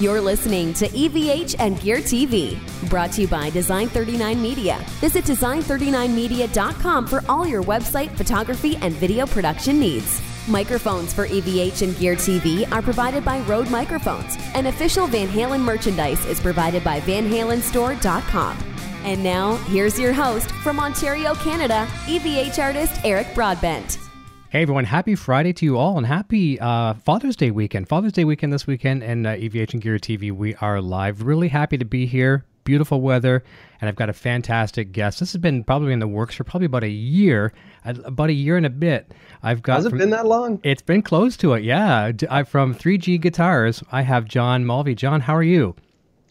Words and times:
You're 0.00 0.20
listening 0.20 0.74
to 0.74 0.86
EVH 0.86 1.56
and 1.58 1.80
Gear 1.80 1.96
TV, 1.96 2.56
brought 2.88 3.10
to 3.12 3.22
you 3.22 3.26
by 3.26 3.50
Design 3.50 3.88
39 3.88 4.40
Media. 4.40 4.78
Visit 5.00 5.24
design39media.com 5.24 7.08
for 7.08 7.24
all 7.28 7.44
your 7.44 7.64
website, 7.64 8.16
photography, 8.16 8.76
and 8.76 8.94
video 8.94 9.26
production 9.26 9.80
needs. 9.80 10.22
Microphones 10.46 11.12
for 11.12 11.26
EVH 11.26 11.82
and 11.82 11.98
Gear 11.98 12.14
TV 12.14 12.70
are 12.70 12.80
provided 12.80 13.24
by 13.24 13.40
Rode 13.40 13.72
Microphones, 13.72 14.36
and 14.54 14.68
official 14.68 15.08
Van 15.08 15.26
Halen 15.26 15.62
merchandise 15.62 16.24
is 16.26 16.38
provided 16.38 16.84
by 16.84 17.00
VanHalenStore.com. 17.00 18.56
And 19.02 19.20
now, 19.24 19.56
here's 19.66 19.98
your 19.98 20.12
host 20.12 20.52
from 20.62 20.78
Ontario, 20.78 21.34
Canada, 21.34 21.88
EVH 22.06 22.62
artist 22.62 23.00
Eric 23.02 23.34
Broadbent. 23.34 24.07
Hey 24.50 24.62
everyone, 24.62 24.84
happy 24.84 25.14
Friday 25.14 25.52
to 25.52 25.66
you 25.66 25.76
all 25.76 25.98
and 25.98 26.06
happy 26.06 26.58
uh, 26.58 26.94
Father's 26.94 27.36
Day 27.36 27.50
weekend. 27.50 27.86
Father's 27.86 28.12
Day 28.12 28.24
weekend 28.24 28.50
this 28.50 28.66
weekend 28.66 29.02
and 29.02 29.26
uh, 29.26 29.34
EVH 29.34 29.74
and 29.74 29.82
Gear 29.82 29.98
TV, 29.98 30.32
we 30.32 30.54
are 30.54 30.80
live. 30.80 31.20
Really 31.20 31.48
happy 31.48 31.76
to 31.76 31.84
be 31.84 32.06
here. 32.06 32.46
Beautiful 32.64 33.02
weather, 33.02 33.44
and 33.78 33.90
I've 33.90 33.96
got 33.96 34.08
a 34.08 34.14
fantastic 34.14 34.90
guest. 34.90 35.20
This 35.20 35.32
has 35.32 35.42
been 35.42 35.64
probably 35.64 35.92
in 35.92 35.98
the 35.98 36.08
works 36.08 36.34
for 36.34 36.44
probably 36.44 36.64
about 36.64 36.82
a 36.82 36.88
year, 36.88 37.52
about 37.84 38.30
a 38.30 38.32
year 38.32 38.56
and 38.56 38.64
a 38.64 38.70
bit. 38.70 39.12
I've 39.42 39.60
got. 39.60 39.76
Has 39.76 39.84
it 39.84 39.90
from, 39.90 39.98
been 39.98 40.10
that 40.10 40.24
long? 40.24 40.60
It's 40.62 40.80
been 40.80 41.02
close 41.02 41.36
to 41.36 41.52
it, 41.52 41.62
yeah. 41.62 42.12
I, 42.30 42.42
from 42.42 42.74
3G 42.74 43.20
Guitars, 43.20 43.82
I 43.92 44.00
have 44.00 44.24
John 44.24 44.64
Mulvey. 44.64 44.94
John, 44.94 45.20
how 45.20 45.36
are 45.36 45.42
you? 45.42 45.76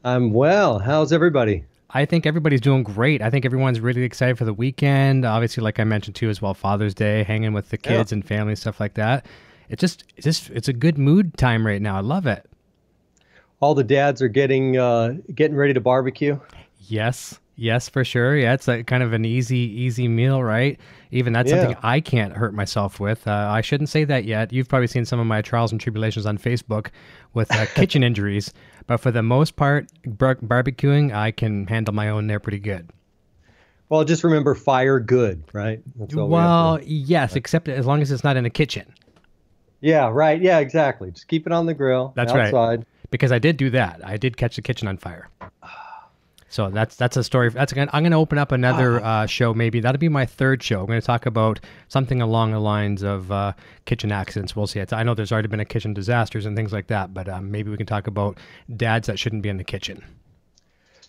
I'm 0.03 0.33
well. 0.33 0.79
How's 0.79 1.13
everybody? 1.13 1.65
I 1.97 2.05
think 2.05 2.27
everybody's 2.27 2.61
doing 2.61 2.83
great. 2.83 3.23
I 3.23 3.31
think 3.31 3.43
everyone's 3.43 3.79
really 3.79 4.03
excited 4.03 4.37
for 4.37 4.45
the 4.45 4.53
weekend. 4.53 5.25
Obviously, 5.25 5.63
like 5.63 5.79
I 5.79 5.83
mentioned 5.83 6.15
too, 6.15 6.29
as 6.29 6.39
well, 6.39 6.53
Father's 6.53 6.93
Day, 6.93 7.23
hanging 7.23 7.53
with 7.53 7.69
the 7.69 7.77
kids 7.77 8.11
yeah. 8.11 8.17
and 8.17 8.23
family, 8.23 8.55
stuff 8.55 8.79
like 8.79 8.93
that. 8.93 9.25
It's 9.67 9.81
just, 9.81 10.03
it's 10.15 10.23
just, 10.23 10.51
it's 10.51 10.67
a 10.67 10.73
good 10.73 10.99
mood 10.99 11.35
time 11.39 11.65
right 11.65 11.81
now. 11.81 11.97
I 11.97 12.01
love 12.01 12.27
it. 12.27 12.45
All 13.61 13.73
the 13.73 13.83
dads 13.83 14.21
are 14.21 14.27
getting, 14.27 14.77
uh, 14.77 15.15
getting 15.33 15.57
ready 15.57 15.73
to 15.73 15.81
barbecue. 15.81 16.39
Yes, 16.81 17.39
yes, 17.57 17.89
for 17.89 18.05
sure. 18.05 18.37
Yeah, 18.37 18.53
it's 18.53 18.67
like 18.67 18.87
kind 18.87 19.03
of 19.03 19.11
an 19.11 19.25
easy, 19.25 19.57
easy 19.57 20.07
meal, 20.07 20.41
right? 20.41 20.79
Even 21.11 21.33
that's 21.33 21.51
yeah. 21.51 21.63
something 21.63 21.77
I 21.83 21.99
can't 21.99 22.33
hurt 22.33 22.53
myself 22.53 22.99
with. 22.99 23.27
Uh, 23.27 23.31
I 23.31 23.61
shouldn't 23.61 23.89
say 23.89 24.05
that 24.05 24.23
yet. 24.23 24.53
You've 24.53 24.69
probably 24.69 24.87
seen 24.87 25.05
some 25.05 25.19
of 25.19 25.27
my 25.27 25.41
trials 25.41 25.71
and 25.71 25.81
tribulations 25.81 26.25
on 26.25 26.37
Facebook 26.37 26.91
with 27.33 27.53
uh, 27.53 27.65
kitchen 27.65 28.03
injuries. 28.05 28.53
But 28.85 28.97
for 28.97 29.11
the 29.11 29.23
most 29.23 29.57
part, 29.57 29.89
bar- 30.05 30.35
barbecuing, 30.35 31.13
I 31.13 31.31
can 31.31 31.67
handle 31.67 31.93
my 31.93 32.09
own 32.09 32.27
there 32.27 32.39
pretty 32.39 32.59
good. 32.59 32.89
Well, 33.89 34.03
just 34.03 34.23
remember 34.23 34.53
fire 34.53 34.99
good, 34.99 35.43
right? 35.53 35.81
well, 35.95 36.77
we 36.77 36.85
yes, 36.85 37.35
except 37.35 37.69
as 37.69 37.85
long 37.85 38.01
as 38.01 38.11
it's 38.11 38.23
not 38.23 38.35
in 38.35 38.43
the 38.43 38.49
kitchen. 38.49 38.93
Yeah, 39.79 40.09
right. 40.11 40.41
Yeah, 40.41 40.59
exactly. 40.59 41.11
Just 41.11 41.27
keep 41.27 41.45
it 41.45 41.53
on 41.53 41.67
the 41.67 41.73
grill. 41.73 42.11
That's 42.15 42.31
outside. 42.31 42.79
right. 42.79 42.87
Because 43.11 43.31
I 43.31 43.39
did 43.39 43.55
do 43.55 43.69
that. 43.69 44.01
I 44.03 44.17
did 44.17 44.35
catch 44.35 44.57
the 44.57 44.61
kitchen 44.61 44.87
on 44.87 44.97
fire. 44.97 45.29
So 46.49 46.69
that's 46.69 46.95
that's 46.95 47.17
a 47.17 47.23
story. 47.23 47.49
That's 47.49 47.71
again. 47.71 47.89
I'm 47.91 48.03
going 48.03 48.11
to 48.11 48.17
open 48.17 48.37
up 48.37 48.51
another 48.51 49.01
ah. 49.03 49.21
uh, 49.21 49.25
show. 49.25 49.53
Maybe 49.53 49.79
that'll 49.79 49.99
be 49.99 50.09
my 50.09 50.25
third 50.25 50.63
show. 50.63 50.79
I'm 50.79 50.85
going 50.85 50.99
to 50.99 51.05
talk 51.05 51.25
about 51.25 51.59
something 51.89 52.21
along 52.21 52.51
the 52.51 52.59
lines 52.59 53.03
of 53.03 53.31
uh, 53.31 53.53
kitchen 53.85 54.11
accidents. 54.11 54.55
We'll 54.55 54.67
see. 54.67 54.79
It's, 54.79 54.93
I 54.93 55.03
know 55.03 55.13
there's 55.13 55.31
already 55.31 55.49
been 55.49 55.59
a 55.59 55.65
kitchen 55.65 55.93
disasters 55.93 56.45
and 56.45 56.55
things 56.55 56.71
like 56.71 56.87
that, 56.87 57.13
but 57.13 57.27
um, 57.27 57.51
maybe 57.51 57.69
we 57.69 57.77
can 57.77 57.85
talk 57.85 58.07
about 58.07 58.37
dads 58.75 59.07
that 59.07 59.19
shouldn't 59.19 59.43
be 59.43 59.49
in 59.49 59.57
the 59.57 59.63
kitchen. 59.63 60.03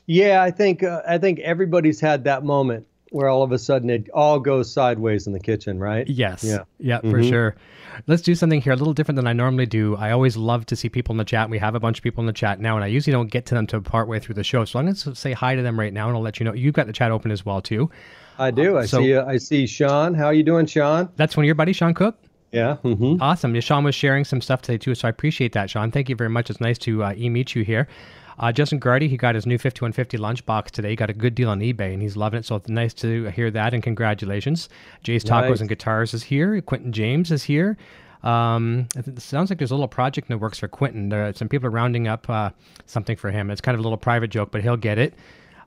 Yeah, 0.07 0.43
I 0.43 0.51
think 0.51 0.83
uh, 0.83 1.03
I 1.07 1.19
think 1.19 1.39
everybody's 1.41 2.01
had 2.01 2.25
that 2.25 2.43
moment 2.43 2.87
where 3.11 3.29
all 3.29 3.43
of 3.43 3.53
a 3.53 3.59
sudden 3.59 3.91
it 3.91 4.09
all 4.11 4.39
goes 4.39 4.73
sideways 4.73 5.27
in 5.27 5.33
the 5.33 5.41
kitchen, 5.41 5.79
right? 5.79 6.07
Yes. 6.07 6.45
Yeah. 6.45 6.65
Yeah, 6.79 6.99
mm-hmm. 6.99 7.11
for 7.11 7.23
sure. 7.23 7.57
Let's 8.07 8.23
do 8.23 8.35
something 8.35 8.61
here 8.61 8.73
a 8.73 8.77
little 8.77 8.93
different 8.93 9.17
than 9.17 9.27
I 9.27 9.33
normally 9.33 9.67
do. 9.67 9.97
I 9.97 10.13
always 10.13 10.37
love 10.37 10.67
to 10.67 10.77
see 10.77 10.89
people 10.89 11.13
in 11.13 11.17
the 11.17 11.25
chat. 11.25 11.51
We 11.51 11.59
have 11.59 11.75
a 11.75 11.81
bunch 11.81 11.99
of 11.99 12.05
people 12.05 12.23
in 12.23 12.27
the 12.27 12.33
chat 12.33 12.61
now, 12.61 12.77
and 12.77 12.85
I 12.85 12.89
usually 12.89 13.13
don't 13.13 13.31
get 13.31 13.47
to 13.47 13.55
them 13.55 13.67
to 13.69 13.81
part 13.81 14.09
way 14.09 14.21
through 14.21 14.37
the 14.37 14.45
show. 14.45 14.65
So 14.65 14.79
I'm 14.79 14.85
going 14.85 14.95
to 14.95 15.15
say 15.15 15.33
hi 15.33 15.55
to 15.57 15.63
them 15.63 15.79
right 15.79 15.93
now, 15.93 16.09
and 16.09 16.17
I'll 16.17 16.23
let 16.23 16.39
you 16.39 16.45
know. 16.45 16.53
You've 16.53 16.75
got 16.75 16.87
the 16.87 16.93
chat 16.93 17.11
open 17.11 17.31
as 17.31 17.45
well 17.45 17.61
too. 17.61 17.91
I 18.39 18.51
do. 18.53 18.79
I 18.79 18.87
so, 18.87 18.99
see. 19.01 19.15
Uh, 19.15 19.27
I 19.27 19.39
see 19.39 19.67
Sean. 19.67 20.15
How 20.15 20.27
are 20.27 20.35
you 20.35 20.45
doing, 20.45 20.67
Sean? 20.67 21.09
That's 21.17 21.37
one 21.37 21.45
of 21.45 21.47
your 21.47 21.57
buddies, 21.57 21.77
Sean 21.77 21.95
Cook. 21.95 22.17
Yeah. 22.53 22.77
Mm-hmm. 22.83 23.21
Awesome. 23.21 23.55
Yeah, 23.55 23.61
Sean 23.61 23.85
was 23.85 23.95
sharing 23.95 24.25
some 24.25 24.41
stuff 24.41 24.63
today 24.63 24.79
too, 24.79 24.95
so 24.95 25.09
I 25.09 25.11
appreciate 25.11 25.53
that, 25.53 25.71
Sean. 25.71 25.91
Thank 25.91 26.09
you 26.09 26.17
very 26.17 26.31
much. 26.31 26.51
It's 26.51 26.61
nice 26.61 26.79
to 26.79 27.05
uh, 27.05 27.15
e-meet 27.17 27.55
you 27.55 27.65
here. 27.65 27.89
Uh, 28.39 28.53
Justin 28.53 28.79
Gardy, 28.79 29.09
he 29.09 29.17
got 29.17 29.35
his 29.35 29.47
new 29.47 29.59
5150 29.59 30.17
lunchbox 30.19 30.71
today. 30.71 30.91
He 30.91 30.97
got 30.97 31.11
a 31.11 31.15
good 31.15 31.35
deal 31.35 31.49
on 31.49 31.61
eBay 31.61 31.93
and 31.93 32.01
he's 32.01 32.17
loving 32.17 32.39
it. 32.39 32.45
So 32.45 32.57
it's 32.57 32.69
nice 32.69 32.95
to 32.95 33.27
hear 33.31 33.51
that 33.51 33.75
and 33.75 33.83
congratulations. 33.83 34.69
Jay's 35.03 35.25
Tacos 35.25 35.51
nice. 35.51 35.61
and 35.61 35.69
Guitars 35.69 36.15
is 36.15 36.23
here. 36.23 36.61
Quentin 36.61 36.93
James 36.93 37.33
is 37.33 37.43
here. 37.43 37.77
Um, 38.23 38.89
it 38.97 39.21
sounds 39.21 39.51
like 39.51 39.59
there's 39.59 39.71
a 39.71 39.75
little 39.75 39.89
project 39.89 40.29
that 40.29 40.39
works 40.39 40.59
for 40.59 40.69
Quentin. 40.69 41.09
There, 41.09 41.33
some 41.35 41.49
people 41.49 41.67
are 41.69 41.71
rounding 41.71 42.09
up 42.09 42.29
uh, 42.29 42.51
something 42.87 43.17
for 43.17 43.31
him. 43.31 43.51
It's 43.51 43.61
kind 43.61 43.75
of 43.75 43.81
a 43.81 43.83
little 43.83 43.99
private 43.99 44.29
joke, 44.29 44.51
but 44.51 44.63
he'll 44.63 44.77
get 44.77 44.99
it. 44.99 45.15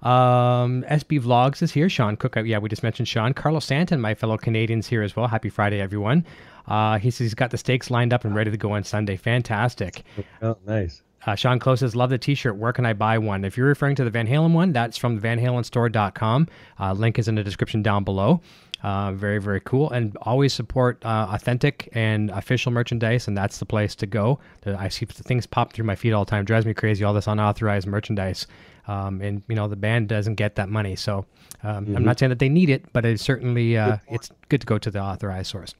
Um, 0.01 0.83
SB 0.89 1.21
Vlogs 1.21 1.61
is 1.61 1.71
here. 1.71 1.87
Sean 1.87 2.17
Cook, 2.17 2.35
uh, 2.35 2.43
yeah, 2.43 2.57
we 2.57 2.69
just 2.69 2.83
mentioned 2.83 3.07
Sean. 3.07 3.33
Carlos 3.33 3.65
Santon, 3.65 4.01
my 4.01 4.15
fellow 4.15 4.37
Canadians, 4.37 4.87
here 4.87 5.03
as 5.03 5.15
well. 5.15 5.27
Happy 5.27 5.49
Friday, 5.49 5.79
everyone. 5.79 6.25
Uh, 6.67 6.97
he 6.97 7.11
says 7.11 7.25
he's 7.25 7.33
got 7.33 7.51
the 7.51 7.57
steaks 7.57 7.91
lined 7.91 8.13
up 8.13 8.25
and 8.25 8.35
ready 8.35 8.49
to 8.49 8.57
go 8.57 8.71
on 8.71 8.83
Sunday. 8.83 9.15
Fantastic. 9.15 10.03
Oh, 10.41 10.57
nice. 10.65 11.03
Uh, 11.25 11.35
Sean 11.35 11.59
Close 11.59 11.79
says, 11.81 11.95
Love 11.95 12.09
the 12.09 12.17
t 12.17 12.35
shirt. 12.35 12.55
Where 12.55 12.73
can 12.73 12.85
I 12.85 12.93
buy 12.93 13.17
one? 13.17 13.45
If 13.45 13.57
you're 13.57 13.67
referring 13.67 13.95
to 13.95 14.03
the 14.03 14.09
Van 14.09 14.27
Halen 14.27 14.53
one, 14.53 14.73
that's 14.73 14.97
from 14.97 15.19
vanhalenstore.com. 15.19 16.47
Uh, 16.79 16.93
link 16.93 17.19
is 17.19 17.27
in 17.27 17.35
the 17.35 17.43
description 17.43 17.81
down 17.81 18.03
below. 18.03 18.41
Uh, 18.83 19.11
very, 19.11 19.39
very 19.39 19.61
cool. 19.61 19.91
And 19.91 20.17
always 20.23 20.53
support 20.53 21.05
uh, 21.05 21.27
authentic 21.29 21.89
and 21.93 22.31
official 22.31 22.71
merchandise, 22.71 23.27
and 23.27 23.37
that's 23.37 23.59
the 23.59 23.65
place 23.65 23.93
to 23.95 24.07
go. 24.07 24.39
I 24.65 24.89
see 24.89 25.05
things 25.05 25.45
pop 25.45 25.73
through 25.73 25.85
my 25.85 25.95
feed 25.95 26.13
all 26.13 26.25
the 26.25 26.31
time. 26.31 26.45
Drives 26.45 26.65
me 26.65 26.73
crazy, 26.73 27.03
all 27.03 27.13
this 27.13 27.27
unauthorized 27.27 27.87
merchandise. 27.87 28.47
Um, 28.87 29.21
and, 29.21 29.43
you 29.47 29.55
know, 29.55 29.67
the 29.67 29.75
band 29.75 30.07
doesn't 30.07 30.35
get 30.35 30.55
that 30.55 30.67
money. 30.67 30.95
So 30.95 31.25
um, 31.63 31.85
mm-hmm. 31.85 31.97
I'm 31.97 32.03
not 32.03 32.17
saying 32.17 32.31
that 32.31 32.39
they 32.39 32.49
need 32.49 32.71
it, 32.71 32.91
but 32.91 33.05
it's 33.05 33.21
certainly 33.21 33.77
uh, 33.77 33.97
it's 34.07 34.31
good 34.49 34.61
to 34.61 34.67
go 34.67 34.79
to 34.79 34.89
the 34.89 34.99
authorized 34.99 35.51
source. 35.51 35.75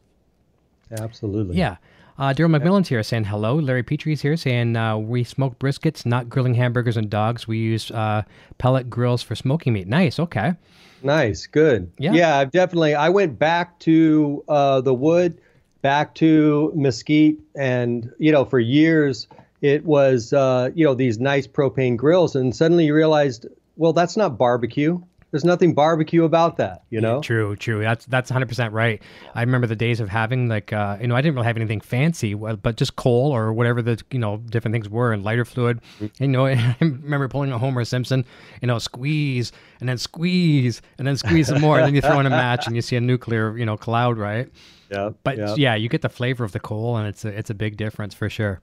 Absolutely. 0.91 1.58
Yeah. 1.58 1.78
Uh, 2.22 2.32
Daryl 2.32 2.56
McMillan's 2.56 2.88
here 2.88 3.02
saying 3.02 3.24
hello. 3.24 3.56
Larry 3.56 3.82
Petrie's 3.82 4.22
here 4.22 4.38
saying 4.38 4.76
uh, 4.76 4.96
we 4.96 5.24
smoke 5.24 5.58
briskets, 5.58 6.06
not 6.06 6.30
grilling 6.30 6.54
hamburgers 6.54 6.96
and 6.96 7.09
dogs. 7.09 7.48
We 7.48 7.58
use 7.58 7.90
uh, 7.90 8.22
pellet 8.59 8.92
grills 8.92 9.24
for 9.24 9.36
smoking 9.36 9.74
meat. 9.74 9.88
Nice. 9.88 10.20
Okay. 10.20 10.54
Nice. 11.02 11.48
Good. 11.48 11.92
Yeah. 11.98 12.14
Yeah. 12.14 12.38
I've 12.38 12.52
definitely. 12.52 12.94
I 12.94 13.09
went 13.09 13.40
back 13.40 13.80
to 13.80 14.44
uh, 14.48 14.82
the 14.82 14.94
wood, 14.94 15.42
back 15.82 16.14
to 16.16 16.72
mesquite, 16.76 17.40
and 17.56 18.14
you 18.20 18.32
know, 18.32 18.46
for 18.46 18.59
years 18.59 19.28
it 19.62 19.84
was 19.84 20.32
uh, 20.32 20.70
you 20.76 20.86
know 20.86 20.94
these 20.94 21.18
nice 21.18 21.48
propane 21.48 21.98
grills, 21.98 22.36
and 22.36 22.56
suddenly 22.56 22.86
you 22.86 22.94
realized, 22.94 23.48
well, 23.78 23.94
that's 23.94 24.16
not 24.16 24.38
barbecue 24.38 25.02
there's 25.31 25.46
nothing 25.46 25.74
barbecue 25.74 26.25
about 26.25 26.58
that, 26.58 26.84
you 26.90 27.00
know. 27.00 27.16
Yeah, 27.16 27.22
true, 27.22 27.56
true. 27.56 27.81
That's 27.81 28.06
that's 28.06 28.30
100 28.30 28.47
percent 28.47 28.74
right. 28.74 29.02
I 29.34 29.42
remember 29.42 29.66
the 29.66 29.78
days 29.78 30.02
of 30.02 30.09
having 30.09 30.50
like 30.50 30.74
uh, 30.74 30.97
you 31.00 31.08
know 31.08 31.16
I 31.16 31.22
didn't 31.22 31.36
really 31.36 31.47
have 31.47 31.56
anything 31.56 31.80
fancy, 31.80 32.34
but 32.34 32.75
just 32.75 32.97
coal 32.97 33.31
or 33.31 33.53
whatever 33.53 33.81
the 33.81 34.02
you 34.12 34.20
know 34.20 34.38
different 34.38 34.74
things 34.74 34.90
were 34.90 35.14
and 35.14 35.24
lighter 35.24 35.46
fluid. 35.46 35.80
And, 36.00 36.12
you 36.20 36.28
know, 36.28 36.46
I 36.47 36.75
remember 36.81 37.30
pulling 37.30 37.52
a 37.52 37.58
Homer 37.58 37.86
Simpson, 37.86 38.25
you 38.62 38.68
know, 38.68 38.78
squeeze 38.78 39.53
and 39.80 39.88
then 39.88 39.97
squeeze 39.97 40.81
and 40.97 41.08
then 41.08 41.16
squeeze 41.16 41.47
some 41.47 41.62
more, 41.62 41.78
and 41.78 41.88
then 41.88 41.96
you 41.96 42.02
throw 42.02 42.20
in 42.20 42.25
a 42.25 42.30
match 42.30 42.68
and 42.68 42.75
you 42.75 42.81
see 42.81 42.97
a 42.97 43.02
nuclear 43.02 43.58
you 43.58 43.66
know 43.66 43.78
cloud, 43.78 44.18
right? 44.18 44.50
Yeah. 44.91 45.12
But 45.24 45.38
yep. 45.38 45.58
yeah, 45.58 45.75
you 45.75 45.88
get 45.88 46.02
the 46.02 46.09
flavor 46.09 46.44
of 46.44 46.52
the 46.52 46.59
coal, 46.59 46.97
and 46.97 47.08
it's 47.08 47.24
a, 47.24 47.30
it's 47.30 47.50
a 47.50 47.53
big 47.53 47.78
difference 47.78 48.14
for 48.14 48.30
sure. 48.30 48.59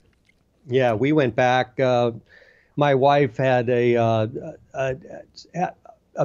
Yeah, 0.69 0.93
we 0.93 1.13
went 1.13 1.35
back. 1.35 1.81
Uh, 1.81 2.11
my 2.77 2.95
wife 2.95 3.39
had 3.39 3.71
a, 3.71 3.97
uh, 3.97 4.27
a 4.75 4.97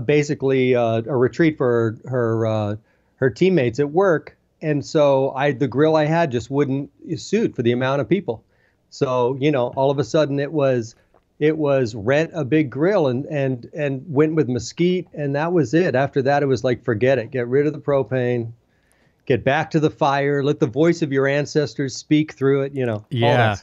basically 0.02 0.76
uh, 0.76 1.02
a 1.06 1.16
retreat 1.16 1.58
for 1.58 1.98
her 2.06 2.46
uh, 2.46 2.76
her 3.16 3.30
teammates 3.30 3.80
at 3.80 3.92
work, 3.92 4.38
and 4.62 4.86
so 4.86 5.32
I 5.32 5.52
the 5.52 5.68
grill 5.68 5.96
I 5.96 6.06
had 6.06 6.32
just 6.32 6.50
wouldn't 6.50 6.92
suit 7.18 7.56
for 7.56 7.62
the 7.62 7.72
amount 7.72 8.02
of 8.02 8.10
people. 8.10 8.44
So 8.90 9.38
you 9.40 9.52
know, 9.52 9.68
all 9.76 9.92
of 9.92 10.00
a 10.00 10.04
sudden 10.04 10.40
it 10.40 10.52
was 10.52 10.96
it 11.40 11.58
was 11.58 11.96
rent 11.96 12.32
a 12.34 12.46
big 12.46 12.70
grill 12.70 13.08
and 13.08 13.26
and 13.26 13.70
and 13.74 14.04
went 14.08 14.36
with 14.36 14.48
mesquite, 14.48 15.08
and 15.14 15.36
that 15.36 15.52
was 15.52 15.74
it. 15.74 15.96
After 15.96 16.22
that, 16.22 16.44
it 16.44 16.46
was 16.46 16.64
like 16.64 16.84
forget 16.84 17.18
it, 17.18 17.32
get 17.32 17.48
rid 17.48 17.68
of 17.68 17.74
the 17.74 17.80
propane, 17.80 18.52
get 19.26 19.44
back 19.44 19.72
to 19.72 19.80
the 19.80 19.90
fire, 19.90 20.44
let 20.44 20.60
the 20.60 20.68
voice 20.68 21.02
of 21.02 21.12
your 21.12 21.28
ancestors 21.28 21.96
speak 21.96 22.34
through 22.34 22.62
it. 22.62 22.74
You 22.74 22.86
know, 22.86 23.06
yeah. 23.10 23.56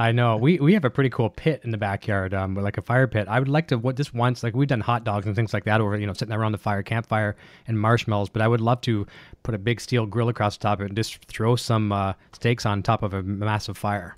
I 0.00 0.12
know. 0.12 0.38
We 0.38 0.58
we 0.58 0.72
have 0.72 0.86
a 0.86 0.90
pretty 0.90 1.10
cool 1.10 1.28
pit 1.28 1.60
in 1.62 1.72
the 1.72 1.76
backyard, 1.76 2.32
um, 2.32 2.54
like 2.54 2.78
a 2.78 2.82
fire 2.82 3.06
pit. 3.06 3.28
I 3.28 3.38
would 3.38 3.50
like 3.50 3.68
to 3.68 3.76
what 3.76 3.96
just 3.96 4.14
once, 4.14 4.42
like 4.42 4.54
we've 4.54 4.66
done 4.66 4.80
hot 4.80 5.04
dogs 5.04 5.26
and 5.26 5.36
things 5.36 5.52
like 5.52 5.64
that 5.64 5.82
over, 5.82 5.94
you 5.98 6.06
know, 6.06 6.14
sitting 6.14 6.32
around 6.32 6.52
the 6.52 6.58
fire, 6.58 6.82
campfire, 6.82 7.36
and 7.68 7.78
marshmallows. 7.78 8.30
But 8.30 8.40
I 8.40 8.48
would 8.48 8.62
love 8.62 8.80
to 8.82 9.06
put 9.42 9.54
a 9.54 9.58
big 9.58 9.78
steel 9.78 10.06
grill 10.06 10.30
across 10.30 10.56
the 10.56 10.62
top 10.62 10.78
of 10.78 10.86
it 10.86 10.88
and 10.88 10.96
just 10.96 11.22
throw 11.26 11.54
some 11.54 11.92
uh, 11.92 12.14
steaks 12.32 12.64
on 12.64 12.82
top 12.82 13.02
of 13.02 13.12
a 13.12 13.22
massive 13.22 13.76
fire. 13.76 14.16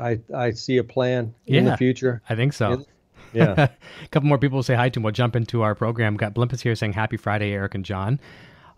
I 0.00 0.20
I 0.32 0.52
see 0.52 0.76
a 0.76 0.84
plan 0.84 1.34
in 1.46 1.64
the 1.64 1.76
future. 1.76 2.22
I 2.28 2.36
think 2.36 2.52
so. 2.52 2.84
Yeah. 3.32 3.68
a 4.04 4.08
couple 4.12 4.28
more 4.28 4.38
people 4.38 4.56
will 4.56 4.62
say 4.62 4.76
hi 4.76 4.88
to 4.88 4.98
him. 4.98 5.02
We'll 5.02 5.12
jump 5.12 5.36
into 5.36 5.60
our 5.60 5.74
program. 5.74 6.14
We've 6.14 6.20
got 6.20 6.32
Blimpus 6.32 6.60
here 6.62 6.74
saying 6.74 6.94
Happy 6.94 7.18
Friday, 7.18 7.52
Eric 7.52 7.74
and 7.74 7.84
John. 7.84 8.18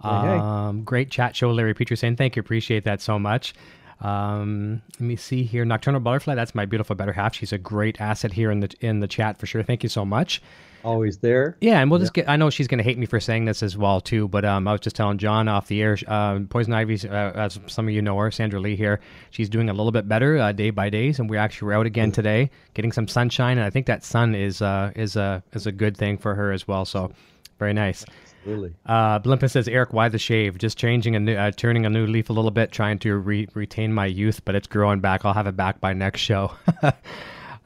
Um, 0.01 0.85
Great 0.85 1.11
chat 1.11 1.37
show, 1.37 1.51
Larry 1.53 1.75
Petrie 1.75 1.97
saying 1.97 2.17
thank 2.17 2.35
you, 2.35 2.41
appreciate 2.41 2.85
that 2.85 3.01
so 3.01 3.19
much. 3.19 3.55
Um, 4.01 4.83
let 4.95 5.01
me 5.01 5.17
see 5.17 5.43
here. 5.43 5.65
Nocturnal 5.65 6.01
Butterfly. 6.01 6.35
That's 6.35 6.55
my 6.55 6.67
beautiful 6.67 6.95
better 6.95 7.13
half. 7.13 7.35
She's 7.35 7.53
a 7.53 7.59
great 7.59 8.01
asset 8.01 8.33
here 8.33 8.51
in 8.51 8.61
the 8.61 8.75
in 8.81 9.01
the 9.01 9.09
chat 9.09 9.39
for 9.39 9.47
sure. 9.47 9.63
Thank 9.63 9.83
you 9.83 9.89
so 9.89 10.05
much. 10.05 10.41
Always 10.85 11.19
there. 11.19 11.57
Yeah, 11.61 11.81
and 11.81 11.91
we'll 11.91 11.99
just 11.99 12.15
get. 12.15 12.29
I 12.29 12.37
know 12.37 12.51
she's 12.51 12.69
going 12.69 12.79
to 12.79 12.85
hate 12.85 12.99
me 12.99 13.07
for 13.07 13.19
saying 13.19 13.47
this 13.47 13.65
as 13.65 13.77
well 13.77 14.01
too, 14.01 14.29
but 14.29 14.45
um, 14.45 14.69
I 14.69 14.73
was 14.73 14.81
just 14.81 14.95
telling 14.95 15.19
John 15.19 15.49
off 15.49 15.67
the 15.67 15.83
air. 15.83 15.99
Uh, 16.07 16.41
Poison 16.49 16.73
Ivy's, 16.73 17.05
uh, 17.05 17.33
as 17.35 17.59
some 17.67 17.89
of 17.89 17.95
you 17.95 18.01
know 18.01 18.17
her, 18.19 18.31
Sandra 18.31 18.61
Lee 18.61 18.77
here. 18.77 19.01
She's 19.31 19.49
doing 19.49 19.69
a 19.69 19.73
little 19.73 19.91
bit 19.91 20.09
better 20.09 20.39
uh, 20.39 20.53
day 20.53 20.71
by 20.71 20.89
day, 20.89 21.13
and 21.19 21.29
we're 21.29 21.41
actually 21.41 21.75
out 21.75 21.87
again 21.87 22.13
today, 22.13 22.51
getting 22.75 22.93
some 22.93 23.09
sunshine, 23.09 23.59
and 23.59 23.67
I 23.67 23.71
think 23.71 23.87
that 23.87 24.05
sun 24.05 24.37
is 24.37 24.63
uh, 24.63 24.93
is 24.95 25.17
a 25.17 25.43
is 25.53 25.67
a 25.67 25.73
good 25.73 25.97
thing 25.97 26.17
for 26.17 26.37
her 26.37 26.53
as 26.53 26.69
well. 26.69 26.85
So, 26.85 27.11
very 27.59 27.73
nice. 27.73 28.05
Absolutely. 28.49 28.75
Uh, 28.87 29.19
Blimpus 29.21 29.51
says, 29.51 29.69
Eric, 29.69 29.93
why 29.93 30.09
the 30.09 30.19
shave? 30.19 30.59
Just 30.59 30.79
changing 30.79 31.17
a 31.17 31.21
new, 31.21 31.37
uh, 31.37 31.51
turning 31.51 31.85
a 31.85 31.91
new 31.91 32.07
leaf 32.07 32.31
a 32.31 32.33
little 32.33 32.51
bit, 32.51 32.73
trying 32.73 32.99
to 33.01 33.15
re- 33.17 33.49
retain 33.55 33.93
my 33.93 34.07
youth, 34.07 34.45
but 34.45 34.55
it's 34.55 34.67
growing 34.67 35.01
back. 35.01 35.25
I'll 35.25 35.35
have 35.35 35.47
it 35.47 35.57
back 35.57 35.81
by 35.81 35.93
next 35.93 36.21
show. 36.21 36.53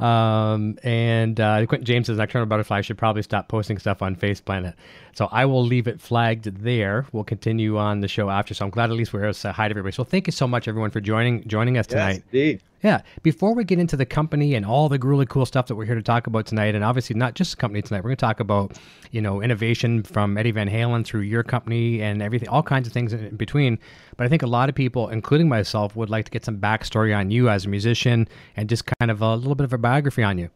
Um, 0.00 0.79
and 0.82 1.38
uh, 1.38 1.64
Quentin 1.67 1.84
James 1.84 2.08
says 2.08 2.19
Nocturnal 2.19 2.46
Butterfly 2.46 2.81
should 2.81 2.99
probably 2.99 3.23
stop 3.23 3.46
posting 3.46 3.79
stuff 3.79 4.02
on 4.02 4.17
Face 4.17 4.40
Planet. 4.40 4.75
So 5.14 5.29
I 5.31 5.44
will 5.44 5.64
leave 5.64 5.87
it 5.87 6.00
flagged 6.00 6.44
there. 6.64 7.06
We'll 7.12 7.23
continue 7.23 7.79
on 7.79 8.00
the 8.00 8.08
show 8.08 8.29
after. 8.29 8.52
So 8.52 8.64
I'm 8.64 8.73
glad 8.73 8.90
at 8.90 8.96
least 8.96 9.12
we're 9.12 9.23
able 9.23 9.34
to 9.34 9.38
say 9.38 9.52
hi 9.52 9.69
to 9.69 9.73
everybody. 9.73 9.94
So 9.94 10.02
thank 10.02 10.26
you 10.26 10.32
so 10.32 10.49
much, 10.49 10.67
everyone, 10.67 10.90
for 10.90 11.00
joining 11.00 11.46
joining 11.46 11.79
us 11.79 11.87
tonight. 11.87 12.14
Yes, 12.14 12.23
indeed. 12.32 12.62
Yeah. 12.82 13.02
Before 13.23 13.55
we 13.55 13.62
get 13.62 13.79
into 13.79 13.96
the 13.96 14.05
company 14.05 14.55
and 14.55 14.67
all 14.67 14.88
the 14.88 14.99
really 14.99 15.26
cool 15.26 15.46
stuff 15.46 15.69
that 15.69 15.76
we're 15.76 15.84
here 15.84 15.94
to 15.94 16.02
talk 16.02 16.26
about 16.26 16.46
tonight, 16.46 16.75
and 16.75 16.82
obviously 16.82 17.14
not 17.14 17.34
just 17.34 17.52
the 17.52 17.56
company 17.58 17.81
tonight, 17.81 18.00
we're 18.00 18.11
going 18.11 18.17
to 18.17 18.20
talk 18.20 18.40
about, 18.40 18.76
you 19.12 19.20
know, 19.20 19.40
innovation 19.40 20.02
from 20.02 20.37
Eddie 20.37 20.50
Van 20.50 20.69
Halen 20.69 21.05
through 21.05 21.20
your 21.20 21.44
company 21.44 22.02
and 22.02 22.20
everything, 22.20 22.49
all 22.49 22.62
kinds 22.62 22.88
of 22.88 22.93
things 22.93 23.12
in 23.12 23.37
between. 23.37 23.79
But 24.17 24.25
I 24.25 24.29
think 24.29 24.43
a 24.43 24.49
lot 24.49 24.69
of 24.69 24.75
people, 24.75 25.08
including 25.11 25.49
myself, 25.49 25.94
would 25.94 26.11
like 26.11 26.25
to 26.25 26.31
get 26.32 26.44
some 26.44 26.58
backstory 26.58 27.17
on 27.17 27.31
you 27.31 27.49
as 27.49 27.67
a 27.67 27.69
musician 27.69 28.26
and 28.56 28.69
just 28.69 28.84
kind 28.99 29.11
of 29.12 29.23
a 29.23 29.37
little 29.37 29.55
bit 29.55 29.64
of 29.64 29.73
a 29.73 29.79
biography 29.79 30.25
on 30.25 30.38
you. 30.38 30.50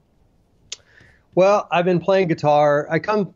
Well, 1.36 1.68
I've 1.70 1.84
been 1.84 2.00
playing 2.00 2.28
guitar. 2.28 2.88
I 2.90 2.98
come 2.98 3.34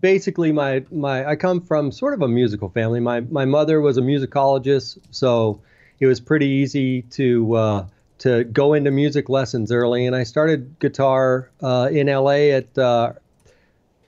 basically 0.00 0.52
my 0.52 0.84
my 0.90 1.26
I 1.26 1.36
come 1.36 1.60
from 1.60 1.90
sort 1.90 2.14
of 2.14 2.22
a 2.22 2.28
musical 2.28 2.70
family. 2.70 3.00
My 3.00 3.20
my 3.20 3.44
mother 3.44 3.80
was 3.80 3.98
a 3.98 4.02
musicologist, 4.02 4.98
so 5.10 5.60
it 6.00 6.06
was 6.06 6.20
pretty 6.20 6.46
easy 6.46 7.02
to 7.02 7.54
uh, 7.54 7.86
to 8.18 8.44
go 8.44 8.74
into 8.74 8.90
music 8.90 9.28
lessons 9.28 9.70
early, 9.72 10.06
and 10.06 10.16
I 10.16 10.24
started 10.24 10.78
guitar 10.78 11.50
uh, 11.62 11.88
in 11.90 12.06
LA 12.08 12.50
at 12.56 12.76
uh, 12.78 13.12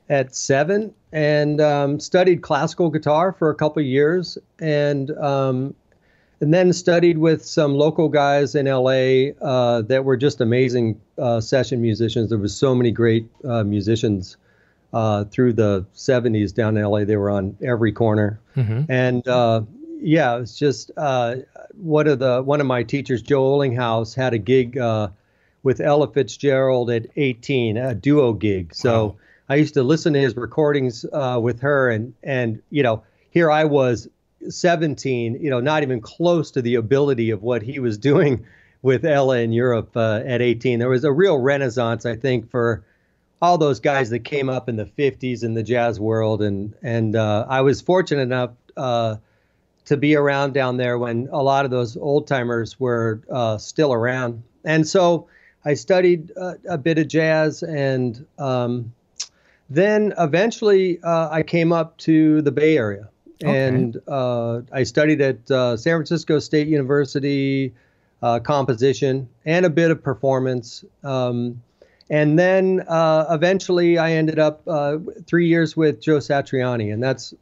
at 0.08 0.34
seven, 0.34 0.92
and 1.12 1.60
um, 1.60 2.00
studied 2.00 2.42
classical 2.42 2.90
guitar 2.90 3.32
for 3.32 3.50
a 3.50 3.54
couple 3.54 3.82
years, 3.82 4.36
and 4.58 5.10
um, 5.12 5.74
and 6.40 6.52
then 6.54 6.72
studied 6.72 7.18
with 7.18 7.44
some 7.44 7.74
local 7.74 8.08
guys 8.08 8.54
in 8.54 8.66
LA 8.66 9.32
uh, 9.40 9.82
that 9.82 10.04
were 10.04 10.16
just 10.16 10.40
amazing 10.40 11.00
uh, 11.18 11.40
session 11.40 11.80
musicians. 11.82 12.30
There 12.30 12.38
was 12.38 12.56
so 12.56 12.74
many 12.74 12.90
great 12.90 13.28
uh, 13.44 13.62
musicians 13.62 14.36
uh, 14.92 15.24
through 15.24 15.52
the 15.52 15.84
70s 15.94 16.52
down 16.54 16.76
in 16.76 16.82
LA. 16.84 17.04
They 17.04 17.16
were 17.16 17.30
on 17.30 17.56
every 17.62 17.92
corner, 17.92 18.40
Mm-hmm. 18.56 18.90
and 18.90 19.28
uh, 19.28 19.62
yeah, 20.00 20.36
it 20.36 20.40
was 20.40 20.58
just 20.58 20.90
uh, 20.96 21.36
one 21.72 22.06
of 22.06 22.18
the 22.18 22.42
one 22.42 22.60
of 22.60 22.66
my 22.66 22.82
teachers, 22.82 23.22
Joe 23.22 23.42
Olinghouse, 23.42 24.14
had 24.14 24.34
a 24.34 24.38
gig 24.38 24.78
uh, 24.78 25.08
with 25.62 25.80
Ella 25.80 26.12
Fitzgerald 26.12 26.90
at 26.90 27.06
18, 27.16 27.76
a 27.76 27.94
duo 27.94 28.32
gig. 28.32 28.74
So 28.74 29.06
Wow. 29.06 29.16
I 29.50 29.56
used 29.56 29.74
to 29.74 29.82
listen 29.82 30.12
to 30.12 30.20
his 30.20 30.36
recordings 30.36 31.04
uh, 31.12 31.38
with 31.42 31.60
her, 31.60 31.90
and 31.90 32.14
and 32.22 32.62
you 32.70 32.82
know, 32.82 33.02
here 33.30 33.50
I 33.50 33.64
was 33.64 34.08
17, 34.48 35.38
you 35.40 35.50
know, 35.50 35.60
not 35.60 35.82
even 35.82 36.00
close 36.00 36.52
to 36.52 36.62
the 36.62 36.76
ability 36.76 37.30
of 37.30 37.42
what 37.42 37.62
he 37.62 37.78
was 37.78 37.98
doing 38.10 38.46
with 38.82 39.04
Ella 39.04 39.38
in 39.38 39.52
Europe 39.52 39.96
uh, 39.96 40.22
at 40.24 40.40
18. 40.40 40.78
There 40.78 40.88
was 40.88 41.04
a 41.04 41.12
real 41.12 41.36
renaissance, 41.38 42.06
I 42.06 42.16
think, 42.16 42.50
for 42.50 42.84
all 43.42 43.58
those 43.58 43.80
guys 43.80 44.10
that 44.10 44.20
came 44.20 44.48
up 44.48 44.68
in 44.68 44.76
the 44.76 44.84
50s 44.84 45.42
in 45.42 45.54
the 45.54 45.62
jazz 45.62 45.98
world, 45.98 46.42
and 46.42 46.74
and 46.82 47.16
uh, 47.16 47.46
I 47.48 47.62
was 47.62 47.80
fortunate 47.80 48.22
enough 48.22 48.50
uh, 48.76 49.16
to 49.90 49.96
be 49.96 50.14
around 50.14 50.54
down 50.54 50.76
there 50.76 50.96
when 50.98 51.28
a 51.32 51.42
lot 51.42 51.64
of 51.64 51.72
those 51.72 51.96
old 51.96 52.28
timers 52.28 52.78
were 52.78 53.20
uh, 53.28 53.58
still 53.58 53.92
around, 53.92 54.40
and 54.64 54.86
so 54.86 55.26
I 55.64 55.74
studied 55.74 56.30
uh, 56.36 56.54
a 56.68 56.78
bit 56.78 56.96
of 56.98 57.08
jazz, 57.08 57.64
and 57.64 58.24
um, 58.38 58.92
then 59.68 60.14
eventually 60.16 61.00
uh, 61.02 61.28
I 61.30 61.42
came 61.42 61.72
up 61.72 61.96
to 61.98 62.40
the 62.42 62.52
Bay 62.52 62.76
Area, 62.78 63.08
Okay. 63.42 63.66
and 63.66 64.00
uh, 64.06 64.60
I 64.70 64.84
studied 64.84 65.20
at 65.20 65.50
uh, 65.50 65.76
San 65.76 65.96
Francisco 65.96 66.38
State 66.38 66.68
University 66.68 67.72
uh, 68.22 68.38
composition 68.38 69.28
and 69.44 69.66
a 69.66 69.70
bit 69.70 69.90
of 69.90 70.02
performance. 70.02 70.84
Um, 71.02 71.62
and 72.10 72.38
then 72.38 72.84
uh, 72.86 73.26
eventually 73.30 73.98
I 73.98 74.12
ended 74.12 74.38
up 74.38 74.62
uh, 74.68 74.98
three 75.26 75.48
years 75.48 75.76
with 75.76 76.00
Joe 76.02 76.18
Satriani, 76.18 76.92
and 76.92 77.02
that's 77.02 77.34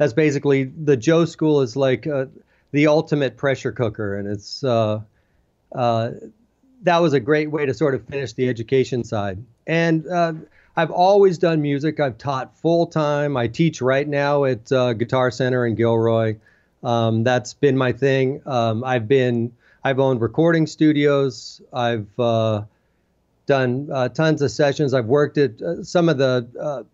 that's 0.00 0.14
basically 0.14 0.64
the 0.64 0.96
Joe 0.96 1.26
School 1.26 1.60
is 1.60 1.76
like 1.76 2.06
uh, 2.06 2.24
the 2.70 2.86
ultimate 2.86 3.36
pressure 3.36 3.70
cooker, 3.70 4.16
and 4.16 4.26
it's 4.26 4.64
uh, 4.64 5.02
uh, 5.74 6.10
that 6.84 7.02
was 7.02 7.12
a 7.12 7.20
great 7.20 7.50
way 7.50 7.66
to 7.66 7.74
sort 7.74 7.94
of 7.94 8.06
finish 8.06 8.32
the 8.32 8.48
education 8.48 9.04
side. 9.04 9.44
And 9.66 10.08
uh, 10.08 10.32
I've 10.74 10.90
always 10.90 11.36
done 11.36 11.60
music. 11.60 12.00
I've 12.00 12.16
taught 12.16 12.56
full 12.56 12.86
time. 12.86 13.36
I 13.36 13.48
teach 13.48 13.82
right 13.82 14.08
now 14.08 14.44
at 14.44 14.72
uh, 14.72 14.94
Guitar 14.94 15.30
Center 15.30 15.66
in 15.66 15.74
Gilroy. 15.74 16.36
Um, 16.82 17.22
that's 17.22 17.52
been 17.52 17.76
my 17.76 17.92
thing. 17.92 18.40
Um, 18.46 18.82
I've 18.82 19.06
been 19.06 19.52
I've 19.84 20.00
owned 20.00 20.22
recording 20.22 20.66
studios. 20.66 21.60
I've 21.74 22.18
uh, 22.18 22.62
done 23.44 23.88
tons 24.14 24.40
of 24.40 24.50
sessions. 24.50 24.94
I've 24.94 25.04
worked 25.04 25.36
at 25.36 25.60
some 25.82 26.08
of 26.08 26.16
the 26.16 26.86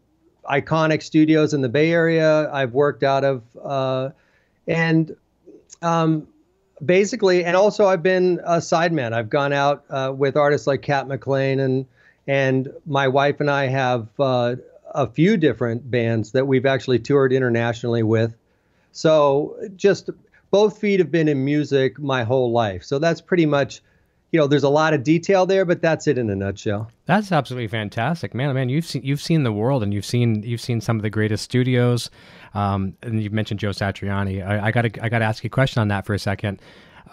iconic 0.50 1.02
studios 1.02 1.54
in 1.54 1.60
the 1.60 1.68
Bay 1.68 1.92
Area. 1.92 2.50
I've 2.52 2.72
worked 2.72 3.02
out 3.02 3.24
of, 3.24 3.42
uh, 3.62 4.10
and 4.66 5.14
um, 5.82 6.28
basically, 6.84 7.44
and 7.44 7.56
also 7.56 7.86
I've 7.86 8.02
been 8.02 8.40
a 8.44 8.58
sideman. 8.58 9.12
I've 9.12 9.30
gone 9.30 9.52
out 9.52 9.84
uh, 9.90 10.12
with 10.16 10.36
artists 10.36 10.66
like 10.66 10.82
Cat 10.82 11.08
McLean, 11.08 11.60
and 11.60 11.86
and 12.26 12.72
my 12.86 13.08
wife 13.08 13.40
and 13.40 13.50
I 13.50 13.66
have 13.66 14.08
uh, 14.18 14.56
a 14.90 15.06
few 15.06 15.36
different 15.36 15.90
bands 15.90 16.32
that 16.32 16.46
we've 16.46 16.66
actually 16.66 16.98
toured 16.98 17.32
internationally 17.32 18.02
with. 18.02 18.34
So 18.92 19.56
just 19.76 20.10
both 20.50 20.78
feet 20.78 21.00
have 21.00 21.10
been 21.10 21.28
in 21.28 21.44
music 21.44 21.98
my 21.98 22.24
whole 22.24 22.50
life. 22.50 22.82
So 22.82 22.98
that's 22.98 23.20
pretty 23.20 23.46
much, 23.46 23.82
you 24.32 24.40
know, 24.40 24.46
there's 24.46 24.64
a 24.64 24.68
lot 24.68 24.92
of 24.92 25.02
detail 25.02 25.46
there, 25.46 25.64
but 25.64 25.80
that's 25.80 26.06
it 26.06 26.18
in 26.18 26.28
a 26.30 26.36
nutshell. 26.36 26.90
That's 27.06 27.30
absolutely 27.30 27.68
fantastic, 27.68 28.34
man. 28.34 28.54
Man, 28.54 28.68
you've 28.68 28.84
seen 28.84 29.02
you've 29.04 29.20
seen 29.20 29.44
the 29.44 29.52
world, 29.52 29.82
and 29.82 29.94
you've 29.94 30.04
seen 30.04 30.42
you've 30.42 30.60
seen 30.60 30.80
some 30.80 30.96
of 30.96 31.02
the 31.02 31.10
greatest 31.10 31.44
studios. 31.44 32.10
Um, 32.54 32.94
and 33.02 33.22
you've 33.22 33.32
mentioned 33.32 33.60
Joe 33.60 33.70
Satriani. 33.70 34.46
I, 34.46 34.66
I 34.66 34.70
got 34.70 34.82
to 34.82 35.04
I 35.04 35.08
got 35.08 35.20
to 35.20 35.24
ask 35.24 35.44
you 35.44 35.48
a 35.48 35.50
question 35.50 35.80
on 35.80 35.88
that 35.88 36.06
for 36.06 36.14
a 36.14 36.18
second. 36.18 36.60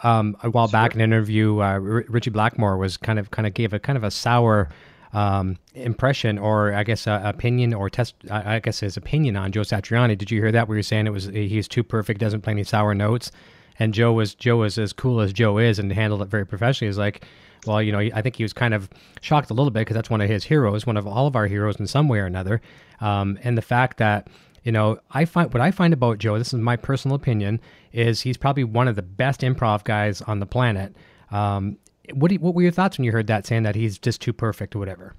Um, 0.01 0.35
a 0.41 0.49
while 0.49 0.67
back, 0.67 0.95
in 0.95 1.01
an 1.01 1.11
interview, 1.11 1.59
uh, 1.59 1.79
R- 1.79 2.05
Ritchie 2.07 2.31
Blackmore 2.31 2.77
was 2.77 2.97
kind 2.97 3.19
of 3.19 3.31
kind 3.31 3.45
of 3.47 3.53
gave 3.53 3.73
a 3.73 3.79
kind 3.79 3.95
of 3.95 4.03
a 4.03 4.11
sour 4.11 4.69
um, 5.13 5.57
impression, 5.75 6.39
or 6.39 6.73
I 6.73 6.83
guess 6.83 7.05
uh, 7.05 7.21
opinion, 7.23 7.73
or 7.73 7.89
test. 7.89 8.15
I 8.31 8.55
I 8.55 8.59
guess 8.59 8.79
his 8.79 8.97
opinion 8.97 9.35
on 9.35 9.51
Joe 9.51 9.61
Satriani. 9.61 10.17
Did 10.17 10.31
you 10.31 10.41
hear 10.41 10.51
that? 10.51 10.67
Where 10.67 10.75
you're 10.75 10.83
saying 10.83 11.07
it 11.07 11.11
was 11.11 11.25
he's 11.25 11.67
too 11.67 11.83
perfect, 11.83 12.19
doesn't 12.19 12.41
play 12.41 12.51
any 12.51 12.63
sour 12.63 12.95
notes, 12.95 13.31
and 13.79 13.93
Joe 13.93 14.13
was 14.13 14.35
Joe 14.35 14.57
was 14.57 14.77
as 14.77 14.93
cool 14.93 15.21
as 15.21 15.33
Joe 15.33 15.57
is, 15.57 15.79
and 15.79 15.91
handled 15.91 16.21
it 16.21 16.27
very 16.27 16.45
professionally. 16.45 16.89
He's 16.89 16.97
like, 16.97 17.25
well, 17.65 17.81
you 17.81 17.91
know, 17.91 17.99
I 17.99 18.21
think 18.21 18.35
he 18.35 18.43
was 18.43 18.53
kind 18.53 18.73
of 18.73 18.89
shocked 19.21 19.49
a 19.49 19.53
little 19.53 19.71
bit 19.71 19.81
because 19.81 19.95
that's 19.95 20.09
one 20.09 20.21
of 20.21 20.29
his 20.29 20.43
heroes, 20.43 20.85
one 20.85 20.97
of 20.97 21.07
all 21.07 21.27
of 21.27 21.35
our 21.35 21.47
heroes 21.47 21.77
in 21.79 21.87
some 21.87 22.07
way 22.07 22.19
or 22.19 22.25
another. 22.25 22.61
Um, 22.99 23.39
and 23.43 23.57
the 23.57 23.61
fact 23.61 23.97
that, 23.97 24.27
you 24.63 24.71
know, 24.71 24.99
I 25.11 25.25
find 25.25 25.53
what 25.53 25.61
I 25.61 25.71
find 25.71 25.93
about 25.93 26.17
Joe, 26.17 26.37
this 26.37 26.53
is 26.53 26.59
my 26.59 26.75
personal 26.75 27.15
opinion, 27.15 27.61
is 27.91 28.21
he's 28.21 28.37
probably 28.37 28.63
one 28.63 28.87
of 28.87 28.95
the 28.95 29.01
best 29.01 29.41
improv 29.41 29.83
guys 29.83 30.21
on 30.21 30.39
the 30.39 30.45
planet. 30.45 30.95
Um, 31.31 31.77
what 32.13 32.31
you, 32.31 32.39
what 32.39 32.53
were 32.53 32.61
your 32.61 32.71
thoughts 32.71 32.97
when 32.97 33.05
you 33.05 33.11
heard 33.11 33.27
that 33.27 33.45
saying 33.45 33.63
that 33.63 33.75
he's 33.75 33.97
just 33.97 34.21
too 34.21 34.33
perfect 34.33 34.75
or 34.75 34.79
whatever? 34.79 35.15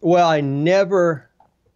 Well, 0.00 0.28
I 0.28 0.40
never, 0.40 1.30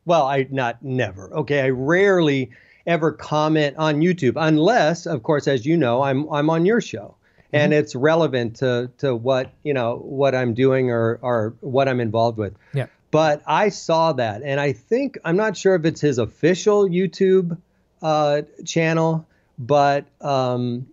well, 0.04 0.26
I 0.26 0.48
not 0.50 0.82
never. 0.82 1.32
Okay, 1.32 1.60
I 1.60 1.70
rarely 1.70 2.50
ever 2.86 3.12
comment 3.12 3.76
on 3.78 3.96
YouTube 3.96 4.34
unless, 4.36 5.06
of 5.06 5.22
course, 5.22 5.48
as 5.48 5.66
you 5.66 5.76
know, 5.76 6.02
I'm 6.02 6.32
I'm 6.32 6.50
on 6.50 6.66
your 6.66 6.80
show 6.80 7.16
and 7.52 7.72
it's 7.72 7.94
relevant 7.94 8.56
to 8.56 8.90
to 8.98 9.14
what 9.14 9.52
you 9.62 9.74
know 9.74 9.96
what 9.96 10.34
I'm 10.34 10.54
doing 10.54 10.90
or 10.90 11.18
or 11.22 11.54
what 11.60 11.88
I'm 11.88 12.00
involved 12.00 12.38
with. 12.38 12.54
Yeah. 12.72 12.86
But 13.10 13.42
I 13.46 13.68
saw 13.70 14.12
that, 14.14 14.42
and 14.42 14.60
I 14.60 14.72
think 14.72 15.18
I'm 15.24 15.36
not 15.36 15.56
sure 15.56 15.74
if 15.74 15.84
it's 15.84 16.00
his 16.00 16.18
official 16.18 16.88
YouTube 16.88 17.56
uh, 18.02 18.42
channel, 18.64 19.26
but 19.58 20.06
um, 20.20 20.88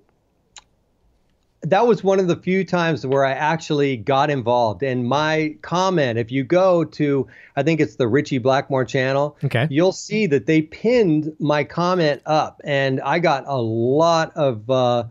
that 1.63 1.88
was 1.88 2.03
one 2.03 2.20
of 2.20 2.27
the 2.27 2.36
few 2.36 2.65
times 2.65 3.05
where 3.05 3.24
I 3.24 3.32
actually 3.32 3.96
got 3.98 4.29
involved. 4.29 4.84
And 4.84 5.08
my 5.08 5.55
comment, 5.62 6.20
if 6.20 6.32
you 6.32 6.43
go 6.43 6.84
to, 6.84 7.25
I 7.55 7.63
think 7.63 7.79
it's 7.79 7.96
the 7.96 8.08
Ritchie 8.08 8.39
Blackmore 8.39 8.84
channel, 8.86 9.38
Okay. 9.43 9.67
you'll 9.70 9.93
see 9.93 10.25
that 10.27 10.46
they 10.46 10.62
pinned 10.63 11.34
my 11.39 11.63
comment 11.63 12.22
up, 12.25 12.60
and 12.65 13.00
I 13.01 13.20
got 13.20 13.46
a 13.48 13.58
lot 13.62 14.34
of 14.36 14.70
uh, 14.70 15.05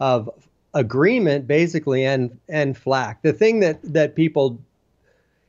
of 0.00 0.30
agreement 0.74 1.46
basically 1.46 2.04
and 2.04 2.38
and 2.48 2.76
flack. 2.76 3.22
The 3.22 3.32
thing 3.32 3.60
that 3.60 3.80
that 3.82 4.14
people 4.14 4.58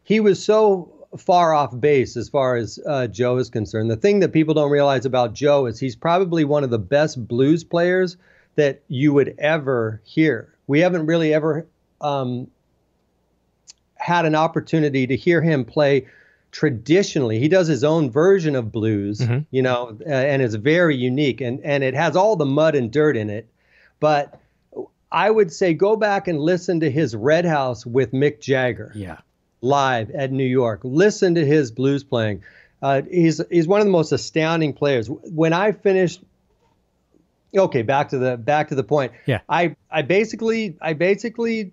he 0.03 0.19
was 0.19 0.43
so 0.43 0.91
far 1.17 1.53
off 1.53 1.77
base 1.79 2.15
as 2.17 2.29
far 2.29 2.55
as 2.55 2.79
uh, 2.85 3.07
Joe 3.07 3.37
is 3.37 3.49
concerned. 3.49 3.89
The 3.89 3.95
thing 3.97 4.19
that 4.19 4.29
people 4.33 4.53
don't 4.53 4.71
realize 4.71 5.05
about 5.05 5.33
Joe 5.33 5.65
is 5.67 5.79
he's 5.79 5.95
probably 5.95 6.43
one 6.45 6.63
of 6.63 6.69
the 6.69 6.79
best 6.79 7.27
blues 7.27 7.63
players 7.63 8.17
that 8.59 8.81
you 8.87 9.13
would 9.13 9.35
ever 9.39 10.01
hear. 10.03 10.53
We 10.67 10.81
haven't 10.81 11.05
really 11.05 11.33
ever 11.33 11.65
um, 12.01 12.51
had 13.95 14.25
an 14.25 14.35
opportunity 14.35 15.07
to 15.07 15.15
hear 15.15 15.41
him 15.41 15.65
play 15.65 16.07
traditionally. 16.51 17.39
He 17.39 17.47
does 17.47 17.67
his 17.67 17.83
own 17.83 18.11
version 18.11 18.55
of 18.55 18.71
blues, 18.71 19.19
mm-hmm. 19.19 19.39
you 19.51 19.61
know, 19.61 19.97
uh, 20.05 20.09
and 20.09 20.41
it's 20.41 20.55
very 20.55 20.95
unique 20.95 21.41
and 21.41 21.59
and 21.63 21.83
it 21.83 21.93
has 21.93 22.15
all 22.15 22.35
the 22.35 22.45
mud 22.45 22.75
and 22.75 22.91
dirt 22.91 23.15
in 23.17 23.29
it. 23.29 23.47
But 23.99 24.39
I 25.11 25.29
would 25.29 25.51
say 25.51 25.73
go 25.73 25.95
back 25.95 26.27
and 26.27 26.39
listen 26.39 26.81
to 26.81 26.91
his 26.91 27.15
Red 27.15 27.45
House 27.45 27.85
with 27.85 28.11
Mick 28.11 28.41
Jagger. 28.41 28.91
Yeah. 28.95 29.17
Live 29.61 30.11
at 30.11 30.31
New 30.31 30.45
York. 30.45 30.81
Listen 30.83 31.35
to 31.35 31.45
his 31.45 31.71
blues 31.71 32.03
playing. 32.03 32.43
Uh, 32.81 33.01
he's 33.09 33.41
he's 33.49 33.67
one 33.67 33.81
of 33.81 33.85
the 33.85 33.91
most 33.91 34.11
astounding 34.11 34.73
players. 34.73 35.09
When 35.09 35.53
I 35.53 35.73
finished 35.73 36.21
okay, 37.55 37.81
back 37.81 38.09
to 38.09 38.17
the 38.17 38.37
back 38.37 38.67
to 38.69 38.75
the 38.75 38.83
point. 38.83 39.11
Yeah. 39.25 39.41
I 39.49 39.75
I 39.91 40.01
basically 40.01 40.77
I 40.81 40.93
basically 40.93 41.71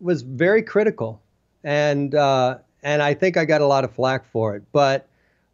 was 0.00 0.22
very 0.22 0.62
critical 0.62 1.22
and 1.64 2.14
uh, 2.14 2.58
and 2.82 3.02
I 3.02 3.14
think 3.14 3.36
I 3.36 3.44
got 3.44 3.60
a 3.60 3.66
lot 3.66 3.84
of 3.84 3.92
flack 3.92 4.26
for 4.30 4.56
it. 4.56 4.64
But 4.72 5.08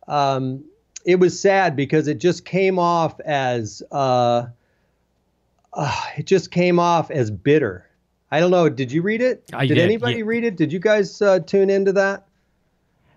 um, 0.07 0.65
it 1.05 1.17
was 1.17 1.39
sad 1.39 1.77
because 1.77 2.09
it 2.09 2.19
just 2.19 2.45
came 2.45 2.79
off 2.79 3.21
as 3.21 3.83
uh, 3.91 4.47
uh, 5.73 6.01
it 6.17 6.27
just 6.27 6.51
came 6.51 6.79
off 6.79 7.11
as 7.11 7.31
bitter. 7.31 7.87
I 8.31 8.41
don't 8.41 8.51
know. 8.51 8.69
Did 8.69 8.93
you 8.93 9.03
read 9.03 9.23
it? 9.23 9.45
I 9.53 9.67
did, 9.67 9.77
did 9.77 9.85
anybody 9.85 10.19
yeah. 10.19 10.25
read 10.25 10.45
it? 10.45 10.57
Did 10.57 10.73
you 10.73 10.79
guys 10.79 11.23
uh, 11.23 11.41
tune 11.41 11.71
into 11.71 11.93
that? 11.93 12.27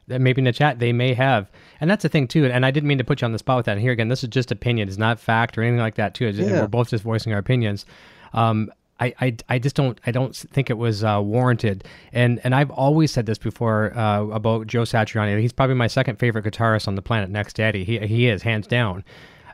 that? 0.07 0.21
Maybe 0.21 0.39
in 0.39 0.45
the 0.45 0.53
chat 0.53 0.79
they 0.79 0.93
may 0.93 1.13
have, 1.13 1.50
and 1.81 1.89
that's 1.89 2.03
the 2.03 2.09
thing 2.09 2.27
too. 2.27 2.45
And 2.45 2.65
I 2.65 2.71
didn't 2.71 2.88
mean 2.88 3.00
to 3.00 3.03
put 3.03 3.21
you 3.21 3.25
on 3.25 3.33
the 3.33 3.39
spot 3.39 3.57
with 3.57 3.65
that. 3.65 3.73
And 3.73 3.81
here 3.81 3.91
again, 3.91 4.07
this 4.07 4.23
is 4.23 4.29
just 4.29 4.51
opinion; 4.51 4.88
it's 4.88 4.97
not 4.97 5.19
fact 5.19 5.57
or 5.57 5.63
anything 5.63 5.79
like 5.79 5.95
that 5.95 6.13
too. 6.13 6.29
Yeah. 6.29 6.61
We're 6.61 6.67
both 6.67 6.91
just 6.91 7.03
voicing 7.03 7.33
our 7.33 7.39
opinions. 7.39 7.85
Um, 8.33 8.71
I, 9.00 9.13
I, 9.19 9.35
I 9.50 9.59
just 9.59 9.75
don't 9.75 10.00
I 10.05 10.11
don't 10.11 10.35
think 10.35 10.69
it 10.69 10.77
was 10.77 11.03
uh, 11.03 11.19
warranted. 11.21 11.83
And 12.13 12.39
and 12.43 12.53
I've 12.53 12.69
always 12.69 13.11
said 13.11 13.25
this 13.25 13.39
before 13.39 13.97
uh, 13.97 14.27
about 14.27 14.67
Joe 14.67 14.83
Satriani. 14.83 15.41
He's 15.41 15.51
probably 15.51 15.75
my 15.75 15.88
second 15.88 16.17
favorite 16.17 16.45
guitarist 16.45 16.88
on 16.88 16.95
the 16.95 17.01
planet, 17.01 17.29
next 17.29 17.53
to 17.53 17.63
Eddie. 17.63 17.83
He 17.83 17.97
he 18.00 18.27
is 18.27 18.43
hands 18.43 18.67
down. 18.67 19.03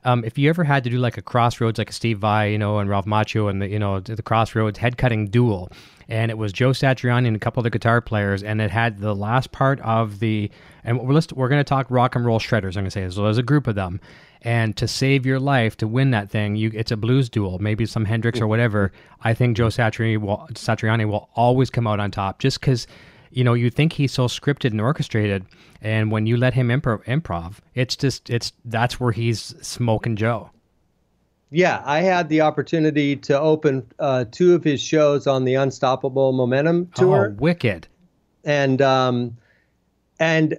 Um, 0.04 0.24
if 0.24 0.38
you 0.38 0.50
ever 0.50 0.64
had 0.64 0.84
to 0.84 0.90
do 0.90 1.00
like 1.00 1.18
a 1.18 1.22
crossroads, 1.22 1.78
like 1.78 1.90
a 1.90 1.94
Steve 1.94 2.20
Vai, 2.20 2.52
you 2.52 2.58
know, 2.58 2.80
and 2.80 2.90
Ralph 2.90 3.06
Macchio, 3.06 3.50
and 3.50 3.62
the 3.62 3.68
you 3.68 3.80
know 3.80 4.00
the 4.00 4.22
crossroads 4.22 4.78
head 4.78 4.98
cutting 4.98 5.28
duel, 5.28 5.72
and 6.10 6.32
it 6.32 6.38
was 6.38 6.54
Joe 6.54 6.70
Satriani 6.70 7.28
and 7.28 7.36
a 7.36 7.40
couple 7.40 7.62
of 7.62 7.66
the 7.66 7.70
guitar 7.70 8.02
players, 8.02 8.44
and 8.44 8.62
it 8.62 8.72
had 8.72 9.00
the 9.00 9.16
last 9.16 9.52
part 9.52 9.80
of 9.82 10.20
the, 10.20 10.50
and 10.88 11.06
we're 11.06 11.22
we're 11.36 11.50
going 11.50 11.60
to 11.60 11.68
talk 11.68 11.86
rock 11.90 12.16
and 12.16 12.26
roll 12.26 12.40
shredders. 12.40 12.78
I'm 12.78 12.84
going 12.84 12.86
to 12.86 12.92
say 12.92 13.10
so. 13.10 13.24
There's 13.24 13.38
a 13.38 13.44
group 13.44 13.68
of 13.68 13.76
them, 13.76 14.00
and 14.42 14.76
to 14.78 14.88
save 14.88 15.26
your 15.26 15.40
life 15.40 15.76
to 15.78 15.88
win 15.88 16.12
that 16.12 16.32
thing, 16.32 16.56
you 16.56 16.72
it's 16.74 16.92
a 16.92 16.98
blues 16.98 17.30
duel, 17.30 17.60
maybe 17.60 17.86
some 17.86 18.06
Hendrix 18.06 18.40
or 18.40 18.48
whatever. 18.48 18.94
I 19.22 19.34
think 19.34 19.58
Joe 19.58 19.68
Satriani 19.68 20.18
will 20.18 20.48
Satriani 20.54 21.08
will 21.08 21.30
always 21.36 21.70
come 21.70 21.86
out 21.86 22.00
on 22.00 22.10
top, 22.10 22.40
just 22.40 22.62
because 22.62 22.88
you 23.32 23.44
know 23.44 23.54
you 23.54 23.70
think 23.70 23.94
he's 23.94 24.14
so 24.14 24.28
scripted 24.28 24.72
and 24.72 24.80
orchestrated, 24.80 25.46
and 25.82 26.10
when 26.10 26.26
you 26.26 26.38
let 26.38 26.54
him 26.54 26.70
improv, 26.70 27.04
improv, 27.04 27.56
it's 27.76 27.98
just 27.98 28.30
it's 28.30 28.54
that's 28.64 28.98
where 28.98 29.12
he's 29.12 29.56
smoking 29.62 30.16
Joe. 30.16 30.52
Yeah, 31.50 31.82
I 31.86 32.00
had 32.00 32.30
the 32.30 32.42
opportunity 32.42 33.16
to 33.18 33.40
open 33.40 33.86
uh, 34.00 34.26
two 34.32 34.56
of 34.56 34.64
his 34.64 34.82
shows 34.82 35.28
on 35.28 35.44
the 35.44 35.56
Unstoppable 35.56 36.32
Momentum 36.32 36.92
tour. 36.96 37.34
Oh, 37.34 37.36
wicked! 37.42 37.88
And 38.46 38.82
um, 38.82 39.38
and 40.20 40.58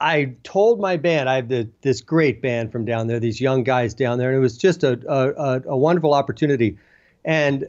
I 0.00 0.34
told 0.44 0.80
my 0.80 0.96
band, 0.96 1.28
I 1.28 1.36
have 1.36 1.48
the, 1.48 1.68
this 1.82 2.00
great 2.00 2.40
band 2.40 2.72
from 2.72 2.84
down 2.84 3.06
there, 3.06 3.20
these 3.20 3.40
young 3.40 3.64
guys 3.64 3.92
down 3.92 4.18
there, 4.18 4.30
and 4.30 4.38
it 4.38 4.40
was 4.40 4.56
just 4.56 4.82
a, 4.82 4.98
a, 5.06 5.62
a 5.66 5.76
wonderful 5.76 6.14
opportunity. 6.14 6.78
And 7.24 7.68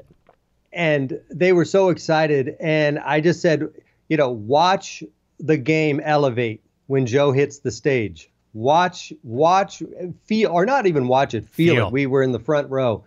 and 0.73 1.19
they 1.29 1.51
were 1.51 1.65
so 1.65 1.89
excited. 1.89 2.55
And 2.59 2.99
I 2.99 3.19
just 3.19 3.41
said, 3.41 3.67
you 4.07 4.15
know, 4.15 4.29
watch 4.29 5.03
the 5.39 5.57
game 5.57 5.99
elevate 5.99 6.61
when 6.87 7.05
Joe 7.05 7.33
hits 7.33 7.59
the 7.59 7.71
stage. 7.71 8.29
Watch, 8.53 9.11
watch, 9.23 9.83
feel, 10.25 10.51
or 10.51 10.65
not 10.65 10.87
even 10.87 11.07
watch 11.07 11.33
it, 11.33 11.47
feel, 11.47 11.75
feel. 11.75 11.87
it. 11.87 11.91
We 11.91 12.05
were 12.05 12.23
in 12.23 12.31
the 12.31 12.39
front 12.39 12.69
row. 12.69 13.03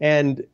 And 0.00 0.44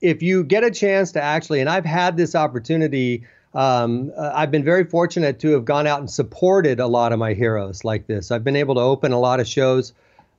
if 0.00 0.22
you 0.22 0.44
get 0.44 0.64
a 0.64 0.70
chance 0.70 1.12
to 1.12 1.22
actually, 1.22 1.60
and 1.60 1.68
I've 1.68 1.84
had 1.84 2.16
this 2.16 2.34
opportunity 2.34 3.26
um, 3.56 4.12
uh, 4.14 4.32
I've 4.34 4.50
been 4.50 4.64
very 4.64 4.84
fortunate 4.84 5.40
to 5.40 5.52
have 5.52 5.64
gone 5.64 5.86
out 5.86 6.00
and 6.00 6.10
supported 6.10 6.78
a 6.78 6.86
lot 6.86 7.12
of 7.12 7.18
my 7.18 7.32
heroes 7.32 7.84
like 7.84 8.06
this. 8.06 8.30
I've 8.30 8.44
been 8.44 8.54
able 8.54 8.74
to 8.74 8.82
open 8.82 9.12
a 9.12 9.18
lot 9.18 9.40
of 9.40 9.48
shows, 9.48 9.94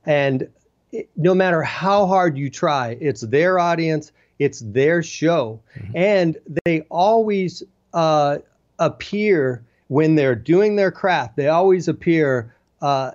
and 0.06 0.48
it, 0.92 1.10
no 1.16 1.34
matter 1.34 1.60
how 1.62 2.06
hard 2.06 2.38
you 2.38 2.48
try, 2.48 2.96
it's 3.00 3.22
their 3.22 3.58
audience, 3.58 4.12
it's 4.38 4.60
their 4.60 5.02
show, 5.02 5.60
mm-hmm. 5.76 5.96
and 5.96 6.36
they 6.64 6.82
always 6.82 7.64
uh, 7.92 8.38
appear 8.78 9.64
when 9.88 10.14
they're 10.14 10.36
doing 10.36 10.76
their 10.76 10.92
craft. 10.92 11.34
They 11.34 11.48
always 11.48 11.88
appear 11.88 12.54
uh, 12.80 13.10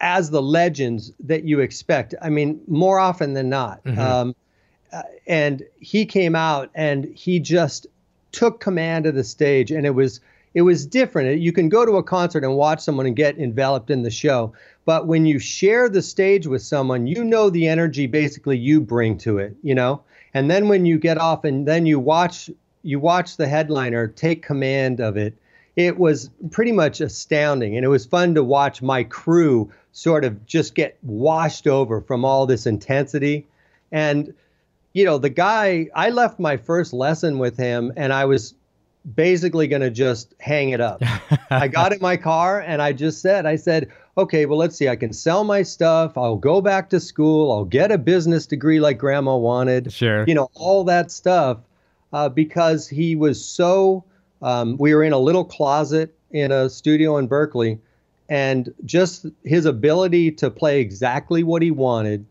as 0.00 0.30
the 0.30 0.42
legends 0.42 1.12
that 1.24 1.42
you 1.42 1.58
expect. 1.58 2.14
I 2.22 2.30
mean, 2.30 2.60
more 2.68 3.00
often 3.00 3.34
than 3.34 3.48
not. 3.48 3.82
Mm-hmm. 3.82 3.98
Um, 3.98 4.36
uh, 4.92 5.02
and 5.26 5.64
he 5.80 6.06
came 6.06 6.36
out 6.36 6.70
and 6.74 7.04
he 7.16 7.40
just 7.40 7.88
took 8.32 8.60
command 8.60 9.06
of 9.06 9.14
the 9.14 9.24
stage 9.24 9.70
and 9.70 9.86
it 9.86 9.94
was 9.94 10.20
it 10.52 10.62
was 10.62 10.84
different. 10.84 11.40
You 11.40 11.52
can 11.52 11.68
go 11.68 11.86
to 11.86 11.92
a 11.92 12.02
concert 12.02 12.42
and 12.42 12.56
watch 12.56 12.80
someone 12.80 13.06
and 13.06 13.14
get 13.14 13.38
enveloped 13.38 13.88
in 13.88 14.02
the 14.02 14.10
show, 14.10 14.52
but 14.84 15.06
when 15.06 15.24
you 15.24 15.38
share 15.38 15.88
the 15.88 16.02
stage 16.02 16.46
with 16.46 16.62
someone, 16.62 17.06
you 17.06 17.22
know 17.22 17.50
the 17.50 17.68
energy 17.68 18.08
basically 18.08 18.58
you 18.58 18.80
bring 18.80 19.16
to 19.18 19.38
it, 19.38 19.54
you 19.62 19.74
know? 19.74 20.02
And 20.34 20.50
then 20.50 20.68
when 20.68 20.86
you 20.86 20.98
get 20.98 21.18
off 21.18 21.44
and 21.44 21.66
then 21.66 21.86
you 21.86 22.00
watch 22.00 22.50
you 22.82 22.98
watch 22.98 23.36
the 23.36 23.46
headliner 23.46 24.08
take 24.08 24.42
command 24.42 25.00
of 25.00 25.16
it, 25.16 25.34
it 25.76 25.98
was 25.98 26.30
pretty 26.50 26.72
much 26.72 27.00
astounding 27.00 27.76
and 27.76 27.84
it 27.84 27.88
was 27.88 28.06
fun 28.06 28.34
to 28.34 28.42
watch 28.42 28.82
my 28.82 29.04
crew 29.04 29.70
sort 29.92 30.24
of 30.24 30.46
just 30.46 30.74
get 30.74 30.96
washed 31.02 31.66
over 31.66 32.00
from 32.00 32.24
all 32.24 32.46
this 32.46 32.66
intensity 32.66 33.46
and 33.92 34.32
you 34.92 35.04
know, 35.04 35.18
the 35.18 35.30
guy, 35.30 35.88
I 35.94 36.10
left 36.10 36.38
my 36.38 36.56
first 36.56 36.92
lesson 36.92 37.38
with 37.38 37.56
him 37.56 37.92
and 37.96 38.12
I 38.12 38.24
was 38.24 38.54
basically 39.14 39.66
going 39.66 39.82
to 39.82 39.90
just 39.90 40.34
hang 40.40 40.70
it 40.70 40.80
up. 40.80 41.02
I 41.50 41.68
got 41.68 41.92
in 41.92 42.00
my 42.00 42.16
car 42.16 42.60
and 42.60 42.82
I 42.82 42.92
just 42.92 43.22
said, 43.22 43.46
I 43.46 43.56
said, 43.56 43.90
okay, 44.18 44.46
well, 44.46 44.58
let's 44.58 44.76
see. 44.76 44.88
I 44.88 44.96
can 44.96 45.12
sell 45.12 45.44
my 45.44 45.62
stuff. 45.62 46.18
I'll 46.18 46.36
go 46.36 46.60
back 46.60 46.90
to 46.90 47.00
school. 47.00 47.52
I'll 47.52 47.64
get 47.64 47.92
a 47.92 47.98
business 47.98 48.46
degree 48.46 48.80
like 48.80 48.98
grandma 48.98 49.36
wanted. 49.36 49.92
Sure. 49.92 50.24
You 50.26 50.34
know, 50.34 50.50
all 50.54 50.84
that 50.84 51.10
stuff 51.10 51.58
uh, 52.12 52.28
because 52.28 52.88
he 52.88 53.16
was 53.16 53.44
so, 53.44 54.04
um, 54.42 54.76
we 54.78 54.94
were 54.94 55.04
in 55.04 55.12
a 55.12 55.18
little 55.18 55.44
closet 55.44 56.14
in 56.30 56.52
a 56.52 56.68
studio 56.68 57.16
in 57.16 57.26
Berkeley 57.26 57.78
and 58.28 58.72
just 58.84 59.26
his 59.44 59.66
ability 59.66 60.30
to 60.30 60.50
play 60.50 60.80
exactly 60.80 61.42
what 61.42 61.62
he 61.62 61.70
wanted 61.70 62.24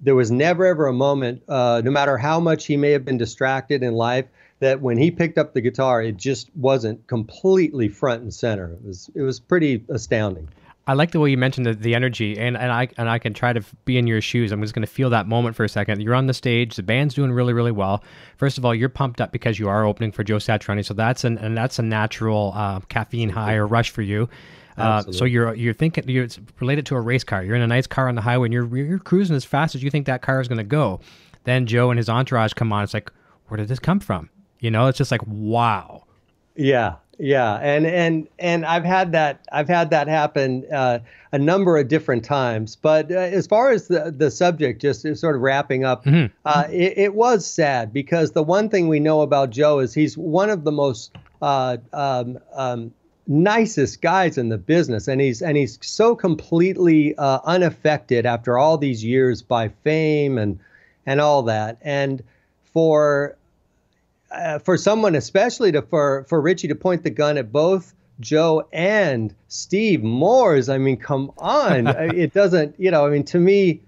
there 0.00 0.14
was 0.14 0.30
never 0.30 0.66
ever 0.66 0.86
a 0.86 0.92
moment, 0.92 1.42
uh, 1.48 1.82
no 1.84 1.90
matter 1.90 2.16
how 2.16 2.40
much 2.40 2.66
he 2.66 2.76
may 2.76 2.92
have 2.92 3.04
been 3.04 3.18
distracted 3.18 3.82
in 3.82 3.94
life, 3.94 4.26
that 4.60 4.80
when 4.80 4.98
he 4.98 5.10
picked 5.10 5.38
up 5.38 5.54
the 5.54 5.60
guitar, 5.60 6.02
it 6.02 6.16
just 6.16 6.50
wasn't 6.54 7.06
completely 7.06 7.88
front 7.88 8.22
and 8.22 8.32
center. 8.32 8.72
It 8.72 8.84
was 8.84 9.10
it 9.14 9.22
was 9.22 9.40
pretty 9.40 9.84
astounding. 9.88 10.48
I 10.86 10.94
like 10.94 11.12
the 11.12 11.20
way 11.20 11.30
you 11.30 11.36
mentioned 11.36 11.66
the, 11.66 11.74
the 11.74 11.94
energy, 11.94 12.38
and, 12.38 12.56
and 12.56 12.72
I 12.72 12.88
and 12.96 13.08
I 13.08 13.18
can 13.18 13.32
try 13.32 13.52
to 13.52 13.62
be 13.84 13.96
in 13.96 14.06
your 14.06 14.20
shoes. 14.20 14.50
I'm 14.50 14.60
just 14.60 14.74
going 14.74 14.84
to 14.84 14.92
feel 14.92 15.10
that 15.10 15.28
moment 15.28 15.54
for 15.54 15.64
a 15.64 15.68
second. 15.68 16.02
You're 16.02 16.14
on 16.14 16.26
the 16.26 16.34
stage, 16.34 16.76
the 16.76 16.82
band's 16.82 17.14
doing 17.14 17.30
really, 17.30 17.52
really 17.52 17.70
well. 17.70 18.02
First 18.38 18.58
of 18.58 18.64
all, 18.64 18.74
you're 18.74 18.88
pumped 18.88 19.20
up 19.20 19.30
because 19.30 19.58
you 19.58 19.68
are 19.68 19.84
opening 19.84 20.10
for 20.10 20.24
Joe 20.24 20.36
Satriani, 20.36 20.84
so 20.84 20.94
that's 20.94 21.24
an 21.24 21.38
and 21.38 21.56
that's 21.56 21.78
a 21.78 21.82
natural 21.82 22.52
uh, 22.56 22.80
caffeine 22.88 23.28
high 23.28 23.54
or 23.54 23.66
rush 23.66 23.90
for 23.90 24.02
you. 24.02 24.28
Uh, 24.76 25.02
so 25.12 25.24
you're 25.24 25.54
you're 25.54 25.74
thinking 25.74 26.08
you're 26.08 26.24
it's 26.24 26.38
related 26.60 26.86
to 26.86 26.96
a 26.96 27.00
race 27.00 27.24
car. 27.24 27.44
You're 27.44 27.56
in 27.56 27.62
a 27.62 27.66
nice 27.66 27.86
car 27.86 28.08
on 28.08 28.14
the 28.14 28.20
highway 28.20 28.46
and 28.46 28.52
you're 28.52 28.76
you're 28.76 28.98
cruising 28.98 29.36
as 29.36 29.44
fast 29.44 29.74
as 29.74 29.82
you 29.82 29.90
think 29.90 30.06
that 30.06 30.22
car 30.22 30.40
is 30.40 30.48
going 30.48 30.58
to 30.58 30.64
go. 30.64 31.00
Then 31.44 31.66
Joe 31.66 31.90
and 31.90 31.98
his 31.98 32.08
entourage 32.08 32.52
come 32.52 32.72
on. 32.72 32.84
It's 32.84 32.94
like, 32.94 33.10
where 33.48 33.56
did 33.58 33.68
this 33.68 33.78
come 33.78 34.00
from? 34.00 34.30
You 34.60 34.70
know, 34.70 34.86
it's 34.86 34.98
just 34.98 35.10
like 35.10 35.22
wow. 35.26 36.04
Yeah, 36.54 36.96
yeah, 37.18 37.56
and 37.56 37.86
and 37.86 38.28
and 38.38 38.64
I've 38.64 38.84
had 38.84 39.12
that 39.12 39.46
I've 39.52 39.68
had 39.68 39.90
that 39.90 40.08
happen 40.08 40.64
uh, 40.72 41.00
a 41.32 41.38
number 41.38 41.76
of 41.76 41.88
different 41.88 42.24
times. 42.24 42.76
But 42.76 43.10
uh, 43.12 43.16
as 43.16 43.46
far 43.46 43.70
as 43.70 43.88
the 43.88 44.14
the 44.16 44.30
subject, 44.30 44.80
just 44.80 45.02
sort 45.16 45.36
of 45.36 45.42
wrapping 45.42 45.84
up, 45.84 46.04
mm-hmm. 46.04 46.34
uh, 46.46 46.64
it, 46.70 46.96
it, 46.96 47.14
was 47.14 47.46
sad 47.46 47.92
because 47.92 48.32
the 48.32 48.42
one 48.42 48.68
thing 48.68 48.88
we 48.88 49.00
know 49.00 49.20
about 49.20 49.50
Joe 49.50 49.80
is 49.80 49.92
he's 49.92 50.16
one 50.16 50.48
of 50.48 50.64
the 50.64 50.72
most 50.72 51.14
uh, 51.42 51.76
um, 51.92 52.38
um, 52.54 52.92
nicest 53.30 54.02
guys 54.02 54.36
in 54.36 54.48
the 54.48 54.58
business 54.58 55.06
and 55.06 55.20
he's 55.20 55.40
and 55.40 55.56
he's 55.56 55.78
so 55.80 56.16
completely 56.16 57.14
uh, 57.16 57.38
unaffected 57.44 58.26
after 58.26 58.58
all 58.58 58.76
these 58.76 59.04
years 59.04 59.40
by 59.40 59.68
fame 59.84 60.36
and 60.36 60.58
and 61.06 61.20
all 61.20 61.42
that 61.42 61.78
and 61.80 62.22
for 62.72 63.36
uh, 64.30 64.58
for 64.60 64.76
someone, 64.76 65.14
especially 65.14 65.72
to 65.72 65.82
for 65.82 66.24
for 66.28 66.40
Richie 66.40 66.68
to 66.68 66.74
point 66.74 67.02
the 67.02 67.10
gun 67.10 67.38
at 67.38 67.52
both 67.52 67.94
Joe 68.20 68.66
and 68.72 69.34
Steve 69.48 70.02
Morse, 70.02 70.68
I 70.68 70.78
mean, 70.78 70.96
come 70.96 71.32
on, 71.38 71.86
it 72.16 72.32
doesn't. 72.32 72.74
You 72.78 72.90
know, 72.90 73.06
I 73.06 73.10
mean, 73.10 73.24
to 73.24 73.38
me, 73.38 73.80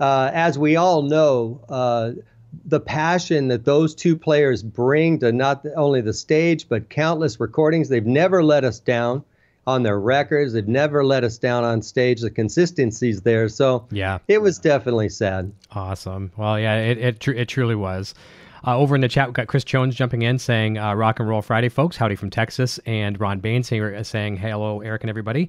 uh, 0.00 0.30
as 0.32 0.58
we 0.58 0.76
all 0.76 1.02
know, 1.02 1.60
uh, 1.68 2.12
the 2.64 2.80
passion 2.80 3.48
that 3.48 3.64
those 3.64 3.94
two 3.94 4.16
players 4.16 4.62
bring 4.62 5.18
to 5.20 5.32
not 5.32 5.64
only 5.76 6.00
the 6.00 6.12
stage 6.12 6.68
but 6.68 6.88
countless 6.88 7.40
recordings, 7.40 7.88
they've 7.88 8.06
never 8.06 8.42
let 8.42 8.64
us 8.64 8.78
down 8.78 9.22
on 9.66 9.82
their 9.82 10.00
records. 10.00 10.54
They've 10.54 10.66
never 10.66 11.04
let 11.04 11.24
us 11.24 11.36
down 11.36 11.62
on 11.62 11.82
stage. 11.82 12.22
The 12.22 12.30
consistency's 12.30 13.20
there. 13.20 13.48
So 13.48 13.86
yeah, 13.90 14.18
it 14.28 14.40
was 14.40 14.58
definitely 14.58 15.10
sad. 15.10 15.52
Awesome. 15.72 16.32
Well, 16.36 16.58
yeah, 16.58 16.76
it 16.76 16.98
it, 16.98 17.20
tr- 17.20 17.32
it 17.32 17.48
truly 17.48 17.74
was. 17.74 18.14
Uh, 18.66 18.76
over 18.76 18.94
in 18.94 19.00
the 19.00 19.08
chat, 19.08 19.28
we've 19.28 19.34
got 19.34 19.46
Chris 19.46 19.64
Jones 19.64 19.94
jumping 19.94 20.22
in 20.22 20.38
saying, 20.38 20.78
uh, 20.78 20.92
Rock 20.94 21.20
and 21.20 21.28
Roll 21.28 21.42
Friday, 21.42 21.68
folks. 21.68 21.96
Howdy 21.96 22.16
from 22.16 22.30
Texas. 22.30 22.78
And 22.86 23.18
Ron 23.20 23.38
Bain 23.38 23.62
saying, 23.62 24.02
saying 24.04 24.36
hello, 24.36 24.80
Eric 24.80 25.04
and 25.04 25.10
everybody. 25.10 25.48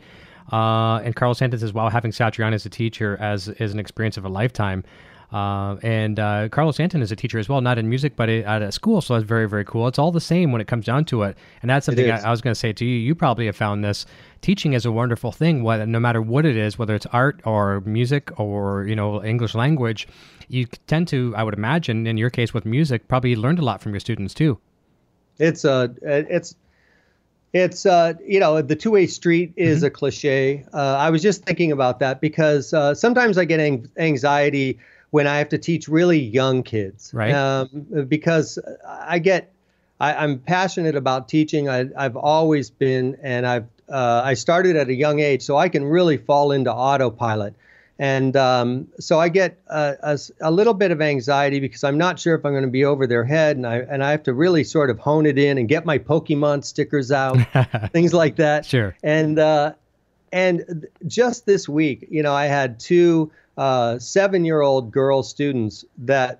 Uh, 0.51 0.97
and 1.03 1.15
Carlos 1.15 1.39
Santos 1.39 1.63
as 1.63 1.73
well, 1.73 1.89
having 1.89 2.11
Satriani 2.11 2.53
as 2.53 2.65
a 2.65 2.69
teacher 2.69 3.17
as 3.19 3.47
is 3.47 3.73
an 3.73 3.79
experience 3.79 4.17
of 4.17 4.25
a 4.25 4.29
lifetime. 4.29 4.83
Uh, 5.31 5.75
and 5.83 6.19
uh, 6.19 6.49
Carlos 6.49 6.79
Anton 6.79 7.01
is 7.01 7.11
a 7.11 7.15
teacher 7.15 7.37
as 7.37 7.47
well, 7.47 7.61
not 7.61 7.77
in 7.77 7.87
music, 7.87 8.15
but 8.15 8.29
at 8.29 8.61
a 8.61 8.71
school. 8.71 8.99
So 9.01 9.13
that's 9.13 9.25
very, 9.25 9.47
very 9.47 9.63
cool. 9.63 9.87
It's 9.87 9.99
all 9.99 10.11
the 10.11 10.21
same 10.21 10.51
when 10.51 10.59
it 10.59 10.67
comes 10.67 10.85
down 10.85 11.05
to 11.05 11.23
it. 11.23 11.37
And 11.61 11.69
that's 11.69 11.85
something 11.85 12.09
I, 12.09 12.19
I, 12.19 12.31
was 12.31 12.41
going 12.41 12.53
to 12.53 12.59
say 12.59 12.73
to 12.73 12.85
you. 12.85 12.97
You 12.97 13.13
probably 13.13 13.45
have 13.45 13.55
found 13.55 13.83
this. 13.83 14.05
Teaching 14.41 14.73
is 14.73 14.85
a 14.85 14.91
wonderful 14.91 15.31
thing, 15.31 15.63
what, 15.63 15.87
no 15.87 15.99
matter 15.99 16.21
what 16.21 16.45
it 16.45 16.55
is, 16.55 16.79
whether 16.79 16.95
it's 16.95 17.05
art 17.07 17.41
or 17.45 17.81
music 17.81 18.39
or, 18.39 18.85
you 18.87 18.95
know, 18.95 19.23
English 19.23 19.53
language, 19.53 20.07
you 20.47 20.65
tend 20.87 21.07
to, 21.09 21.33
I 21.35 21.43
would 21.43 21.53
imagine, 21.53 22.07
in 22.07 22.17
your 22.17 22.29
case 22.29 22.53
with 22.53 22.65
music, 22.65 23.07
probably 23.07 23.35
learned 23.35 23.59
a 23.59 23.63
lot 23.63 23.81
from 23.81 23.93
your 23.93 23.99
students 23.99 24.33
too. 24.33 24.57
It's, 25.37 25.63
uh, 25.63 25.89
it's, 26.01 26.55
it's 27.53 27.85
uh, 27.85 28.13
you 28.23 28.39
know 28.39 28.61
the 28.61 28.75
two-way 28.75 29.07
street 29.07 29.53
is 29.55 29.79
mm-hmm. 29.79 29.87
a 29.87 29.89
cliche. 29.89 30.65
Uh, 30.71 30.97
I 30.97 31.09
was 31.09 31.21
just 31.23 31.43
thinking 31.45 31.71
about 31.71 31.99
that 31.99 32.21
because 32.21 32.73
uh, 32.73 32.93
sometimes 32.93 33.39
I 33.39 33.45
get 33.45 33.59
anxiety 33.97 34.77
when 35.11 35.27
I 35.27 35.37
have 35.37 35.49
to 35.49 35.57
teach 35.57 35.87
really 35.87 36.19
young 36.19 36.63
kids. 36.63 37.11
Right. 37.13 37.33
Um, 37.33 37.87
because 38.07 38.59
I 38.87 39.19
get, 39.19 39.51
I, 39.99 40.23
am 40.23 40.39
passionate 40.39 40.95
about 40.95 41.27
teaching. 41.27 41.67
I, 41.67 41.89
have 41.97 42.15
always 42.15 42.69
been, 42.69 43.17
and 43.21 43.45
I've, 43.45 43.67
uh, 43.89 44.21
I 44.23 44.35
started 44.35 44.75
at 44.75 44.87
a 44.87 44.93
young 44.93 45.19
age, 45.19 45.41
so 45.41 45.57
I 45.57 45.69
can 45.69 45.83
really 45.83 46.17
fall 46.17 46.51
into 46.51 46.71
autopilot. 46.71 47.55
And 47.97 48.37
um, 48.37 48.87
so 48.97 49.19
I 49.19 49.27
get 49.27 49.59
a, 49.67 49.95
a, 50.01 50.19
a, 50.39 50.51
little 50.51 50.73
bit 50.73 50.91
of 50.91 51.01
anxiety 51.01 51.59
because 51.59 51.83
I'm 51.83 51.97
not 51.97 52.17
sure 52.17 52.33
if 52.33 52.45
I'm 52.45 52.53
going 52.53 52.63
to 52.63 52.69
be 52.69 52.85
over 52.85 53.05
their 53.05 53.25
head, 53.25 53.57
and 53.57 53.67
I 53.67 53.79
and 53.79 54.01
I 54.01 54.11
have 54.11 54.23
to 54.23 54.33
really 54.33 54.63
sort 54.63 54.89
of 54.89 54.99
hone 54.99 55.25
it 55.25 55.37
in 55.37 55.57
and 55.57 55.67
get 55.67 55.85
my 55.85 55.97
Pokemon 55.97 56.63
stickers 56.63 57.11
out, 57.11 57.37
things 57.91 58.13
like 58.13 58.37
that. 58.37 58.65
Sure. 58.65 58.95
And 59.03 59.37
uh, 59.37 59.73
and 60.31 60.87
just 61.07 61.45
this 61.45 61.67
week, 61.67 62.07
you 62.09 62.23
know, 62.23 62.33
I 62.33 62.45
had 62.45 62.79
two 62.79 63.31
uh, 63.59 63.99
seven 63.99 64.45
year 64.45 64.61
old 64.61 64.89
girl 64.89 65.21
students 65.21 65.83
that, 65.97 66.39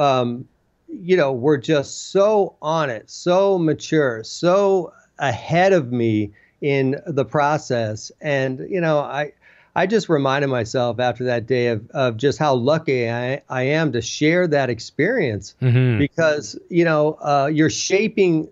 um, 0.00 0.48
you 0.88 1.16
know, 1.16 1.32
were 1.32 1.56
just 1.56 2.10
so 2.10 2.56
on 2.60 2.90
it, 2.90 3.08
so 3.08 3.56
mature, 3.56 4.24
so 4.24 4.92
ahead 5.20 5.72
of 5.72 5.92
me 5.92 6.32
in 6.60 7.00
the 7.06 7.24
process. 7.24 8.10
And, 8.20 8.66
you 8.68 8.80
know, 8.80 8.98
I, 8.98 9.32
I 9.76 9.86
just 9.86 10.08
reminded 10.08 10.48
myself 10.48 10.98
after 10.98 11.22
that 11.26 11.46
day 11.46 11.68
of, 11.68 11.88
of 11.90 12.16
just 12.16 12.40
how 12.40 12.54
lucky 12.54 13.08
I, 13.08 13.42
I 13.48 13.62
am 13.62 13.92
to 13.92 14.02
share 14.02 14.48
that 14.48 14.70
experience 14.70 15.54
mm-hmm. 15.62 15.98
because, 15.98 16.58
you 16.68 16.84
know, 16.84 17.16
uh, 17.20 17.48
you're 17.52 17.70
shaping 17.70 18.48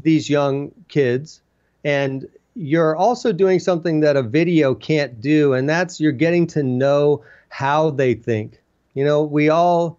these 0.00 0.30
young 0.30 0.70
kids 0.86 1.40
and 1.82 2.28
you're 2.54 2.96
also 2.96 3.32
doing 3.32 3.58
something 3.58 4.00
that 4.00 4.16
a 4.16 4.22
video 4.22 4.74
can't 4.74 5.20
do, 5.20 5.52
and 5.54 5.68
that's 5.68 6.00
you're 6.00 6.12
getting 6.12 6.46
to 6.48 6.62
know 6.62 7.24
how 7.48 7.90
they 7.90 8.14
think. 8.14 8.60
You 8.94 9.04
know, 9.04 9.22
we 9.22 9.48
all 9.48 9.98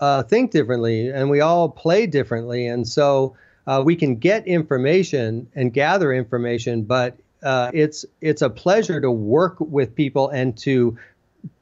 uh, 0.00 0.22
think 0.22 0.50
differently 0.50 1.08
and 1.08 1.30
we 1.30 1.40
all 1.40 1.68
play 1.68 2.06
differently, 2.06 2.66
and 2.66 2.86
so 2.86 3.36
uh, 3.66 3.82
we 3.84 3.96
can 3.96 4.16
get 4.16 4.46
information 4.46 5.48
and 5.54 5.72
gather 5.72 6.12
information, 6.12 6.82
but 6.82 7.16
uh, 7.42 7.70
it's 7.74 8.04
it's 8.20 8.42
a 8.42 8.50
pleasure 8.50 9.00
to 9.00 9.10
work 9.10 9.56
with 9.58 9.94
people 9.94 10.28
and 10.28 10.56
to 10.58 10.98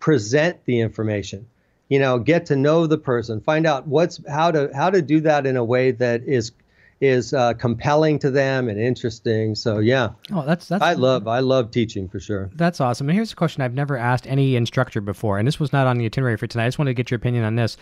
present 0.00 0.64
the 0.64 0.80
information. 0.80 1.46
You 1.88 1.98
know, 1.98 2.18
get 2.18 2.46
to 2.46 2.56
know 2.56 2.86
the 2.86 2.98
person, 2.98 3.40
find 3.40 3.66
out 3.66 3.86
what's 3.86 4.20
how 4.28 4.50
to 4.50 4.70
how 4.74 4.90
to 4.90 5.02
do 5.02 5.20
that 5.20 5.46
in 5.46 5.56
a 5.56 5.64
way 5.64 5.92
that 5.92 6.24
is 6.24 6.52
is 7.00 7.34
uh, 7.34 7.54
compelling 7.54 8.18
to 8.20 8.30
them 8.30 8.68
and 8.68 8.78
interesting. 8.80 9.54
So 9.54 9.78
yeah. 9.78 10.10
Oh, 10.32 10.44
that's 10.46 10.68
that's. 10.68 10.82
I 10.82 10.94
love 10.94 11.26
I 11.28 11.40
love 11.40 11.70
teaching 11.70 12.08
for 12.08 12.20
sure. 12.20 12.50
That's 12.54 12.80
awesome. 12.80 13.08
And 13.08 13.16
here's 13.16 13.32
a 13.32 13.36
question 13.36 13.62
I've 13.62 13.74
never 13.74 13.96
asked 13.96 14.26
any 14.26 14.56
instructor 14.56 15.00
before, 15.00 15.38
and 15.38 15.46
this 15.46 15.60
was 15.60 15.72
not 15.72 15.86
on 15.86 15.98
the 15.98 16.06
itinerary 16.06 16.36
for 16.36 16.46
tonight. 16.46 16.64
I 16.64 16.68
just 16.68 16.78
wanted 16.78 16.90
to 16.90 16.94
get 16.94 17.10
your 17.10 17.16
opinion 17.16 17.44
on 17.44 17.56
this. 17.56 17.76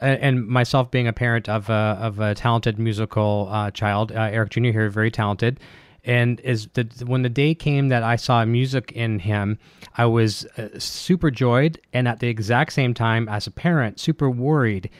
and 0.00 0.46
myself 0.46 0.90
being 0.90 1.06
a 1.06 1.12
parent 1.12 1.48
of 1.48 1.70
a, 1.70 1.98
of 2.00 2.18
a 2.18 2.34
talented 2.34 2.78
musical 2.78 3.48
uh, 3.50 3.70
child, 3.70 4.10
uh, 4.12 4.20
Eric 4.32 4.50
Jr. 4.50 4.70
here, 4.70 4.90
very 4.90 5.10
talented. 5.10 5.60
And 6.06 6.40
is 6.40 6.68
the 6.74 6.86
when 7.06 7.22
the 7.22 7.30
day 7.30 7.54
came 7.54 7.88
that 7.88 8.02
I 8.02 8.16
saw 8.16 8.44
music 8.44 8.92
in 8.92 9.20
him, 9.20 9.58
I 9.96 10.04
was 10.04 10.44
uh, 10.58 10.68
super 10.78 11.30
joyed, 11.30 11.80
and 11.94 12.06
at 12.06 12.20
the 12.20 12.28
exact 12.28 12.74
same 12.74 12.92
time, 12.92 13.28
as 13.28 13.46
a 13.46 13.50
parent, 13.50 13.98
super 13.98 14.28
worried 14.28 14.90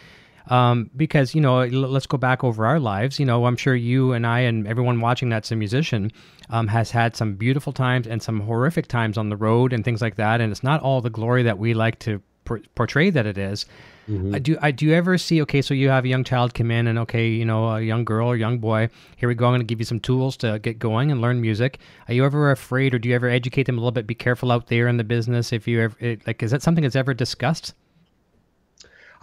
um, 0.49 0.91
because 0.97 1.35
you 1.35 1.41
know 1.41 1.65
let's 1.67 2.07
go 2.07 2.19
back 2.19 2.45
over 2.45 2.67
our 2.67 2.79
lives 2.79 3.19
you 3.19 3.27
know 3.27 3.47
i'm 3.47 3.57
sure 3.57 3.75
you 3.75 4.13
and 4.13 4.27
i 4.27 4.41
and 4.41 4.67
everyone 4.67 5.01
watching 5.01 5.29
that's 5.29 5.51
a 5.51 5.57
musician 5.57 6.11
um, 6.51 6.69
has 6.69 6.91
had 6.91 7.17
some 7.17 7.35
beautiful 7.35 7.73
times 7.73 8.07
and 8.07 8.23
some 8.23 8.41
horrific 8.41 8.87
times 8.87 9.17
on 9.17 9.29
the 9.29 9.37
road 9.37 9.73
and 9.73 9.85
things 9.85 10.03
like 10.03 10.17
that 10.17 10.41
and 10.41 10.53
it's 10.53 10.63
not 10.63 10.81
all 10.83 11.01
the 11.01 11.11
glory 11.11 11.43
that 11.43 11.59
we 11.59 11.75
like 11.75 11.99
to 11.99 12.21
por- 12.45 12.63
portray 12.75 13.11
that 13.11 13.27
it 13.27 13.39
is. 13.39 13.67
Mm-hmm. 14.09 14.35
I 14.35 14.39
do 14.39 14.59
I 14.61 14.71
do 14.71 14.85
you 14.85 14.93
ever 14.93 15.17
see 15.17 15.41
okay 15.43 15.63
so 15.63 15.73
you 15.73 15.89
have 15.89 16.05
a 16.05 16.09
young 16.09 16.25
child 16.25 16.53
come 16.53 16.71
in 16.71 16.87
and 16.87 16.99
okay 16.99 17.29
you 17.29 17.47
know 17.47 17.71
a 17.71 17.81
young 17.81 18.05
girl 18.05 18.29
or 18.29 18.37
young 18.37 18.59
boy 18.59 18.91
here 19.17 19.31
we 19.31 19.35
go 19.35 19.47
I'm 19.47 19.53
going 19.53 19.61
to 19.61 19.65
give 19.65 19.81
you 19.81 19.87
some 19.87 19.99
tools 19.99 20.37
to 20.39 20.59
get 20.59 20.79
going 20.79 21.11
and 21.11 21.23
learn 21.23 21.41
music 21.41 21.79
are 22.07 22.13
you 22.13 22.23
ever 22.27 22.51
afraid 22.51 22.93
or 22.95 22.99
do 22.99 23.09
you 23.09 23.15
ever 23.15 23.31
educate 23.31 23.63
them 23.63 23.79
a 23.79 23.81
little 23.81 23.93
bit 23.93 24.07
be 24.07 24.15
careful 24.15 24.53
out 24.53 24.67
there 24.67 24.89
in 24.89 24.99
the 24.99 25.05
business 25.05 25.55
if 25.55 25.67
you 25.67 25.81
ever 25.81 25.97
it, 26.01 26.27
like 26.27 26.43
is 26.43 26.51
that 26.51 26.61
something 26.61 26.83
that's 26.83 26.97
ever 26.97 27.15
discussed 27.15 27.73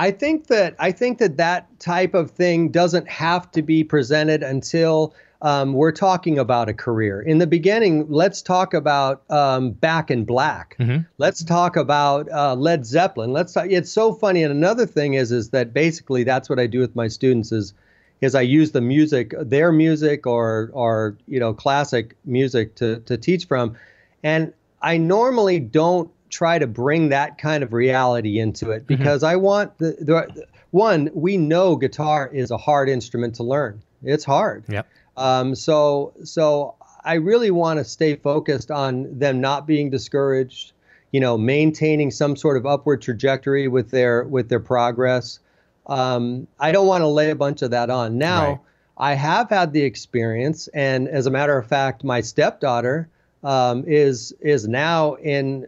I 0.01 0.09
think 0.09 0.47
that 0.47 0.75
I 0.79 0.91
think 0.91 1.19
that 1.19 1.37
that 1.37 1.79
type 1.79 2.15
of 2.15 2.31
thing 2.31 2.69
doesn't 2.69 3.07
have 3.07 3.51
to 3.51 3.61
be 3.61 3.83
presented 3.83 4.41
until 4.41 5.13
um, 5.43 5.73
we're 5.73 5.91
talking 5.91 6.39
about 6.39 6.69
a 6.69 6.73
career. 6.73 7.21
In 7.21 7.37
the 7.37 7.45
beginning, 7.45 8.07
let's 8.09 8.41
talk 8.41 8.73
about 8.73 9.21
um, 9.29 9.73
Back 9.73 10.09
in 10.09 10.25
Black. 10.25 10.75
Mm-hmm. 10.79 11.03
Let's 11.19 11.43
talk 11.43 11.75
about 11.75 12.31
uh, 12.31 12.55
Led 12.55 12.83
Zeppelin. 12.83 13.31
Let's. 13.31 13.53
Talk, 13.53 13.67
it's 13.69 13.91
so 13.91 14.11
funny. 14.11 14.41
And 14.41 14.51
another 14.51 14.87
thing 14.87 15.13
is, 15.13 15.31
is 15.31 15.51
that 15.51 15.71
basically 15.71 16.23
that's 16.23 16.49
what 16.49 16.57
I 16.57 16.65
do 16.65 16.79
with 16.79 16.95
my 16.95 17.07
students 17.07 17.51
is, 17.51 17.75
is 18.21 18.33
I 18.33 18.41
use 18.41 18.71
the 18.71 18.81
music, 18.81 19.35
their 19.39 19.71
music 19.71 20.25
or 20.25 20.71
or 20.73 21.15
you 21.27 21.39
know 21.39 21.53
classic 21.53 22.17
music 22.25 22.73
to 22.77 23.01
to 23.01 23.17
teach 23.17 23.45
from, 23.45 23.77
and 24.23 24.51
I 24.81 24.97
normally 24.97 25.59
don't 25.59 26.09
try 26.31 26.57
to 26.57 26.65
bring 26.65 27.09
that 27.09 27.37
kind 27.37 27.63
of 27.63 27.73
reality 27.73 28.39
into 28.39 28.71
it 28.71 28.87
mm-hmm. 28.87 28.95
because 28.95 29.21
mm-hmm. 29.21 29.31
I 29.31 29.35
want 29.35 29.77
the, 29.77 29.95
the, 29.99 30.45
one. 30.71 31.09
We 31.13 31.37
know 31.37 31.75
guitar 31.75 32.29
is 32.33 32.49
a 32.49 32.57
hard 32.57 32.89
instrument 32.89 33.35
to 33.35 33.43
learn. 33.43 33.81
It's 34.03 34.23
hard. 34.23 34.63
Yep. 34.67 34.87
Um, 35.17 35.53
so 35.53 36.13
so 36.23 36.75
I 37.03 37.15
really 37.15 37.51
want 37.51 37.79
to 37.79 37.83
stay 37.83 38.15
focused 38.15 38.71
on 38.71 39.19
them 39.19 39.41
not 39.41 39.67
being 39.67 39.89
discouraged. 39.89 40.71
You 41.11 41.19
know, 41.19 41.37
maintaining 41.37 42.09
some 42.09 42.37
sort 42.37 42.55
of 42.55 42.65
upward 42.65 43.01
trajectory 43.01 43.67
with 43.67 43.91
their 43.91 44.23
with 44.23 44.47
their 44.47 44.61
progress. 44.61 45.39
Um, 45.87 46.47
I 46.59 46.71
don't 46.71 46.87
want 46.87 47.01
to 47.01 47.07
lay 47.07 47.31
a 47.31 47.35
bunch 47.35 47.61
of 47.61 47.71
that 47.71 47.89
on. 47.89 48.17
Now, 48.17 48.47
right. 48.47 48.59
I 48.97 49.13
have 49.15 49.49
had 49.49 49.73
the 49.73 49.81
experience, 49.81 50.69
and 50.69 51.09
as 51.09 51.25
a 51.25 51.31
matter 51.31 51.57
of 51.57 51.67
fact, 51.67 52.05
my 52.05 52.21
stepdaughter 52.21 53.09
um, 53.43 53.83
is 53.85 54.33
is 54.39 54.69
now 54.69 55.15
in 55.15 55.67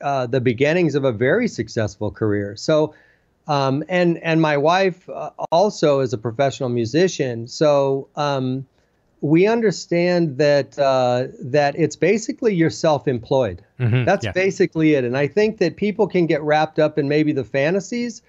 uh, 0.00 0.26
the 0.26 0.40
beginnings 0.40 0.94
of 0.94 1.04
a 1.04 1.12
very 1.12 1.48
successful 1.48 2.10
career. 2.10 2.56
So, 2.56 2.94
um, 3.48 3.84
and 3.88 4.18
and 4.18 4.40
my 4.40 4.56
wife 4.56 5.08
uh, 5.08 5.30
also 5.50 6.00
is 6.00 6.12
a 6.12 6.18
professional 6.18 6.68
musician. 6.68 7.48
So 7.48 8.08
um, 8.16 8.66
we 9.20 9.46
understand 9.46 10.38
that 10.38 10.78
uh, 10.78 11.28
that 11.42 11.74
it's 11.76 11.96
basically 11.96 12.54
you're 12.54 12.70
self-employed. 12.70 13.62
Mm-hmm, 13.78 14.04
That's 14.04 14.24
yeah. 14.24 14.32
basically 14.32 14.94
it. 14.94 15.04
And 15.04 15.16
I 15.16 15.26
think 15.26 15.58
that 15.58 15.76
people 15.76 16.06
can 16.06 16.26
get 16.26 16.42
wrapped 16.42 16.78
up 16.78 16.98
in 16.98 17.08
maybe 17.08 17.32
the 17.32 17.44
fantasies 17.44 18.22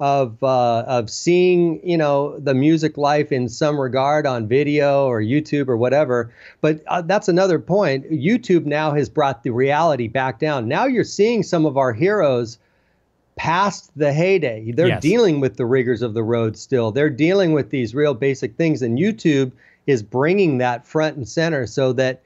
of 0.00 0.40
uh, 0.44 0.80
of 0.86 1.10
seeing 1.10 1.80
you 1.86 1.96
know 1.98 2.38
the 2.38 2.54
music 2.54 2.96
life 2.96 3.32
in 3.32 3.48
some 3.48 3.80
regard 3.80 4.26
on 4.26 4.46
video 4.46 5.06
or 5.06 5.20
YouTube 5.20 5.68
or 5.68 5.76
whatever. 5.76 6.32
But 6.60 6.82
uh, 6.86 7.02
that's 7.02 7.28
another 7.28 7.58
point. 7.58 8.10
YouTube 8.10 8.64
now 8.64 8.92
has 8.92 9.08
brought 9.08 9.42
the 9.42 9.50
reality 9.50 10.06
back 10.08 10.38
down. 10.38 10.68
Now 10.68 10.86
you're 10.86 11.04
seeing 11.04 11.42
some 11.42 11.66
of 11.66 11.76
our 11.76 11.92
heroes 11.92 12.58
past 13.36 13.90
the 13.96 14.12
heyday. 14.12 14.72
They're 14.72 14.88
Yes. 14.88 15.02
dealing 15.02 15.40
with 15.40 15.56
the 15.56 15.66
rigors 15.66 16.02
of 16.02 16.14
the 16.14 16.22
road 16.24 16.56
still. 16.56 16.90
They're 16.90 17.10
dealing 17.10 17.52
with 17.52 17.70
these 17.70 17.94
real 17.94 18.14
basic 18.14 18.56
things, 18.56 18.82
and 18.82 18.98
YouTube 18.98 19.52
is 19.86 20.02
bringing 20.02 20.58
that 20.58 20.86
front 20.86 21.16
and 21.16 21.26
center 21.28 21.66
so 21.66 21.92
that 21.94 22.20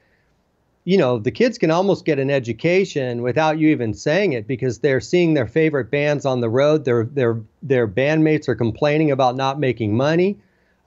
you 0.85 0.97
know 0.97 1.17
the 1.17 1.31
kids 1.31 1.57
can 1.57 1.71
almost 1.71 2.05
get 2.05 2.19
an 2.19 2.29
education 2.29 3.21
without 3.21 3.57
you 3.57 3.69
even 3.69 3.93
saying 3.93 4.33
it 4.33 4.47
because 4.47 4.79
they're 4.79 4.99
seeing 4.99 5.33
their 5.33 5.47
favorite 5.47 5.89
bands 5.89 6.25
on 6.25 6.41
the 6.41 6.49
road. 6.49 6.85
Their 6.85 7.05
their 7.05 7.41
their 7.61 7.87
bandmates 7.87 8.47
are 8.47 8.55
complaining 8.55 9.11
about 9.11 9.35
not 9.35 9.59
making 9.59 9.95
money. 9.95 10.37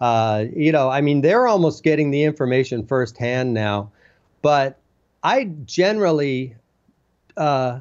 Uh, 0.00 0.44
you 0.54 0.72
know, 0.72 0.90
I 0.90 1.00
mean, 1.00 1.22
they're 1.22 1.46
almost 1.46 1.82
getting 1.82 2.10
the 2.10 2.24
information 2.24 2.86
firsthand 2.86 3.54
now. 3.54 3.90
But 4.42 4.78
I 5.22 5.44
generally 5.64 6.54
uh, 7.36 7.80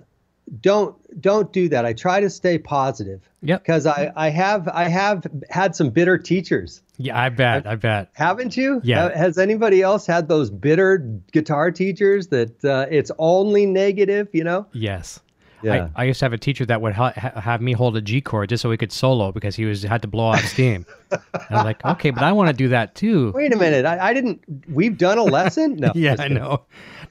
don't 0.62 0.96
don't 1.22 1.52
do 1.52 1.70
that. 1.70 1.86
I 1.86 1.94
try 1.94 2.20
to 2.20 2.30
stay 2.30 2.58
positive 2.58 3.22
Yep. 3.42 3.64
because 3.64 3.86
I, 3.86 4.12
I 4.16 4.30
have 4.30 4.68
I 4.68 4.90
have 4.90 5.26
had 5.50 5.76
some 5.76 5.90
bitter 5.90 6.18
teachers. 6.18 6.82
Yeah, 6.98 7.20
I 7.20 7.30
bet. 7.30 7.66
I 7.68 7.76
bet. 7.76 8.10
Haven't 8.14 8.56
you? 8.56 8.80
Yeah. 8.84 9.16
Has 9.16 9.38
anybody 9.38 9.82
else 9.82 10.06
had 10.08 10.28
those 10.28 10.50
bitter 10.50 10.98
guitar 11.32 11.72
teachers 11.72 12.28
that 12.28 12.64
uh, 12.64 12.86
it's 12.90 13.12
only 13.18 13.66
negative? 13.66 14.30
You 14.34 14.44
know? 14.44 14.68
Yes. 14.72 15.20
Yeah. 15.64 15.90
I, 15.96 16.02
I 16.02 16.06
used 16.06 16.20
to 16.20 16.26
have 16.26 16.34
a 16.34 16.38
teacher 16.38 16.66
that 16.66 16.82
would 16.82 16.94
ha- 16.94 17.14
ha- 17.16 17.40
have 17.40 17.62
me 17.62 17.74
hold 17.74 17.98
a 17.98 18.02
G 18.02 18.22
chord 18.22 18.50
just 18.50 18.62
so 18.62 18.70
he 18.72 18.78
could 18.78 18.92
solo 18.92 19.32
because 19.32 19.56
he 19.56 19.66
was 19.66 19.84
had 19.84 20.02
to 20.04 20.08
blow 20.08 20.26
off 20.26 20.44
steam. 20.46 20.86
and 21.12 21.22
I'm 21.50 21.66
like, 21.66 21.84
okay, 21.84 22.12
but 22.12 22.24
I 22.24 22.32
want 22.34 22.50
to 22.50 22.54
do 22.54 22.70
that 22.70 22.96
too. 22.96 23.32
Wait 23.32 23.54
a 23.54 23.58
minute. 23.58 23.86
I, 23.86 24.10
I 24.10 24.14
didn't. 24.14 24.44
We've 24.70 24.98
done 24.98 25.18
a 25.18 25.24
lesson. 25.24 25.78
No. 25.78 25.92
yeah, 25.96 26.16
I 26.20 26.28
know. 26.28 26.64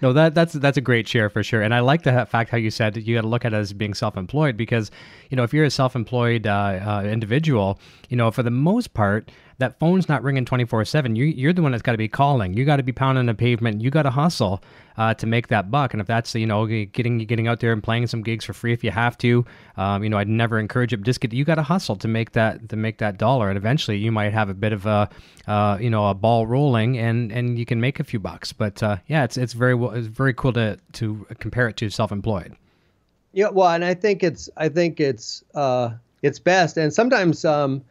No, 0.02 0.12
that 0.12 0.34
that's 0.34 0.52
that's 0.52 0.76
a 0.76 0.80
great 0.80 1.08
share 1.08 1.30
for 1.30 1.42
sure, 1.42 1.62
and 1.62 1.74
I 1.74 1.80
like 1.80 2.02
the 2.02 2.26
fact 2.26 2.50
how 2.50 2.56
you 2.56 2.70
said 2.70 2.94
that 2.94 3.02
you 3.02 3.14
got 3.14 3.22
to 3.22 3.28
look 3.28 3.44
at 3.44 3.52
it 3.52 3.56
as 3.56 3.72
being 3.72 3.94
self-employed 3.94 4.56
because 4.56 4.90
you 5.30 5.36
know 5.36 5.44
if 5.44 5.54
you're 5.54 5.64
a 5.64 5.70
self-employed 5.70 6.46
uh, 6.46 6.50
uh, 6.50 7.02
individual, 7.06 7.78
you 8.08 8.16
know 8.16 8.30
for 8.30 8.42
the 8.42 8.50
most 8.50 8.92
part 8.94 9.30
that 9.58 9.78
phone's 9.78 10.08
not 10.08 10.22
ringing 10.22 10.44
24/7. 10.44 11.16
You 11.16 11.24
you're 11.24 11.52
the 11.52 11.62
one 11.62 11.72
that's 11.72 11.82
got 11.82 11.92
to 11.92 11.98
be 11.98 12.08
calling. 12.08 12.54
You 12.54 12.64
got 12.64 12.76
to 12.76 12.82
be 12.82 12.92
pounding 12.92 13.26
the 13.26 13.34
pavement. 13.34 13.80
You 13.80 13.90
got 13.90 14.02
to 14.02 14.10
hustle 14.10 14.62
uh, 14.96 15.14
to 15.14 15.26
make 15.26 15.48
that 15.48 15.70
buck, 15.70 15.94
and 15.94 16.00
if 16.00 16.06
that's 16.06 16.34
you 16.34 16.46
know 16.46 16.66
getting 16.66 17.18
getting 17.18 17.48
out 17.48 17.60
there 17.60 17.72
and 17.72 17.82
playing 17.82 18.06
some 18.06 18.22
gigs 18.22 18.44
for 18.44 18.52
free 18.52 18.72
if 18.72 18.84
you 18.84 18.90
have 18.90 19.18
to, 19.18 19.44
um, 19.76 20.02
you 20.02 20.10
know 20.10 20.18
I'd 20.18 20.28
never 20.28 20.58
encourage 20.58 20.92
it. 20.92 20.98
But 20.98 21.06
just 21.06 21.20
get 21.20 21.32
you 21.32 21.44
got 21.44 21.56
to 21.56 21.62
hustle 21.62 21.96
to 21.96 22.08
make 22.08 22.32
that 22.32 22.68
to 22.68 22.76
make 22.76 22.98
that 22.98 23.18
dollar, 23.18 23.48
and 23.48 23.56
eventually 23.56 23.96
you 23.96 24.12
might 24.12 24.32
have 24.32 24.48
a 24.48 24.54
bit 24.54 24.72
of 24.72 24.86
a 24.86 25.08
uh, 25.46 25.78
you 25.80 25.90
know 25.90 26.08
a 26.08 26.14
ball 26.14 26.46
rolling, 26.46 26.98
and 26.98 27.32
and 27.32 27.58
you 27.58 27.66
can 27.66 27.80
make 27.80 28.00
a 28.00 28.04
few 28.04 28.18
bucks. 28.18 28.52
But 28.52 28.82
uh, 28.82 28.96
yeah, 29.06 29.24
it's 29.24 29.36
it's 29.36 29.52
very 29.52 29.74
well, 29.74 29.90
it's 29.92 30.06
very 30.06 30.34
cool 30.34 30.52
to 30.54 30.78
to 30.92 31.26
compare 31.38 31.68
it 31.68 31.76
to 31.78 31.90
self-employed. 31.90 32.56
Yeah, 33.32 33.48
well, 33.48 33.70
and 33.70 33.84
I 33.84 33.94
think 33.94 34.22
it's 34.22 34.48
I 34.56 34.68
think 34.68 35.00
it's 35.00 35.42
uh, 35.54 35.90
it's 36.22 36.38
best. 36.38 36.76
And 36.76 36.92
sometimes 36.92 37.44
um, 37.44 37.84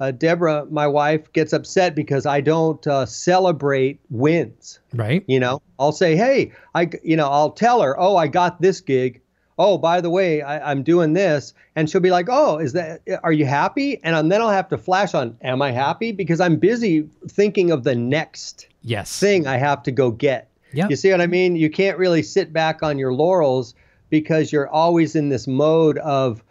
uh, 0.00 0.10
Deborah, 0.10 0.66
my 0.70 0.86
wife, 0.86 1.32
gets 1.32 1.52
upset 1.52 1.94
because 1.94 2.26
I 2.26 2.40
don't 2.40 2.84
uh, 2.86 3.06
celebrate 3.06 4.00
wins. 4.10 4.78
Right? 4.94 5.24
You 5.26 5.40
know, 5.40 5.62
I'll 5.78 5.92
say, 5.92 6.16
hey, 6.16 6.52
I, 6.74 6.90
you 7.02 7.16
know, 7.16 7.28
I'll 7.28 7.50
tell 7.50 7.82
her, 7.82 7.98
oh, 7.98 8.16
I 8.16 8.26
got 8.26 8.60
this 8.60 8.80
gig. 8.80 9.20
Oh, 9.60 9.76
by 9.76 10.00
the 10.00 10.10
way, 10.10 10.40
I, 10.40 10.70
I'm 10.70 10.84
doing 10.84 11.14
this, 11.14 11.52
and 11.74 11.90
she'll 11.90 12.00
be 12.00 12.10
like, 12.10 12.28
oh, 12.30 12.58
is 12.58 12.74
that? 12.74 13.00
Are 13.24 13.32
you 13.32 13.44
happy? 13.44 14.00
And 14.04 14.30
then 14.30 14.40
I'll 14.40 14.50
have 14.50 14.68
to 14.68 14.78
flash 14.78 15.14
on, 15.14 15.36
am 15.42 15.60
I 15.62 15.72
happy? 15.72 16.12
Because 16.12 16.40
I'm 16.40 16.58
busy 16.58 17.08
thinking 17.26 17.72
of 17.72 17.82
the 17.82 17.96
next 17.96 18.68
Yes. 18.82 19.18
thing 19.18 19.48
I 19.48 19.56
have 19.56 19.82
to 19.82 19.90
go 19.90 20.12
get. 20.12 20.48
Yeah. 20.72 20.86
You 20.88 20.96
see 20.96 21.10
what 21.10 21.20
I 21.20 21.26
mean? 21.26 21.56
You 21.56 21.70
can't 21.70 21.98
really 21.98 22.22
sit 22.22 22.52
back 22.52 22.82
on 22.82 22.98
your 22.98 23.12
laurels 23.12 23.74
because 24.10 24.52
you're 24.52 24.68
always 24.68 25.16
in 25.16 25.28
this 25.28 25.46
mode 25.46 25.98
of 25.98 26.42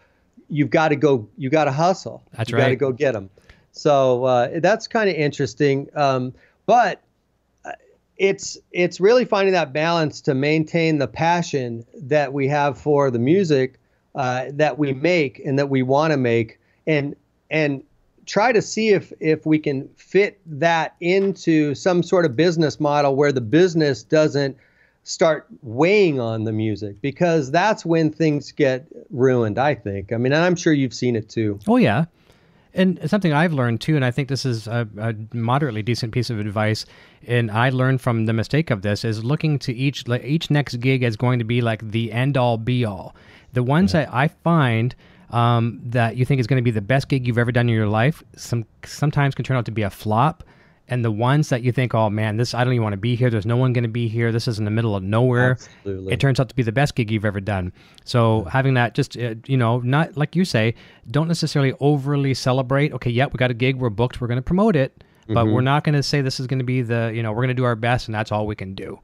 you've 0.49 0.69
got 0.69 0.89
to 0.89 0.95
go, 0.95 1.27
you 1.37 1.49
got 1.49 1.65
to 1.65 1.71
hustle. 1.71 2.23
That's 2.33 2.49
you 2.49 2.57
got 2.57 2.69
to 2.69 2.75
go 2.75 2.91
get 2.91 3.13
them. 3.13 3.29
So 3.71 4.23
uh, 4.23 4.59
that's 4.59 4.87
kind 4.87 5.09
of 5.09 5.15
interesting. 5.15 5.89
Um, 5.95 6.33
but 6.65 7.01
uh, 7.65 7.73
it's 8.17 8.57
it's 8.71 8.99
really 8.99 9.25
finding 9.25 9.53
that 9.53 9.73
balance 9.73 10.21
to 10.21 10.33
maintain 10.33 10.97
the 10.97 11.07
passion 11.07 11.85
that 11.95 12.33
we 12.33 12.47
have 12.47 12.77
for 12.77 13.11
the 13.11 13.19
music 13.19 13.79
uh, 14.15 14.45
that 14.53 14.79
we 14.79 14.93
make 14.93 15.39
and 15.45 15.59
that 15.59 15.69
we 15.69 15.83
want 15.83 16.11
to 16.11 16.17
make, 16.17 16.59
and 16.87 17.15
and 17.51 17.83
try 18.25 18.51
to 18.51 18.61
see 18.61 18.89
if 18.89 19.13
if 19.19 19.45
we 19.45 19.59
can 19.59 19.87
fit 19.95 20.39
that 20.45 20.95
into 20.99 21.75
some 21.75 22.03
sort 22.03 22.25
of 22.25 22.35
business 22.35 22.79
model 22.79 23.15
where 23.15 23.31
the 23.31 23.41
business 23.41 24.03
doesn't 24.03 24.57
start 25.07 25.47
weighing 25.61 26.19
on 26.19 26.43
the 26.43 26.51
music 26.51 27.01
because 27.01 27.49
that's 27.49 27.85
when 27.85 28.11
things 28.11 28.51
get 28.51 28.85
ruined 29.09 29.57
i 29.57 29.73
think 29.73 30.11
i 30.11 30.17
mean 30.17 30.33
and 30.33 30.43
i'm 30.43 30.55
sure 30.55 30.73
you've 30.73 30.93
seen 30.93 31.15
it 31.15 31.29
too 31.29 31.59
Oh 31.67 31.77
yeah, 31.77 32.05
and 32.77 32.99
something 33.09 33.33
I've 33.33 33.53
learned 33.53 33.81
too, 33.81 33.95
and 33.95 34.05
I 34.05 34.11
think 34.11 34.29
this 34.29 34.45
is 34.45 34.67
a, 34.67 34.87
a 34.97 35.15
moderately 35.35 35.81
decent 35.81 36.13
piece 36.13 36.29
of 36.29 36.39
advice. 36.39 36.85
And 37.25 37.49
I 37.49 37.69
learned 37.69 38.01
from 38.01 38.25
the 38.27 38.33
mistake 38.33 38.69
of 38.69 38.83
this 38.83 39.03
is 39.03 39.23
looking 39.23 39.57
to 39.59 39.73
each 39.73 40.07
like, 40.07 40.23
each 40.23 40.51
next 40.51 40.75
gig 40.75 41.03
as 41.03 41.15
going 41.15 41.39
to 41.39 41.45
be 41.45 41.61
like 41.61 41.89
the 41.89 42.11
end 42.11 42.37
all 42.37 42.57
be 42.57 42.85
all. 42.85 43.15
The 43.53 43.63
ones 43.63 43.93
that 43.93 44.13
I 44.13 44.27
find 44.27 44.95
um, 45.31 45.81
that 45.85 46.17
you 46.17 46.25
think 46.25 46.39
is 46.39 46.47
going 46.47 46.61
to 46.61 46.63
be 46.63 46.71
the 46.71 46.81
best 46.81 47.09
gig 47.09 47.25
you've 47.25 47.39
ever 47.39 47.51
done 47.51 47.67
in 47.67 47.75
your 47.75 47.87
life, 47.87 48.23
some 48.35 48.65
sometimes 48.85 49.33
can 49.33 49.43
turn 49.43 49.57
out 49.57 49.65
to 49.65 49.71
be 49.71 49.81
a 49.81 49.89
flop. 49.89 50.43
And 50.89 51.03
the 51.03 51.11
ones 51.11 51.49
that 51.49 51.63
you 51.63 51.71
think, 51.71 51.93
oh 51.93 52.09
man, 52.09 52.37
this 52.37 52.53
I 52.53 52.63
don't 52.63 52.73
even 52.73 52.83
want 52.83 52.93
to 52.93 52.97
be 52.97 53.15
here. 53.15 53.29
There's 53.29 53.45
no 53.45 53.57
one 53.57 53.73
going 53.73 53.83
to 53.83 53.89
be 53.89 54.07
here. 54.07 54.31
This 54.31 54.47
is 54.47 54.57
in 54.57 54.65
the 54.65 54.71
middle 54.71 54.95
of 54.95 55.03
nowhere. 55.03 55.51
Absolutely. 55.51 56.13
It 56.13 56.19
turns 56.19 56.39
out 56.39 56.47
to 56.49 56.55
be 56.55 56.63
the 56.63 56.71
best 56.71 56.95
gig 56.95 57.11
you've 57.11 57.25
ever 57.25 57.41
done. 57.41 57.73
So 58.05 58.45
having 58.45 58.75
that, 58.75 58.93
just 58.95 59.17
uh, 59.17 59.35
you 59.45 59.57
know, 59.57 59.79
not 59.79 60.15
like 60.15 60.35
you 60.35 60.45
say, 60.45 60.75
don't 61.11 61.27
necessarily 61.27 61.73
overly 61.81 62.33
celebrate. 62.33 62.93
Okay, 62.93 63.09
yeah, 63.09 63.25
we 63.25 63.37
got 63.37 63.51
a 63.51 63.53
gig, 63.53 63.75
we're 63.77 63.89
booked, 63.89 64.21
we're 64.21 64.27
going 64.27 64.37
to 64.37 64.41
promote 64.41 64.75
it, 64.77 65.03
but 65.27 65.45
we're 65.47 65.61
not 65.61 65.83
going 65.83 65.95
to 65.95 66.03
say 66.03 66.21
this 66.21 66.39
is 66.39 66.47
going 66.47 66.59
to 66.59 66.65
be 66.65 66.81
the, 66.81 67.11
you 67.13 67.21
know, 67.21 67.31
we're 67.31 67.43
going 67.43 67.49
to 67.49 67.53
do 67.53 67.65
our 67.65 67.75
best, 67.75 68.07
and 68.07 68.15
that's 68.15 68.31
all 68.31 68.47
we 68.47 68.55
can 68.55 68.73
do. 68.73 68.99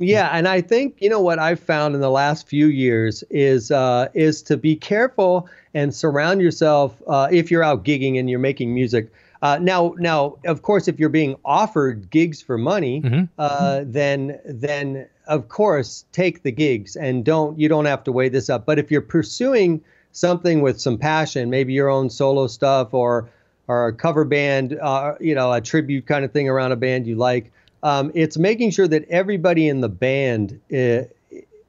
Yeah, 0.00 0.30
and 0.32 0.48
I 0.48 0.62
think 0.62 0.96
you 1.00 1.10
know 1.10 1.20
what 1.20 1.38
I've 1.38 1.60
found 1.60 1.94
in 1.94 2.00
the 2.00 2.10
last 2.10 2.48
few 2.48 2.66
years 2.66 3.22
is 3.28 3.70
uh, 3.70 4.08
is 4.14 4.40
to 4.42 4.56
be 4.56 4.74
careful 4.74 5.46
and 5.74 5.94
surround 5.94 6.40
yourself 6.40 7.00
uh, 7.06 7.28
if 7.30 7.50
you're 7.50 7.62
out 7.62 7.84
gigging 7.84 8.18
and 8.18 8.28
you're 8.28 8.38
making 8.38 8.74
music. 8.74 9.12
Uh, 9.42 9.58
now, 9.60 9.94
now, 9.98 10.36
of 10.46 10.62
course, 10.62 10.88
if 10.88 10.98
you're 10.98 11.08
being 11.10 11.36
offered 11.44 12.10
gigs 12.10 12.42
for 12.42 12.56
money, 12.58 13.00
uh, 13.38 13.84
then 13.86 14.38
then 14.46 15.06
of 15.26 15.48
course 15.48 16.06
take 16.12 16.42
the 16.42 16.50
gigs 16.52 16.96
and 16.96 17.24
don't 17.24 17.58
you 17.58 17.68
don't 17.68 17.84
have 17.84 18.02
to 18.04 18.12
weigh 18.12 18.30
this 18.30 18.48
up. 18.48 18.64
But 18.64 18.78
if 18.78 18.90
you're 18.90 19.02
pursuing 19.02 19.82
something 20.12 20.62
with 20.62 20.80
some 20.80 20.96
passion, 20.96 21.50
maybe 21.50 21.74
your 21.74 21.90
own 21.90 22.08
solo 22.08 22.46
stuff 22.46 22.94
or 22.94 23.28
or 23.68 23.86
a 23.88 23.92
cover 23.92 24.24
band, 24.24 24.78
uh, 24.80 25.14
you 25.20 25.34
know, 25.34 25.52
a 25.52 25.60
tribute 25.60 26.06
kind 26.06 26.24
of 26.24 26.32
thing 26.32 26.48
around 26.48 26.72
a 26.72 26.76
band 26.76 27.06
you 27.06 27.16
like. 27.16 27.52
Um, 27.82 28.10
it's 28.14 28.36
making 28.36 28.70
sure 28.72 28.88
that 28.88 29.08
everybody 29.08 29.68
in 29.68 29.80
the 29.80 29.88
band 29.88 30.60
i- 30.72 31.06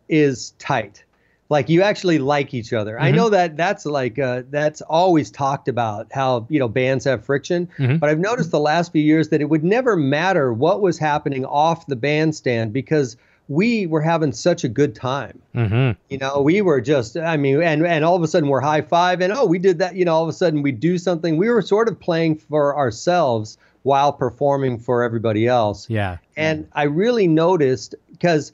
is 0.09 0.51
tight, 0.59 1.03
like 1.49 1.69
you 1.69 1.81
actually 1.81 2.19
like 2.19 2.53
each 2.53 2.73
other. 2.73 2.99
I 2.99 3.11
know 3.11 3.29
that 3.29 3.55
that's 3.57 3.85
like 3.85 4.19
uh, 4.19 4.43
that's 4.49 4.81
always 4.81 5.31
talked 5.31 5.67
about 5.67 6.07
how 6.11 6.45
you 6.49 6.59
know 6.59 6.67
bands 6.67 7.05
have 7.05 7.23
friction, 7.23 7.69
but 7.99 8.09
I've 8.09 8.19
noticed 8.19 8.51
the 8.51 8.59
last 8.59 8.91
few 8.91 9.01
years 9.01 9.29
that 9.29 9.41
it 9.41 9.49
would 9.49 9.63
never 9.63 9.95
matter 9.95 10.51
what 10.53 10.81
was 10.81 10.97
happening 10.97 11.45
off 11.45 11.87
the 11.87 11.95
bandstand 11.95 12.73
because 12.73 13.15
we 13.47 13.85
were 13.85 13.99
having 14.01 14.31
such 14.31 14.63
a 14.63 14.69
good 14.69 14.95
time. 14.95 15.41
Mm-hmm. 15.53 15.99
You 16.09 16.17
know, 16.19 16.41
we 16.41 16.61
were 16.61 16.79
just, 16.79 17.17
I 17.17 17.35
mean, 17.35 17.61
and 17.61 17.85
and 17.85 18.05
all 18.05 18.15
of 18.15 18.23
a 18.23 18.27
sudden 18.27 18.47
we're 18.47 18.61
high 18.61 18.81
five, 18.81 19.19
and 19.19 19.33
oh, 19.33 19.45
we 19.45 19.59
did 19.59 19.79
that. 19.79 19.95
You 19.95 20.05
know, 20.05 20.13
all 20.13 20.23
of 20.23 20.29
a 20.29 20.33
sudden 20.33 20.61
we 20.61 20.71
do 20.71 20.97
something. 20.97 21.35
We 21.37 21.49
were 21.49 21.61
sort 21.61 21.89
of 21.89 21.99
playing 21.99 22.37
for 22.37 22.77
ourselves 22.77 23.57
while 23.83 24.13
performing 24.13 24.79
for 24.79 25.03
everybody 25.03 25.47
else. 25.47 25.89
Yeah. 25.89 26.17
And 26.37 26.67
I 26.73 26.83
really 26.83 27.27
noticed 27.27 27.95
because 28.11 28.53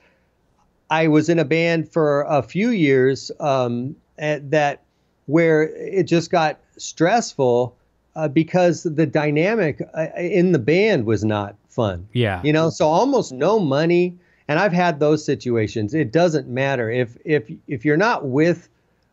I 0.90 1.08
was 1.08 1.30
in 1.30 1.40
a 1.40 1.46
band 1.46 1.92
for 1.92 2.22
a 2.22 2.42
few 2.42 2.70
years 2.70 3.32
um, 3.40 3.96
at 4.18 4.52
that 4.52 4.84
where 5.26 5.64
it 5.64 6.04
just 6.04 6.32
got 6.32 6.60
stressful 6.78 7.76
uh, 8.16 8.28
because 8.28 8.84
the 8.84 9.06
dynamic 9.06 9.82
uh, 9.94 10.08
in 10.18 10.54
the 10.54 10.60
band 10.60 11.06
was 11.06 11.24
not 11.24 11.56
fun. 11.68 12.08
Yeah. 12.14 12.42
You 12.44 12.54
know, 12.54 12.70
so 12.70 12.88
almost 12.88 13.32
no 13.32 13.60
money. 13.60 14.18
And 14.48 14.60
I've 14.60 14.74
had 14.74 15.00
those 15.00 15.26
situations. 15.26 15.94
It 15.94 16.14
doesn't 16.14 16.48
matter 16.48 16.90
if 16.90 17.18
if 17.26 17.52
if 17.68 17.84
you're 17.84 17.98
not 17.98 18.26
with, 18.26 18.70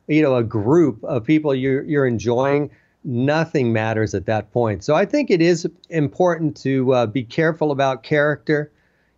you 0.07 0.23
know, 0.23 0.37
a 0.37 0.45
group 0.45 1.03
of 1.03 1.25
people 1.25 1.55
you're 1.55 1.83
you're 1.83 2.07
enjoying. 2.07 2.71
Nothing 3.05 3.73
matters 3.73 4.15
at 4.15 4.27
that 4.27 4.53
point. 4.53 4.83
So 4.83 4.95
I 4.95 5.05
think 5.05 5.31
it 5.31 5.43
is 5.43 5.69
important 5.91 6.57
to 6.63 6.93
uh, 6.95 7.07
be 7.07 7.23
careful 7.23 7.71
about 7.71 8.03
character. 8.03 8.71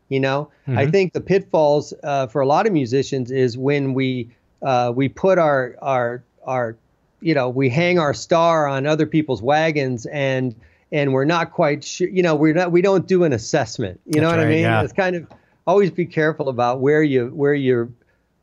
You 0.09 0.21
know, 0.21 0.51
I 0.69 0.87
think 0.89 1.13
the 1.13 1.21
pitfalls 1.21 1.93
uh, 2.05 2.29
for 2.29 2.41
a 2.41 2.47
lot 2.47 2.67
of 2.67 2.73
musicians 2.73 3.31
is 3.31 3.59
when 3.59 3.95
we 3.95 4.31
uh, 4.63 4.93
we 4.95 5.09
put 5.09 5.39
our 5.39 5.77
our 5.83 6.23
our 6.45 6.77
you 7.21 7.35
know 7.35 7.49
we 7.49 7.69
hang 7.69 7.99
our 7.99 8.15
star 8.15 8.69
on 8.69 8.87
other 8.87 9.07
people's 9.07 9.43
wagons 9.43 10.07
and 10.07 10.55
and 10.93 11.13
we're 11.13 11.25
not 11.25 11.53
quite 11.53 11.85
sure. 11.85 12.09
You 12.09 12.23
know, 12.23 12.35
we're 12.35 12.55
not 12.55 12.73
we 12.73 12.83
don't 12.83 13.07
do 13.07 13.25
an 13.25 13.33
assessment. 13.33 14.01
You 14.07 14.21
know 14.21 14.29
That's 14.29 14.39
what 14.39 14.47
I 14.47 14.51
mean? 14.51 14.63
yeah. 14.63 14.83
It's 14.83 14.93
kind 14.93 15.17
of 15.17 15.27
always 15.67 15.91
be 15.91 16.07
careful 16.07 16.49
about 16.49 16.81
where 16.81 17.03
you 17.03 17.29
where 17.29 17.55
you're 17.55 17.89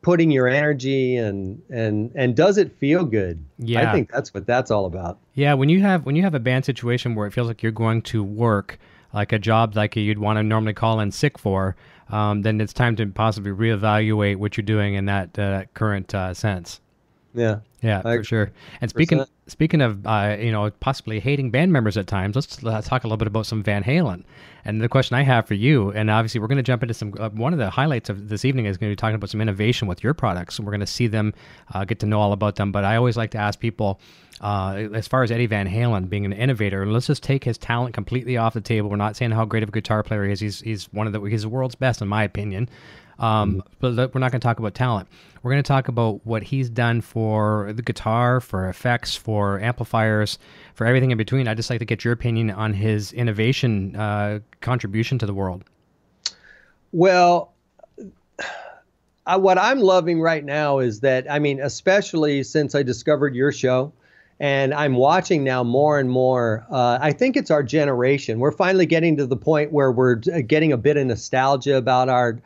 putting 0.04 0.30
your 0.30 0.48
energy 0.48 1.18
and 1.18 1.62
and 1.70 2.12
and 2.14 2.36
does 2.36 2.58
it 2.58 2.78
feel 2.78 3.06
good? 3.06 3.44
Yeah. 3.58 3.90
I 3.90 3.94
think 3.94 4.12
that's 4.12 4.34
what 4.34 4.46
that's 4.46 4.70
all 4.70 4.86
about. 4.86 5.18
Yeah, 5.34 5.54
when 5.56 5.70
you 5.70 5.82
have 5.82 6.06
when 6.06 6.16
you 6.16 6.22
have 6.22 6.36
a 6.36 6.40
band 6.40 6.66
situation 6.66 7.16
where 7.16 7.26
it 7.26 7.32
feels 7.32 7.48
like 7.48 7.64
you're 7.64 7.72
going 7.72 8.04
to 8.04 8.24
work 8.24 8.78
like 9.14 9.32
a 9.32 9.40
job 9.40 9.76
like 9.76 9.96
you'd 9.96 10.20
want 10.20 10.38
to 10.38 10.44
normally 10.44 10.74
call 10.74 11.00
in 11.00 11.12
sick 11.12 11.38
for, 11.40 11.76
um, 12.10 12.42
then 12.42 12.60
it's 12.62 12.74
time 12.74 12.96
to 12.98 13.06
possibly 13.08 13.52
reevaluate 13.52 14.36
what 14.38 14.58
you're 14.58 14.64
doing 14.64 14.96
in 14.96 15.06
that 15.06 15.38
uh, 15.40 15.64
current 15.74 16.14
uh, 16.14 16.34
sense. 16.34 16.82
Yeah. 17.34 17.60
Yeah, 17.82 18.02
I 18.06 18.18
for 18.18 18.24
sure. 18.24 18.52
And 18.82 18.90
speaking 18.90 19.20
percent. 19.20 19.33
Speaking 19.48 19.82
of 19.82 20.06
uh, 20.06 20.38
you 20.40 20.52
know 20.52 20.70
possibly 20.80 21.20
hating 21.20 21.52
band 21.52 21.72
members 21.72 21.98
at 21.98 22.08
times, 22.08 22.36
let's 22.36 22.64
uh, 22.64 22.82
talk 22.82 23.04
a 23.04 23.08
little 23.08 23.18
bit 23.18 23.28
about 23.28 23.46
some 23.46 23.64
Van 23.64 23.84
Halen. 23.84 24.24
And 24.66 24.82
the 24.82 24.88
question 24.88 25.18
I 25.18 25.24
have 25.24 25.46
for 25.46 25.56
you, 25.56 25.92
and 25.92 26.10
obviously 26.10 26.40
we're 26.40 26.48
going 26.48 26.58
to 26.58 26.64
jump 26.64 26.84
into 26.84 26.94
some. 26.94 27.14
Uh, 27.20 27.30
one 27.30 27.54
of 27.54 27.60
the 27.60 27.70
highlights 27.70 28.10
of 28.10 28.30
this 28.30 28.46
evening 28.46 28.66
is 28.66 28.78
going 28.78 28.90
to 28.90 28.94
be 28.94 28.96
talking 28.96 29.16
about 29.16 29.30
some 29.30 29.42
innovation 29.42 29.88
with 29.88 30.04
your 30.04 30.14
products. 30.14 30.60
We're 30.60 30.72
going 30.72 30.80
to 30.80 30.88
see 30.88 31.08
them, 31.08 31.34
uh, 31.74 31.84
get 31.84 32.00
to 32.00 32.06
know 32.06 32.20
all 32.20 32.32
about 32.32 32.56
them. 32.56 32.72
But 32.72 32.86
I 32.86 32.96
always 32.96 33.18
like 33.18 33.32
to 33.32 33.38
ask 33.38 33.60
people, 33.60 34.00
uh, 34.40 34.88
as 34.94 35.08
far 35.08 35.24
as 35.24 35.32
Eddie 35.32 35.48
Van 35.48 35.68
Halen 35.68 36.10
being 36.10 36.26
an 36.26 36.34
innovator, 36.34 36.86
let's 36.86 37.08
just 37.08 37.24
take 37.24 37.44
his 37.44 37.58
talent 37.58 37.94
completely 37.94 38.38
off 38.38 38.54
the 38.54 38.62
table. 38.62 38.90
We're 38.90 38.96
not 38.96 39.18
saying 39.18 39.32
how 39.32 39.44
great 39.46 39.64
of 39.64 39.70
a 39.70 39.74
guitar 39.74 40.02
player 40.02 40.26
he 40.26 40.32
is. 40.32 40.40
He's 40.40 40.62
he's 40.62 40.86
one 40.94 41.08
of 41.08 41.14
the 41.14 41.22
he's 41.24 41.42
the 41.42 41.50
world's 41.50 41.76
best 41.76 42.02
in 42.02 42.08
my 42.08 42.24
opinion. 42.24 42.70
Um, 43.24 43.64
But 43.80 44.14
we're 44.14 44.20
not 44.20 44.32
going 44.32 44.40
to 44.42 44.48
talk 44.48 44.60
about 44.60 44.74
talent. 44.74 45.08
We're 45.42 45.52
going 45.52 45.64
to 45.64 45.68
talk 45.68 45.88
about 45.88 46.26
what 46.26 46.44
he's 46.44 46.70
done 46.70 47.02
for 47.02 47.72
the 47.74 47.82
guitar, 47.82 48.40
for 48.40 48.70
effects, 48.70 49.16
for 49.16 49.60
amplifiers, 49.60 50.40
for 50.74 50.86
everything 50.86 51.12
in 51.12 51.18
between. 51.18 51.48
I'd 51.48 51.58
just 51.58 51.70
like 51.70 51.80
to 51.80 51.86
get 51.86 52.04
your 52.04 52.14
opinion 52.14 52.50
on 52.52 52.74
his 52.74 53.12
innovation 53.14 53.96
uh, 53.96 54.40
contribution 54.62 55.18
to 55.20 55.26
the 55.26 55.34
world. 55.34 55.64
Well, 56.92 57.54
I, 59.26 59.38
what 59.38 59.58
I'm 59.58 59.80
loving 59.80 60.22
right 60.22 60.44
now 60.44 60.80
is 60.80 61.00
that 61.00 61.30
I 61.30 61.40
mean, 61.40 61.60
especially 61.62 62.44
since 62.44 62.76
I 62.76 62.84
discovered 62.84 63.36
your 63.36 63.52
show, 63.52 63.94
and 64.40 64.74
I'm 64.74 64.96
watching 64.96 65.44
now 65.44 65.64
more 65.64 66.00
and 66.00 66.10
more. 66.10 66.66
Uh, 66.70 66.98
I 67.02 67.12
think 67.14 67.38
it's 67.38 67.52
our 67.52 67.64
generation. 67.64 68.40
We're 68.40 68.52
finally 68.52 68.86
getting 68.86 69.18
to 69.18 69.26
the 69.26 69.38
point 69.38 69.72
where 69.72 69.92
we're 69.92 70.20
uh, 70.34 70.42
getting 70.46 70.74
a 70.74 70.78
bit 70.78 70.98
of 70.98 71.06
nostalgia 71.08 71.78
about 71.78 72.10
our, 72.10 72.40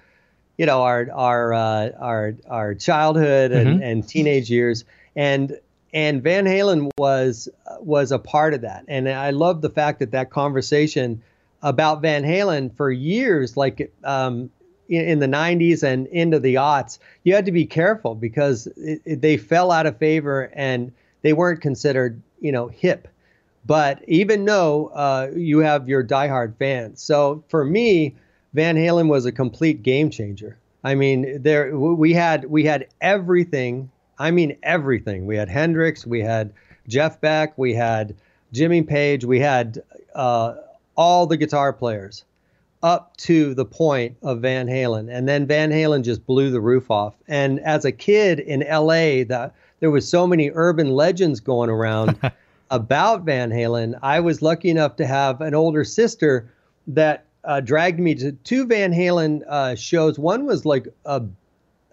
you 0.57 0.65
know, 0.65 0.81
our 0.83 1.07
our 1.13 1.53
uh, 1.53 1.89
our 1.99 2.35
our 2.49 2.75
childhood 2.75 3.51
and, 3.51 3.83
and 3.83 4.07
teenage 4.07 4.49
years, 4.49 4.85
and 5.15 5.59
and 5.93 6.21
Van 6.21 6.45
Halen 6.45 6.89
was 6.97 7.47
was 7.79 8.11
a 8.11 8.19
part 8.19 8.53
of 8.53 8.61
that. 8.61 8.85
And 8.87 9.07
I 9.09 9.29
love 9.31 9.61
the 9.61 9.69
fact 9.69 9.99
that 9.99 10.11
that 10.11 10.29
conversation 10.29 11.21
about 11.61 12.01
Van 12.01 12.23
Halen 12.23 12.75
for 12.75 12.91
years, 12.91 13.57
like 13.57 13.91
um, 14.03 14.49
in, 14.89 15.05
in 15.05 15.19
the 15.19 15.27
90s 15.27 15.83
and 15.83 16.07
into 16.07 16.39
the 16.39 16.55
aughts, 16.55 16.99
you 17.23 17.33
had 17.33 17.45
to 17.45 17.51
be 17.51 17.65
careful 17.65 18.15
because 18.15 18.67
it, 18.77 19.01
it, 19.05 19.21
they 19.21 19.37
fell 19.37 19.71
out 19.71 19.85
of 19.85 19.97
favor 19.97 20.51
and 20.53 20.91
they 21.21 21.33
weren't 21.33 21.61
considered, 21.61 22.21
you 22.39 22.51
know, 22.51 22.67
hip. 22.67 23.07
But 23.65 24.01
even 24.07 24.45
though 24.45 24.87
uh, 24.87 25.31
you 25.35 25.59
have 25.59 25.89
your 25.89 26.03
diehard 26.03 26.57
fans, 26.57 27.01
so 27.01 27.43
for 27.49 27.65
me, 27.65 28.15
Van 28.57 28.75
Halen 28.75 29.07
was 29.07 29.27
a 29.27 29.31
complete 29.31 29.83
game 29.83 30.09
changer. 30.09 30.57
I 30.83 30.95
mean, 30.95 31.43
there 31.43 31.77
we 31.77 32.11
had 32.11 32.45
we 32.45 32.63
had 32.63 32.87
everything. 33.01 33.91
I 34.17 34.31
mean, 34.31 34.57
everything. 34.63 35.27
We 35.27 35.37
had 35.37 35.47
Hendrix, 35.47 36.07
we 36.07 36.21
had 36.21 36.51
Jeff 36.87 37.21
Beck, 37.21 37.55
we 37.55 37.75
had 37.75 38.15
Jimmy 38.51 38.81
Page, 38.81 39.25
we 39.25 39.39
had 39.39 39.83
uh, 40.15 40.55
all 40.95 41.27
the 41.27 41.37
guitar 41.37 41.71
players 41.71 42.25
up 42.81 43.15
to 43.17 43.53
the 43.53 43.63
point 43.63 44.17
of 44.23 44.41
Van 44.41 44.65
Halen. 44.65 45.07
And 45.15 45.29
then 45.29 45.45
Van 45.45 45.69
Halen 45.69 46.03
just 46.03 46.25
blew 46.25 46.49
the 46.49 46.59
roof 46.59 46.89
off. 46.89 47.13
And 47.27 47.59
as 47.59 47.85
a 47.85 47.91
kid 47.91 48.39
in 48.39 48.61
LA, 48.61 49.23
the, 49.23 49.51
there 49.81 49.91
was 49.91 50.09
so 50.09 50.25
many 50.25 50.49
urban 50.55 50.89
legends 50.89 51.39
going 51.39 51.69
around 51.69 52.19
about 52.71 53.21
Van 53.21 53.51
Halen. 53.51 53.99
I 54.01 54.19
was 54.19 54.41
lucky 54.41 54.71
enough 54.71 54.95
to 54.95 55.05
have 55.05 55.41
an 55.41 55.53
older 55.53 55.83
sister 55.83 56.51
that 56.87 57.26
uh, 57.47 57.61
dragged 57.61 57.99
me 57.99 58.13
to 58.15 58.33
two 58.33 58.65
Van 58.67 58.93
Halen 58.93 59.41
uh, 59.47 59.75
shows. 59.75 60.19
One 60.19 60.45
was 60.45 60.65
like 60.65 60.87
a, 61.05 61.23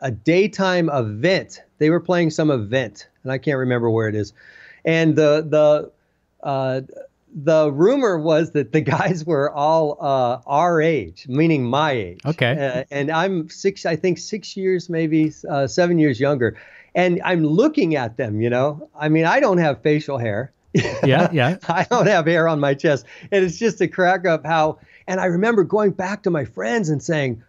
a 0.01 0.11
daytime 0.11 0.91
event. 0.93 1.63
They 1.79 1.89
were 1.89 2.01
playing 2.01 2.31
some 2.31 2.51
event, 2.51 3.09
and 3.23 3.33
I 3.33 3.39
can't 3.39 3.59
remember 3.59 3.89
where 3.89 4.09
it 4.09 4.15
is. 4.15 4.35
And 4.85 5.17
the 5.17 5.47
the 5.49 5.93
uh, 6.47 6.83
the 7.35 7.73
rumor 7.73 8.19
was 8.19 8.53
that 8.53 8.73
the 8.73 8.81
guys 8.97 9.25
were 9.25 9.51
all 9.51 9.97
uh, 10.01 10.41
our 10.47 10.81
age, 10.83 11.27
meaning 11.29 11.65
my 11.65 11.93
age. 11.93 12.21
Okay. 12.25 12.53
Uh, 12.53 12.85
and 12.91 13.11
I'm 13.11 13.49
six, 13.49 13.87
I 13.87 13.97
think 13.97 14.19
six 14.19 14.57
years, 14.57 14.89
maybe 14.89 15.33
uh, 15.49 15.67
seven 15.67 15.99
years 15.99 16.21
younger. 16.21 16.57
And 16.95 17.21
I'm 17.25 17.45
looking 17.45 17.97
at 17.97 18.17
them, 18.17 18.41
you 18.41 18.49
know. 18.49 18.89
I 18.99 19.09
mean, 19.09 19.25
I 19.25 19.41
don't 19.41 19.59
have 19.59 19.83
facial 19.83 20.19
hair. 20.19 20.53
Yeah, 20.75 21.29
yeah. 21.33 21.57
I 21.69 21.85
don't 21.91 22.07
have 22.07 22.27
hair 22.27 22.47
on 22.47 22.61
my 22.61 22.75
chest. 22.75 23.05
And 23.33 23.45
it's 23.45 23.59
just 23.59 23.81
a 23.81 23.89
crack 23.89 24.27
up 24.27 24.47
how. 24.47 24.79
And 25.07 25.21
I 25.21 25.27
remember 25.27 25.65
going 25.65 25.91
back 25.93 26.23
to 26.23 26.31
my 26.31 26.45
friends 26.45 26.89
and 26.89 27.03
saying, 27.03 27.43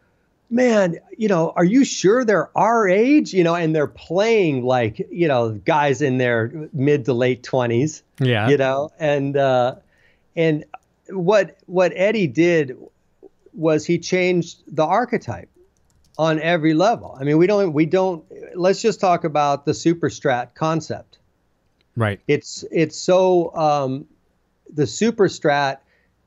man, 0.50 0.98
you 1.18 1.28
know, 1.28 1.54
are 1.56 1.64
you 1.64 1.84
sure 1.86 2.24
they're 2.26 2.56
our 2.58 2.88
age? 2.88 3.34
You 3.34 3.44
know, 3.44 3.56
and 3.56 3.76
they're 3.76 3.88
playing 3.88 4.64
like, 4.64 5.06
you 5.10 5.28
know, 5.28 5.52
guys 5.52 6.02
in 6.02 6.18
their 6.18 6.70
mid 6.74 7.06
to 7.06 7.14
late 7.14 7.44
20s 7.44 8.02
Yeah. 8.20 8.50
you 8.50 8.58
know 8.58 8.92
and 9.00 9.36
uh 9.38 9.76
and 10.36 10.66
what 11.10 11.58
what 11.66 11.92
eddie 11.96 12.28
did 12.28 12.78
was 13.54 13.86
he 13.86 14.00
changed 14.00 14.64
the 14.68 14.84
archetype 14.86 15.50
on 16.18 16.40
every 16.40 16.74
level 16.74 17.16
i 17.20 17.24
mean 17.24 17.38
we 17.38 17.46
don't 17.48 17.74
we 17.74 17.86
don't 17.86 18.24
let's 18.56 18.82
just 18.82 19.00
talk 19.00 19.24
about 19.24 19.66
the 19.66 19.72
superstrat 19.74 20.54
concept 20.56 21.20
Right. 21.96 22.20
it's 22.28 22.64
it's 22.72 22.98
so 22.98 23.54
um 23.56 24.06
the 24.74 24.84
superstrat 24.84 25.78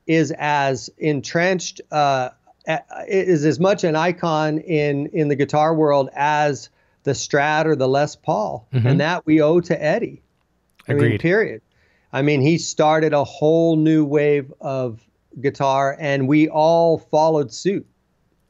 is 0.09 0.33
as 0.37 0.89
entrenched 0.97 1.79
uh 1.91 2.29
is 3.07 3.45
as 3.45 3.59
much 3.59 3.83
an 3.83 3.95
icon 3.95 4.57
in 4.57 5.07
in 5.13 5.29
the 5.29 5.35
guitar 5.35 5.73
world 5.73 6.09
as 6.13 6.69
the 7.03 7.11
strat 7.11 7.65
or 7.65 7.75
the 7.75 7.87
les 7.87 8.15
paul 8.15 8.67
and 8.73 8.99
that 8.99 9.25
we 9.25 9.41
owe 9.41 9.59
to 9.61 9.81
eddie 9.81 10.21
I 10.89 10.93
mean, 10.93 11.03
Agreed. 11.03 11.21
period. 11.21 11.61
I 12.11 12.23
mean, 12.23 12.41
he 12.41 12.57
started 12.57 13.13
a 13.13 13.23
whole 13.23 13.75
new 13.75 14.03
wave 14.03 14.51
of 14.59 15.07
guitar, 15.39 15.95
and 15.99 16.27
we 16.27 16.49
all 16.49 16.97
followed 16.97 17.53
suit. 17.53 17.85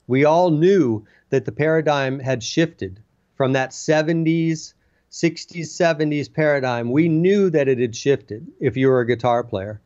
We 0.07 0.23
all 0.23 0.49
knew 0.49 1.05
that 1.31 1.43
the 1.43 1.51
paradigm 1.51 2.19
had 2.19 2.41
shifted 2.41 3.01
from 3.35 3.51
that 3.53 3.71
70s, 3.71 4.73
60s, 5.11 5.67
70s 5.67 6.33
paradigm. 6.33 6.91
We 6.91 7.09
knew 7.09 7.49
that 7.49 7.67
it 7.67 7.79
had 7.79 7.95
shifted 7.95 8.47
if 8.61 8.77
you 8.77 8.87
were 8.87 9.01
a 9.01 9.07
guitar 9.07 9.43
player. 9.43 9.81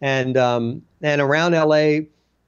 And 0.00 0.36
um, 0.36 0.82
and 1.02 1.20
around 1.20 1.52
LA, 1.52 2.06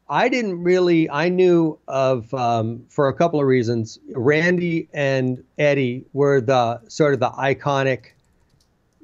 I 0.08 0.28
didn't 0.28 0.62
really. 0.62 1.08
I 1.08 1.28
knew 1.28 1.78
of 1.88 2.32
um, 2.34 2.84
for 2.88 3.08
a 3.08 3.14
couple 3.14 3.40
of 3.40 3.46
reasons. 3.46 3.98
Randy 4.14 4.88
and 4.92 5.42
Eddie 5.58 6.04
were 6.12 6.40
the 6.40 6.80
sort 6.88 7.14
of 7.14 7.20
the 7.20 7.30
iconic 7.30 8.12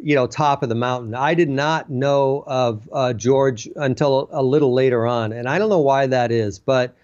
you 0.00 0.14
know, 0.14 0.26
top 0.26 0.62
of 0.62 0.68
the 0.68 0.74
mountain. 0.74 1.14
I 1.14 1.34
did 1.34 1.48
not 1.48 1.90
know 1.90 2.44
of 2.46 2.88
uh, 2.92 3.12
George 3.12 3.68
until 3.76 4.28
a 4.30 4.42
little 4.42 4.72
later 4.72 5.06
on, 5.06 5.32
and 5.32 5.48
I 5.48 5.58
don't 5.58 5.68
know 5.68 5.80
why 5.80 6.06
that 6.06 6.30
is, 6.30 6.58
but 6.58 6.94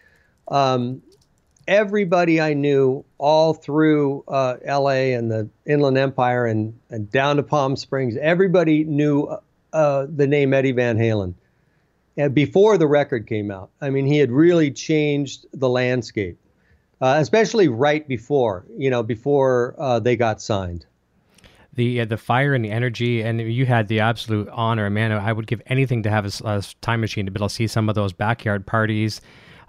um, 0.48 1.02
everybody 1.66 2.40
I 2.40 2.54
knew 2.54 3.04
all 3.18 3.54
through 3.54 4.24
uh, 4.28 4.56
L.A. 4.64 5.14
and 5.14 5.30
the 5.30 5.48
Inland 5.66 5.98
Empire 5.98 6.46
and, 6.46 6.78
and 6.90 7.10
down 7.10 7.36
to 7.36 7.42
Palm 7.42 7.76
Springs, 7.76 8.16
everybody 8.20 8.84
knew 8.84 9.36
uh, 9.72 10.06
the 10.08 10.26
name 10.26 10.54
Eddie 10.54 10.72
Van 10.72 10.96
Halen. 10.96 11.34
And 12.16 12.34
before 12.34 12.78
the 12.78 12.86
record 12.86 13.26
came 13.26 13.50
out, 13.50 13.70
I 13.80 13.90
mean, 13.90 14.06
he 14.06 14.18
had 14.18 14.30
really 14.30 14.70
changed 14.70 15.46
the 15.52 15.68
landscape, 15.68 16.38
uh, 17.00 17.16
especially 17.18 17.68
right 17.68 18.06
before, 18.06 18.64
you 18.76 18.88
know, 18.90 19.02
before 19.02 19.74
uh, 19.78 19.98
they 19.98 20.16
got 20.16 20.40
signed. 20.40 20.86
the 21.74 22.02
uh, 22.02 22.04
the 22.04 22.16
fire 22.16 22.54
and 22.54 22.64
the 22.64 22.70
energy, 22.70 23.20
and 23.22 23.40
you 23.40 23.66
had 23.66 23.88
the 23.88 23.98
absolute 24.00 24.48
honor, 24.50 24.88
man. 24.90 25.10
I 25.10 25.32
would 25.32 25.48
give 25.48 25.60
anything 25.66 26.04
to 26.04 26.10
have 26.10 26.24
a 26.44 26.62
time 26.80 27.00
machine 27.00 27.26
to 27.26 27.32
be 27.32 27.38
able 27.38 27.48
to 27.48 27.54
see 27.54 27.66
some 27.66 27.88
of 27.88 27.96
those 27.96 28.12
backyard 28.12 28.64
parties. 28.64 29.20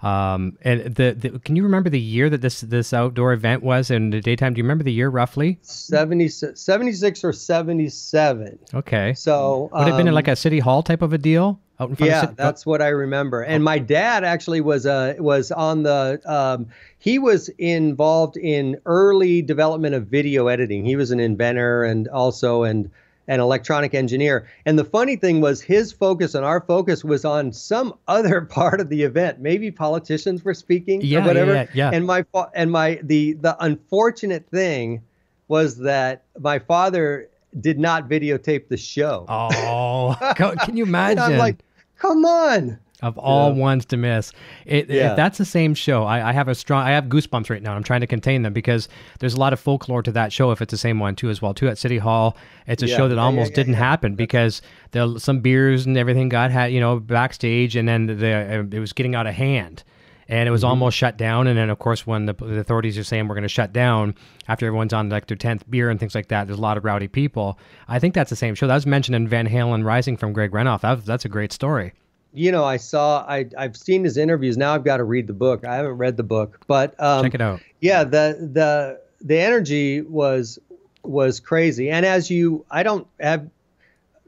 Um, 0.02 0.56
and 0.62 0.94
the, 0.94 1.16
the 1.18 1.38
can 1.40 1.56
you 1.56 1.62
remember 1.64 1.90
the 1.90 1.98
year 1.98 2.30
that 2.30 2.42
this 2.42 2.60
this 2.60 2.92
outdoor 2.92 3.32
event 3.32 3.64
was 3.64 3.90
in 3.90 4.10
the 4.10 4.20
daytime? 4.20 4.54
Do 4.54 4.58
you 4.58 4.64
remember 4.64 4.84
the 4.84 4.92
year 4.92 5.08
roughly? 5.08 5.58
70, 5.62 6.28
76 6.28 7.24
or 7.24 7.32
77. 7.32 8.58
Okay, 8.74 9.14
So 9.14 9.68
would 9.72 9.80
it 9.82 9.86
have 9.88 9.96
been 9.96 10.06
in 10.06 10.08
um, 10.08 10.14
like 10.14 10.28
a 10.28 10.36
city 10.36 10.58
hall 10.60 10.82
type 10.82 11.02
of 11.02 11.12
a 11.12 11.18
deal 11.18 11.58
out 11.78 11.90
in 11.90 11.96
front 11.96 12.10
yeah, 12.10 12.24
of 12.24 12.36
that's 12.36 12.64
what 12.64 12.80
I 12.80 12.88
remember. 12.88 13.42
And 13.42 13.62
my 13.62 13.78
dad 13.78 14.24
actually 14.24 14.60
was 14.60 14.86
uh, 14.86 15.14
was 15.18 15.52
on 15.52 15.82
the 15.82 16.20
um, 16.24 16.68
he 16.98 17.18
was 17.18 17.48
involved 17.58 18.36
in 18.36 18.80
early 18.86 19.42
development 19.42 19.94
of 19.94 20.06
video 20.06 20.48
editing. 20.48 20.84
He 20.84 20.96
was 20.96 21.10
an 21.10 21.20
inventor 21.20 21.84
and 21.84 22.08
also 22.08 22.62
and 22.62 22.90
an 23.28 23.40
electronic 23.40 23.94
engineer. 23.94 24.48
And 24.64 24.78
the 24.78 24.84
funny 24.84 25.16
thing 25.16 25.40
was, 25.40 25.60
his 25.60 25.92
focus 25.92 26.34
and 26.34 26.44
our 26.44 26.60
focus 26.60 27.04
was 27.04 27.24
on 27.24 27.52
some 27.52 27.94
other 28.08 28.42
part 28.42 28.80
of 28.80 28.88
the 28.88 29.02
event. 29.02 29.40
Maybe 29.40 29.70
politicians 29.70 30.44
were 30.44 30.54
speaking 30.54 31.00
yeah, 31.02 31.22
or 31.22 31.26
whatever. 31.26 31.52
Yeah, 31.52 31.66
yeah, 31.74 31.90
And 31.92 32.06
my 32.06 32.24
and 32.54 32.70
my 32.70 33.00
the 33.02 33.34
the 33.34 33.56
unfortunate 33.60 34.48
thing 34.50 35.02
was 35.48 35.78
that 35.78 36.24
my 36.38 36.58
father 36.58 37.28
did 37.60 37.78
not 37.78 38.08
videotape 38.08 38.68
the 38.68 38.76
show. 38.76 39.24
Oh, 39.28 40.16
can 40.36 40.76
you 40.76 40.84
imagine? 40.84 41.22
I'm 41.22 41.38
like, 41.38 41.58
come 41.96 42.24
on 42.24 42.78
of 43.02 43.18
all 43.18 43.52
yeah. 43.52 43.60
ones 43.60 43.84
to 43.86 43.96
miss. 43.96 44.32
It, 44.64 44.88
yeah. 44.88 45.10
If 45.10 45.16
that's 45.16 45.38
the 45.38 45.44
same 45.44 45.74
show, 45.74 46.04
I, 46.04 46.30
I, 46.30 46.32
have 46.32 46.48
a 46.48 46.54
strong, 46.54 46.86
I 46.86 46.90
have 46.90 47.04
goosebumps 47.04 47.50
right 47.50 47.62
now. 47.62 47.74
I'm 47.74 47.82
trying 47.82 48.00
to 48.00 48.06
contain 48.06 48.42
them 48.42 48.52
because 48.52 48.88
there's 49.18 49.34
a 49.34 49.40
lot 49.40 49.52
of 49.52 49.60
folklore 49.60 50.02
to 50.02 50.12
that 50.12 50.32
show. 50.32 50.50
If 50.50 50.62
it's 50.62 50.70
the 50.70 50.78
same 50.78 50.98
one 50.98 51.14
too, 51.14 51.28
as 51.28 51.42
well 51.42 51.52
too 51.52 51.68
at 51.68 51.78
City 51.78 51.98
Hall, 51.98 52.36
it's 52.66 52.82
a 52.82 52.88
yeah. 52.88 52.96
show 52.96 53.08
that 53.08 53.18
almost 53.18 53.54
didn't 53.54 53.74
happen 53.74 54.14
because 54.14 54.62
there 54.92 55.18
some 55.18 55.40
beers 55.40 55.84
and 55.86 55.96
everything 55.96 56.28
got 56.28 56.50
had, 56.50 56.72
you 56.72 56.80
know, 56.80 56.98
backstage, 56.98 57.76
and 57.76 57.86
then 57.88 58.06
the 58.06 58.66
it 58.72 58.80
was 58.80 58.92
getting 58.92 59.14
out 59.14 59.26
of 59.26 59.34
hand. 59.34 59.84
And 60.28 60.48
it 60.48 60.52
was 60.52 60.62
mm-hmm. 60.62 60.70
almost 60.70 60.96
shut 60.96 61.16
down. 61.16 61.46
And 61.46 61.56
then, 61.56 61.70
of 61.70 61.78
course, 61.78 62.06
when 62.06 62.26
the, 62.26 62.32
the 62.32 62.58
authorities 62.58 62.98
are 62.98 63.04
saying 63.04 63.28
we're 63.28 63.34
going 63.34 63.42
to 63.42 63.48
shut 63.48 63.72
down 63.72 64.14
after 64.48 64.66
everyone's 64.66 64.92
on 64.92 65.08
like 65.08 65.26
their 65.26 65.36
tenth 65.36 65.68
beer 65.70 65.88
and 65.88 66.00
things 66.00 66.14
like 66.14 66.28
that, 66.28 66.46
there's 66.46 66.58
a 66.58 66.62
lot 66.62 66.76
of 66.76 66.84
rowdy 66.84 67.08
people. 67.08 67.58
I 67.88 67.98
think 67.98 68.14
that's 68.14 68.30
the 68.30 68.36
same 68.36 68.54
show. 68.54 68.66
That 68.66 68.74
was 68.74 68.86
mentioned 68.86 69.14
in 69.14 69.28
Van 69.28 69.48
Halen 69.48 69.84
Rising 69.84 70.16
from 70.16 70.32
Greg 70.32 70.50
Renoff. 70.50 70.80
That 70.80 71.04
that's 71.04 71.24
a 71.24 71.28
great 71.28 71.52
story 71.52 71.92
you 72.36 72.52
know, 72.52 72.64
I 72.64 72.76
saw, 72.76 73.24
I, 73.26 73.46
I've 73.56 73.76
seen 73.78 74.04
his 74.04 74.18
interviews. 74.18 74.58
Now 74.58 74.74
I've 74.74 74.84
got 74.84 74.98
to 74.98 75.04
read 75.04 75.26
the 75.26 75.32
book. 75.32 75.64
I 75.64 75.76
haven't 75.76 75.96
read 75.96 76.18
the 76.18 76.22
book, 76.22 76.60
but 76.66 76.94
um, 77.00 77.24
check 77.24 77.34
it 77.34 77.40
out. 77.40 77.62
Yeah, 77.80 78.04
the 78.04 78.50
the 78.52 79.00
the 79.22 79.40
energy 79.40 80.02
was 80.02 80.58
was 81.02 81.40
crazy. 81.40 81.90
And 81.90 82.04
as 82.04 82.30
you, 82.30 82.66
I 82.70 82.82
don't 82.82 83.06
have 83.18 83.48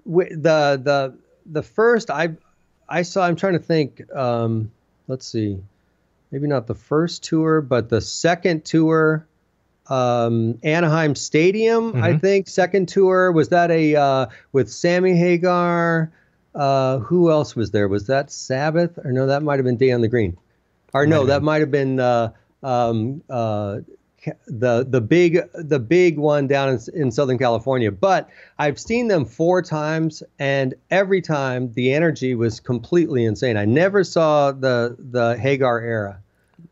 the 0.06 0.80
the 0.82 1.18
the 1.44 1.62
first 1.62 2.10
I 2.10 2.30
I 2.88 3.02
saw. 3.02 3.26
I'm 3.26 3.36
trying 3.36 3.52
to 3.52 3.58
think. 3.58 4.02
Um, 4.14 4.70
let's 5.06 5.26
see, 5.26 5.58
maybe 6.30 6.46
not 6.46 6.66
the 6.66 6.74
first 6.74 7.24
tour, 7.24 7.60
but 7.60 7.88
the 7.88 8.00
second 8.00 8.64
tour. 8.64 9.26
Um, 9.88 10.58
Anaheim 10.62 11.14
Stadium, 11.14 11.92
mm-hmm. 11.92 12.04
I 12.04 12.18
think. 12.18 12.48
Second 12.48 12.88
tour 12.88 13.32
was 13.32 13.48
that 13.48 13.70
a 13.70 13.96
uh, 13.96 14.26
with 14.52 14.70
Sammy 14.70 15.16
Hagar. 15.16 16.12
Uh, 16.54 16.98
who 16.98 17.30
else 17.30 17.56
was 17.56 17.70
there? 17.70 17.88
Was 17.88 18.06
that 18.08 18.30
Sabbath? 18.30 18.98
Or 19.02 19.12
no, 19.12 19.26
that 19.26 19.42
might 19.42 19.58
have 19.58 19.64
been 19.64 19.76
Day 19.76 19.92
on 19.92 20.00
the 20.00 20.08
Green. 20.08 20.36
Or 20.92 21.06
no, 21.06 21.26
that 21.26 21.42
might 21.42 21.60
have 21.60 21.70
been 21.70 22.00
uh, 22.00 22.32
um, 22.62 23.22
uh, 23.30 23.78
the 24.46 24.86
the 24.88 25.00
big 25.00 25.40
the 25.54 25.78
big 25.78 26.18
one 26.18 26.46
down 26.46 26.70
in, 26.70 26.80
in 26.94 27.10
Southern 27.10 27.38
California. 27.38 27.90
But 27.90 28.28
I've 28.58 28.78
seen 28.78 29.08
them 29.08 29.24
four 29.24 29.62
times, 29.62 30.22
and 30.38 30.74
every 30.90 31.20
time 31.20 31.72
the 31.72 31.92
energy 31.92 32.34
was 32.34 32.60
completely 32.60 33.24
insane. 33.24 33.56
I 33.56 33.64
never 33.64 34.04
saw 34.04 34.52
the 34.52 34.96
the 34.98 35.36
Hagar 35.36 35.80
era, 35.80 36.20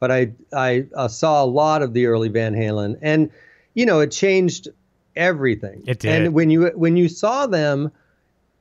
but 0.01 0.11
I 0.11 0.33
I 0.53 0.87
uh, 0.95 1.09
saw 1.09 1.45
a 1.45 1.47
lot 1.47 1.83
of 1.83 1.93
the 1.93 2.07
early 2.07 2.29
Van 2.29 2.55
Halen, 2.55 2.99
and 3.03 3.31
you 3.75 3.87
know 3.87 4.01
it 4.01 4.11
changed 4.11 4.69
everything. 5.15 5.85
It 5.87 6.01
did. 6.01 6.23
And 6.23 6.35
when 6.35 6.51
you 6.51 6.67
when 6.75 6.97
you 6.97 7.09
saw 7.09 7.47
them 7.47 7.93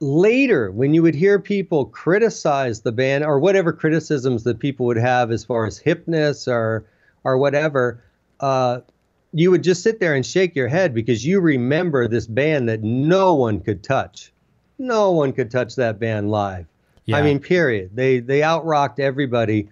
later 0.02 0.72
when 0.72 0.94
you 0.94 1.02
would 1.02 1.16
hear 1.16 1.40
people 1.40 1.86
criticize 1.86 2.82
the 2.82 2.92
band 2.92 3.24
or 3.24 3.40
whatever 3.40 3.72
criticisms 3.72 4.44
that 4.44 4.60
people 4.60 4.86
would 4.86 4.98
have 4.98 5.32
as 5.32 5.46
far 5.46 5.66
as 5.66 5.80
hipness 5.80 6.50
or 6.50 6.86
or 7.24 7.38
whatever 7.38 8.04
uh, 8.40 8.80
you 9.34 9.52
would 9.52 9.64
just 9.64 9.84
sit 9.84 10.00
there 10.00 10.16
and 10.16 10.26
shake 10.26 10.56
your 10.56 10.68
head 10.68 10.94
because 10.94 11.26
you 11.26 11.40
remember 11.40 12.08
this 12.08 12.28
band 12.28 12.70
that 12.70 12.84
no 12.84 13.34
one 13.34 13.60
could 13.60 13.84
touch 13.84 14.32
no 14.78 15.12
one 15.12 15.32
could 15.32 15.50
touch 15.50 15.76
that 15.76 16.00
band 16.00 16.30
live 16.30 16.66
yeah. 17.06 17.18
i 17.18 17.22
mean 17.22 17.40
period 17.40 17.90
they 17.94 18.20
they 18.20 18.42
outrocked 18.42 19.00
everybody 19.00 19.68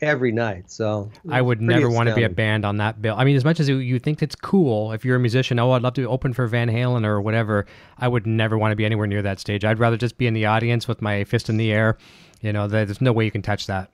every 0.00 0.32
night. 0.32 0.70
So 0.70 1.10
I 1.28 1.42
would 1.42 1.60
never 1.60 1.90
want 1.90 2.08
to 2.08 2.14
be 2.14 2.22
a 2.22 2.28
band 2.28 2.64
on 2.64 2.76
that 2.78 3.00
bill. 3.00 3.14
I 3.16 3.24
mean, 3.24 3.36
as 3.36 3.44
much 3.44 3.60
as 3.60 3.68
you 3.68 3.98
think 3.98 4.22
it's 4.22 4.34
cool, 4.34 4.92
if 4.92 5.04
you're 5.04 5.16
a 5.16 5.20
musician, 5.20 5.58
oh, 5.58 5.72
I'd 5.72 5.82
love 5.82 5.94
to 5.94 6.04
open 6.04 6.32
for 6.32 6.46
Van 6.46 6.68
Halen 6.68 7.04
or 7.04 7.20
whatever. 7.20 7.66
I 7.98 8.08
would 8.08 8.26
never 8.26 8.56
want 8.56 8.72
to 8.72 8.76
be 8.76 8.84
anywhere 8.84 9.06
near 9.06 9.22
that 9.22 9.40
stage. 9.40 9.64
I'd 9.64 9.78
rather 9.78 9.96
just 9.96 10.18
be 10.18 10.26
in 10.26 10.34
the 10.34 10.46
audience 10.46 10.88
with 10.88 11.02
my 11.02 11.24
fist 11.24 11.48
in 11.48 11.56
the 11.56 11.72
air. 11.72 11.98
You 12.40 12.52
know, 12.52 12.68
there's 12.68 13.00
no 13.00 13.12
way 13.12 13.24
you 13.24 13.30
can 13.30 13.42
touch 13.42 13.66
that. 13.66 13.90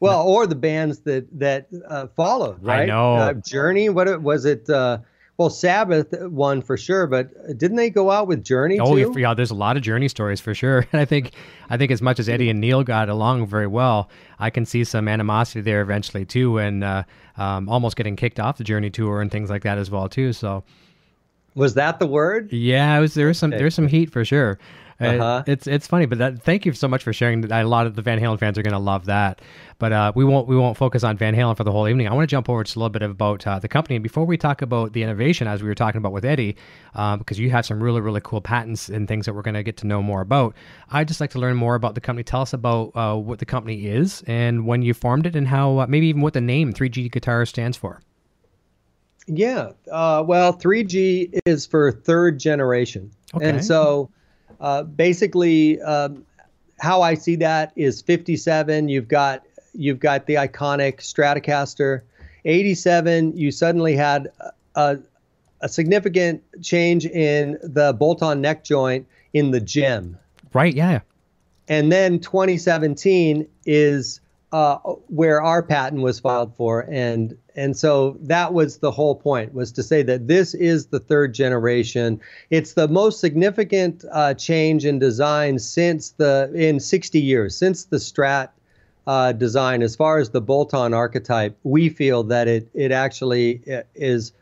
Well, 0.00 0.22
or 0.22 0.46
the 0.46 0.54
bands 0.54 1.00
that 1.00 1.26
that 1.38 1.68
uh, 1.88 2.06
followed, 2.14 2.62
right? 2.62 2.82
I 2.82 2.86
know. 2.86 3.14
Uh, 3.16 3.32
Journey. 3.34 3.88
What 3.88 4.22
was 4.22 4.44
it? 4.44 4.68
Uh, 4.70 4.98
well, 5.38 5.50
Sabbath 5.50 6.12
won 6.20 6.62
for 6.62 6.76
sure, 6.76 7.06
but 7.06 7.30
didn't 7.56 7.76
they 7.76 7.90
go 7.90 8.10
out 8.10 8.26
with 8.26 8.42
Journey? 8.42 8.80
Oh, 8.80 8.96
too? 8.96 9.14
yeah. 9.16 9.34
There's 9.34 9.52
a 9.52 9.54
lot 9.54 9.76
of 9.76 9.84
Journey 9.84 10.08
stories 10.08 10.40
for 10.40 10.52
sure. 10.52 10.84
And 10.92 11.00
I 11.00 11.04
think, 11.04 11.32
I 11.70 11.76
think 11.76 11.92
as 11.92 12.02
much 12.02 12.18
as 12.18 12.28
Eddie 12.28 12.50
and 12.50 12.60
Neil 12.60 12.82
got 12.82 13.08
along 13.08 13.46
very 13.46 13.68
well, 13.68 14.10
I 14.40 14.50
can 14.50 14.66
see 14.66 14.82
some 14.82 15.06
animosity 15.06 15.60
there 15.60 15.80
eventually 15.80 16.24
too, 16.24 16.58
and 16.58 16.82
uh, 16.82 17.04
um, 17.36 17.68
almost 17.68 17.94
getting 17.96 18.16
kicked 18.16 18.40
off 18.40 18.58
the 18.58 18.64
Journey 18.64 18.90
tour 18.90 19.22
and 19.22 19.30
things 19.30 19.48
like 19.48 19.62
that 19.62 19.78
as 19.78 19.92
well 19.92 20.08
too. 20.08 20.32
So, 20.32 20.64
was 21.54 21.74
that 21.74 22.00
the 22.00 22.06
word? 22.06 22.52
Yeah, 22.52 22.98
was, 22.98 23.14
there 23.14 23.28
was 23.28 23.38
some 23.38 23.50
there's 23.50 23.76
some 23.76 23.86
heat 23.86 24.10
for 24.10 24.24
sure. 24.24 24.58
Uh-huh. 25.00 25.44
it's 25.46 25.68
it's 25.68 25.86
funny, 25.86 26.06
but 26.06 26.18
that, 26.18 26.42
thank 26.42 26.66
you 26.66 26.72
so 26.72 26.88
much 26.88 27.04
for 27.04 27.12
sharing. 27.12 27.42
That. 27.42 27.62
A 27.62 27.68
lot 27.68 27.86
of 27.86 27.94
the 27.94 28.02
Van 28.02 28.18
Halen 28.18 28.38
fans 28.38 28.58
are 28.58 28.62
going 28.62 28.72
to 28.72 28.80
love 28.80 29.04
that. 29.04 29.40
But 29.78 29.92
uh, 29.92 30.12
we 30.16 30.24
won't 30.24 30.48
we 30.48 30.56
won't 30.56 30.76
focus 30.76 31.04
on 31.04 31.16
Van 31.16 31.36
Halen 31.36 31.56
for 31.56 31.62
the 31.62 31.70
whole 31.70 31.86
evening. 31.86 32.08
I 32.08 32.14
want 32.14 32.28
to 32.28 32.30
jump 32.30 32.48
over 32.48 32.64
just 32.64 32.74
a 32.74 32.80
little 32.80 32.90
bit 32.90 33.02
about 33.02 33.46
uh, 33.46 33.60
the 33.60 33.68
company. 33.68 33.94
And 33.94 34.02
before 34.02 34.24
we 34.24 34.36
talk 34.36 34.60
about 34.60 34.94
the 34.94 35.04
innovation, 35.04 35.46
as 35.46 35.62
we 35.62 35.68
were 35.68 35.76
talking 35.76 35.98
about 36.00 36.10
with 36.10 36.24
Eddie, 36.24 36.56
uh, 36.96 37.16
because 37.16 37.38
you 37.38 37.48
have 37.50 37.64
some 37.64 37.80
really 37.80 38.00
really 38.00 38.20
cool 38.24 38.40
patents 38.40 38.88
and 38.88 39.06
things 39.06 39.26
that 39.26 39.34
we're 39.34 39.42
going 39.42 39.54
to 39.54 39.62
get 39.62 39.76
to 39.78 39.86
know 39.86 40.02
more 40.02 40.20
about. 40.20 40.56
I'd 40.90 41.06
just 41.06 41.20
like 41.20 41.30
to 41.30 41.38
learn 41.38 41.56
more 41.56 41.76
about 41.76 41.94
the 41.94 42.00
company. 42.00 42.24
Tell 42.24 42.42
us 42.42 42.52
about 42.52 42.90
uh, 42.96 43.14
what 43.14 43.38
the 43.38 43.46
company 43.46 43.86
is 43.86 44.24
and 44.26 44.66
when 44.66 44.82
you 44.82 44.94
formed 44.94 45.26
it, 45.26 45.36
and 45.36 45.46
how 45.46 45.78
uh, 45.78 45.86
maybe 45.86 46.08
even 46.08 46.22
what 46.22 46.32
the 46.32 46.40
name 46.40 46.72
3G 46.72 47.12
Guitar 47.12 47.46
stands 47.46 47.76
for. 47.76 48.02
Yeah, 49.28 49.72
uh, 49.92 50.24
well, 50.26 50.54
3G 50.54 51.38
is 51.44 51.66
for 51.66 51.92
third 51.92 52.40
generation, 52.40 53.12
okay. 53.34 53.48
and 53.48 53.64
so 53.64 54.10
uh, 54.60 54.82
basically, 54.82 55.80
um, 55.82 56.24
how 56.80 57.02
I 57.02 57.14
see 57.14 57.36
that 57.36 57.72
is 57.76 58.02
57. 58.02 58.88
You've 58.88 59.08
got 59.08 59.42
you've 59.72 60.00
got 60.00 60.26
the 60.26 60.34
iconic 60.34 60.98
Stratocaster. 60.98 62.02
87. 62.44 63.36
You 63.36 63.50
suddenly 63.50 63.94
had 63.94 64.30
a, 64.74 64.98
a 65.60 65.68
significant 65.68 66.42
change 66.62 67.04
in 67.04 67.58
the 67.62 67.92
bolt-on 67.92 68.40
neck 68.40 68.64
joint 68.64 69.06
in 69.32 69.50
the 69.50 69.60
JEM. 69.60 70.18
Right. 70.54 70.74
Yeah. 70.74 71.00
And 71.68 71.92
then 71.92 72.20
2017 72.20 73.46
is 73.66 74.20
uh, 74.52 74.76
where 75.08 75.42
our 75.42 75.62
patent 75.62 76.02
was 76.02 76.18
filed 76.18 76.54
for, 76.56 76.86
and 76.90 77.36
and 77.54 77.76
so 77.76 78.16
that 78.20 78.54
was 78.54 78.78
the 78.78 78.90
whole 78.90 79.14
point 79.14 79.52
was 79.52 79.72
to 79.72 79.82
say 79.82 80.02
that 80.02 80.26
this 80.26 80.54
is 80.54 80.86
the 80.86 81.00
third 81.00 81.34
generation. 81.34 82.20
It's 82.50 82.72
the 82.72 82.88
most 82.88 83.20
significant 83.20 84.04
uh, 84.10 84.34
change 84.34 84.86
in 84.86 84.98
design 84.98 85.58
since 85.58 86.10
the 86.10 86.50
in 86.54 86.80
60 86.80 87.20
years 87.20 87.56
since 87.56 87.84
the 87.84 87.98
Strat 87.98 88.48
uh, 89.06 89.32
design. 89.32 89.82
As 89.82 89.96
far 89.96 90.18
as 90.18 90.30
the 90.30 90.40
bolt-on 90.40 90.94
archetype, 90.94 91.56
we 91.64 91.90
feel 91.90 92.22
that 92.24 92.48
it 92.48 92.68
it 92.72 92.90
actually 92.90 93.60
uh, 93.70 93.82
is 93.94 94.32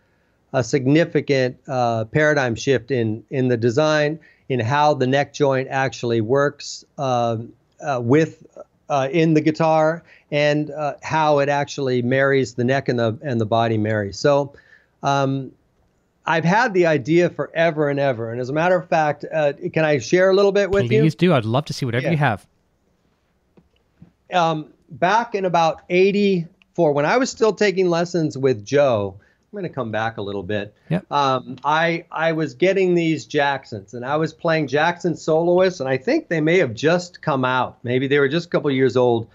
a 0.52 0.62
significant 0.62 1.56
uh, 1.66 2.04
paradigm 2.04 2.54
shift 2.54 2.92
in 2.92 3.24
in 3.30 3.48
the 3.48 3.56
design 3.56 4.20
in 4.48 4.60
how 4.60 4.94
the 4.94 5.06
neck 5.06 5.32
joint 5.32 5.66
actually 5.68 6.20
works 6.20 6.84
um, 6.98 7.52
uh, 7.80 8.00
with 8.02 8.46
uh, 8.88 9.08
in 9.10 9.34
the 9.34 9.40
guitar 9.40 10.02
and 10.30 10.70
uh, 10.70 10.94
how 11.02 11.38
it 11.38 11.48
actually 11.48 12.02
marries 12.02 12.54
the 12.54 12.64
neck 12.64 12.88
and 12.88 12.98
the 12.98 13.18
and 13.22 13.40
the 13.40 13.46
body 13.46 13.78
marry. 13.78 14.12
So 14.12 14.54
um, 15.02 15.52
I've 16.26 16.44
had 16.44 16.74
the 16.74 16.86
idea 16.86 17.30
forever 17.30 17.88
and 17.88 18.00
ever. 18.00 18.32
And 18.32 18.40
as 18.40 18.48
a 18.48 18.52
matter 18.52 18.76
of 18.76 18.88
fact, 18.88 19.24
uh, 19.32 19.52
can 19.72 19.84
I 19.84 19.98
share 19.98 20.30
a 20.30 20.34
little 20.34 20.52
bit 20.52 20.70
with 20.70 20.84
Please 20.84 20.92
you? 20.92 21.02
Please 21.02 21.14
do. 21.14 21.32
I'd 21.32 21.44
love 21.44 21.64
to 21.66 21.72
see 21.72 21.86
whatever 21.86 22.06
yeah. 22.06 22.10
you 22.10 22.16
have. 22.16 22.46
Um, 24.32 24.72
back 24.90 25.36
in 25.36 25.44
about 25.44 25.82
84, 25.88 26.92
when 26.92 27.06
I 27.06 27.16
was 27.16 27.30
still 27.30 27.52
taking 27.52 27.88
lessons 27.88 28.36
with 28.36 28.64
Joe, 28.64 29.16
I'm 29.56 29.62
going 29.62 29.70
to 29.70 29.74
come 29.74 29.90
back 29.90 30.18
a 30.18 30.22
little 30.22 30.42
bit. 30.42 30.74
Yep. 30.90 31.10
Um, 31.10 31.56
I 31.64 32.04
I 32.10 32.32
was 32.32 32.52
getting 32.52 32.94
these 32.94 33.24
Jacksons, 33.24 33.94
and 33.94 34.04
I 34.04 34.16
was 34.16 34.34
playing 34.34 34.66
Jackson 34.66 35.16
soloists, 35.16 35.80
and 35.80 35.88
I 35.88 35.96
think 35.96 36.28
they 36.28 36.42
may 36.42 36.58
have 36.58 36.74
just 36.74 37.22
come 37.22 37.42
out. 37.42 37.78
Maybe 37.82 38.06
they 38.06 38.18
were 38.18 38.28
just 38.28 38.48
a 38.48 38.50
couple 38.50 38.70
years 38.70 38.98
old, 38.98 39.28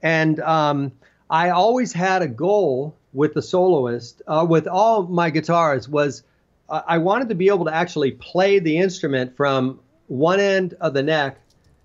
and 0.00 0.38
um, 0.38 0.92
I 1.28 1.50
always 1.50 1.92
had 1.92 2.22
a 2.22 2.28
goal 2.28 2.96
with 3.12 3.34
the 3.34 3.42
soloist, 3.42 4.22
uh, 4.28 4.46
with 4.48 4.68
all 4.68 5.08
my 5.08 5.30
guitars, 5.30 5.88
was 5.88 6.22
uh, 6.68 6.82
I 6.86 6.98
wanted 6.98 7.28
to 7.30 7.34
be 7.34 7.48
able 7.48 7.64
to 7.64 7.74
actually 7.74 8.12
play 8.12 8.60
the 8.60 8.78
instrument 8.78 9.36
from 9.36 9.80
one 10.06 10.38
end 10.38 10.74
of 10.80 10.94
the 10.94 11.02
neck 11.02 11.40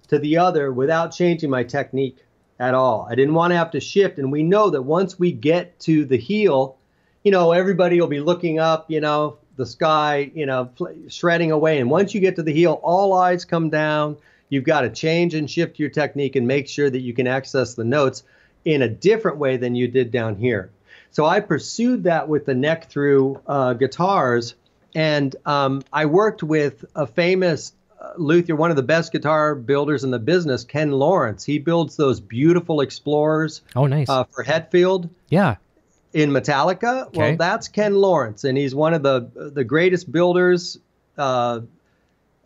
to 0.09 0.19
the 0.19 0.37
other 0.37 0.71
without 0.71 1.07
changing 1.07 1.49
my 1.49 1.63
technique 1.63 2.17
at 2.59 2.75
all. 2.75 3.07
I 3.09 3.15
didn't 3.15 3.33
want 3.33 3.49
to 3.49 3.57
have 3.57 3.71
to 3.71 3.79
shift, 3.79 4.19
and 4.19 4.31
we 4.31 4.43
know 4.43 4.69
that 4.69 4.83
once 4.83 5.17
we 5.17 5.31
get 5.31 5.79
to 5.81 6.05
the 6.05 6.17
heel 6.17 6.78
you 7.23 7.31
know, 7.31 7.51
everybody 7.51 7.99
will 7.99 8.07
be 8.07 8.19
looking 8.19 8.59
up, 8.59 8.89
you 8.89 9.01
know, 9.01 9.37
the 9.55 9.65
sky, 9.65 10.31
you 10.33 10.45
know, 10.45 10.69
shredding 11.09 11.51
away. 11.51 11.79
And 11.79 11.89
once 11.89 12.13
you 12.13 12.21
get 12.21 12.37
to 12.37 12.43
the 12.43 12.53
heel, 12.53 12.79
all 12.81 13.13
eyes 13.13 13.45
come 13.45 13.69
down. 13.69 14.17
You've 14.47 14.63
got 14.63 14.81
to 14.81 14.89
change 14.89 15.35
and 15.35 15.49
shift 15.49 15.79
your 15.79 15.89
technique 15.89 16.35
and 16.35 16.47
make 16.47 16.67
sure 16.67 16.89
that 16.89 16.99
you 16.99 17.13
can 17.13 17.27
access 17.27 17.75
the 17.75 17.83
notes 17.83 18.23
in 18.65 18.81
a 18.81 18.89
different 18.89 19.37
way 19.37 19.57
than 19.57 19.75
you 19.75 19.87
did 19.87 20.11
down 20.11 20.35
here. 20.35 20.71
So 21.11 21.25
I 21.25 21.39
pursued 21.39 22.03
that 22.03 22.27
with 22.27 22.45
the 22.45 22.55
neck 22.55 22.89
through 22.89 23.41
uh, 23.47 23.73
guitars, 23.73 24.55
and 24.95 25.35
um, 25.45 25.81
I 25.91 26.05
worked 26.05 26.41
with 26.41 26.85
a 26.95 27.05
famous 27.05 27.73
uh, 27.99 28.13
luthier, 28.17 28.55
one 28.55 28.69
of 28.69 28.75
the 28.75 28.83
best 28.83 29.11
guitar 29.11 29.55
builders 29.55 30.03
in 30.03 30.11
the 30.11 30.19
business, 30.19 30.63
Ken 30.63 30.91
Lawrence. 30.91 31.43
He 31.43 31.59
builds 31.59 31.95
those 31.95 32.19
beautiful 32.19 32.81
Explorers. 32.81 33.61
Oh, 33.75 33.87
nice. 33.87 34.09
Uh, 34.09 34.23
for 34.25 34.43
Hetfield. 34.43 35.09
Yeah. 35.29 35.57
In 36.13 36.31
Metallica. 36.31 37.07
Okay. 37.07 37.19
Well, 37.19 37.35
that's 37.37 37.67
Ken 37.67 37.95
Lawrence, 37.95 38.43
and 38.43 38.57
he's 38.57 38.73
one 38.73 38.93
of 38.93 39.03
the 39.03 39.51
the 39.53 39.63
greatest 39.63 40.11
builders. 40.11 40.77
Uh, 41.17 41.61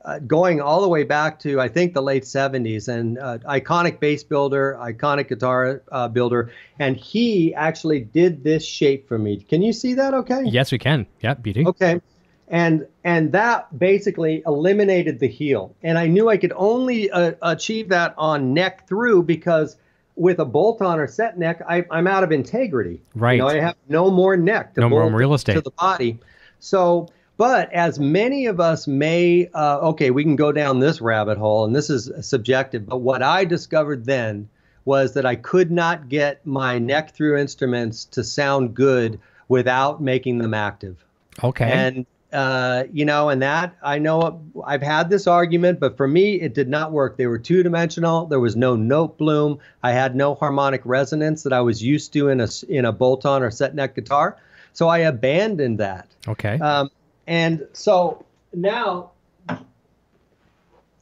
uh, 0.05 0.19
going 0.19 0.59
all 0.59 0.81
the 0.81 0.87
way 0.89 1.03
back 1.03 1.39
to 1.39 1.61
I 1.61 1.69
think 1.69 1.93
the 1.93 2.01
late 2.01 2.23
70s, 2.23 2.89
and 2.89 3.17
uh, 3.17 3.37
iconic 3.37 4.01
bass 4.01 4.21
builder, 4.21 4.77
iconic 4.81 5.29
guitar 5.29 5.81
uh, 5.93 6.09
builder, 6.09 6.51
and 6.77 6.97
he 6.97 7.55
actually 7.55 8.01
did 8.01 8.43
this 8.43 8.65
shape 8.65 9.07
for 9.07 9.17
me. 9.17 9.37
Can 9.37 9.61
you 9.61 9.71
see 9.71 9.93
that? 9.93 10.13
Okay. 10.13 10.41
Yes, 10.43 10.73
we 10.73 10.77
can. 10.77 11.07
Yeah, 11.21 11.35
beauty. 11.35 11.65
Okay 11.65 12.01
and 12.49 12.85
and 13.03 13.31
that 13.31 13.77
basically 13.77 14.43
eliminated 14.45 15.19
the 15.19 15.27
heel 15.27 15.75
and 15.81 15.97
i 15.97 16.07
knew 16.07 16.29
i 16.29 16.37
could 16.37 16.53
only 16.55 17.09
uh, 17.09 17.31
achieve 17.41 17.89
that 17.89 18.13
on 18.17 18.53
neck 18.53 18.87
through 18.87 19.23
because 19.23 19.77
with 20.15 20.39
a 20.39 20.45
bolt 20.45 20.81
on 20.81 20.99
or 20.99 21.07
set 21.07 21.37
neck 21.37 21.61
I, 21.67 21.85
am 21.91 22.07
out 22.07 22.23
of 22.23 22.31
integrity. 22.31 23.01
Right 23.15 23.33
you 23.33 23.39
know, 23.39 23.47
i 23.47 23.59
have 23.59 23.75
no 23.89 24.11
more 24.11 24.37
neck 24.37 24.75
to 24.75 24.81
no 24.81 24.89
more 24.89 25.09
real 25.09 25.33
estate. 25.33 25.53
to 25.53 25.61
the 25.61 25.71
body. 25.71 26.19
So 26.59 27.09
but 27.35 27.73
as 27.73 27.99
many 27.99 28.45
of 28.45 28.59
us 28.59 28.87
may 28.87 29.49
uh, 29.53 29.79
okay 29.79 30.11
we 30.11 30.23
can 30.23 30.35
go 30.35 30.51
down 30.51 30.79
this 30.79 31.01
rabbit 31.01 31.37
hole 31.37 31.65
and 31.65 31.75
this 31.75 31.89
is 31.89 32.11
subjective 32.27 32.85
but 32.85 32.97
what 32.97 33.23
i 33.23 33.43
discovered 33.43 34.05
then 34.05 34.47
was 34.85 35.15
that 35.15 35.25
i 35.25 35.35
could 35.35 35.71
not 35.71 36.09
get 36.09 36.45
my 36.45 36.77
neck 36.77 37.15
through 37.15 37.37
instruments 37.37 38.05
to 38.05 38.23
sound 38.23 38.75
good 38.75 39.19
without 39.47 40.01
making 40.01 40.39
them 40.39 40.53
active. 40.53 41.03
Okay. 41.43 41.71
And 41.71 42.05
uh, 42.33 42.85
you 42.91 43.05
know, 43.05 43.29
and 43.29 43.41
that 43.41 43.75
I 43.83 43.99
know 43.99 44.41
I've 44.65 44.81
had 44.81 45.09
this 45.09 45.27
argument, 45.27 45.79
but 45.79 45.95
for 45.95 46.07
me, 46.07 46.41
it 46.41 46.53
did 46.53 46.67
not 46.67 46.91
work. 46.91 47.15
They 47.15 47.27
were 47.27 47.37
two 47.37 47.61
dimensional. 47.61 48.25
There 48.25 48.39
was 48.39 48.55
no 48.55 48.75
note 48.75 49.17
bloom. 49.17 49.59
I 49.83 49.91
had 49.91 50.15
no 50.15 50.33
harmonic 50.33 50.81
resonance 50.83 51.43
that 51.43 51.53
I 51.53 51.61
was 51.61 51.83
used 51.83 52.11
to 52.13 52.29
in 52.29 52.41
a 52.41 52.47
in 52.67 52.85
a 52.85 52.91
bolt 52.91 53.25
on 53.25 53.43
or 53.43 53.51
set 53.51 53.75
neck 53.75 53.95
guitar. 53.95 54.37
So 54.73 54.87
I 54.87 54.99
abandoned 54.99 55.77
that. 55.77 56.07
Okay. 56.27 56.59
Um, 56.59 56.89
and 57.27 57.67
so 57.73 58.25
now, 58.53 59.11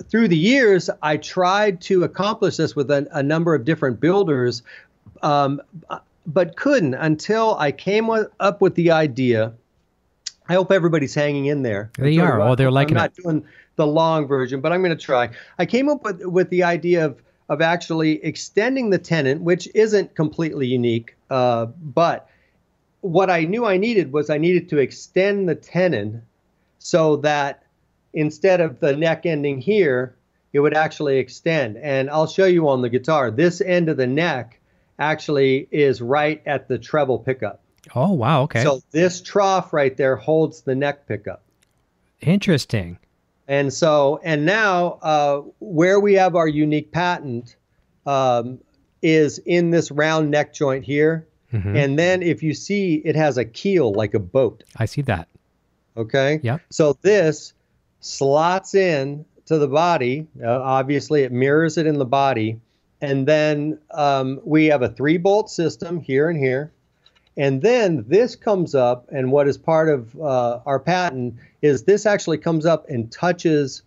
through 0.09 0.27
the 0.27 0.37
years, 0.37 0.89
I 1.01 1.15
tried 1.15 1.79
to 1.81 2.03
accomplish 2.03 2.57
this 2.57 2.75
with 2.75 2.91
a, 2.91 3.07
a 3.13 3.23
number 3.23 3.55
of 3.55 3.63
different 3.63 4.01
builders, 4.01 4.63
um, 5.21 5.61
but 6.27 6.57
couldn't 6.57 6.95
until 6.95 7.55
I 7.57 7.71
came 7.71 8.09
up 8.09 8.59
with 8.59 8.75
the 8.75 8.91
idea 8.91 9.53
I 10.49 10.53
hope 10.53 10.71
everybody's 10.71 11.13
hanging 11.13 11.45
in 11.45 11.61
there. 11.63 11.91
They 11.97 12.17
are. 12.17 12.41
Oh, 12.41 12.55
they're 12.55 12.71
liking 12.71 12.97
I'm 12.97 13.03
not 13.03 13.13
it. 13.17 13.23
doing 13.23 13.45
the 13.75 13.87
long 13.87 14.27
version, 14.27 14.61
but 14.61 14.71
I'm 14.71 14.81
going 14.81 14.95
to 14.95 15.03
try. 15.03 15.29
I 15.57 15.65
came 15.65 15.89
up 15.89 16.03
with 16.03 16.25
with 16.25 16.49
the 16.49 16.63
idea 16.63 17.05
of 17.05 17.21
of 17.49 17.61
actually 17.61 18.23
extending 18.23 18.89
the 18.89 18.97
tenon, 18.97 19.43
which 19.43 19.67
isn't 19.75 20.15
completely 20.15 20.67
unique, 20.67 21.15
uh, 21.29 21.65
but 21.65 22.29
what 23.01 23.29
I 23.29 23.43
knew 23.43 23.65
I 23.65 23.77
needed 23.77 24.13
was 24.13 24.29
I 24.29 24.37
needed 24.37 24.69
to 24.69 24.77
extend 24.77 25.49
the 25.49 25.55
tenon 25.55 26.23
so 26.79 27.17
that 27.17 27.63
instead 28.13 28.61
of 28.61 28.79
the 28.79 28.95
neck 28.95 29.25
ending 29.25 29.59
here, 29.59 30.15
it 30.53 30.59
would 30.59 30.75
actually 30.75 31.17
extend. 31.17 31.77
And 31.77 32.09
I'll 32.09 32.27
show 32.27 32.45
you 32.45 32.69
on 32.69 32.81
the 32.81 32.89
guitar. 32.89 33.31
This 33.31 33.61
end 33.61 33.89
of 33.89 33.97
the 33.97 34.07
neck 34.07 34.59
actually 34.99 35.67
is 35.71 36.01
right 36.01 36.41
at 36.45 36.67
the 36.67 36.77
treble 36.77 37.19
pickup. 37.19 37.60
Oh, 37.95 38.13
wow. 38.13 38.43
Okay. 38.43 38.63
So 38.63 38.81
this 38.91 39.21
trough 39.21 39.73
right 39.73 39.95
there 39.95 40.15
holds 40.15 40.61
the 40.61 40.75
neck 40.75 41.07
pickup. 41.07 41.43
Interesting. 42.21 42.99
And 43.47 43.73
so, 43.73 44.19
and 44.23 44.45
now 44.45 44.99
uh, 45.01 45.41
where 45.59 45.99
we 45.99 46.13
have 46.13 46.35
our 46.35 46.47
unique 46.47 46.91
patent 46.91 47.55
um, 48.05 48.59
is 49.01 49.39
in 49.39 49.71
this 49.71 49.91
round 49.91 50.31
neck 50.31 50.53
joint 50.53 50.85
here. 50.85 51.27
Mm-hmm. 51.51 51.75
And 51.75 51.99
then 51.99 52.23
if 52.23 52.43
you 52.43 52.53
see, 52.53 52.95
it 53.03 53.15
has 53.15 53.37
a 53.37 53.43
keel 53.43 53.91
like 53.91 54.13
a 54.13 54.19
boat. 54.19 54.63
I 54.77 54.85
see 54.85 55.01
that. 55.01 55.27
Okay. 55.97 56.39
Yeah. 56.43 56.59
So 56.69 56.97
this 57.01 57.53
slots 57.99 58.73
in 58.73 59.25
to 59.47 59.57
the 59.57 59.67
body. 59.67 60.27
Uh, 60.41 60.61
obviously, 60.61 61.23
it 61.23 61.31
mirrors 61.31 61.77
it 61.77 61.85
in 61.87 61.97
the 61.97 62.05
body. 62.05 62.61
And 63.01 63.27
then 63.27 63.79
um, 63.91 64.39
we 64.45 64.67
have 64.67 64.83
a 64.83 64.89
three 64.89 65.17
bolt 65.17 65.49
system 65.49 65.99
here 65.99 66.29
and 66.29 66.39
here. 66.39 66.71
And 67.37 67.61
then 67.61 68.05
this 68.07 68.35
comes 68.35 68.75
up, 68.75 69.07
and 69.11 69.31
what 69.31 69.47
is 69.47 69.57
part 69.57 69.89
of 69.89 70.19
uh, 70.19 70.59
our 70.65 70.79
patent 70.79 71.35
is 71.61 71.83
this 71.83 72.05
actually 72.05 72.37
comes 72.37 72.65
up 72.65 72.89
and 72.89 73.11
touches 73.11 73.83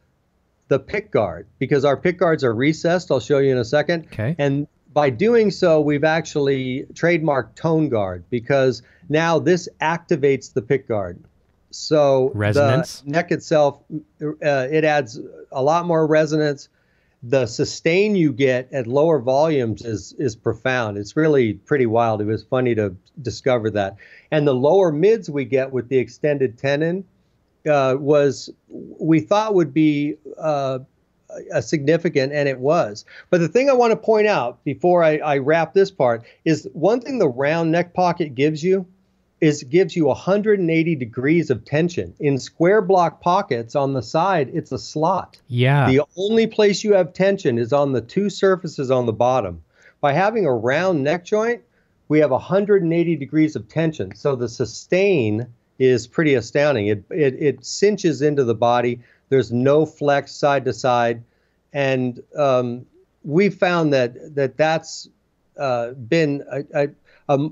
the 0.69 0.79
pick 0.79 1.11
guard 1.11 1.47
because 1.59 1.85
our 1.85 1.97
pick 1.97 2.19
guards 2.19 2.43
are 2.43 2.55
recessed. 2.55 3.11
I'll 3.11 3.21
show 3.21 3.39
you 3.39 3.53
in 3.53 3.59
a 3.59 3.65
second. 3.65 4.07
Okay. 4.07 4.35
And 4.39 4.67
by 4.95 5.11
doing 5.11 5.51
so, 5.51 5.81
we've 5.81 6.05
actually 6.05 6.87
trademarked 6.95 7.57
tone 7.57 7.89
guard 7.89 8.25
because 8.31 8.83
now 9.09 9.39
this 9.39 9.69
activates 9.81 10.53
the 10.53 10.63
pick 10.63 10.89
guard. 10.89 11.23
So 11.71 12.31
resonance. 12.35 13.01
the 13.01 13.11
neck 13.11 13.33
itself, 13.33 13.81
uh, 14.23 14.29
it 14.71 14.85
adds 14.85 15.21
a 15.51 15.63
lot 15.63 15.87
more 15.87 16.07
resonance 16.07 16.69
the 17.27 17.47
sustain 17.47 18.17
you 18.17 18.33
get 18.33 18.71
at 18.73 18.87
lower 18.87 19.19
volumes 19.19 19.83
is 19.83 20.15
is 20.19 20.37
profound. 20.37 20.99
It's 20.99 21.17
really 21.17 21.55
pretty 21.55 21.87
wild. 21.87 22.21
It 22.21 22.27
was 22.27 22.45
funny 22.45 22.75
to 22.75 22.95
discover 23.23 23.71
that. 23.71 23.97
And 24.31 24.47
the 24.47 24.55
lower 24.55 24.93
mids 24.93 25.31
we 25.31 25.45
get 25.45 25.73
with 25.73 25.89
the 25.89 25.97
extended 25.97 26.59
tenon 26.59 27.05
uh, 27.69 27.97
was 27.99 28.51
we 28.69 29.21
thought 29.21 29.55
would 29.55 29.73
be 29.73 30.17
uh, 30.39 30.81
a 31.51 31.63
significant, 31.63 32.33
and 32.33 32.49
it 32.49 32.59
was. 32.59 33.07
But 33.31 33.41
the 33.41 33.49
thing 33.49 33.71
I 33.71 33.75
want 33.75 33.93
to 33.93 33.97
point 33.97 34.27
out 34.27 34.63
before 34.65 35.03
I, 35.03 35.17
I 35.19 35.39
wrap 35.39 35.73
this 35.73 35.91
part 35.91 36.25
is 36.45 36.69
one 36.75 37.01
thing 37.01 37.19
the 37.19 37.29
round 37.29 37.73
neck 37.73 37.95
pocket 37.95 38.35
gives 38.35 38.63
you 38.63 38.87
is 39.45 39.63
gives 39.63 39.95
you 39.95 40.07
180 40.07 40.95
degrees 40.95 41.51
of 41.51 41.67
tension. 41.67 42.15
In 42.19 42.39
square 42.39 42.81
block 42.81 43.21
pockets 43.21 43.77
on 43.77 43.93
the 43.93 44.01
side, 44.01 44.51
it's 44.55 44.73
a 44.73 44.79
slot. 44.79 45.39
Yeah. 45.49 45.87
The 45.87 46.01
only 46.17 46.47
place 46.47 46.83
you 46.83 46.95
have 46.95 47.13
tension 47.13 47.59
is 47.59 47.71
on 47.71 47.93
the 47.93 48.01
two 48.01 48.31
surfaces 48.31 48.91
on 48.91 49.05
the 49.05 49.13
bottom. 49.13 49.63
By 50.01 50.15
having 50.15 50.47
a 50.47 50.55
round 50.55 51.05
neck 51.05 51.27
joint, 51.27 51.61
we 52.09 52.21
have 52.21 52.31
180 52.31 53.17
degrees 53.17 53.55
of 53.55 53.69
tension. 53.69 54.15
So 54.17 54.35
the 54.35 54.49
sustain 54.49 55.47
is 55.79 56.07
pretty 56.07 56.35
astounding. 56.35 56.87
It, 56.87 57.05
it, 57.11 57.35
it 57.39 57.67
cinches 57.67 58.23
into 58.23 58.45
the 58.45 58.55
body. 58.55 59.01
There's 59.29 59.53
no 59.53 59.85
flex 59.85 60.33
side 60.33 60.65
to 60.65 60.73
side. 60.73 61.23
And 61.75 62.23
um, 62.35 62.87
we 63.25 63.51
found 63.51 63.93
that, 63.93 64.37
that 64.37 64.57
that's 64.57 65.11
uh, 65.59 65.91
been 65.91 66.43
a, 66.51 66.85
a, 66.85 66.89
a 67.29 67.51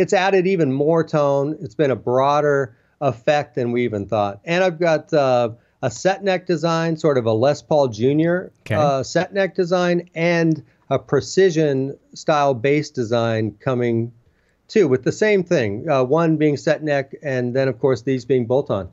it's 0.00 0.12
added 0.12 0.46
even 0.46 0.72
more 0.72 1.04
tone. 1.04 1.56
It's 1.60 1.74
been 1.74 1.90
a 1.90 1.96
broader 1.96 2.76
effect 3.00 3.54
than 3.54 3.72
we 3.72 3.84
even 3.84 4.06
thought. 4.06 4.40
And 4.44 4.64
I've 4.64 4.78
got 4.78 5.12
uh, 5.12 5.50
a 5.82 5.90
set 5.90 6.24
neck 6.24 6.46
design, 6.46 6.96
sort 6.96 7.18
of 7.18 7.26
a 7.26 7.32
Les 7.32 7.62
Paul 7.62 7.88
Jr. 7.88 8.50
Okay. 8.60 8.74
Uh, 8.74 9.02
set 9.02 9.32
neck 9.34 9.54
design, 9.54 10.08
and 10.14 10.64
a 10.88 10.98
precision 10.98 11.96
style 12.14 12.54
bass 12.54 12.90
design 12.90 13.56
coming 13.60 14.12
too, 14.68 14.88
with 14.88 15.02
the 15.02 15.12
same 15.12 15.42
thing. 15.42 15.88
Uh, 15.88 16.04
one 16.04 16.36
being 16.36 16.56
set 16.56 16.82
neck, 16.82 17.14
and 17.22 17.54
then 17.54 17.68
of 17.68 17.78
course 17.78 18.02
these 18.02 18.24
being 18.24 18.46
bolt 18.46 18.70
on. 18.70 18.88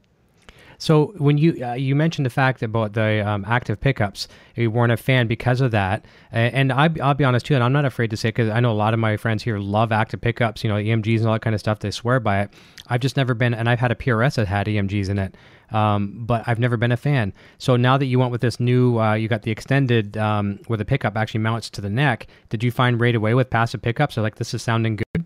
So 0.78 1.13
when 1.17 1.38
you 1.38 1.65
uh, 1.65 1.73
you 1.73 1.95
mentioned 1.95 2.25
the 2.25 2.32
fact 2.32 2.61
about 2.61 2.93
the 2.93 3.28
um, 3.28 3.45
active 3.47 3.80
pickups, 3.80 4.28
you 4.55 4.69
weren't 4.69 4.91
a 4.91 4.97
fan 4.97 5.28
because 5.28 5.61
of 5.61 5.71
that, 5.71 6.05
and 6.32 6.71
I, 6.71 6.88
will 6.88 7.13
be 7.13 7.23
honest 7.23 7.45
too, 7.45 7.55
and 7.55 7.63
I'm 7.63 7.73
not 7.73 7.86
afraid 7.86 8.09
to 8.11 8.17
say 8.17 8.30
because 8.30 8.49
I 8.49 8.59
know 8.59 8.71
a 8.71 8.73
lot 8.73 8.93
of 8.93 8.99
my 8.99 9.17
friends 9.17 9.43
here 9.43 9.57
love 9.57 9.91
active 9.91 10.21
pickups, 10.21 10.63
you 10.63 10.69
know, 10.69 10.75
EMGs 10.75 11.19
and 11.19 11.28
all 11.28 11.34
that 11.34 11.41
kind 11.41 11.53
of 11.53 11.59
stuff. 11.59 11.80
They 11.80 11.91
swear 11.91 12.19
by 12.19 12.41
it. 12.41 12.51
I've 12.88 13.01
just 13.01 13.17
never 13.17 13.34
been, 13.34 13.53
and 13.53 13.69
I've 13.69 13.80
had 13.80 13.91
a 13.91 13.95
PRS 13.95 14.36
that 14.36 14.47
had 14.47 14.67
EMGs 14.67 15.09
in 15.09 15.19
it, 15.19 15.36
um, 15.71 16.25
but 16.25 16.43
I've 16.47 16.59
never 16.59 16.78
been 16.78 16.91
a 16.91 16.97
fan. 16.97 17.34
So 17.57 17.75
now 17.75 17.97
that 17.97 18.05
you 18.05 18.19
went 18.19 18.32
with 18.32 18.41
this 18.41 18.59
new, 18.59 18.99
uh, 18.99 19.13
you 19.15 19.28
got 19.28 19.41
the 19.41 19.51
extended 19.51 20.17
um, 20.17 20.59
where 20.67 20.78
the 20.78 20.86
pickup 20.86 21.17
actually 21.17 21.41
mounts 21.41 21.69
to 21.71 21.82
the 21.82 21.89
neck. 21.89 22.28
Did 22.49 22.63
you 22.63 22.71
find 22.71 22.99
right 22.99 23.15
away 23.15 23.34
with 23.34 23.49
passive 23.49 23.82
pickups? 23.82 24.17
Or 24.17 24.21
like 24.21 24.36
this 24.36 24.53
is 24.53 24.61
sounding 24.61 24.97
good? 24.97 25.25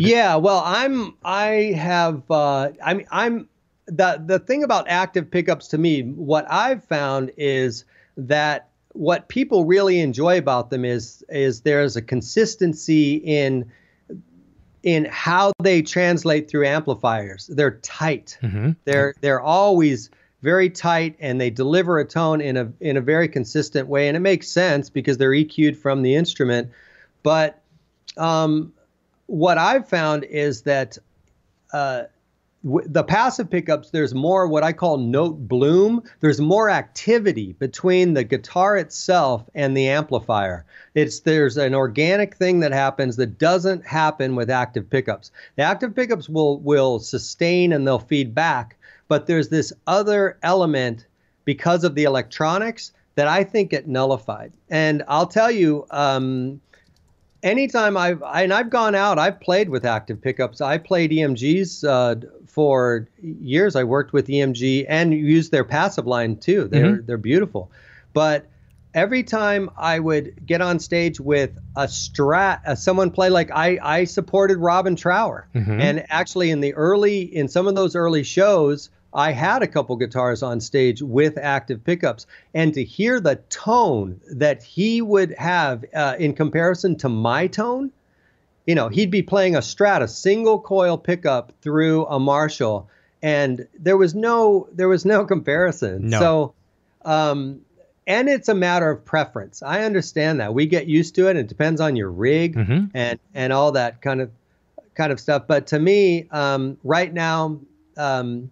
Yeah, 0.00 0.36
well, 0.36 0.62
I'm 0.64 1.14
I 1.24 1.74
have 1.76 2.22
uh, 2.30 2.70
I'm 2.82 3.04
I'm 3.10 3.48
the 3.86 4.22
the 4.24 4.38
thing 4.38 4.62
about 4.62 4.88
active 4.88 5.30
pickups 5.30 5.68
to 5.68 5.78
me, 5.78 6.02
what 6.02 6.46
I've 6.50 6.84
found 6.84 7.30
is 7.36 7.84
that 8.16 8.68
what 8.92 9.28
people 9.28 9.64
really 9.64 10.00
enjoy 10.00 10.38
about 10.38 10.70
them 10.70 10.84
is 10.84 11.24
is 11.28 11.62
there's 11.62 11.96
a 11.96 12.02
consistency 12.02 13.16
in 13.16 13.70
in 14.82 15.06
how 15.06 15.52
they 15.62 15.82
translate 15.82 16.48
through 16.48 16.66
amplifiers. 16.66 17.46
They're 17.46 17.78
tight. 17.78 18.38
Mm-hmm. 18.42 18.72
They're 18.84 19.14
they're 19.20 19.40
always 19.40 20.10
very 20.42 20.68
tight 20.68 21.16
and 21.20 21.40
they 21.40 21.48
deliver 21.48 21.98
a 21.98 22.04
tone 22.04 22.40
in 22.40 22.56
a 22.56 22.70
in 22.80 22.96
a 22.96 23.00
very 23.00 23.28
consistent 23.28 23.88
way 23.88 24.08
and 24.08 24.16
it 24.16 24.20
makes 24.20 24.46
sense 24.48 24.90
because 24.90 25.16
they're 25.16 25.30
EQ'd 25.30 25.76
from 25.76 26.02
the 26.02 26.14
instrument. 26.14 26.70
But 27.22 27.62
um, 28.18 28.73
what 29.26 29.58
I've 29.58 29.88
found 29.88 30.24
is 30.24 30.62
that 30.62 30.98
uh, 31.72 32.04
the 32.64 33.04
passive 33.04 33.50
pickups, 33.50 33.90
there's 33.90 34.14
more 34.14 34.46
what 34.46 34.64
I 34.64 34.72
call 34.72 34.96
note 34.96 35.46
bloom. 35.46 36.02
There's 36.20 36.40
more 36.40 36.70
activity 36.70 37.52
between 37.58 38.14
the 38.14 38.24
guitar 38.24 38.78
itself 38.78 39.44
and 39.54 39.76
the 39.76 39.88
amplifier. 39.88 40.64
It's 40.94 41.20
there's 41.20 41.58
an 41.58 41.74
organic 41.74 42.36
thing 42.36 42.60
that 42.60 42.72
happens 42.72 43.16
that 43.16 43.38
doesn't 43.38 43.84
happen 43.84 44.34
with 44.34 44.48
active 44.48 44.88
pickups. 44.88 45.30
The 45.56 45.62
active 45.62 45.94
pickups 45.94 46.28
will 46.28 46.58
will 46.60 47.00
sustain 47.00 47.72
and 47.72 47.86
they'll 47.86 47.98
feed 47.98 48.34
back, 48.34 48.76
but 49.08 49.26
there's 49.26 49.50
this 49.50 49.72
other 49.86 50.38
element 50.42 51.06
because 51.44 51.84
of 51.84 51.94
the 51.94 52.04
electronics 52.04 52.92
that 53.16 53.28
I 53.28 53.44
think 53.44 53.70
get 53.70 53.86
nullified. 53.86 54.52
And 54.70 55.02
I'll 55.06 55.26
tell 55.26 55.50
you, 55.50 55.86
um, 55.90 56.60
anytime 57.44 57.96
I've 57.96 58.22
and 58.22 58.52
I've 58.52 58.70
gone 58.70 58.96
out, 58.96 59.18
I've 59.18 59.38
played 59.38 59.68
with 59.68 59.84
active 59.84 60.20
pickups. 60.20 60.60
I 60.60 60.78
played 60.78 61.12
EMGs 61.12 61.86
uh, 61.86 62.26
for 62.46 63.06
years. 63.22 63.76
I 63.76 63.84
worked 63.84 64.12
with 64.12 64.26
EMG 64.26 64.86
and 64.88 65.12
used 65.12 65.52
their 65.52 65.62
passive 65.62 66.06
line 66.06 66.38
too. 66.38 66.66
They're 66.66 66.86
mm-hmm. 66.86 67.06
they're 67.06 67.18
beautiful, 67.18 67.70
but 68.12 68.46
every 68.94 69.22
time 69.22 69.70
I 69.76 69.98
would 69.98 70.46
get 70.46 70.60
on 70.60 70.78
stage 70.78 71.20
with 71.20 71.56
a 71.76 71.84
strat, 71.84 72.60
uh, 72.66 72.74
someone 72.74 73.10
play 73.10 73.28
like 73.28 73.50
I 73.52 73.78
I 73.80 74.04
supported 74.04 74.58
Robin 74.58 74.96
Trower, 74.96 75.46
mm-hmm. 75.54 75.80
and 75.80 76.06
actually 76.08 76.50
in 76.50 76.60
the 76.60 76.74
early 76.74 77.22
in 77.22 77.48
some 77.48 77.68
of 77.68 77.76
those 77.76 77.94
early 77.94 78.24
shows. 78.24 78.90
I 79.14 79.30
had 79.30 79.62
a 79.62 79.68
couple 79.68 79.96
guitars 79.96 80.42
on 80.42 80.60
stage 80.60 81.00
with 81.00 81.38
active 81.38 81.84
pickups, 81.84 82.26
and 82.52 82.74
to 82.74 82.82
hear 82.82 83.20
the 83.20 83.36
tone 83.48 84.20
that 84.32 84.62
he 84.62 85.00
would 85.00 85.34
have 85.38 85.84
uh, 85.94 86.16
in 86.18 86.34
comparison 86.34 86.96
to 86.96 87.08
my 87.08 87.46
tone, 87.46 87.92
you 88.66 88.74
know, 88.74 88.88
he'd 88.88 89.10
be 89.10 89.22
playing 89.22 89.54
a 89.54 89.60
Strat, 89.60 90.02
a 90.02 90.08
single 90.08 90.58
coil 90.58 90.98
pickup 90.98 91.52
through 91.60 92.06
a 92.06 92.18
Marshall, 92.18 92.88
and 93.22 93.66
there 93.78 93.96
was 93.96 94.14
no 94.14 94.68
there 94.72 94.88
was 94.88 95.04
no 95.04 95.24
comparison. 95.24 96.08
No. 96.08 96.18
So, 96.18 96.54
um, 97.04 97.60
and 98.06 98.28
it's 98.28 98.48
a 98.48 98.54
matter 98.54 98.90
of 98.90 99.04
preference. 99.04 99.62
I 99.62 99.84
understand 99.84 100.40
that 100.40 100.54
we 100.54 100.66
get 100.66 100.86
used 100.86 101.14
to 101.16 101.28
it. 101.28 101.36
It 101.36 101.46
depends 101.46 101.80
on 101.80 101.96
your 101.96 102.10
rig 102.10 102.56
mm-hmm. 102.56 102.86
and 102.94 103.18
and 103.34 103.52
all 103.52 103.72
that 103.72 104.02
kind 104.02 104.20
of 104.20 104.30
kind 104.94 105.12
of 105.12 105.20
stuff. 105.20 105.44
But 105.46 105.68
to 105.68 105.78
me, 105.78 106.26
um, 106.30 106.78
right 106.82 107.12
now, 107.12 107.60
um, 107.96 108.50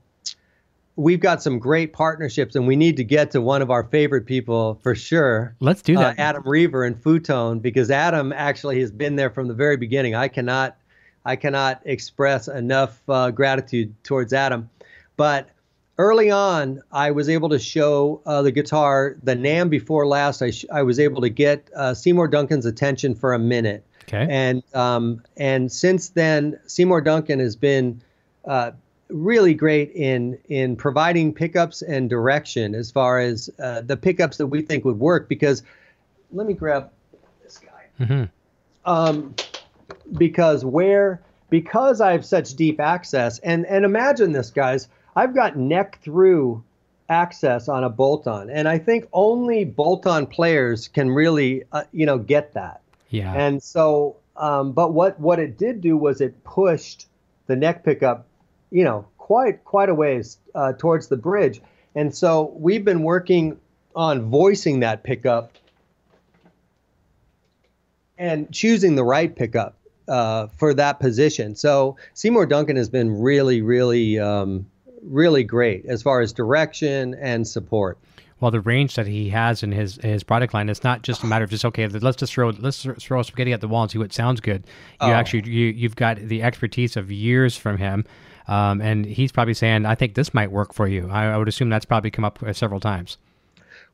we've 0.96 1.20
got 1.20 1.42
some 1.42 1.58
great 1.58 1.92
partnerships, 1.92 2.54
and 2.54 2.66
we 2.66 2.76
need 2.76 2.96
to 2.96 3.04
get 3.04 3.30
to 3.32 3.40
one 3.40 3.62
of 3.62 3.70
our 3.70 3.84
favorite 3.84 4.26
people 4.26 4.78
for 4.82 4.94
sure. 4.94 5.54
Let's 5.60 5.82
do 5.82 5.96
that. 5.96 6.18
Uh, 6.18 6.22
Adam 6.22 6.42
Reaver 6.44 6.84
and 6.84 6.96
Futone, 6.96 7.62
because 7.62 7.90
Adam 7.90 8.32
actually 8.32 8.80
has 8.80 8.90
been 8.90 9.16
there 9.16 9.30
from 9.30 9.48
the 9.48 9.54
very 9.54 9.76
beginning. 9.76 10.14
I 10.14 10.28
cannot, 10.28 10.76
I 11.24 11.36
cannot 11.36 11.80
express 11.84 12.48
enough 12.48 13.00
uh, 13.08 13.30
gratitude 13.30 13.94
towards 14.04 14.32
Adam. 14.32 14.68
But 15.16 15.48
early 15.98 16.30
on, 16.30 16.82
I 16.90 17.10
was 17.10 17.28
able 17.28 17.48
to 17.50 17.58
show 17.58 18.20
uh, 18.26 18.42
the 18.42 18.50
guitar, 18.50 19.16
the 19.22 19.34
NAMM 19.34 19.70
before 19.70 20.06
last. 20.06 20.42
I, 20.42 20.50
sh- 20.50 20.66
I 20.72 20.82
was 20.82 20.98
able 20.98 21.22
to 21.22 21.30
get 21.30 21.68
uh, 21.76 21.94
Seymour 21.94 22.28
Duncan's 22.28 22.66
attention 22.66 23.14
for 23.14 23.32
a 23.32 23.38
minute. 23.38 23.84
Okay. 24.04 24.26
And 24.28 24.62
um, 24.74 25.22
and 25.36 25.70
since 25.70 26.10
then, 26.10 26.58
Seymour 26.66 27.02
Duncan 27.02 27.38
has 27.38 27.56
been 27.56 28.02
uh, 28.44 28.72
really 29.12 29.54
great 29.54 29.92
in 29.92 30.38
in 30.48 30.76
providing 30.76 31.32
pickups 31.34 31.82
and 31.82 32.08
direction 32.08 32.74
as 32.74 32.90
far 32.90 33.20
as 33.20 33.50
uh, 33.58 33.82
the 33.82 33.96
pickups 33.96 34.38
that 34.38 34.46
we 34.46 34.62
think 34.62 34.84
would 34.84 34.98
work. 34.98 35.28
Because 35.28 35.62
let 36.32 36.46
me 36.46 36.54
grab 36.54 36.90
this 37.42 37.58
guy. 37.58 38.04
Mm-hmm. 38.04 38.24
Um, 38.90 39.34
because 40.12 40.64
where 40.64 41.22
because 41.50 42.00
I 42.00 42.12
have 42.12 42.24
such 42.24 42.54
deep 42.54 42.80
access 42.80 43.38
and 43.40 43.66
and 43.66 43.84
imagine 43.84 44.32
this, 44.32 44.50
guys. 44.50 44.88
I've 45.14 45.34
got 45.34 45.56
neck 45.56 45.98
through 46.02 46.64
access 47.10 47.68
on 47.68 47.84
a 47.84 47.90
bolt-on, 47.90 48.48
and 48.48 48.66
I 48.66 48.78
think 48.78 49.06
only 49.12 49.66
bolt-on 49.66 50.26
players 50.26 50.88
can 50.88 51.10
really 51.10 51.64
uh, 51.70 51.84
you 51.92 52.06
know 52.06 52.18
get 52.18 52.54
that. 52.54 52.80
Yeah. 53.10 53.32
And 53.34 53.62
so, 53.62 54.16
um, 54.36 54.72
but 54.72 54.94
what 54.94 55.20
what 55.20 55.38
it 55.38 55.58
did 55.58 55.82
do 55.82 55.96
was 55.96 56.20
it 56.20 56.42
pushed 56.44 57.06
the 57.46 57.56
neck 57.56 57.84
pickup 57.84 58.26
you 58.72 58.84
know, 58.84 59.06
quite 59.18 59.64
quite 59.64 59.88
a 59.88 59.94
ways 59.94 60.38
uh, 60.54 60.72
towards 60.72 61.08
the 61.08 61.16
bridge. 61.16 61.60
And 61.94 62.14
so 62.14 62.52
we've 62.56 62.84
been 62.84 63.02
working 63.02 63.58
on 63.94 64.30
voicing 64.30 64.80
that 64.80 65.04
pickup 65.04 65.52
and 68.16 68.50
choosing 68.50 68.94
the 68.94 69.04
right 69.04 69.34
pickup 69.34 69.76
uh, 70.08 70.46
for 70.56 70.72
that 70.74 71.00
position. 71.00 71.54
So 71.54 71.96
Seymour 72.14 72.46
Duncan 72.46 72.76
has 72.76 72.88
been 72.88 73.20
really, 73.20 73.60
really, 73.60 74.18
um, 74.18 74.66
really 75.02 75.44
great 75.44 75.84
as 75.86 76.02
far 76.02 76.20
as 76.20 76.32
direction 76.32 77.14
and 77.14 77.46
support 77.46 77.98
well, 78.42 78.50
the 78.50 78.60
range 78.60 78.96
that 78.96 79.06
he 79.06 79.28
has 79.28 79.62
in 79.62 79.70
his 79.70 80.00
his 80.02 80.24
product 80.24 80.52
line, 80.52 80.68
it's 80.68 80.82
not 80.82 81.02
just 81.02 81.22
a 81.22 81.26
matter 81.26 81.44
of 81.44 81.50
just 81.50 81.64
okay, 81.64 81.86
let's 81.86 82.16
just 82.16 82.32
throw 82.34 82.48
let's 82.50 82.84
throw 82.98 83.22
spaghetti 83.22 83.52
at 83.52 83.60
the 83.60 83.68
wall 83.68 83.82
and 83.82 83.90
see 83.92 83.98
what 83.98 84.12
sounds 84.12 84.40
good. 84.40 84.64
You 85.00 85.06
oh. 85.06 85.12
actually 85.12 85.48
you 85.48 85.66
you've 85.68 85.94
got 85.94 86.16
the 86.16 86.42
expertise 86.42 86.96
of 86.96 87.12
years 87.12 87.56
from 87.56 87.78
him, 87.78 88.04
um, 88.48 88.80
and 88.80 89.04
he's 89.04 89.32
probably 89.32 89.54
saying, 89.54 89.86
I 89.86 89.94
think 89.94 90.14
this 90.14 90.34
might 90.34 90.50
work 90.50 90.72
for 90.72 90.86
you. 90.86 91.08
I, 91.10 91.26
I 91.26 91.36
would 91.36 91.48
assume 91.48 91.70
that's 91.70 91.84
probably 91.84 92.10
come 92.10 92.24
up 92.24 92.42
uh, 92.42 92.52
several 92.52 92.80
times. 92.80 93.18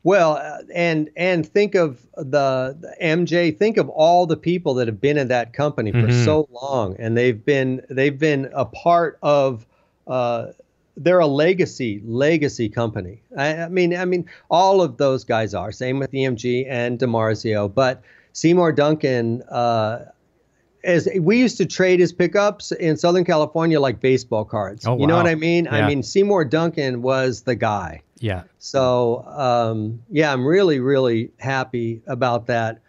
Well, 0.05 0.35
uh, 0.35 0.63
and 0.75 1.11
and 1.17 1.47
think 1.47 1.75
of 1.75 2.07
the, 2.17 2.77
the, 2.81 2.95
MJ. 3.03 3.57
Think 3.57 3.77
of 3.77 3.89
all 3.89 4.27
the 4.27 4.37
people 4.37 4.75
that 4.75 4.87
have 4.87 5.01
been 5.01 5.19
in 5.19 5.29
that 5.29 5.53
company 5.53 5.91
for 5.91 5.99
mm-hmm. 5.99 6.25
so 6.25 6.49
long, 6.53 6.97
and 6.99 7.17
they've 7.17 7.45
been 7.45 7.83
they've 7.91 8.19
been 8.19 8.51
a 8.55 8.65
part 8.65 9.19
of. 9.23 9.67
Uh, 10.07 10.53
they're 10.97 11.21
a 11.21 11.27
legacy 11.27 12.01
legacy 12.05 12.69
company. 12.69 13.23
I, 13.37 13.57
I, 13.57 13.69
mean, 13.69 13.95
I 13.97 14.05
mean, 14.05 14.29
all 14.51 14.83
of 14.83 14.97
those 14.97 15.23
guys 15.23 15.55
are. 15.55 15.71
Same 15.71 16.01
with 16.01 16.11
EMG 16.11 16.67
and 16.69 16.99
DiMarzio, 16.99 17.73
but 17.73 18.03
Seymour 18.33 18.73
Duncan. 18.73 19.43
Uh, 19.43 20.07
as 20.85 21.09
we 21.21 21.39
used 21.39 21.57
to 21.59 21.67
trade 21.67 22.01
his 22.01 22.13
pickups 22.13 22.73
in 22.73 22.97
Southern 22.97 23.25
California 23.25 23.81
like 23.81 24.01
baseball 24.01 24.45
cards. 24.45 24.87
Oh, 24.87 24.95
wow. 24.95 25.01
You 25.01 25.07
know 25.07 25.17
what 25.17 25.27
I 25.27 25.35
mean? 25.35 25.65
Yeah. 25.65 25.77
I 25.77 25.87
mean 25.87 26.03
Seymour 26.03 26.45
Duncan 26.45 27.03
was 27.03 27.43
the 27.43 27.55
guy. 27.55 28.03
Yeah. 28.19 28.45
So 28.59 29.25
um, 29.27 30.03
yeah, 30.11 30.33
I'm 30.33 30.47
really 30.47 30.81
really 30.81 31.31
happy 31.39 32.03
about 32.07 32.47
that. 32.47 32.81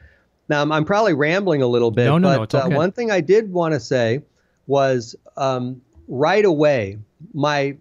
Now 0.47 0.61
I'm, 0.61 0.71
I'm 0.71 0.85
probably 0.85 1.13
rambling 1.13 1.61
a 1.61 1.67
little 1.67 1.91
bit, 1.91 2.05
no, 2.05 2.17
no, 2.17 2.29
but 2.29 2.35
no, 2.37 2.43
it's 2.43 2.55
okay. 2.55 2.73
uh, 2.73 2.77
one 2.77 2.91
thing 2.91 3.11
I 3.11 3.21
did 3.21 3.51
want 3.51 3.73
to 3.73 3.79
say 3.79 4.21
was 4.67 5.15
um, 5.37 5.81
right 6.07 6.45
away 6.45 6.97
my 7.33 7.75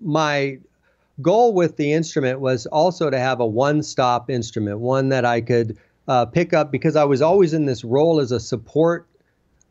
my 0.00 0.58
goal 1.20 1.52
with 1.52 1.76
the 1.76 1.92
instrument 1.92 2.40
was 2.40 2.66
also 2.66 3.10
to 3.10 3.18
have 3.18 3.40
a 3.40 3.46
one-stop 3.46 4.30
instrument, 4.30 4.78
one 4.78 5.08
that 5.08 5.24
I 5.24 5.40
could 5.40 5.76
uh, 6.08 6.24
pick 6.26 6.52
up 6.52 6.72
because 6.72 6.96
I 6.96 7.04
was 7.04 7.22
always 7.22 7.52
in 7.52 7.66
this 7.66 7.84
role 7.84 8.18
as 8.18 8.32
a 8.32 8.40
support 8.40 9.06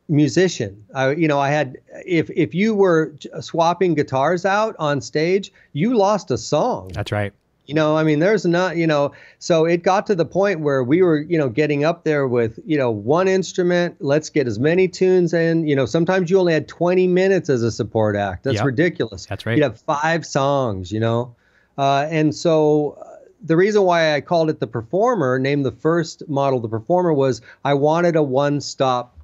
musician. 0.08 0.86
I, 0.94 1.12
you 1.12 1.28
know, 1.28 1.40
I 1.40 1.50
had 1.50 1.78
if 2.06 2.30
if 2.30 2.54
you 2.54 2.76
were 2.76 3.14
swapping 3.42 3.96
guitars 3.96 4.46
out 4.46 4.76
on 4.80 5.02
stage, 5.02 5.52
you 5.74 5.98
lost 5.98 6.32
a 6.32 6.38
song. 6.38 6.92
That's 6.94 7.12
right. 7.12 7.34
You 7.66 7.74
know, 7.74 7.98
I 7.98 8.04
mean, 8.04 8.20
there's 8.20 8.46
not, 8.46 8.78
you 8.78 8.88
know, 8.88 9.12
so 9.40 9.66
it 9.66 9.84
got 9.84 10.08
to 10.08 10.16
the 10.16 10.24
point 10.24 10.62
where 10.62 10.86
we 10.86 11.02
were, 11.02 11.20
you 11.20 11.38
know, 11.38 11.50
getting 11.50 11.84
up 11.84 12.06
there 12.06 12.26
with, 12.26 12.58
you 12.66 12.78
know, 12.78 12.90
one 12.90 13.28
instrument. 13.28 13.98
Let's 14.00 14.30
get 14.30 14.48
as 14.48 14.58
many 14.58 14.88
tunes 14.88 15.34
in. 15.34 15.68
You 15.68 15.76
know, 15.76 15.86
sometimes 15.86 16.30
you 16.30 16.40
only 16.40 16.54
had 16.54 16.70
20 16.70 17.08
minutes 17.10 17.50
as 17.50 17.64
a 17.64 17.72
support 17.72 18.16
act. 18.16 18.46
That's 18.46 18.56
yep. 18.56 18.66
ridiculous. 18.66 19.26
That's 19.26 19.46
right. 19.46 19.58
You'd 19.58 19.64
have 19.64 19.82
five 19.82 20.26
songs, 20.26 20.94
you 20.94 21.02
know, 21.02 21.36
uh, 21.78 22.08
and 22.10 22.34
so 22.34 22.98
uh, 23.02 23.16
the 23.44 23.56
reason 23.56 23.84
why 23.84 24.16
I 24.16 24.22
called 24.22 24.50
it 24.50 24.60
the 24.60 24.68
Performer, 24.68 25.40
named 25.40 25.66
the 25.66 25.72
first 25.72 26.28
model 26.28 26.60
the 26.60 26.70
Performer, 26.70 27.14
was 27.14 27.42
I 27.64 27.74
wanted 27.74 28.16
a 28.16 28.24
one-stop. 28.24 29.16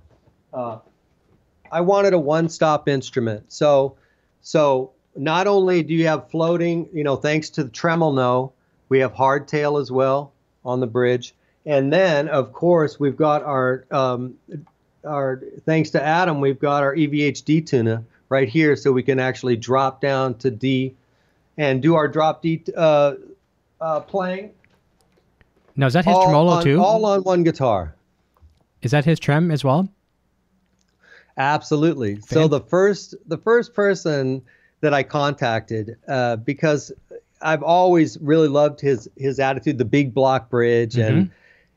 Uh, 0.53 0.80
I 1.72 1.82
wanted 1.82 2.14
a 2.14 2.20
one-stop 2.20 2.88
instrument. 2.88 3.51
So, 3.51 3.97
so 4.41 4.91
not 5.16 5.47
only 5.47 5.82
do 5.84 5.93
you 5.93 6.07
have 6.07 6.30
floating, 6.30 6.88
you 6.93 7.03
know, 7.03 7.16
thanks 7.16 7.49
to 7.51 7.64
the 7.64 7.70
tremolo, 7.70 8.53
we 8.89 8.99
have 8.99 9.14
hardtail 9.14 9.82
as 9.82 9.91
well 9.91 10.34
on 10.64 10.80
the 10.80 10.88
bridge. 10.88 11.34
And 11.66 11.91
then, 11.91 12.28
of 12.28 12.53
course, 12.53 12.99
we've 12.99 13.18
got 13.18 13.41
our, 13.43 13.86
um, 13.89 14.36
our 15.03 15.41
thanks 15.66 15.89
to 15.91 16.03
Adam, 16.03 16.39
we've 16.39 16.59
got 16.59 16.84
our 16.84 16.95
EVH 16.95 17.43
D 17.45 17.61
tuner 17.61 18.03
right 18.30 18.49
here, 18.49 18.76
so 18.76 18.91
we 18.91 19.03
can 19.03 19.20
actually 19.20 19.55
drop 19.55 20.01
down 20.01 20.36
to 20.36 20.51
D 20.51 20.95
and 21.57 21.82
do 21.82 21.95
our 21.95 22.07
drop 22.07 22.41
D 22.41 22.64
uh, 22.76 23.14
uh, 23.84 23.99
playing. 23.99 24.51
Now, 25.75 25.88
is 25.88 25.93
that 25.93 26.05
his 26.05 26.15
tremolo 26.15 26.53
on, 26.53 26.63
too? 26.63 26.81
All 26.81 27.05
on 27.05 27.23
one 27.23 27.43
guitar. 27.43 27.95
Is 28.81 28.91
that 28.91 29.05
his 29.05 29.19
trem 29.19 29.51
as 29.51 29.63
well? 29.63 29.89
Absolutely. 31.38 32.21
So 32.21 32.47
the 32.47 32.61
first 32.61 33.15
the 33.25 33.38
first 33.38 33.73
person 33.73 34.41
that 34.81 34.93
I 34.93 35.03
contacted 35.03 35.97
uh, 36.07 36.36
because 36.38 36.91
I've 37.41 37.63
always 37.63 38.19
really 38.19 38.47
loved 38.47 38.79
his 38.79 39.09
his 39.17 39.39
attitude, 39.39 39.77
the 39.79 39.86
big 39.86 40.13
block 40.13 40.49
bridge, 40.49 40.93
mm-hmm. 40.93 41.17
and 41.17 41.31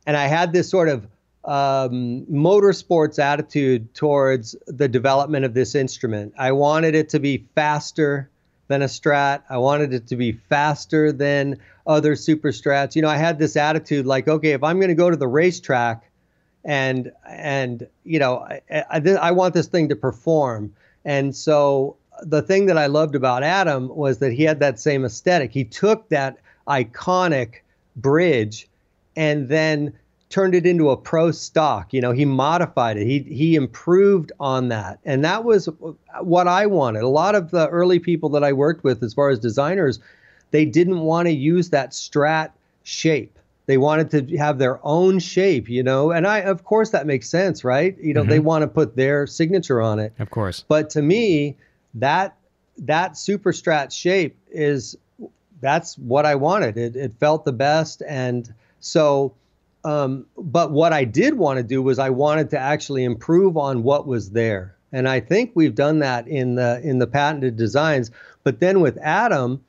and 0.07 0.17
I 0.17 0.27
had 0.27 0.53
this 0.53 0.69
sort 0.69 0.89
of 0.89 1.07
um, 1.45 2.27
motorsports 2.31 3.19
attitude 3.19 3.95
towards 3.95 4.55
the 4.67 4.89
development 4.89 5.45
of 5.45 5.55
this 5.55 5.75
instrument. 5.75 6.35
I 6.39 6.53
wanted 6.53 6.95
it 6.95 7.09
to 7.11 7.19
be 7.19 7.47
faster 7.55 8.29
than 8.69 8.83
a 8.83 8.87
Strat. 8.87 9.43
I 9.49 9.57
wanted 9.59 9.95
it 9.95 10.07
to 10.09 10.17
be 10.17 10.33
faster 10.33 11.13
than 11.13 11.59
other 11.87 12.17
super 12.17 12.49
Strats. 12.49 12.97
You 12.97 13.03
know, 13.03 13.09
I 13.09 13.17
had 13.17 13.39
this 13.39 13.57
attitude 13.57 14.07
like, 14.07 14.29
okay, 14.29 14.53
if 14.53 14.63
I'm 14.63 14.79
going 14.79 14.89
to 14.89 14.95
go 14.95 15.11
to 15.11 15.17
the 15.17 15.29
racetrack 15.29 16.11
and 16.65 17.13
and 17.27 17.87
you 18.05 18.19
know, 18.19 18.39
I, 18.39 18.61
I, 18.71 19.01
I 19.01 19.31
want 19.31 19.55
this 19.55 19.69
thing 19.69 19.89
to 19.89 19.97
perform, 19.97 20.75
and 21.05 21.35
so 21.35 21.97
the 22.23 22.43
thing 22.43 22.67
that 22.67 22.77
I 22.77 22.87
loved 22.87 23.15
about 23.15 23.43
Adam 23.43 23.89
was 23.89 24.19
that 24.19 24.33
he 24.33 24.43
had 24.43 24.61
that 24.61 24.81
same 24.81 25.05
aesthetic. 25.05 25.53
He 25.53 25.65
took 25.65 26.09
that 26.09 26.39
iconic 26.67 27.57
bridge 27.95 28.69
and 29.15 29.49
then 29.49 29.93
turned 30.29 30.55
it 30.55 30.67
into 30.67 30.91
a 30.91 30.97
pro 30.97 31.31
stock. 31.31 31.95
You 31.95 32.01
know, 32.01 32.13
he 32.13 32.25
modified 32.25 32.97
it. 32.97 33.07
He 33.07 33.21
he 33.21 33.55
improved 33.55 34.33
on 34.41 34.69
that, 34.69 34.99
and 35.05 35.25
that 35.25 35.45
was 35.45 35.69
what 36.21 36.49
I 36.49 36.67
wanted. 36.67 37.03
A 37.03 37.09
lot 37.09 37.35
of 37.35 37.53
the 37.53 37.69
early 37.69 38.01
people 38.01 38.29
that 38.31 38.43
I 38.43 38.53
worked 38.53 38.83
with, 38.83 39.03
as 39.03 39.15
far 39.15 39.31
as 39.31 39.39
designers, 39.39 40.01
they 40.51 40.65
didn't 40.65 41.01
want 41.01 41.27
to 41.27 41.33
use 41.33 41.71
that 41.71 41.91
strat 41.91 42.51
shape. 42.83 43.39
They 43.67 43.79
wanted 43.79 44.11
to 44.11 44.37
have 44.37 44.59
their 44.59 44.79
own 44.85 45.19
shape, 45.19 45.69
you 45.69 45.83
know, 45.83 46.13
and 46.13 46.27
I, 46.27 46.39
of 46.39 46.63
course, 46.63 46.91
that 46.91 47.07
makes 47.07 47.29
sense, 47.29 47.65
right? 47.65 47.97
You 48.01 48.15
know, 48.15 48.21
mm-hmm. 48.21 48.31
they 48.31 48.39
want 48.39 48.63
to 48.63 48.69
put 48.69 48.95
their 48.95 49.27
signature 49.27 49.83
on 49.83 49.99
it. 49.99 50.13
Of 50.21 50.31
course. 50.31 50.65
But 50.69 50.91
to 50.91 51.03
me, 51.03 51.57
that 51.95 52.37
that 52.79 53.17
super 53.17 53.53
strat 53.53 53.93
shape 53.93 54.37
is 54.51 54.97
that's 55.61 55.99
what 55.99 56.27
I 56.27 56.37
wanted. 56.37 56.77
It 56.77 56.95
it 56.95 57.15
felt 57.15 57.45
the 57.45 57.53
best, 57.53 58.03
and 58.07 58.53
so 58.79 59.35
um, 59.87 60.27
but 60.37 60.73
what 60.73 60.93
I 60.93 61.05
did 61.05 61.35
want 61.35 61.59
to 61.59 61.63
do 61.63 61.81
was 61.81 62.01
I 62.01 62.11
wanted 62.11 62.51
to 62.51 62.59
actually 62.59 63.05
improve 63.05 63.57
on 63.57 63.85
what 63.85 64.07
was 64.07 64.31
there. 64.31 64.75
And 64.93 65.09
I 65.09 65.21
think 65.21 65.53
we've 65.55 65.75
done 65.75 66.01
that 66.01 66.27
in 66.27 66.57
the 66.57 66.81
in 66.83 66.99
the 66.99 67.07
patented 67.07 67.57
designs. 67.57 68.11
But 68.43 68.59
then 68.61 68.81
with 68.81 68.99
Adam, 68.99 69.63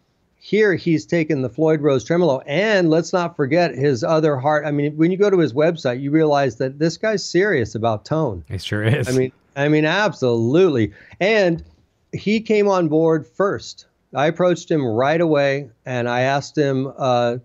here 0.47 0.75
he's 0.75 1.05
taken 1.05 1.41
the 1.41 1.49
Floyd 1.49 1.81
Rose 1.81 2.05
tremolo, 2.05 2.39
and 2.45 2.89
let's 2.89 3.11
not 3.11 3.35
forget 3.35 3.75
his 3.75 4.01
other 4.01 4.37
heart. 4.37 4.65
I 4.65 4.71
mean, 4.71 4.95
when 4.95 5.11
you 5.11 5.17
go 5.17 5.29
to 5.29 5.39
his 5.39 5.51
website, 5.51 5.99
you 5.99 6.09
realize 6.09 6.55
that 6.55 6.79
this 6.79 6.95
guy's 6.95 7.25
serious 7.25 7.75
about 7.75 8.05
tone. 8.05 8.45
He 8.47 8.57
sure 8.57 8.81
is. 8.81 9.09
I 9.09 9.11
mean, 9.11 9.33
I 9.57 9.67
mean, 9.67 9.83
absolutely. 9.83 10.93
And 11.19 11.65
he 12.13 12.39
came 12.39 12.69
on 12.69 12.87
board 12.87 13.27
first. 13.27 13.87
I 14.15 14.27
approached 14.27 14.71
him 14.71 14.85
right 14.85 15.19
away, 15.19 15.69
and 15.85 16.07
I 16.07 16.21
asked 16.21 16.57
him. 16.57 16.93
Uh, 16.97 17.39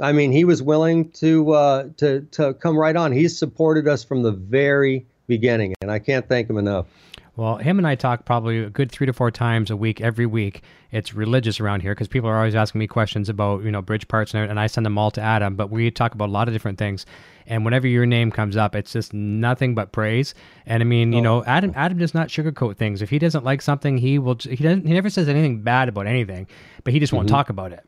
I 0.00 0.12
mean, 0.12 0.30
he 0.30 0.44
was 0.44 0.62
willing 0.62 1.10
to 1.10 1.50
uh, 1.54 1.88
to 1.96 2.20
to 2.20 2.54
come 2.54 2.78
right 2.78 2.94
on. 2.94 3.10
He's 3.10 3.36
supported 3.36 3.88
us 3.88 4.04
from 4.04 4.22
the 4.22 4.30
very 4.30 5.04
beginning, 5.26 5.74
and 5.80 5.90
I 5.90 5.98
can't 5.98 6.28
thank 6.28 6.48
him 6.48 6.58
enough. 6.58 6.86
Well, 7.36 7.56
him 7.56 7.78
and 7.78 7.86
I 7.86 7.96
talk 7.96 8.24
probably 8.24 8.60
a 8.60 8.70
good 8.70 8.92
three 8.92 9.06
to 9.06 9.12
four 9.12 9.32
times 9.32 9.68
a 9.68 9.76
week, 9.76 10.00
every 10.00 10.26
week. 10.26 10.62
It's 10.92 11.14
religious 11.14 11.58
around 11.58 11.80
here 11.80 11.92
because 11.92 12.06
people 12.06 12.30
are 12.30 12.36
always 12.36 12.54
asking 12.54 12.78
me 12.78 12.86
questions 12.86 13.28
about 13.28 13.64
you 13.64 13.72
know 13.72 13.82
bridge 13.82 14.06
parts, 14.06 14.34
and, 14.34 14.48
and 14.48 14.60
I 14.60 14.68
send 14.68 14.86
them 14.86 14.96
all 14.96 15.10
to 15.10 15.20
Adam. 15.20 15.56
But 15.56 15.68
we 15.70 15.90
talk 15.90 16.14
about 16.14 16.28
a 16.28 16.32
lot 16.32 16.46
of 16.46 16.54
different 16.54 16.78
things, 16.78 17.06
and 17.46 17.64
whenever 17.64 17.88
your 17.88 18.06
name 18.06 18.30
comes 18.30 18.56
up, 18.56 18.76
it's 18.76 18.92
just 18.92 19.12
nothing 19.12 19.74
but 19.74 19.90
praise. 19.90 20.32
And 20.64 20.80
I 20.80 20.86
mean, 20.86 21.12
you 21.12 21.18
oh. 21.18 21.22
know, 21.22 21.44
Adam 21.44 21.72
Adam 21.74 21.98
does 21.98 22.14
not 22.14 22.28
sugarcoat 22.28 22.76
things. 22.76 23.02
If 23.02 23.10
he 23.10 23.18
doesn't 23.18 23.44
like 23.44 23.62
something, 23.62 23.98
he 23.98 24.20
will. 24.20 24.36
He 24.40 24.54
doesn't. 24.54 24.86
He 24.86 24.92
never 24.92 25.10
says 25.10 25.28
anything 25.28 25.62
bad 25.62 25.88
about 25.88 26.06
anything, 26.06 26.46
but 26.84 26.92
he 26.92 27.00
just 27.00 27.12
won't 27.12 27.26
mm-hmm. 27.26 27.34
talk 27.34 27.48
about 27.48 27.72
it. 27.72 27.84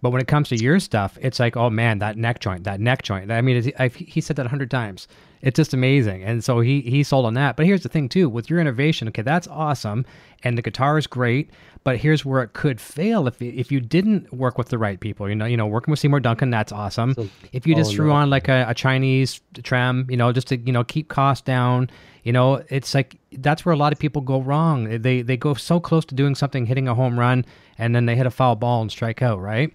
But 0.00 0.10
when 0.10 0.20
it 0.20 0.28
comes 0.28 0.48
to 0.50 0.56
your 0.56 0.80
stuff, 0.80 1.18
it's 1.20 1.40
like, 1.40 1.56
oh 1.56 1.68
man, 1.68 1.98
that 1.98 2.16
neck 2.16 2.40
joint, 2.40 2.64
that 2.64 2.80
neck 2.80 3.02
joint. 3.02 3.30
I 3.30 3.40
mean, 3.40 3.72
I've, 3.78 3.94
he 3.94 4.20
said 4.20 4.36
that 4.36 4.46
a 4.46 4.48
hundred 4.48 4.70
times. 4.70 5.08
It's 5.46 5.54
just 5.54 5.72
amazing, 5.72 6.24
and 6.24 6.42
so 6.42 6.58
he 6.58 6.80
he 6.80 7.04
sold 7.04 7.24
on 7.24 7.34
that. 7.34 7.54
But 7.54 7.66
here's 7.66 7.84
the 7.84 7.88
thing 7.88 8.08
too, 8.08 8.28
with 8.28 8.50
your 8.50 8.58
innovation, 8.58 9.06
okay, 9.06 9.22
that's 9.22 9.46
awesome, 9.46 10.04
and 10.42 10.58
the 10.58 10.62
guitar 10.62 10.98
is 10.98 11.06
great. 11.06 11.50
But 11.84 11.98
here's 11.98 12.24
where 12.24 12.42
it 12.42 12.52
could 12.52 12.80
fail 12.80 13.28
if 13.28 13.40
if 13.40 13.70
you 13.70 13.78
didn't 13.78 14.32
work 14.32 14.58
with 14.58 14.70
the 14.70 14.76
right 14.76 14.98
people. 14.98 15.28
You 15.28 15.36
know, 15.36 15.44
you 15.44 15.56
know, 15.56 15.68
working 15.68 15.92
with 15.92 16.00
Seymour 16.00 16.18
Duncan, 16.18 16.50
that's 16.50 16.72
awesome. 16.72 17.14
So, 17.14 17.28
if 17.52 17.64
you 17.64 17.76
just 17.76 17.92
oh, 17.92 17.94
threw 17.94 18.08
no. 18.08 18.14
on 18.14 18.28
like 18.28 18.48
a, 18.48 18.66
a 18.68 18.74
Chinese 18.74 19.40
trem, 19.62 20.08
you 20.10 20.16
know, 20.16 20.32
just 20.32 20.48
to 20.48 20.56
you 20.56 20.72
know 20.72 20.82
keep 20.82 21.06
costs 21.06 21.44
down. 21.44 21.90
You 22.24 22.32
know, 22.32 22.64
it's 22.68 22.92
like 22.92 23.14
that's 23.30 23.64
where 23.64 23.72
a 23.72 23.78
lot 23.78 23.92
of 23.92 24.00
people 24.00 24.22
go 24.22 24.40
wrong. 24.40 25.00
They 25.00 25.22
they 25.22 25.36
go 25.36 25.54
so 25.54 25.78
close 25.78 26.04
to 26.06 26.16
doing 26.16 26.34
something, 26.34 26.66
hitting 26.66 26.88
a 26.88 26.94
home 26.96 27.16
run, 27.16 27.44
and 27.78 27.94
then 27.94 28.06
they 28.06 28.16
hit 28.16 28.26
a 28.26 28.32
foul 28.32 28.56
ball 28.56 28.82
and 28.82 28.90
strike 28.90 29.22
out, 29.22 29.40
right? 29.40 29.72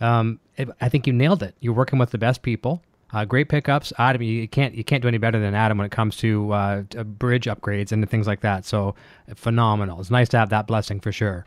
Um, 0.00 0.40
it, 0.56 0.70
I 0.80 0.88
think 0.88 1.06
you 1.06 1.12
nailed 1.12 1.42
it. 1.42 1.54
You're 1.60 1.74
working 1.74 1.98
with 1.98 2.08
the 2.08 2.16
best 2.16 2.40
people. 2.40 2.82
Uh, 3.12 3.24
great 3.24 3.48
pickups, 3.48 3.92
Adam. 3.98 4.22
You 4.22 4.46
can't 4.46 4.74
you 4.74 4.84
can't 4.84 5.02
do 5.02 5.08
any 5.08 5.18
better 5.18 5.40
than 5.40 5.54
Adam 5.54 5.78
when 5.78 5.86
it 5.86 5.92
comes 5.92 6.16
to, 6.18 6.52
uh, 6.52 6.82
to 6.90 7.04
bridge 7.04 7.46
upgrades 7.46 7.92
and 7.92 8.08
things 8.08 8.26
like 8.26 8.40
that. 8.40 8.64
So 8.64 8.94
phenomenal. 9.34 10.00
It's 10.00 10.10
nice 10.10 10.28
to 10.30 10.38
have 10.38 10.50
that 10.50 10.66
blessing 10.66 11.00
for 11.00 11.12
sure. 11.12 11.46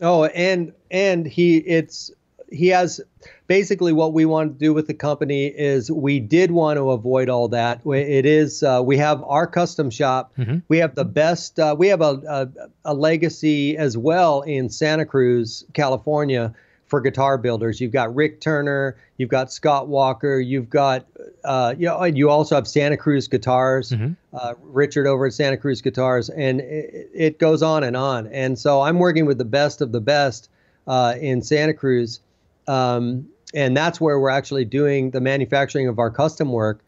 Oh, 0.00 0.24
and 0.24 0.72
and 0.90 1.26
he 1.26 1.58
it's 1.58 2.10
he 2.50 2.68
has 2.68 3.00
basically 3.46 3.92
what 3.92 4.12
we 4.12 4.24
want 4.24 4.52
to 4.54 4.58
do 4.58 4.72
with 4.72 4.86
the 4.86 4.94
company 4.94 5.46
is 5.46 5.90
we 5.90 6.18
did 6.20 6.50
want 6.50 6.78
to 6.78 6.90
avoid 6.90 7.28
all 7.28 7.48
that. 7.48 7.84
It 7.86 8.26
is 8.26 8.62
uh, 8.62 8.80
we 8.84 8.96
have 8.98 9.22
our 9.24 9.46
custom 9.46 9.90
shop. 9.90 10.32
Mm-hmm. 10.36 10.58
We 10.68 10.78
have 10.78 10.94
the 10.94 11.04
best. 11.04 11.58
Uh, 11.58 11.74
we 11.78 11.88
have 11.88 12.00
a, 12.00 12.20
a, 12.28 12.48
a 12.86 12.94
legacy 12.94 13.76
as 13.76 13.96
well 13.96 14.42
in 14.42 14.70
Santa 14.70 15.04
Cruz, 15.04 15.64
California 15.74 16.54
for 16.88 17.00
guitar 17.00 17.38
builders. 17.38 17.80
You've 17.80 17.92
got 17.92 18.14
Rick 18.14 18.40
Turner, 18.40 18.96
you've 19.18 19.28
got 19.28 19.52
Scott 19.52 19.88
Walker, 19.88 20.40
you've 20.40 20.70
got 20.70 21.06
uh, 21.44 21.74
you 21.78 21.86
know, 21.86 21.98
and 22.00 22.16
you 22.16 22.30
also 22.30 22.54
have 22.54 22.66
Santa 22.66 22.96
Cruz 22.96 23.28
Guitars, 23.28 23.90
mm-hmm. 23.90 24.12
uh, 24.32 24.54
Richard 24.62 25.06
over 25.06 25.26
at 25.26 25.32
Santa 25.32 25.56
Cruz 25.56 25.80
Guitars, 25.80 26.30
and 26.30 26.60
it, 26.60 27.10
it, 27.14 27.38
goes 27.38 27.62
on 27.62 27.84
and 27.84 27.96
on. 27.96 28.26
And 28.28 28.58
so 28.58 28.80
I'm 28.80 28.98
working 28.98 29.26
with 29.26 29.38
the 29.38 29.44
best 29.44 29.80
of 29.80 29.92
the 29.92 30.00
best 30.00 30.50
uh, 30.86 31.14
in 31.20 31.42
Santa 31.42 31.74
Cruz, 31.74 32.20
um, 32.66 33.28
and 33.54 33.76
that's 33.76 34.00
where 34.00 34.18
we're 34.18 34.30
actually 34.30 34.64
doing 34.64 35.10
the 35.10 35.20
manufacturing 35.20 35.88
of 35.88 35.98
our 35.98 36.10
custom 36.10 36.52
work. 36.52 36.80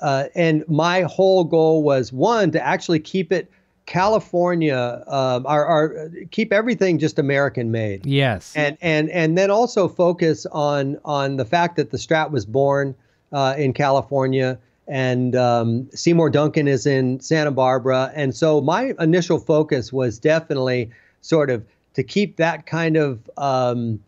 Uh, 0.00 0.24
and 0.34 0.64
my 0.66 1.02
whole 1.02 1.44
goal 1.44 1.82
was 1.82 2.12
one 2.12 2.50
to 2.52 2.64
actually 2.64 3.00
keep 3.00 3.32
it 3.32 3.50
California, 3.90 5.02
um, 5.08 5.44
our, 5.46 5.66
our, 5.66 6.10
keep 6.30 6.52
everything 6.52 7.00
just 7.00 7.18
American 7.18 7.72
made. 7.72 8.06
Yes, 8.06 8.52
and 8.54 8.78
and 8.80 9.10
and 9.10 9.36
then 9.36 9.50
also 9.50 9.88
focus 9.88 10.46
on 10.52 10.96
on 11.04 11.38
the 11.38 11.44
fact 11.44 11.74
that 11.74 11.90
the 11.90 11.96
Strat 11.96 12.30
was 12.30 12.46
born 12.46 12.94
uh, 13.32 13.56
in 13.58 13.72
California, 13.72 14.60
and 14.86 15.34
um, 15.34 15.90
Seymour 15.90 16.30
Duncan 16.30 16.68
is 16.68 16.86
in 16.86 17.18
Santa 17.18 17.50
Barbara, 17.50 18.12
and 18.14 18.32
so 18.32 18.60
my 18.60 18.94
initial 19.00 19.40
focus 19.40 19.92
was 19.92 20.20
definitely 20.20 20.92
sort 21.20 21.50
of 21.50 21.66
to 21.94 22.04
keep 22.04 22.36
that 22.36 22.66
kind 22.66 22.96
of 22.96 23.28
um, 23.38 23.98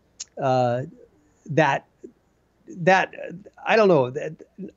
uh, 0.41 0.83
that 1.49 1.85
that 2.69 3.13
I 3.67 3.75
don't 3.75 3.89
know 3.89 4.11
that 4.11 4.31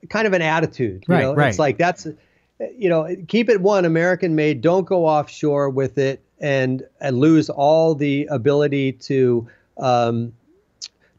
kind 0.09 0.27
of 0.27 0.33
an 0.33 0.43
attitude. 0.43 1.05
You 1.07 1.15
right, 1.15 1.23
know? 1.23 1.35
right. 1.37 1.51
It's 1.51 1.61
like 1.61 1.79
that's 1.79 2.09
you 2.77 2.89
know, 2.89 3.09
keep 3.29 3.49
it 3.49 3.61
one 3.61 3.85
American 3.85 4.35
made. 4.35 4.61
Don't 4.61 4.85
go 4.85 5.07
offshore 5.07 5.71
with 5.71 5.99
it 5.99 6.23
and, 6.41 6.83
and 7.01 7.19
lose 7.19 7.51
all 7.51 7.95
the 7.95 8.27
ability 8.31 8.93
to 8.93 9.49
um, 9.79 10.33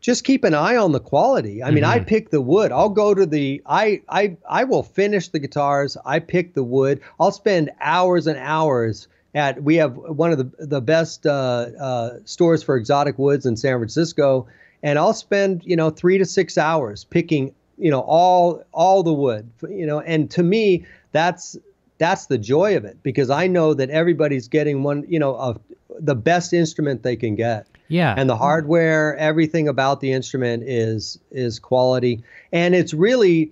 just 0.08 0.24
keep 0.24 0.44
an 0.44 0.54
eye 0.54 0.76
on 0.76 0.92
the 0.92 1.00
quality. 1.00 1.64
I 1.64 1.72
mean, 1.72 1.84
mm-hmm. 1.84 1.94
I 1.94 2.00
pick 2.00 2.30
the 2.30 2.42
wood. 2.42 2.72
I'll 2.72 2.90
go 2.90 3.14
to 3.14 3.26
the 3.26 3.62
I 3.66 4.02
I 4.08 4.38
I 4.50 4.64
will 4.64 4.84
finish 4.84 5.28
the 5.28 5.40
guitars. 5.40 5.98
I 6.06 6.20
pick 6.20 6.54
the 6.54 6.64
wood. 6.64 7.02
I'll 7.20 7.32
spend 7.32 7.72
hours 7.82 8.28
and 8.28 8.38
hours 8.40 9.08
at. 9.36 9.62
We 9.62 9.76
have 9.76 9.98
one 9.98 10.32
of 10.32 10.38
the 10.38 10.66
the 10.66 10.82
best 10.82 11.26
uh, 11.26 11.68
uh, 11.80 12.20
stores 12.26 12.64
for 12.64 12.76
exotic 12.76 13.18
woods 13.18 13.46
in 13.46 13.58
San 13.58 13.78
Francisco, 13.80 14.48
and 14.84 14.98
I'll 14.98 15.14
spend 15.14 15.64
you 15.66 15.76
know 15.76 15.90
three 15.90 16.18
to 16.18 16.26
six 16.26 16.58
hours 16.58 17.04
picking 17.04 17.54
you 17.78 17.92
know 17.92 18.02
all 18.02 18.64
all 18.72 19.04
the 19.04 19.14
wood. 19.14 19.50
You 19.68 19.86
know, 19.86 20.00
and 20.00 20.30
to 20.32 20.44
me 20.44 20.86
that's 21.12 21.58
that's 21.98 22.28
the 22.28 22.38
joy 22.38 22.78
of 22.78 22.86
it 22.86 22.98
because 23.04 23.30
I 23.30 23.48
know 23.48 23.74
that 23.74 23.90
everybody's 23.90 24.48
getting 24.48 24.84
one, 24.84 25.04
you 25.08 25.20
know, 25.20 25.36
of 25.36 25.60
the 26.00 26.16
best 26.16 26.54
instrument 26.54 27.04
they 27.04 27.16
can 27.16 27.36
get. 27.36 27.68
Yeah. 27.88 28.14
And 28.18 28.30
the 28.30 28.36
hardware, 28.36 29.16
everything 29.18 29.68
about 29.68 30.02
the 30.02 30.12
instrument 30.12 30.64
is 30.64 31.20
is 31.32 31.58
quality, 31.60 32.24
and 32.52 32.76
it's 32.76 32.94
really 32.94 33.52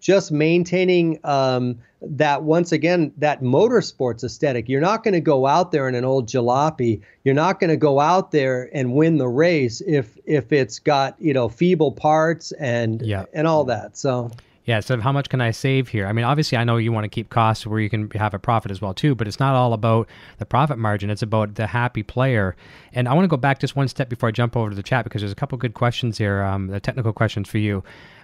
just 0.00 0.30
maintaining 0.30 1.18
um, 1.24 1.78
that 2.00 2.42
once 2.42 2.72
again 2.72 3.12
that 3.18 3.40
motorsports 3.40 4.24
aesthetic. 4.24 4.68
You're 4.68 4.80
not 4.80 5.04
going 5.04 5.14
to 5.14 5.20
go 5.20 5.46
out 5.46 5.70
there 5.70 5.88
in 5.88 5.94
an 5.94 6.04
old 6.04 6.26
jalopy. 6.26 7.00
You're 7.24 7.34
not 7.34 7.60
going 7.60 7.70
to 7.70 7.76
go 7.76 8.00
out 8.00 8.32
there 8.32 8.68
and 8.72 8.94
win 8.94 9.18
the 9.18 9.28
race 9.28 9.80
if 9.86 10.16
if 10.26 10.52
it's 10.52 10.80
got 10.80 11.14
you 11.20 11.32
know 11.32 11.48
feeble 11.48 11.92
parts 11.92 12.52
and 12.52 13.00
yeah. 13.02 13.26
and 13.32 13.46
all 13.46 13.64
that. 13.64 13.96
So 13.96 14.30
Yeah, 14.64 14.78
so 14.78 15.00
how 15.00 15.10
much 15.10 15.28
can 15.28 15.40
I 15.40 15.50
save 15.50 15.88
here? 15.88 16.06
I 16.06 16.12
mean, 16.12 16.24
obviously, 16.24 16.56
I 16.56 16.62
know 16.62 16.76
you 16.76 16.92
want 16.92 17.04
to 17.04 17.08
keep 17.08 17.30
costs 17.30 17.66
where 17.66 17.80
you 17.80 17.90
can 17.90 18.08
have 18.12 18.32
a 18.32 18.38
profit 18.38 18.70
as 18.70 18.80
well 18.80 18.94
too, 18.94 19.16
but 19.16 19.26
it's 19.26 19.40
not 19.40 19.56
all 19.56 19.72
about 19.72 20.08
the 20.38 20.46
profit 20.46 20.78
margin. 20.78 21.10
It's 21.10 21.22
about 21.22 21.56
the 21.56 21.66
happy 21.66 22.04
player. 22.04 22.54
And 22.92 23.08
I 23.08 23.14
want 23.14 23.24
to 23.24 23.28
go 23.28 23.36
back 23.36 23.58
just 23.58 23.74
one 23.74 23.88
step 23.88 24.08
before 24.08 24.28
I 24.28 24.32
jump 24.32 24.56
over 24.56 24.70
to 24.70 24.76
the 24.76 24.82
chat 24.82 25.02
because 25.02 25.20
there's 25.20 25.32
a 25.32 25.36
couple 25.36 25.58
good 25.58 25.74
questions 25.74 26.16
here, 26.16 26.42
um, 26.42 26.68
the 26.68 26.78
technical 26.78 27.12
questions 27.12 27.48
for 27.48 27.58
you. 27.58 27.82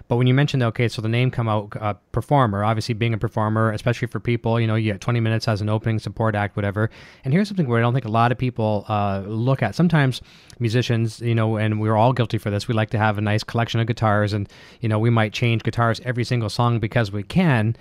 But 0.09 0.15
when 0.15 0.25
you 0.25 0.33
mentioned, 0.33 0.63
okay, 0.63 0.87
so 0.87 1.03
the 1.03 1.07
name 1.07 1.29
come 1.29 1.47
out, 1.47 1.71
uh, 1.79 1.93
performer, 2.11 2.63
obviously 2.63 2.95
being 2.95 3.13
a 3.13 3.17
performer, 3.19 3.71
especially 3.71 4.07
for 4.07 4.19
people, 4.19 4.59
you 4.59 4.65
know, 4.65 4.73
you 4.73 4.91
get 4.91 4.99
20 4.99 5.19
minutes 5.19 5.47
as 5.47 5.61
an 5.61 5.69
opening 5.69 5.99
support 5.99 6.33
act, 6.33 6.55
whatever. 6.55 6.89
And 7.23 7.31
here's 7.31 7.47
something 7.47 7.67
where 7.67 7.77
I 7.77 7.81
don't 7.83 7.93
think 7.93 8.05
a 8.05 8.09
lot 8.09 8.31
of 8.31 8.37
people 8.39 8.85
uh, 8.89 9.21
look 9.27 9.61
at. 9.61 9.75
Sometimes 9.75 10.21
musicians, 10.57 11.21
you 11.21 11.35
know, 11.35 11.57
and 11.57 11.79
we're 11.79 11.95
all 11.95 12.11
guilty 12.11 12.39
for 12.39 12.49
this. 12.49 12.67
We 12.67 12.73
like 12.73 12.89
to 12.89 12.97
have 12.97 13.19
a 13.19 13.21
nice 13.21 13.43
collection 13.43 13.79
of 13.79 13.85
guitars, 13.85 14.33
and 14.33 14.49
you 14.81 14.89
know, 14.89 14.97
we 14.97 15.11
might 15.11 15.31
change 15.31 15.61
guitars 15.61 16.01
every 16.03 16.23
single 16.23 16.49
song 16.49 16.79
because 16.79 17.11
we 17.11 17.21
can. 17.21 17.75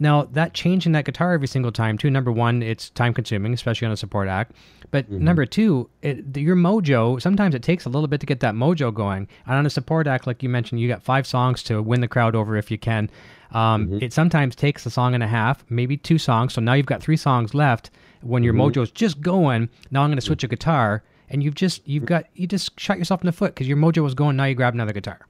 Now, 0.00 0.24
that 0.32 0.54
changing 0.54 0.92
that 0.92 1.04
guitar 1.04 1.32
every 1.32 1.48
single 1.48 1.72
time, 1.72 1.98
too, 1.98 2.10
number 2.10 2.30
one, 2.30 2.62
it's 2.62 2.90
time 2.90 3.12
consuming, 3.12 3.52
especially 3.52 3.86
on 3.86 3.92
a 3.92 3.96
support 3.96 4.28
act. 4.28 4.52
But 4.90 5.06
mm-hmm. 5.06 5.24
number 5.24 5.44
two, 5.44 5.90
it, 6.02 6.36
your 6.36 6.56
mojo, 6.56 7.20
sometimes 7.20 7.54
it 7.54 7.62
takes 7.62 7.84
a 7.84 7.88
little 7.88 8.06
bit 8.06 8.20
to 8.20 8.26
get 8.26 8.40
that 8.40 8.54
mojo 8.54 8.94
going. 8.94 9.28
And 9.46 9.56
on 9.56 9.66
a 9.66 9.70
support 9.70 10.06
act, 10.06 10.26
like 10.26 10.42
you 10.42 10.48
mentioned, 10.48 10.80
you 10.80 10.88
got 10.88 11.02
five 11.02 11.26
songs 11.26 11.62
to 11.64 11.82
win 11.82 12.00
the 12.00 12.08
crowd 12.08 12.36
over 12.36 12.56
if 12.56 12.70
you 12.70 12.78
can. 12.78 13.10
Um, 13.52 13.86
mm-hmm. 13.86 13.98
It 14.02 14.12
sometimes 14.12 14.54
takes 14.54 14.86
a 14.86 14.90
song 14.90 15.14
and 15.14 15.22
a 15.22 15.28
half, 15.28 15.64
maybe 15.68 15.96
two 15.96 16.18
songs. 16.18 16.54
So 16.54 16.60
now 16.60 16.74
you've 16.74 16.86
got 16.86 17.02
three 17.02 17.16
songs 17.16 17.54
left. 17.54 17.90
When 18.20 18.42
your 18.42 18.54
mm-hmm. 18.54 18.78
mojo's 18.78 18.90
just 18.90 19.20
going, 19.20 19.68
now 19.90 20.02
I'm 20.02 20.10
going 20.10 20.18
to 20.18 20.24
switch 20.24 20.44
a 20.44 20.48
guitar. 20.48 21.02
And 21.30 21.42
you've 21.42 21.54
just, 21.54 21.86
you've 21.86 22.06
got, 22.06 22.26
you 22.34 22.46
just 22.46 22.78
shot 22.78 22.98
yourself 22.98 23.20
in 23.22 23.26
the 23.26 23.32
foot 23.32 23.54
because 23.54 23.68
your 23.68 23.76
mojo 23.76 24.02
was 24.02 24.14
going. 24.14 24.36
Now 24.36 24.44
you 24.44 24.54
grab 24.54 24.74
another 24.74 24.92
guitar. 24.92 25.20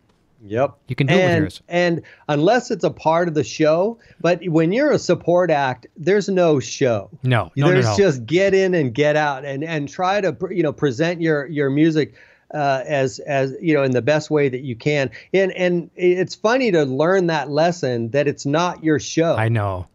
Yep. 0.45 0.79
You 0.87 0.95
can 0.95 1.07
do 1.07 1.15
and, 1.15 1.21
it 1.21 1.27
with 1.27 1.43
yours. 1.43 1.63
And 1.69 2.03
unless 2.29 2.71
it's 2.71 2.85
a 2.85 2.91
part 2.91 3.29
of 3.29 3.35
the 3.35 3.45
show, 3.45 3.99
but 4.21 4.47
when 4.47 4.73
you're 4.73 4.93
a 4.93 4.99
support 4.99 5.51
act, 5.51 5.87
there's 5.97 6.29
no 6.29 6.61
show. 6.61 7.11
No, 7.23 7.51
no 7.57 7.69
there's 7.69 7.87
no, 7.87 7.91
no. 7.93 7.97
just 7.97 8.27
get 8.27 8.55
in 8.55 8.75
and 8.75 8.95
get 8.95 9.17
out 9.17 9.45
and 9.45 9.65
and 9.65 9.89
try 9.89 10.21
to 10.21 10.37
you 10.51 10.63
know 10.63 10.73
present 10.73 11.21
your 11.21 11.47
your 11.47 11.71
music 11.71 12.15
uh, 12.55 12.83
as 12.87 13.19
as 13.21 13.55
you 13.61 13.75
know 13.75 13.83
in 13.83 13.93
the 13.93 14.03
best 14.03 14.31
way 14.31 14.49
that 14.49 14.61
you 14.61 14.77
can. 14.77 15.11
And 15.33 15.53
and 15.53 15.91
it's 15.97 16.35
funny 16.35 16.71
to 16.71 16.85
learn 16.85 17.27
that 17.27 17.51
lesson 17.51 18.11
that 18.11 18.29
it's 18.29 18.47
not 18.47 18.85
your 18.85 19.01
show. 19.01 19.37
I 19.37 19.49
know. 19.49 19.87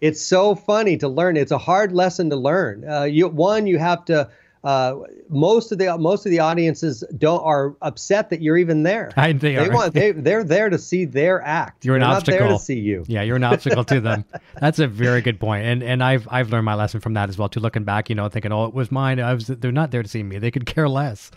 It's 0.00 0.20
so 0.20 0.56
funny 0.56 0.96
to 0.96 1.08
learn. 1.08 1.36
It's 1.36 1.52
a 1.52 1.58
hard 1.58 1.92
lesson 1.92 2.30
to 2.30 2.36
learn. 2.36 2.88
Uh, 2.88 3.04
you 3.04 3.28
one 3.28 3.66
you 3.66 3.78
have 3.78 4.04
to 4.06 4.28
uh, 4.64 4.96
most 5.28 5.72
of 5.72 5.78
the 5.78 5.96
most 5.98 6.24
of 6.24 6.30
the 6.30 6.38
audiences 6.38 7.02
don't 7.18 7.42
are 7.42 7.74
upset 7.82 8.30
that 8.30 8.40
you're 8.40 8.56
even 8.56 8.84
there. 8.84 9.10
I, 9.16 9.32
they, 9.32 9.56
they 9.56 9.68
are. 9.68 9.72
want 9.72 9.94
they 9.94 10.12
they're 10.12 10.44
there 10.44 10.70
to 10.70 10.78
see 10.78 11.04
their 11.04 11.42
act. 11.42 11.84
You're 11.84 11.96
an 11.96 12.02
they're 12.02 12.10
obstacle. 12.10 12.40
Not 12.40 12.48
there 12.48 12.58
to 12.58 12.62
see 12.62 12.78
you. 12.78 13.04
Yeah, 13.08 13.22
you're 13.22 13.36
an 13.36 13.44
obstacle 13.44 13.84
to 13.84 14.00
them. 14.00 14.24
That's 14.60 14.78
a 14.78 14.86
very 14.86 15.20
good 15.20 15.40
point. 15.40 15.66
And 15.66 15.82
and 15.82 16.02
I've 16.02 16.28
I've 16.30 16.50
learned 16.50 16.64
my 16.64 16.74
lesson 16.74 17.00
from 17.00 17.14
that 17.14 17.28
as 17.28 17.38
well. 17.38 17.48
To 17.48 17.60
looking 17.60 17.84
back, 17.84 18.08
you 18.08 18.14
know, 18.14 18.28
thinking, 18.28 18.52
oh, 18.52 18.66
it 18.66 18.74
was 18.74 18.92
mine. 18.92 19.18
I 19.18 19.34
was. 19.34 19.48
They're 19.48 19.72
not 19.72 19.90
there 19.90 20.02
to 20.02 20.08
see 20.08 20.22
me. 20.22 20.38
They 20.38 20.50
could 20.50 20.66
care 20.66 20.88
less. 20.88 21.30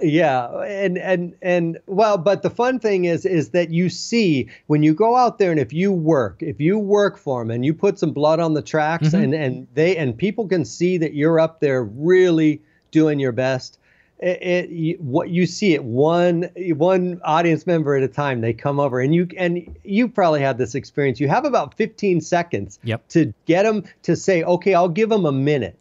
Yeah, 0.00 0.48
and 0.62 0.98
and 0.98 1.34
and 1.42 1.78
well, 1.86 2.18
but 2.18 2.42
the 2.42 2.50
fun 2.50 2.80
thing 2.80 3.04
is 3.04 3.24
is 3.24 3.50
that 3.50 3.70
you 3.70 3.88
see 3.88 4.48
when 4.66 4.82
you 4.82 4.94
go 4.94 5.14
out 5.16 5.38
there 5.38 5.52
and 5.52 5.60
if 5.60 5.72
you 5.72 5.92
work, 5.92 6.42
if 6.42 6.60
you 6.60 6.78
work 6.78 7.16
for 7.16 7.40
them 7.40 7.50
and 7.50 7.64
you 7.64 7.72
put 7.72 7.98
some 7.98 8.10
blood 8.10 8.40
on 8.40 8.54
the 8.54 8.62
tracks 8.62 9.08
mm-hmm. 9.08 9.22
and 9.22 9.34
and 9.34 9.66
they 9.74 9.96
and 9.96 10.18
people 10.18 10.48
can 10.48 10.64
see 10.64 10.98
that 10.98 11.14
you're 11.14 11.38
up 11.38 11.60
there 11.60 11.84
really 11.84 12.60
doing 12.92 13.18
your 13.18 13.32
best. 13.32 13.78
It, 14.20 14.40
it 14.40 14.70
you, 14.70 14.94
what 15.00 15.30
you 15.30 15.46
see 15.46 15.74
it 15.74 15.82
one 15.82 16.48
one 16.76 17.20
audience 17.24 17.66
member 17.66 17.96
at 17.96 18.04
a 18.04 18.08
time. 18.08 18.40
They 18.40 18.52
come 18.52 18.78
over 18.78 19.00
and 19.00 19.12
you 19.12 19.26
and 19.36 19.76
you 19.82 20.06
probably 20.06 20.40
had 20.40 20.58
this 20.58 20.76
experience. 20.76 21.18
You 21.18 21.26
have 21.26 21.44
about 21.44 21.74
15 21.74 22.20
seconds 22.20 22.78
yep. 22.84 23.06
to 23.08 23.34
get 23.46 23.64
them 23.64 23.82
to 24.04 24.14
say, 24.14 24.44
okay, 24.44 24.74
I'll 24.74 24.88
give 24.88 25.08
them 25.08 25.26
a 25.26 25.32
minute, 25.32 25.76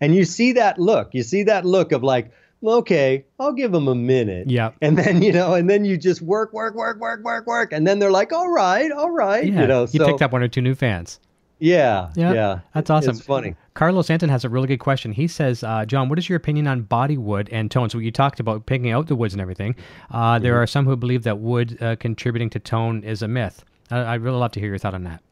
and 0.00 0.16
you 0.16 0.24
see 0.24 0.52
that 0.52 0.80
look. 0.80 1.10
You 1.14 1.22
see 1.22 1.44
that 1.44 1.64
look 1.64 1.92
of 1.92 2.02
like, 2.02 2.32
okay, 2.64 3.24
I'll 3.38 3.52
give 3.52 3.72
them 3.72 3.88
a 3.88 3.94
minute. 3.94 4.50
Yeah. 4.50 4.72
And 4.80 4.98
then, 4.98 5.22
you 5.22 5.32
know, 5.32 5.54
and 5.54 5.68
then 5.68 5.84
you 5.84 5.96
just 5.96 6.22
work, 6.22 6.52
work, 6.52 6.74
work, 6.74 7.00
work, 7.00 7.22
work, 7.24 7.46
work. 7.46 7.72
And 7.72 7.86
then 7.86 7.98
they're 7.98 8.10
like, 8.10 8.32
all 8.32 8.50
right, 8.50 8.90
all 8.90 9.10
right. 9.10 9.46
Yeah. 9.46 9.62
You 9.62 9.66
know, 9.66 9.82
you 9.82 9.98
so, 9.98 10.06
picked 10.06 10.22
up 10.22 10.32
one 10.32 10.42
or 10.42 10.48
two 10.48 10.62
new 10.62 10.74
fans. 10.74 11.20
Yeah, 11.60 12.10
yeah, 12.16 12.32
yeah. 12.32 12.60
That's 12.74 12.90
awesome. 12.90 13.16
It's 13.16 13.20
funny. 13.24 13.54
Carlos 13.74 14.10
Anton 14.10 14.30
has 14.30 14.44
a 14.44 14.48
really 14.48 14.66
good 14.66 14.78
question. 14.78 15.12
He 15.12 15.28
says, 15.28 15.62
uh, 15.62 15.84
John, 15.84 16.08
what 16.08 16.18
is 16.18 16.28
your 16.28 16.36
opinion 16.36 16.66
on 16.66 16.82
body 16.82 17.18
wood 17.18 17.48
and 17.52 17.70
tone? 17.70 17.90
So 17.90 17.98
you 17.98 18.10
talked 18.10 18.40
about 18.40 18.66
picking 18.66 18.90
out 18.90 19.06
the 19.06 19.14
woods 19.14 19.34
and 19.34 19.40
everything. 19.40 19.76
Uh, 20.10 20.34
mm-hmm. 20.34 20.42
There 20.42 20.60
are 20.60 20.66
some 20.66 20.86
who 20.86 20.96
believe 20.96 21.22
that 21.24 21.38
wood 21.38 21.80
uh, 21.82 21.96
contributing 21.96 22.50
to 22.50 22.58
tone 22.58 23.04
is 23.04 23.22
a 23.22 23.28
myth. 23.28 23.64
I, 23.90 24.12
would 24.12 24.22
really 24.22 24.38
love 24.38 24.52
to 24.52 24.60
hear 24.60 24.70
your 24.70 24.78
thought 24.78 24.94
on 24.94 25.04
that. 25.04 25.22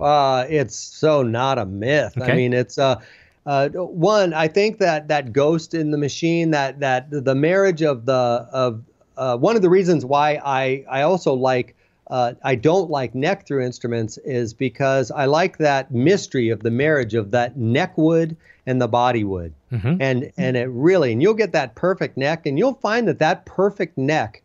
Uh, 0.00 0.46
it's 0.48 0.76
so 0.76 1.22
not 1.22 1.58
a 1.58 1.66
myth. 1.66 2.16
Okay. 2.16 2.32
I 2.32 2.36
mean, 2.36 2.52
it's 2.52 2.78
uh, 2.78 3.00
uh, 3.46 3.68
one. 3.70 4.34
I 4.34 4.48
think 4.48 4.78
that 4.78 5.08
that 5.08 5.32
ghost 5.32 5.74
in 5.74 5.90
the 5.90 5.98
machine, 5.98 6.50
that 6.50 6.80
that 6.80 7.08
the 7.10 7.34
marriage 7.34 7.82
of 7.82 8.06
the 8.06 8.48
of 8.52 8.82
uh, 9.16 9.36
one 9.36 9.56
of 9.56 9.62
the 9.62 9.70
reasons 9.70 10.04
why 10.04 10.40
I 10.44 10.84
I 10.88 11.02
also 11.02 11.34
like 11.34 11.76
uh, 12.10 12.34
I 12.42 12.54
don't 12.54 12.90
like 12.90 13.14
neck 13.14 13.46
through 13.46 13.64
instruments 13.64 14.18
is 14.18 14.54
because 14.54 15.10
I 15.10 15.26
like 15.26 15.58
that 15.58 15.90
mystery 15.90 16.48
of 16.48 16.60
the 16.60 16.70
marriage 16.70 17.14
of 17.14 17.30
that 17.32 17.56
neck 17.56 17.96
wood 17.98 18.36
and 18.66 18.80
the 18.80 18.88
body 18.88 19.24
wood. 19.24 19.52
Mm-hmm. 19.72 20.00
And 20.00 20.32
and 20.36 20.56
it 20.56 20.68
really 20.70 21.12
and 21.12 21.22
you'll 21.22 21.34
get 21.34 21.52
that 21.52 21.74
perfect 21.74 22.16
neck 22.16 22.46
and 22.46 22.58
you'll 22.58 22.74
find 22.74 23.06
that 23.08 23.18
that 23.18 23.44
perfect 23.44 23.98
neck 23.98 24.42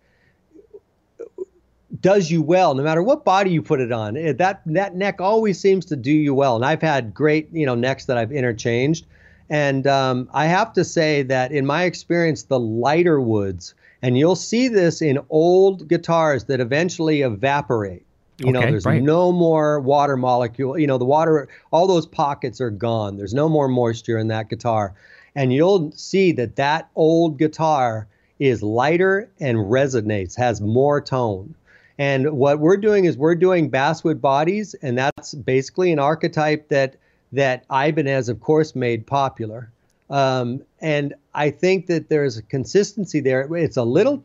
does 2.01 2.29
you 2.29 2.41
well 2.41 2.73
no 2.73 2.83
matter 2.83 3.03
what 3.03 3.23
body 3.23 3.51
you 3.51 3.61
put 3.61 3.79
it 3.79 3.91
on. 3.91 4.17
It, 4.17 4.37
that 4.39 4.61
that 4.65 4.95
neck 4.95 5.21
always 5.21 5.59
seems 5.59 5.85
to 5.85 5.95
do 5.95 6.11
you 6.11 6.33
well. 6.33 6.55
And 6.55 6.65
I've 6.65 6.81
had 6.81 7.13
great, 7.13 7.49
you 7.53 7.65
know, 7.65 7.75
necks 7.75 8.05
that 8.05 8.17
I've 8.17 8.31
interchanged 8.31 9.05
and 9.49 9.85
um, 9.87 10.29
I 10.33 10.45
have 10.45 10.73
to 10.73 10.83
say 10.83 11.21
that 11.23 11.51
in 11.51 11.65
my 11.65 11.83
experience 11.83 12.43
the 12.43 12.59
lighter 12.59 13.21
woods 13.21 13.75
and 14.03 14.17
you'll 14.17 14.35
see 14.35 14.67
this 14.67 15.01
in 15.01 15.17
old 15.29 15.87
guitars 15.87 16.43
that 16.45 16.59
eventually 16.59 17.21
evaporate. 17.21 18.05
You 18.37 18.51
know, 18.51 18.59
there's 18.59 18.85
right. 18.85 19.01
no 19.01 19.31
more 19.31 19.79
water 19.79 20.17
molecule. 20.17 20.77
You 20.77 20.87
know, 20.87 20.97
the 20.97 21.05
water, 21.05 21.47
all 21.71 21.87
those 21.87 22.05
pockets 22.05 22.59
are 22.59 22.69
gone. 22.69 23.15
There's 23.15 23.33
no 23.33 23.47
more 23.47 23.69
moisture 23.69 24.17
in 24.17 24.27
that 24.27 24.49
guitar. 24.49 24.93
And 25.35 25.53
you'll 25.53 25.91
see 25.93 26.33
that 26.33 26.57
that 26.57 26.89
old 26.95 27.37
guitar 27.37 28.07
is 28.39 28.61
lighter 28.61 29.29
and 29.39 29.57
resonates, 29.57 30.35
has 30.35 30.59
more 30.59 30.99
tone. 30.99 31.55
And 31.97 32.33
what 32.33 32.59
we're 32.59 32.77
doing 32.77 33.05
is 33.05 33.17
we're 33.17 33.35
doing 33.35 33.69
basswood 33.69 34.19
bodies, 34.19 34.73
and 34.81 34.97
that's 34.97 35.33
basically 35.35 35.91
an 35.93 35.99
archetype 35.99 36.67
that 36.69 36.95
that 37.31 37.65
Ibanez, 37.71 38.29
of 38.29 38.41
course, 38.41 38.75
made 38.75 39.07
popular. 39.07 39.71
Um, 40.09 40.63
and 40.79 41.13
I 41.33 41.49
think 41.49 41.87
that 41.87 42.09
there's 42.09 42.37
a 42.37 42.43
consistency 42.43 43.19
there. 43.19 43.47
It's 43.55 43.77
a 43.77 43.83
little, 43.83 44.23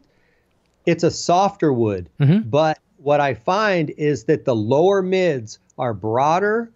it's 0.87 1.05
a 1.05 1.11
softer 1.11 1.73
wood, 1.73 2.09
mm-hmm. 2.21 2.49
but 2.49 2.79
what 2.99 3.21
I 3.21 3.35
find 3.35 3.91
is 3.91 4.25
that 4.25 4.45
the 4.45 4.55
lower 4.55 5.03
mids 5.03 5.59
are 5.79 5.95
broader 5.95 6.71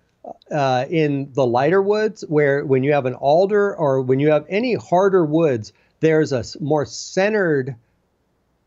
uh, 0.51 0.87
in 0.89 1.33
the 1.33 1.45
lighter 1.45 1.83
woods, 1.83 2.25
where 2.29 2.65
when 2.65 2.85
you 2.85 2.93
have 2.93 3.07
an 3.07 3.15
alder 3.15 3.75
or 3.75 4.01
when 4.01 4.21
you 4.21 4.31
have 4.31 4.47
any 4.49 4.75
harder 4.75 5.25
woods, 5.25 5.73
there's 6.01 6.33
a 6.33 6.45
more 6.61 6.87
centered, 6.87 7.75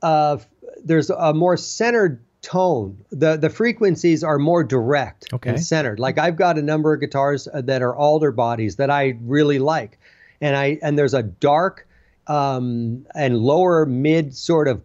uh, 0.01 0.38
there's 0.83 1.09
a 1.09 1.33
more 1.33 1.55
centered 1.55 2.19
tone. 2.41 2.97
The 3.11 3.38
the 3.38 3.49
frequencies 3.49 4.23
are 4.23 4.38
more 4.38 4.63
direct 4.63 5.33
okay. 5.33 5.51
and 5.51 5.59
centered. 5.59 5.99
Like 5.99 6.17
I've 6.17 6.36
got 6.36 6.57
a 6.57 6.61
number 6.61 6.93
of 6.93 6.99
guitars 6.99 7.47
uh, 7.47 7.61
that 7.61 7.81
are 7.81 7.95
alder 7.95 8.31
bodies 8.31 8.75
that 8.75 8.89
I 8.89 9.17
really 9.21 9.59
like 9.59 9.97
and 10.45 10.55
I 10.55 10.77
and 10.83 10.97
there's 10.97 11.15
a 11.15 11.23
dark 11.23 11.87
um, 12.27 13.05
and 13.15 13.39
lower 13.39 13.85
mid 13.87 14.35
sort 14.35 14.67
of 14.67 14.81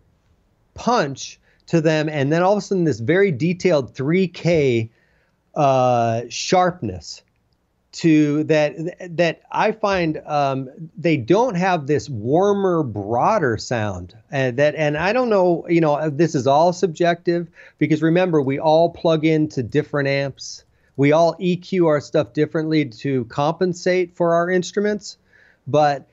punch 0.75 1.39
to 1.67 1.81
them, 1.83 2.09
and 2.09 2.33
then 2.33 2.43
all 2.43 2.53
of 2.53 2.59
a 2.59 2.61
sudden 2.63 2.85
this 2.85 2.99
very 2.99 3.31
detailed 3.31 3.95
3K 3.95 4.89
uh, 5.55 6.23
sharpness 6.31 7.23
to 7.93 8.45
that 8.45 8.75
that 9.17 9.43
I 9.53 9.73
find 9.73 10.23
um, 10.25 10.71
they 10.97 11.19
don't 11.19 11.57
have 11.57 11.87
this 11.87 12.09
warmer, 12.09 12.83
broader 12.83 13.59
sound. 13.59 14.17
And 14.31 14.57
that 14.57 14.75
and 14.77 14.97
I 14.97 15.13
don't 15.13 15.29
know, 15.29 15.67
you 15.69 15.83
know, 15.83 16.09
this 16.09 16.35
is 16.35 16.47
all 16.47 16.73
subjective 16.73 17.49
because 17.77 18.01
remember 18.01 18.41
we 18.41 18.59
all 18.59 18.89
plug 18.89 19.27
into 19.27 19.63
different 19.63 20.09
amps. 20.09 20.65
We 20.97 21.13
all 21.13 21.35
EQ 21.35 21.87
our 21.87 22.01
stuff 22.01 22.33
differently 22.33 22.87
to 22.87 23.27
compensate 23.27 24.17
for 24.17 24.35
our 24.35 24.51
instruments. 24.51 25.19
But 25.71 26.07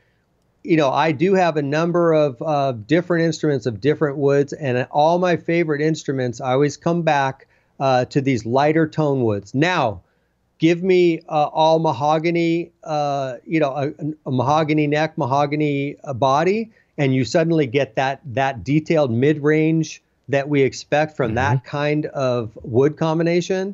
you 0.64 0.76
know, 0.76 0.92
I 0.92 1.14
do 1.14 1.34
have 1.34 1.56
a 1.56 1.62
number 1.62 2.14
of 2.14 2.42
uh, 2.42 2.74
different 2.74 3.24
instruments 3.24 3.66
of 3.66 3.80
different 3.80 4.18
woods, 4.18 4.52
and 4.52 4.86
all 4.92 5.18
my 5.18 5.38
favorite 5.38 5.82
instruments, 5.82 6.42
I 6.42 6.52
always 6.52 6.76
come 6.76 7.04
back 7.04 7.48
uh, 7.80 8.06
to 8.06 8.20
these 8.20 8.46
lighter 8.46 8.86
tone 8.86 9.24
woods. 9.24 9.54
Now, 9.54 10.02
give 10.58 10.84
me 10.84 11.22
uh, 11.30 11.50
all 11.54 11.80
mahogany, 11.80 12.72
uh, 12.84 13.36
you 13.46 13.62
know, 13.62 13.72
a, 13.72 14.30
a, 14.30 14.32
mahogany 14.32 14.88
neck, 14.88 15.18
mahogany 15.18 15.96
uh, 16.04 16.14
body, 16.14 16.72
and 16.98 17.16
you 17.16 17.24
suddenly 17.24 17.68
get 17.68 17.96
that 17.96 18.20
that 18.26 18.64
detailed 18.64 19.12
mid-range 19.12 20.02
that 20.28 20.50
we 20.50 20.64
expect 20.64 21.16
from 21.16 21.30
mm-hmm. 21.30 21.36
that 21.36 21.64
kind 21.64 22.08
of 22.08 22.58
wood 22.64 22.98
combination, 22.98 23.74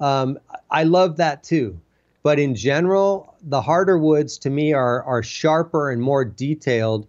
um, 0.00 0.38
I 0.70 0.84
love 0.84 1.18
that 1.18 1.42
too. 1.42 1.78
But 2.22 2.38
in 2.38 2.54
general, 2.54 3.34
the 3.42 3.62
harder 3.62 3.98
woods 3.98 4.38
to 4.38 4.50
me 4.50 4.72
are 4.72 5.02
are 5.04 5.22
sharper 5.22 5.90
and 5.90 6.02
more 6.02 6.24
detailed, 6.24 7.06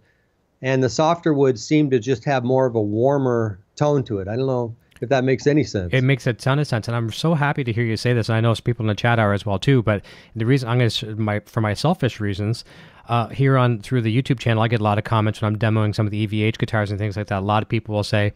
and 0.62 0.82
the 0.82 0.88
softer 0.88 1.34
woods 1.34 1.64
seem 1.64 1.90
to 1.90 1.98
just 1.98 2.24
have 2.24 2.44
more 2.44 2.66
of 2.66 2.74
a 2.74 2.80
warmer 2.80 3.60
tone 3.76 4.04
to 4.04 4.18
it. 4.18 4.28
I 4.28 4.36
don't 4.36 4.46
know 4.46 4.74
if 5.02 5.08
that 5.08 5.24
makes 5.24 5.46
any 5.46 5.64
sense. 5.64 5.92
It 5.92 6.04
makes 6.04 6.26
a 6.26 6.32
ton 6.32 6.58
of 6.58 6.66
sense, 6.66 6.88
and 6.88 6.96
I'm 6.96 7.10
so 7.10 7.34
happy 7.34 7.64
to 7.64 7.72
hear 7.72 7.84
you 7.84 7.96
say 7.96 8.12
this. 8.12 8.28
And 8.28 8.36
I 8.36 8.40
know 8.40 8.54
people 8.54 8.84
in 8.84 8.88
the 8.88 8.94
chat 8.94 9.18
are 9.18 9.32
as 9.32 9.44
well 9.44 9.58
too. 9.58 9.82
But 9.82 10.04
the 10.36 10.46
reason 10.46 10.68
I'm 10.68 10.78
going 10.78 10.90
to 10.90 11.16
my 11.16 11.40
for 11.40 11.60
my 11.60 11.74
selfish 11.74 12.20
reasons, 12.20 12.64
uh, 13.08 13.28
here 13.28 13.58
on 13.58 13.80
through 13.80 14.02
the 14.02 14.22
YouTube 14.22 14.38
channel, 14.38 14.62
I 14.62 14.68
get 14.68 14.80
a 14.80 14.84
lot 14.84 14.98
of 14.98 15.04
comments 15.04 15.42
when 15.42 15.52
I'm 15.52 15.58
demoing 15.58 15.94
some 15.94 16.06
of 16.06 16.12
the 16.12 16.26
EVH 16.26 16.56
guitars 16.56 16.90
and 16.90 16.98
things 16.98 17.16
like 17.16 17.26
that. 17.26 17.40
A 17.40 17.44
lot 17.44 17.62
of 17.62 17.68
people 17.68 17.94
will 17.94 18.04
say, 18.04 18.32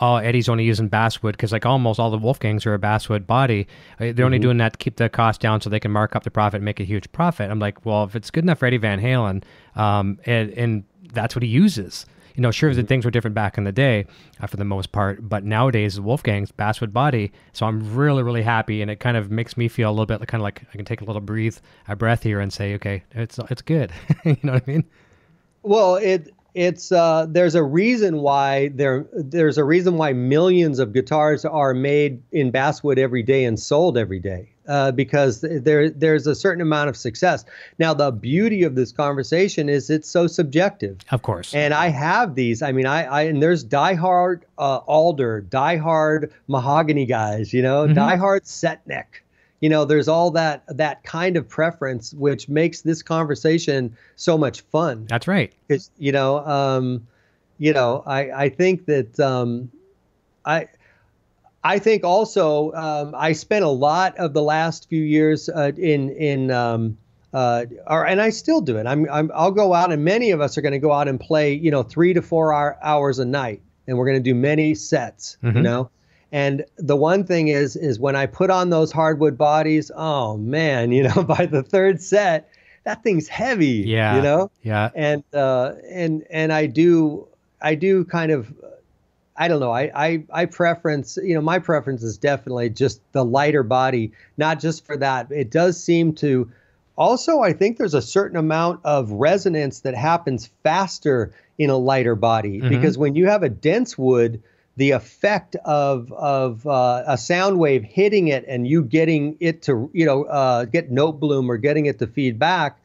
"Oh, 0.00 0.16
Eddie's 0.16 0.48
only 0.48 0.64
using 0.64 0.88
basswood," 0.88 1.36
because 1.36 1.52
like 1.52 1.66
almost 1.66 2.00
all 2.00 2.10
the 2.10 2.18
Wolfgangs 2.18 2.66
are 2.66 2.74
a 2.74 2.78
basswood 2.78 3.26
body. 3.26 3.66
Uh, 3.94 3.96
they're 3.98 4.12
mm-hmm. 4.12 4.24
only 4.24 4.38
doing 4.38 4.58
that 4.58 4.74
to 4.74 4.78
keep 4.78 4.96
the 4.96 5.08
cost 5.08 5.40
down 5.40 5.60
so 5.60 5.70
they 5.70 5.80
can 5.80 5.90
mark 5.90 6.16
up 6.16 6.24
the 6.24 6.30
profit 6.30 6.58
and 6.58 6.64
make 6.64 6.80
a 6.80 6.84
huge 6.84 7.10
profit. 7.12 7.50
I'm 7.50 7.58
like, 7.58 7.84
well, 7.84 8.04
if 8.04 8.16
it's 8.16 8.30
good 8.30 8.44
enough 8.44 8.58
for 8.58 8.66
Eddie 8.66 8.78
Van 8.78 9.00
Halen, 9.00 9.42
um, 9.74 10.18
and, 10.26 10.50
and 10.50 10.84
that's 11.12 11.34
what 11.34 11.42
he 11.42 11.48
uses 11.48 12.06
you 12.36 12.42
know, 12.42 12.50
sure, 12.50 12.70
mm-hmm. 12.70 12.82
things 12.82 13.04
were 13.04 13.10
different 13.10 13.34
back 13.34 13.56
in 13.56 13.64
the 13.64 13.72
day 13.72 14.06
uh, 14.40 14.46
for 14.46 14.58
the 14.58 14.64
most 14.64 14.92
part, 14.92 15.26
but 15.26 15.42
nowadays 15.42 15.98
Wolfgang's 15.98 16.52
Basswood 16.52 16.92
body. 16.92 17.32
So 17.54 17.66
I'm 17.66 17.94
really, 17.94 18.22
really 18.22 18.42
happy, 18.42 18.82
and 18.82 18.90
it 18.90 19.00
kind 19.00 19.16
of 19.16 19.30
makes 19.30 19.56
me 19.56 19.68
feel 19.68 19.88
a 19.88 19.92
little 19.92 20.06
bit 20.06 20.20
like, 20.20 20.28
kind 20.28 20.40
of 20.40 20.44
like 20.44 20.62
I 20.72 20.76
can 20.76 20.84
take 20.84 21.00
a 21.00 21.04
little 21.04 21.22
breathe, 21.22 21.56
a 21.88 21.96
breath 21.96 22.22
here, 22.22 22.40
and 22.40 22.52
say, 22.52 22.74
okay, 22.74 23.02
it's 23.12 23.38
it's 23.50 23.62
good. 23.62 23.90
you 24.24 24.36
know 24.42 24.52
what 24.52 24.64
I 24.66 24.70
mean? 24.70 24.84
Well, 25.62 25.96
it 25.96 26.32
it's 26.56 26.90
uh, 26.90 27.26
there's 27.28 27.54
a 27.54 27.62
reason 27.62 28.22
why 28.22 28.68
there 28.68 29.06
there's 29.12 29.58
a 29.58 29.64
reason 29.64 29.98
why 29.98 30.14
millions 30.14 30.78
of 30.78 30.94
guitars 30.94 31.44
are 31.44 31.74
made 31.74 32.22
in 32.32 32.50
basswood 32.50 32.98
every 32.98 33.22
day 33.22 33.44
and 33.44 33.60
sold 33.60 33.98
every 33.98 34.18
day 34.18 34.48
uh, 34.66 34.90
because 34.90 35.42
there 35.42 35.90
there's 35.90 36.26
a 36.26 36.34
certain 36.34 36.62
amount 36.62 36.88
of 36.88 36.96
success. 36.96 37.44
Now 37.78 37.92
the 37.92 38.10
beauty 38.10 38.62
of 38.62 38.74
this 38.74 38.90
conversation 38.90 39.68
is 39.68 39.90
it's 39.90 40.08
so 40.08 40.26
subjective. 40.26 40.96
Of 41.10 41.20
course. 41.20 41.54
And 41.54 41.74
I 41.74 41.88
have 41.88 42.34
these. 42.34 42.62
I 42.62 42.72
mean, 42.72 42.86
I, 42.86 43.04
I 43.04 43.22
and 43.24 43.42
there's 43.42 43.62
diehard 43.62 44.42
uh, 44.56 44.78
alder, 44.86 45.44
diehard 45.50 46.32
mahogany 46.48 47.04
guys. 47.04 47.52
You 47.52 47.60
know, 47.60 47.86
mm-hmm. 47.86 47.98
diehard 47.98 48.46
set 48.46 48.86
neck 48.86 49.22
you 49.66 49.70
know 49.70 49.84
there's 49.84 50.06
all 50.06 50.30
that 50.30 50.62
that 50.68 51.02
kind 51.02 51.36
of 51.36 51.48
preference 51.48 52.14
which 52.14 52.48
makes 52.48 52.82
this 52.82 53.02
conversation 53.02 53.96
so 54.14 54.38
much 54.38 54.60
fun 54.60 55.04
that's 55.06 55.26
right 55.26 55.52
because 55.66 55.90
you 55.98 56.12
know 56.12 56.38
um 56.46 57.04
you 57.58 57.72
know 57.72 58.04
i 58.06 58.44
i 58.44 58.48
think 58.48 58.86
that 58.86 59.18
um 59.18 59.68
i 60.44 60.68
I 61.64 61.80
think 61.80 62.04
also 62.04 62.70
um, 62.74 63.12
I 63.16 63.32
spent 63.32 63.64
a 63.64 63.68
lot 63.68 64.16
of 64.18 64.34
the 64.34 64.42
last 64.42 64.88
few 64.88 65.02
years 65.02 65.48
uh, 65.48 65.72
in 65.76 66.10
in 66.10 66.52
um, 66.52 66.96
uh, 67.34 67.64
or, 67.88 68.06
and 68.06 68.22
I 68.22 68.30
still 68.30 68.60
do 68.60 68.76
it. 68.76 68.86
I'm, 68.86 69.10
I'm 69.10 69.32
I'll 69.34 69.50
go 69.50 69.74
out 69.74 69.90
and 69.90 70.04
many 70.04 70.30
of 70.30 70.40
us 70.40 70.56
are 70.56 70.60
going 70.60 70.74
to 70.74 70.78
go 70.78 70.92
out 70.92 71.08
and 71.08 71.18
play 71.18 71.54
you 71.54 71.72
know 71.72 71.82
three 71.82 72.14
to 72.14 72.22
four 72.22 72.54
hour, 72.54 72.78
hours 72.82 73.18
a 73.18 73.24
night, 73.24 73.62
and 73.88 73.98
we're 73.98 74.06
going 74.06 74.22
to 74.22 74.30
do 74.30 74.36
many 74.36 74.76
sets. 74.76 75.38
Mm-hmm. 75.42 75.56
You 75.56 75.62
know, 75.64 75.90
and 76.32 76.64
the 76.76 76.96
one 76.96 77.24
thing 77.24 77.48
is, 77.48 77.76
is 77.76 77.98
when 77.98 78.16
I 78.16 78.26
put 78.26 78.50
on 78.50 78.70
those 78.70 78.90
hardwood 78.90 79.38
bodies, 79.38 79.90
oh 79.94 80.36
man, 80.36 80.92
you 80.92 81.04
know, 81.04 81.22
by 81.28 81.46
the 81.46 81.62
third 81.62 82.00
set, 82.02 82.48
that 82.84 83.02
thing's 83.02 83.28
heavy. 83.28 83.84
Yeah. 83.86 84.16
You 84.16 84.22
know. 84.22 84.50
Yeah. 84.62 84.90
And 84.94 85.24
uh, 85.32 85.72
and 85.88 86.24
and 86.30 86.52
I 86.52 86.66
do 86.66 87.28
I 87.60 87.74
do 87.74 88.04
kind 88.04 88.32
of 88.32 88.52
I 89.36 89.48
don't 89.48 89.60
know. 89.60 89.72
I, 89.72 89.90
I 89.94 90.24
I 90.30 90.44
preference, 90.46 91.18
you 91.22 91.34
know, 91.34 91.40
my 91.40 91.58
preference 91.58 92.02
is 92.02 92.16
definitely 92.16 92.70
just 92.70 93.00
the 93.12 93.24
lighter 93.24 93.62
body, 93.62 94.12
not 94.36 94.60
just 94.60 94.86
for 94.86 94.96
that. 94.96 95.30
It 95.30 95.50
does 95.50 95.82
seem 95.82 96.14
to 96.14 96.50
also 96.96 97.40
I 97.40 97.52
think 97.52 97.76
there's 97.76 97.94
a 97.94 98.02
certain 98.02 98.36
amount 98.36 98.80
of 98.84 99.10
resonance 99.12 99.80
that 99.80 99.94
happens 99.94 100.50
faster 100.62 101.32
in 101.58 101.70
a 101.70 101.76
lighter 101.76 102.14
body 102.14 102.58
mm-hmm. 102.60 102.68
because 102.68 102.98
when 102.98 103.14
you 103.14 103.26
have 103.26 103.42
a 103.42 103.48
dense 103.48 103.96
wood, 103.96 104.42
the 104.76 104.90
effect 104.90 105.56
of 105.64 106.12
of 106.12 106.66
uh, 106.66 107.02
a 107.06 107.16
sound 107.16 107.58
wave 107.58 107.82
hitting 107.82 108.28
it 108.28 108.44
and 108.46 108.66
you 108.66 108.82
getting 108.82 109.36
it 109.40 109.62
to 109.62 109.90
you 109.92 110.04
know 110.04 110.24
uh, 110.24 110.64
get 110.66 110.90
note 110.90 111.18
bloom 111.18 111.50
or 111.50 111.56
getting 111.56 111.86
it 111.86 111.98
to 111.98 112.06
feed 112.06 112.38
back, 112.38 112.78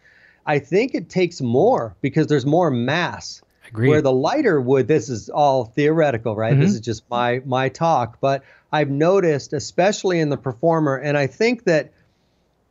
I 0.46 0.60
think 0.60 0.96
it 0.96 1.10
takes 1.10 1.42
more 1.42 1.96
because 2.02 2.28
there's 2.28 2.46
more 2.46 2.72
mass. 2.72 3.42
Agreed. 3.68 3.90
Where 3.90 4.02
the 4.02 4.12
lighter 4.12 4.60
wood, 4.60 4.90
this 4.90 5.08
is 5.08 5.30
all 5.30 5.64
theoretical, 5.66 6.36
right? 6.36 6.54
Mm-hmm. 6.54 6.62
This 6.62 6.74
is 6.74 6.80
just 6.82 7.04
my 7.10 7.42
my 7.46 7.70
talk, 7.70 8.20
but 8.20 8.44
I've 8.72 8.90
noticed, 8.90 9.54
especially 9.54 10.20
in 10.20 10.30
the 10.30 10.38
performer, 10.38 10.96
and 10.96 11.18
I 11.18 11.28
think 11.28 11.66
that. 11.66 11.92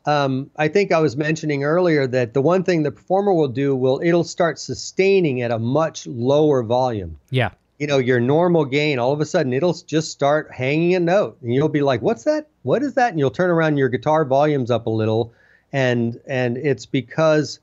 Um, 0.07 0.51
I 0.57 0.69
think 0.69 0.93
I 0.93 0.99
was 0.99 1.15
mentioning 1.15 1.63
earlier 1.63 2.07
that 2.07 2.33
the 2.33 2.41
one 2.41 2.65
thing 2.65 2.85
the 2.85 2.91
performer 2.91 3.35
will 3.35 3.49
do 3.49 3.77
will 3.77 4.01
it'll 4.03 4.25
start 4.25 4.59
sustaining 4.59 5.43
at 5.43 5.51
a 5.51 5.59
much 5.59 6.07
lower 6.07 6.63
volume. 6.63 7.19
Yeah 7.29 7.51
you 7.81 7.87
know, 7.87 7.97
your 7.97 8.21
normal 8.21 8.67
gain, 8.67 8.99
all 8.99 9.11
of 9.11 9.23
a 9.23 9.27
sudden 9.27 9.55
it'll 9.55 9.73
just 9.73 10.13
start 10.13 10.53
hanging 10.53 10.95
a 10.95 11.01
note. 11.01 11.39
And 11.41 11.55
you'll 11.55 11.71
be 11.71 11.81
like, 11.81 12.03
what's 12.03 12.25
that? 12.25 12.47
What 12.63 12.83
is 12.83 12.93
that? 12.95 13.11
And 13.11 13.19
you'll 13.19 13.31
turn 13.31 13.49
around 13.49 13.79
your 13.79 13.89
guitar 13.89 14.27
volumes 14.27 14.71
up 14.71 14.87
a 14.87 14.91
little. 14.91 15.33
And 15.73 16.21
and 16.27 16.59
it's 16.59 16.85
because 16.85 17.59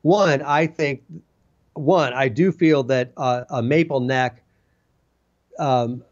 one, 0.00 0.40
I 0.40 0.66
think 0.66 1.02
one, 1.74 2.14
I 2.14 2.28
do 2.28 2.50
feel 2.50 2.82
that 2.84 3.12
uh, 3.18 3.44
a 3.50 3.62
maple 3.62 4.00
neck 4.00 4.42
um, 5.58 6.02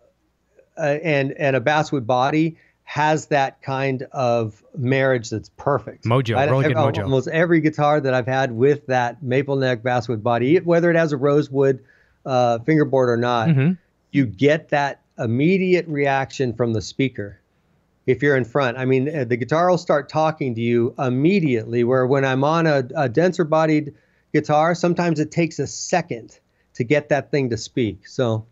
uh, 0.76 0.98
and 1.02 1.32
and 1.32 1.57
a 1.57 1.61
basswood 1.61 2.07
body 2.07 2.59
has 2.84 3.26
that 3.28 3.62
kind 3.62 4.07
of 4.12 4.62
marriage 4.76 5.30
that's 5.30 5.48
perfect. 5.57 6.04
Mojo, 6.04 6.36
I, 6.36 6.44
really 6.44 6.64
good 6.64 6.76
mojo. 6.76 7.04
Almost 7.04 7.28
every 7.28 7.62
guitar 7.62 8.02
that 8.02 8.12
I've 8.12 8.26
had 8.26 8.52
with 8.52 8.86
that 8.88 9.22
maple 9.22 9.57
neck 9.57 9.82
basswood 9.82 10.22
body, 10.22 10.59
whether 10.59 10.90
it 10.90 10.96
has 10.96 11.12
a 11.12 11.16
rosewood 11.16 11.82
uh, 12.27 12.59
fingerboard 12.61 13.09
or 13.09 13.16
not, 13.16 13.49
mm-hmm. 13.49 13.72
you 14.11 14.27
get 14.27 14.68
that 14.70 15.01
immediate 15.18 15.87
reaction 15.89 16.53
from 16.53 16.72
the 16.72 16.83
speaker. 16.83 17.41
If 18.07 18.22
you're 18.22 18.37
in 18.37 18.45
front, 18.45 18.77
I 18.77 18.85
mean, 18.85 19.14
uh, 19.14 19.24
the 19.24 19.37
guitar 19.37 19.70
will 19.70 19.79
start 19.79 20.09
talking 20.09 20.55
to 20.55 20.61
you 20.61 20.95
immediately. 20.99 21.83
Where 21.85 22.07
when 22.07 22.24
I'm 22.24 22.45
on 22.45 22.66
a, 22.66 22.87
a 22.95 23.09
denser 23.09 23.45
bodied 23.45 23.95
guitar, 24.33 24.74
sometimes 24.74 25.18
it 25.18 25.31
takes 25.31 25.59
a 25.59 25.66
second 25.66 26.39
to 26.74 26.85
get 26.85 27.09
that 27.09 27.31
thing 27.31 27.51
to 27.51 27.57
speak. 27.57 28.07
So, 28.07 28.47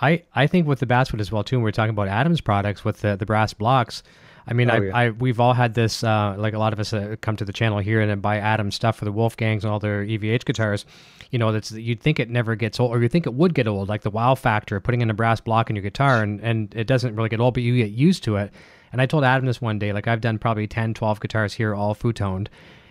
I 0.00 0.22
I 0.34 0.46
think 0.46 0.66
with 0.66 0.80
the 0.80 0.86
basswood 0.86 1.20
as 1.20 1.30
well 1.30 1.44
too. 1.44 1.56
And 1.56 1.62
we're 1.62 1.70
talking 1.70 1.90
about 1.90 2.08
Adams 2.08 2.40
products 2.40 2.84
with 2.84 3.00
the 3.00 3.16
the 3.16 3.26
brass 3.26 3.52
blocks. 3.52 4.02
I 4.46 4.52
mean, 4.52 4.70
oh, 4.70 4.74
I, 4.74 4.80
yeah. 4.80 4.96
I 4.96 5.10
we've 5.10 5.40
all 5.40 5.54
had 5.54 5.74
this. 5.74 6.04
Uh, 6.04 6.34
like 6.38 6.54
a 6.54 6.58
lot 6.58 6.72
of 6.72 6.80
us 6.80 6.92
uh, 6.92 7.16
come 7.20 7.36
to 7.36 7.44
the 7.44 7.52
channel 7.52 7.78
here 7.78 8.00
and 8.00 8.22
buy 8.22 8.38
Adams 8.38 8.74
stuff 8.74 8.96
for 8.96 9.04
the 9.04 9.12
Wolfgangs 9.12 9.62
and 9.62 9.66
all 9.66 9.80
their 9.80 10.04
EVH 10.04 10.44
guitars 10.44 10.86
you 11.30 11.38
know, 11.38 11.52
that's 11.52 11.72
you'd 11.72 12.00
think 12.00 12.20
it 12.20 12.30
never 12.30 12.54
gets 12.54 12.78
old, 12.78 12.90
or 12.90 13.02
you 13.02 13.08
think 13.08 13.26
it 13.26 13.34
would 13.34 13.54
get 13.54 13.66
old, 13.66 13.88
like 13.88 14.02
the 14.02 14.10
wow 14.10 14.34
factor 14.34 14.80
putting 14.80 15.00
in 15.00 15.10
a 15.10 15.14
brass 15.14 15.40
block 15.40 15.70
in 15.70 15.76
your 15.76 15.82
guitar, 15.82 16.22
and 16.22 16.40
and 16.40 16.74
it 16.74 16.86
doesn't 16.86 17.14
really 17.16 17.28
get 17.28 17.40
old, 17.40 17.54
but 17.54 17.62
you 17.62 17.76
get 17.76 17.90
used 17.90 18.24
to 18.24 18.36
it. 18.36 18.52
And 18.92 19.02
I 19.02 19.06
told 19.06 19.24
Adam 19.24 19.46
this 19.46 19.60
one 19.60 19.78
day, 19.78 19.92
like 19.92 20.06
I've 20.06 20.20
done 20.20 20.38
probably 20.38 20.66
10, 20.66 20.94
12 20.94 21.20
guitars 21.20 21.52
here, 21.52 21.74
all 21.74 21.94
Futoned. 21.94 22.48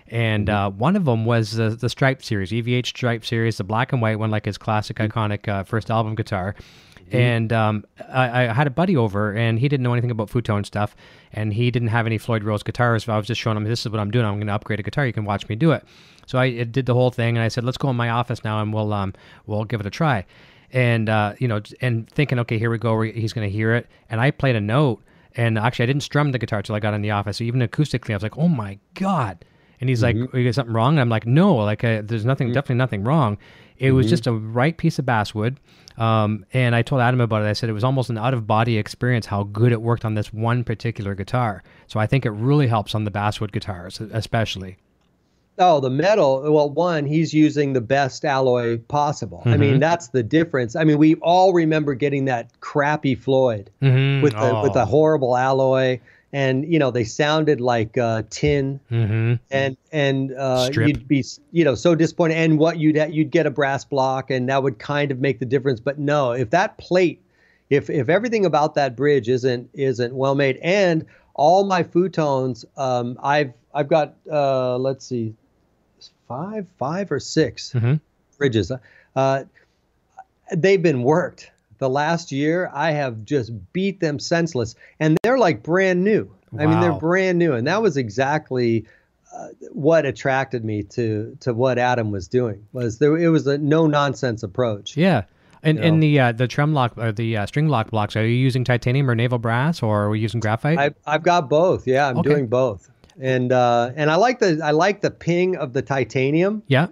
And 0.08 0.48
mm-hmm. 0.48 0.56
uh, 0.56 0.70
one 0.70 0.96
of 0.96 1.06
them 1.06 1.26
was 1.26 1.54
the, 1.54 1.70
the 1.70 1.90
Stripe 1.90 2.22
series, 2.22 2.52
EVH 2.52 2.88
Stripe 2.88 3.26
series, 3.26 3.58
the 3.58 3.64
black 3.64 3.92
and 3.92 4.02
white 4.02 4.20
one, 4.20 4.30
like 4.30 4.46
his 4.46 4.58
classic, 4.58 4.98
mm-hmm. 4.98 5.18
iconic 5.18 5.48
uh, 5.48 5.64
first 5.64 5.90
album 5.90 6.14
guitar. 6.14 6.54
Mm-hmm. 7.08 7.18
And 7.18 7.54
um, 7.54 7.86
I, 8.10 8.48
I, 8.48 8.54
had 8.54 8.66
a 8.66 8.72
buddy 8.72 8.98
over, 8.98 9.32
and 9.32 9.60
he 9.60 9.70
didn't 9.70 9.84
know 9.84 9.94
anything 9.94 10.10
about 10.10 10.30
Futone 10.30 10.66
stuff, 10.66 10.96
and 11.32 11.54
he 11.54 11.70
didn't 11.70 11.90
have 11.90 12.08
any 12.08 12.18
Floyd 12.18 12.44
Rose 12.44 12.64
guitars. 12.64 13.04
So 13.04 13.14
I 13.14 13.18
was 13.18 13.28
just 13.28 13.40
showing 13.40 13.58
him, 13.58 13.64
this 13.64 13.86
is 13.86 13.92
what 13.92 14.00
I'm 14.00 14.10
doing. 14.10 14.26
I'm 14.26 14.36
going 14.36 14.48
to 14.48 14.54
upgrade 14.54 14.80
a 14.80 14.84
guitar. 14.84 15.06
You 15.06 15.14
can 15.14 15.24
watch 15.24 15.48
me 15.48 15.56
do 15.56 15.72
it. 15.72 15.86
So 16.26 16.40
I 16.40 16.64
did 16.64 16.86
the 16.86 16.94
whole 16.94 17.12
thing, 17.12 17.38
and 17.38 17.44
I 17.44 17.48
said, 17.48 17.64
"Let's 17.64 17.78
go 17.78 17.90
in 17.90 17.96
my 17.96 18.10
office 18.10 18.44
now, 18.44 18.62
and 18.62 18.74
we'll 18.74 18.92
um 18.94 19.14
we'll 19.46 19.66
give 19.66 19.80
it 19.80 19.86
a 19.86 19.92
try." 19.92 20.26
And 20.72 21.10
uh, 21.10 21.34
you 21.40 21.48
know, 21.48 21.62
and 21.82 22.10
thinking, 22.10 22.40
okay, 22.40 22.58
here 22.58 22.70
we 22.70 22.78
go. 22.78 23.00
He's 23.02 23.34
going 23.34 23.48
to 23.48 23.56
hear 23.56 23.74
it, 23.76 23.88
and 24.10 24.20
I 24.20 24.32
played 24.32 24.56
a 24.56 24.62
note, 24.62 25.04
and 25.36 25.58
actually, 25.58 25.84
I 25.84 25.86
didn't 25.88 26.04
strum 26.04 26.32
the 26.32 26.40
guitar 26.40 26.62
till 26.62 26.76
I 26.76 26.80
got 26.80 26.94
in 26.94 27.02
the 27.02 27.12
office. 27.12 27.38
So 27.38 27.44
even 27.44 27.62
acoustically, 27.62 28.12
I 28.12 28.16
was 28.16 28.24
like, 28.24 28.38
"Oh 28.38 28.48
my 28.48 28.80
god!" 28.96 29.46
And 29.80 29.90
he's 29.90 30.02
mm-hmm. 30.02 30.22
like, 30.22 30.34
"You 30.34 30.46
got 30.46 30.56
something 30.56 30.74
wrong?" 30.74 30.94
And 30.96 31.02
I'm 31.02 31.10
like, 31.10 31.28
"No, 31.28 31.56
like 31.56 31.84
uh, 31.84 32.02
there's 32.04 32.26
nothing, 32.26 32.48
mm-hmm. 32.48 32.56
definitely 32.56 32.76
nothing 32.76 33.04
wrong. 33.04 33.38
It 33.78 33.88
mm-hmm. 33.88 33.96
was 33.96 34.10
just 34.10 34.28
a 34.28 34.34
right 34.34 34.76
piece 34.78 35.00
of 35.00 35.06
basswood." 35.06 35.60
Um, 35.98 36.46
and 36.52 36.76
I 36.76 36.82
told 36.82 37.02
Adam 37.02 37.22
about 37.22 37.44
it. 37.44 37.46
I 37.46 37.54
said 37.54 37.70
it 37.70 37.74
was 37.74 37.84
almost 37.84 38.10
an 38.10 38.18
out 38.18 38.34
of 38.34 38.46
body 38.46 38.78
experience 38.78 39.26
how 39.26 39.44
good 39.44 39.72
it 39.72 39.82
worked 39.82 40.04
on 40.04 40.16
this 40.16 40.34
one 40.34 40.64
particular 40.64 41.16
guitar. 41.16 41.64
So 41.88 42.00
I 42.00 42.08
think 42.08 42.26
it 42.26 42.32
really 42.32 42.68
helps 42.68 42.96
on 42.96 43.06
the 43.06 43.12
basswood 43.12 43.52
guitars, 43.52 44.02
especially. 44.02 44.78
Oh, 45.58 45.80
the 45.80 45.90
metal. 45.90 46.42
Well, 46.52 46.70
one, 46.70 47.06
he's 47.06 47.34
using 47.34 47.74
the 47.74 47.82
best 47.82 48.26
alloy 48.26 48.78
possible. 48.78 49.40
Mm-hmm. 49.40 49.50
I 49.50 49.58
mean, 49.58 49.70
mm-hmm. 49.72 49.80
that's 49.80 50.10
the 50.10 50.22
difference. 50.22 50.76
I 50.76 50.84
mean, 50.84 50.98
we 50.98 51.16
all 51.16 51.54
remember 51.54 51.94
getting 51.94 52.26
that 52.26 52.60
crappy 52.60 53.16
Floyd 53.16 53.70
mm-hmm. 53.82 54.22
with 54.22 54.34
the 54.34 54.52
oh. 54.52 54.64
with 54.64 54.74
the 54.74 54.82
oh. 54.82 54.86
horrible 54.86 55.38
alloy, 55.38 56.00
and 56.36 56.72
you 56.72 56.78
know 56.78 56.92
they 56.92 57.06
sounded 57.06 57.62
like 57.62 57.98
uh, 57.98 58.24
tin, 58.30 58.80
mm-hmm. 58.92 59.36
and 59.52 59.78
and 59.94 60.34
uh, 60.34 60.70
you'd 60.74 61.08
be 61.08 61.24
you 61.54 61.64
know 61.64 61.76
so 61.76 61.96
disappointed. 61.96 62.36
And 62.36 62.60
what 62.60 62.78
you'd 62.78 62.98
you'd 63.14 63.32
get 63.32 63.46
a 63.46 63.52
brass 63.52 63.86
block, 63.86 64.30
and 64.30 64.50
that 64.50 64.62
would 64.62 64.78
kind 64.78 65.12
of 65.12 65.20
make 65.20 65.40
the 65.40 65.46
difference. 65.46 65.80
But 65.80 65.98
no, 65.98 66.34
if 66.34 66.50
that 66.50 66.78
plate 66.78 67.22
if 67.70 67.90
if 67.90 68.10
everything 68.10 68.46
about 68.46 68.76
that 68.76 68.96
bridge 68.96 69.30
isn't 69.30 69.70
isn't 69.74 70.14
well 70.14 70.36
made, 70.36 70.58
and 70.62 71.06
all 71.36 71.64
my 71.64 71.84
futones, 71.84 72.66
um, 72.78 73.18
I've 73.24 73.54
I've 73.74 73.88
got 73.88 74.16
uh, 74.30 74.78
let's 74.78 75.06
see, 75.06 75.34
five 76.28 76.68
five 76.78 77.12
or 77.12 77.20
6 77.20 77.74
Mhm. 77.74 78.00
bridges. 78.38 78.72
Uh, 79.16 79.44
they've 80.52 80.84
been 80.84 81.04
worked. 81.04 81.52
The 81.78 81.90
last 81.90 82.32
year, 82.32 82.70
I 82.74 82.92
have 82.92 83.26
just 83.26 83.52
beat 83.74 84.00
them 84.00 84.20
senseless, 84.20 84.76
and 85.00 85.18
they're 85.24 85.38
like 85.38 85.62
brand 85.64 86.04
new. 86.04 86.30
I 86.58 86.68
mean, 86.68 86.80
they're 86.80 86.94
brand 86.94 87.38
new, 87.38 87.52
and 87.54 87.68
that 87.68 87.82
was 87.82 87.98
exactly 87.98 88.86
uh, 89.36 89.50
what 89.72 90.06
attracted 90.06 90.64
me 90.64 90.84
to 90.84 91.36
to 91.42 91.54
what 91.54 91.78
Adam 91.78 92.12
was 92.12 92.28
doing. 92.30 92.66
Was 92.72 93.00
there? 93.00 93.18
It 93.18 93.28
was 93.28 93.46
a 93.46 93.58
no 93.58 93.88
nonsense 93.88 94.42
approach. 94.44 94.96
Yeah. 94.96 95.24
And 95.64 95.78
You 95.80 95.84
in 95.84 95.94
know? 95.96 96.00
the 96.02 96.20
uh, 96.20 96.32
the 96.32 96.48
trem 96.48 96.74
lock 96.74 96.94
or 96.98 97.12
the 97.12 97.36
uh, 97.38 97.46
string 97.48 97.68
lock 97.68 97.90
blocks, 97.90 98.16
are 98.16 98.22
you 98.26 98.36
using 98.36 98.64
titanium 98.64 99.10
or 99.10 99.16
naval 99.16 99.40
brass, 99.40 99.82
or 99.84 100.04
are 100.06 100.10
we 100.10 100.20
using 100.20 100.40
graphite? 100.40 100.78
I've 100.78 100.96
I've 101.06 101.24
got 101.24 101.50
both. 101.50 101.86
Yeah, 101.88 102.08
I'm 102.08 102.20
Okay. 102.20 102.30
doing 102.30 102.48
both, 102.48 102.90
and 103.20 103.52
uh, 103.52 103.92
and 103.98 104.10
I 104.12 104.16
like 104.16 104.40
the 104.40 104.62
I 104.64 104.72
like 104.72 105.02
the 105.02 105.12
ping 105.12 105.58
of 105.58 105.74
the 105.74 105.82
titanium. 105.82 106.64
yeah. 106.68 106.88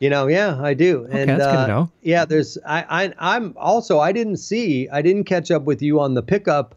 You 0.00 0.08
know, 0.08 0.28
yeah, 0.28 0.58
I 0.60 0.72
do. 0.72 1.04
Okay, 1.04 1.20
and 1.20 1.30
that's 1.30 1.44
good 1.44 1.52
to 1.52 1.62
uh, 1.62 1.66
know. 1.66 1.90
Yeah, 2.00 2.24
there's 2.24 2.56
I, 2.66 2.84
I 2.88 3.34
I'm 3.36 3.54
also 3.58 4.00
I 4.00 4.12
didn't 4.12 4.38
see 4.38 4.88
I 4.88 5.02
didn't 5.02 5.24
catch 5.24 5.50
up 5.50 5.64
with 5.64 5.82
you 5.82 6.00
on 6.00 6.14
the 6.14 6.22
pickup 6.22 6.74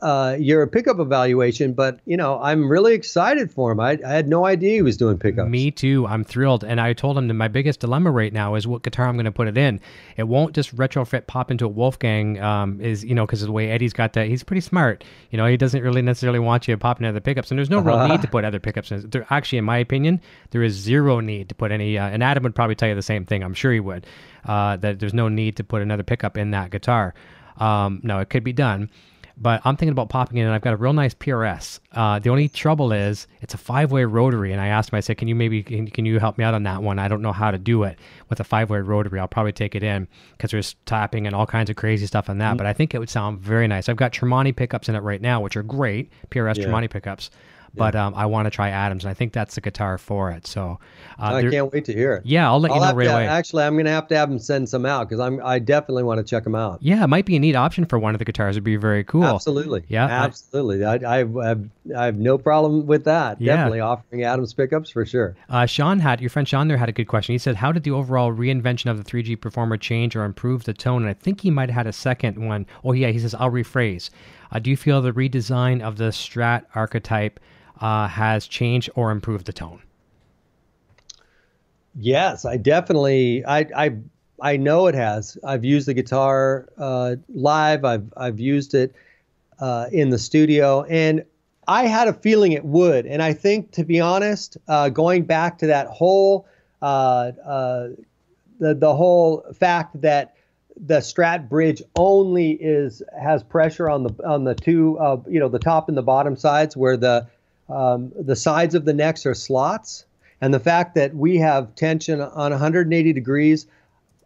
uh 0.00 0.36
your 0.38 0.66
pickup 0.66 0.98
evaluation, 0.98 1.72
but 1.72 2.00
you 2.04 2.16
know, 2.16 2.40
I'm 2.40 2.68
really 2.68 2.94
excited 2.94 3.50
for 3.50 3.72
him. 3.72 3.80
I, 3.80 3.98
I 4.04 4.10
had 4.10 4.28
no 4.28 4.44
idea 4.46 4.74
he 4.74 4.82
was 4.82 4.96
doing 4.96 5.18
pickups. 5.18 5.48
Me 5.48 5.70
too. 5.70 6.06
I'm 6.06 6.24
thrilled. 6.24 6.64
And 6.64 6.80
I 6.80 6.92
told 6.92 7.16
him 7.18 7.28
that 7.28 7.34
my 7.34 7.48
biggest 7.48 7.80
dilemma 7.80 8.10
right 8.10 8.32
now 8.32 8.54
is 8.54 8.66
what 8.66 8.82
guitar 8.82 9.06
I'm 9.06 9.14
going 9.14 9.24
to 9.24 9.32
put 9.32 9.48
it 9.48 9.56
in. 9.56 9.80
It 10.16 10.24
won't 10.24 10.54
just 10.54 10.74
retrofit 10.76 11.26
pop 11.26 11.50
into 11.50 11.64
a 11.64 11.68
Wolfgang, 11.68 12.40
um, 12.40 12.80
is, 12.80 13.04
you 13.04 13.14
know, 13.14 13.26
because 13.26 13.42
of 13.42 13.46
the 13.46 13.52
way 13.52 13.70
Eddie's 13.70 13.92
got 13.92 14.12
that. 14.14 14.28
He's 14.28 14.42
pretty 14.42 14.60
smart. 14.60 15.04
You 15.30 15.38
know, 15.38 15.46
he 15.46 15.56
doesn't 15.56 15.82
really 15.82 16.02
necessarily 16.02 16.38
want 16.38 16.66
you 16.66 16.74
to 16.74 16.78
pop 16.78 16.98
into 16.98 17.08
other 17.08 17.20
pickups. 17.20 17.50
And 17.50 17.58
there's 17.58 17.70
no 17.70 17.80
real 17.80 18.06
need 18.08 18.22
to 18.22 18.28
put 18.28 18.44
other 18.44 18.60
pickups 18.60 18.90
in. 18.90 19.08
There, 19.10 19.26
actually, 19.30 19.58
in 19.58 19.64
my 19.64 19.78
opinion, 19.78 20.20
there 20.50 20.62
is 20.62 20.74
zero 20.74 21.20
need 21.20 21.48
to 21.48 21.54
put 21.54 21.70
any. 21.70 21.98
Uh, 21.98 22.08
and 22.08 22.22
Adam 22.22 22.42
would 22.42 22.54
probably 22.54 22.74
tell 22.74 22.88
you 22.88 22.94
the 22.94 23.02
same 23.02 23.24
thing. 23.24 23.42
I'm 23.42 23.54
sure 23.54 23.72
he 23.72 23.80
would. 23.80 24.06
Uh, 24.44 24.76
that 24.76 25.00
there's 25.00 25.14
no 25.14 25.28
need 25.28 25.56
to 25.56 25.64
put 25.64 25.82
another 25.82 26.02
pickup 26.02 26.36
in 26.36 26.52
that 26.52 26.70
guitar. 26.70 27.14
Um, 27.58 28.00
no, 28.02 28.20
it 28.20 28.30
could 28.30 28.44
be 28.44 28.52
done. 28.52 28.90
But 29.38 29.60
I'm 29.64 29.76
thinking 29.76 29.92
about 29.92 30.08
popping 30.08 30.38
in, 30.38 30.46
and 30.46 30.54
I've 30.54 30.62
got 30.62 30.72
a 30.72 30.76
real 30.78 30.94
nice 30.94 31.12
PRS. 31.14 31.80
Uh, 31.92 32.18
the 32.18 32.30
only 32.30 32.48
trouble 32.48 32.90
is 32.90 33.26
it's 33.42 33.52
a 33.52 33.58
five-way 33.58 34.04
rotary, 34.04 34.50
and 34.52 34.60
I 34.60 34.68
asked 34.68 34.90
him. 34.90 34.96
I 34.96 35.00
said, 35.00 35.18
"Can 35.18 35.28
you 35.28 35.34
maybe 35.34 35.62
can, 35.62 35.86
can 35.88 36.06
you 36.06 36.18
help 36.18 36.38
me 36.38 36.44
out 36.44 36.54
on 36.54 36.62
that 36.62 36.82
one? 36.82 36.98
I 36.98 37.06
don't 37.08 37.20
know 37.20 37.32
how 37.32 37.50
to 37.50 37.58
do 37.58 37.82
it 37.82 37.98
with 38.30 38.40
a 38.40 38.44
five-way 38.44 38.80
rotary. 38.80 39.20
I'll 39.20 39.28
probably 39.28 39.52
take 39.52 39.74
it 39.74 39.82
in 39.82 40.08
because 40.32 40.52
there's 40.52 40.74
tapping 40.86 41.26
and 41.26 41.36
all 41.36 41.46
kinds 41.46 41.68
of 41.68 41.76
crazy 41.76 42.06
stuff 42.06 42.30
on 42.30 42.38
that. 42.38 42.56
But 42.56 42.66
I 42.66 42.72
think 42.72 42.94
it 42.94 42.98
would 42.98 43.10
sound 43.10 43.38
very 43.40 43.68
nice. 43.68 43.88
I've 43.90 43.96
got 43.96 44.12
Tremonti 44.12 44.56
pickups 44.56 44.88
in 44.88 44.94
it 44.94 45.00
right 45.00 45.20
now, 45.20 45.40
which 45.42 45.56
are 45.56 45.62
great 45.62 46.10
PRS 46.30 46.56
Yeah. 46.56 46.66
Tremonti 46.66 46.88
pickups. 46.88 47.30
But 47.76 47.94
um, 47.94 48.14
I 48.14 48.26
want 48.26 48.46
to 48.46 48.50
try 48.50 48.70
Adams, 48.70 49.04
and 49.04 49.10
I 49.10 49.14
think 49.14 49.32
that's 49.32 49.54
the 49.54 49.60
guitar 49.60 49.98
for 49.98 50.30
it. 50.30 50.46
So, 50.46 50.78
uh, 51.18 51.22
I 51.22 51.42
there- 51.42 51.50
can't 51.50 51.72
wait 51.72 51.84
to 51.86 51.92
hear 51.92 52.14
it. 52.14 52.26
yeah, 52.26 52.48
I'll 52.48 52.58
let 52.60 52.70
I'll 52.72 52.78
you 52.78 52.82
know 52.86 52.92
right 52.94 53.04
to, 53.04 53.12
away. 53.12 53.26
Actually, 53.26 53.64
I'm 53.64 53.76
gonna 53.76 53.90
have 53.90 54.08
to 54.08 54.16
have 54.16 54.30
him 54.30 54.38
send 54.38 54.68
some 54.68 54.86
out 54.86 55.08
because 55.08 55.20
I'm 55.20 55.40
I 55.44 55.58
definitely 55.58 56.02
want 56.04 56.18
to 56.18 56.24
check 56.24 56.44
them 56.44 56.54
out. 56.54 56.78
yeah, 56.82 57.04
it 57.04 57.08
might 57.08 57.26
be 57.26 57.36
a 57.36 57.38
neat 57.38 57.54
option 57.56 57.84
for 57.84 57.98
one 57.98 58.14
of 58.14 58.18
the 58.18 58.24
guitars. 58.24 58.56
It'd 58.56 58.64
be 58.64 58.76
very 58.76 59.04
cool. 59.04 59.24
Absolutely. 59.24 59.84
Yeah, 59.88 60.06
Absolutely. 60.06 60.84
I, 60.84 60.94
I, 60.94 61.18
have, 61.18 61.68
I 61.96 62.04
have 62.06 62.16
no 62.16 62.38
problem 62.38 62.86
with 62.86 63.04
that. 63.04 63.40
Yeah. 63.40 63.56
Definitely 63.56 63.80
offering 63.80 64.22
Adams 64.24 64.54
pickups 64.54 64.90
for 64.90 65.04
sure. 65.06 65.36
Uh, 65.48 65.66
Sean 65.66 65.98
had 66.00 66.20
your 66.20 66.30
friend 66.30 66.46
Sean 66.48 66.68
there 66.68 66.76
had 66.76 66.88
a 66.88 66.92
good 66.92 67.08
question. 67.08 67.32
He 67.34 67.38
said, 67.38 67.56
"How 67.56 67.72
did 67.72 67.82
the 67.84 67.90
overall 67.90 68.32
reinvention 68.32 68.90
of 68.90 68.96
the 68.96 69.04
3G 69.04 69.40
Performer 69.40 69.76
change 69.76 70.16
or 70.16 70.24
improve 70.24 70.64
the 70.64 70.72
tone?" 70.74 71.02
And 71.02 71.10
I 71.10 71.14
think 71.14 71.40
he 71.42 71.50
might 71.50 71.68
have 71.70 71.76
had 71.76 71.86
a 71.86 71.92
second 71.92 72.38
one. 72.46 72.66
Oh 72.84 72.92
yeah, 72.92 73.08
he 73.08 73.18
says, 73.18 73.34
"I'll 73.34 73.50
rephrase. 73.50 74.10
Uh, 74.52 74.58
do 74.60 74.70
you 74.70 74.76
feel 74.76 75.02
the 75.02 75.12
redesign 75.12 75.80
of 75.82 75.96
the 75.96 76.10
Strat 76.10 76.64
archetype 76.74 77.40
uh, 77.80 78.08
has 78.08 78.46
changed 78.46 78.90
or 78.94 79.10
improved 79.10 79.46
the 79.46 79.52
tone?" 79.52 79.82
Yes, 81.94 82.44
I 82.44 82.56
definitely. 82.56 83.44
I 83.44 83.66
I 83.74 83.96
I 84.40 84.56
know 84.56 84.86
it 84.86 84.94
has. 84.94 85.38
I've 85.44 85.64
used 85.64 85.88
the 85.88 85.94
guitar 85.94 86.68
uh, 86.76 87.16
live. 87.28 87.84
I've 87.84 88.12
I've 88.16 88.38
used 88.38 88.74
it 88.74 88.94
uh, 89.58 89.86
in 89.92 90.10
the 90.10 90.18
studio, 90.18 90.82
and 90.84 91.24
I 91.66 91.86
had 91.86 92.08
a 92.08 92.12
feeling 92.12 92.52
it 92.52 92.64
would. 92.64 93.06
And 93.06 93.22
I 93.22 93.32
think, 93.32 93.72
to 93.72 93.84
be 93.84 94.00
honest, 94.00 94.56
uh, 94.68 94.88
going 94.90 95.24
back 95.24 95.58
to 95.58 95.66
that 95.68 95.86
whole 95.88 96.46
uh, 96.82 97.32
uh, 97.44 97.88
the 98.58 98.74
the 98.74 98.94
whole 98.94 99.44
fact 99.54 100.00
that 100.02 100.34
the 100.76 100.98
Strat 100.98 101.48
bridge 101.48 101.82
only 101.96 102.52
is 102.52 103.02
has 103.18 103.42
pressure 103.42 103.88
on 103.88 104.02
the 104.02 104.10
on 104.26 104.44
the 104.44 104.54
two 104.54 104.98
uh, 104.98 105.20
you 105.26 105.40
know 105.40 105.48
the 105.48 105.58
top 105.58 105.88
and 105.88 105.96
the 105.96 106.02
bottom 106.02 106.36
sides 106.36 106.76
where 106.76 106.96
the 106.96 107.26
um, 107.68 108.12
the 108.18 108.36
sides 108.36 108.74
of 108.74 108.84
the 108.84 108.92
necks 108.92 109.26
are 109.26 109.34
slots 109.34 110.04
and 110.40 110.52
the 110.52 110.60
fact 110.60 110.94
that 110.94 111.14
we 111.14 111.36
have 111.38 111.74
tension 111.74 112.20
on 112.20 112.50
180 112.50 113.12
degrees 113.12 113.66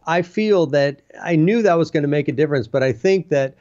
I 0.07 0.23
feel 0.23 0.67
that 0.67 1.03
I 1.23 1.37
knew 1.37 1.63
that 1.63 1.75
was 1.75 1.91
going 1.91 2.03
to 2.03 2.09
make 2.09 2.29
a 2.29 2.33
difference 2.33 2.67
but 2.67 2.83
I 2.83 2.93
think 2.93 3.29
that 3.29 3.55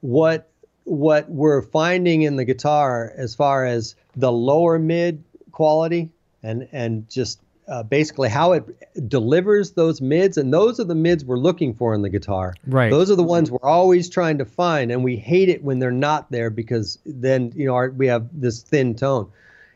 what 0.00 0.48
what 0.84 1.30
we're 1.30 1.62
finding 1.62 2.22
in 2.22 2.36
the 2.36 2.44
guitar 2.44 3.12
as 3.16 3.34
far 3.34 3.64
as 3.64 3.96
the 4.16 4.30
lower 4.30 4.78
mid 4.78 5.24
quality 5.52 6.10
and 6.42 6.68
and 6.72 7.08
just 7.08 7.40
uh, 7.66 7.82
basically 7.82 8.28
how 8.28 8.52
it 8.52 9.08
delivers 9.08 9.72
those 9.72 10.00
mids 10.00 10.36
and 10.36 10.52
those 10.52 10.78
are 10.78 10.84
the 10.84 10.94
mids 10.94 11.24
we're 11.24 11.38
looking 11.38 11.74
for 11.74 11.94
in 11.94 12.02
the 12.02 12.08
guitar. 12.08 12.54
Right. 12.66 12.90
those 12.90 13.10
are 13.10 13.16
the 13.16 13.22
ones 13.22 13.50
we're 13.50 13.58
always 13.62 14.08
trying 14.08 14.38
to 14.38 14.44
find 14.44 14.92
and 14.92 15.02
we 15.02 15.16
hate 15.16 15.48
it 15.48 15.62
when 15.62 15.78
they're 15.78 15.90
not 15.90 16.30
there 16.30 16.50
because 16.50 16.98
then 17.06 17.52
you 17.54 17.66
know 17.66 17.74
our, 17.74 17.90
we 17.90 18.06
have 18.08 18.28
this 18.32 18.62
thin 18.62 18.94
tone. 18.94 19.30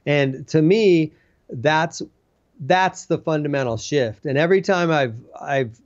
And 0.07 0.47
to 0.49 0.61
me 0.61 1.13
that's 1.49 2.03
that's 2.61 3.07
the 3.07 3.19
fundamental 3.19 3.77
shift. 3.77 4.27
And 4.27 4.37
every 4.37 4.63
time 4.63 4.91
i've 4.91 5.17
i've 5.41 5.79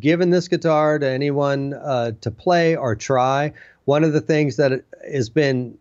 given 0.00 0.30
this 0.30 0.48
guitar 0.48 0.98
to 0.98 1.08
anyone 1.08 1.72
uh, 1.74 2.12
to 2.20 2.30
play 2.30 2.76
or 2.76 2.96
try 2.96 3.52
one 3.84 4.02
of 4.04 4.12
the 4.12 4.20
things 4.20 4.56
that 4.56 4.84
has 5.10 5.28
been 5.28 5.78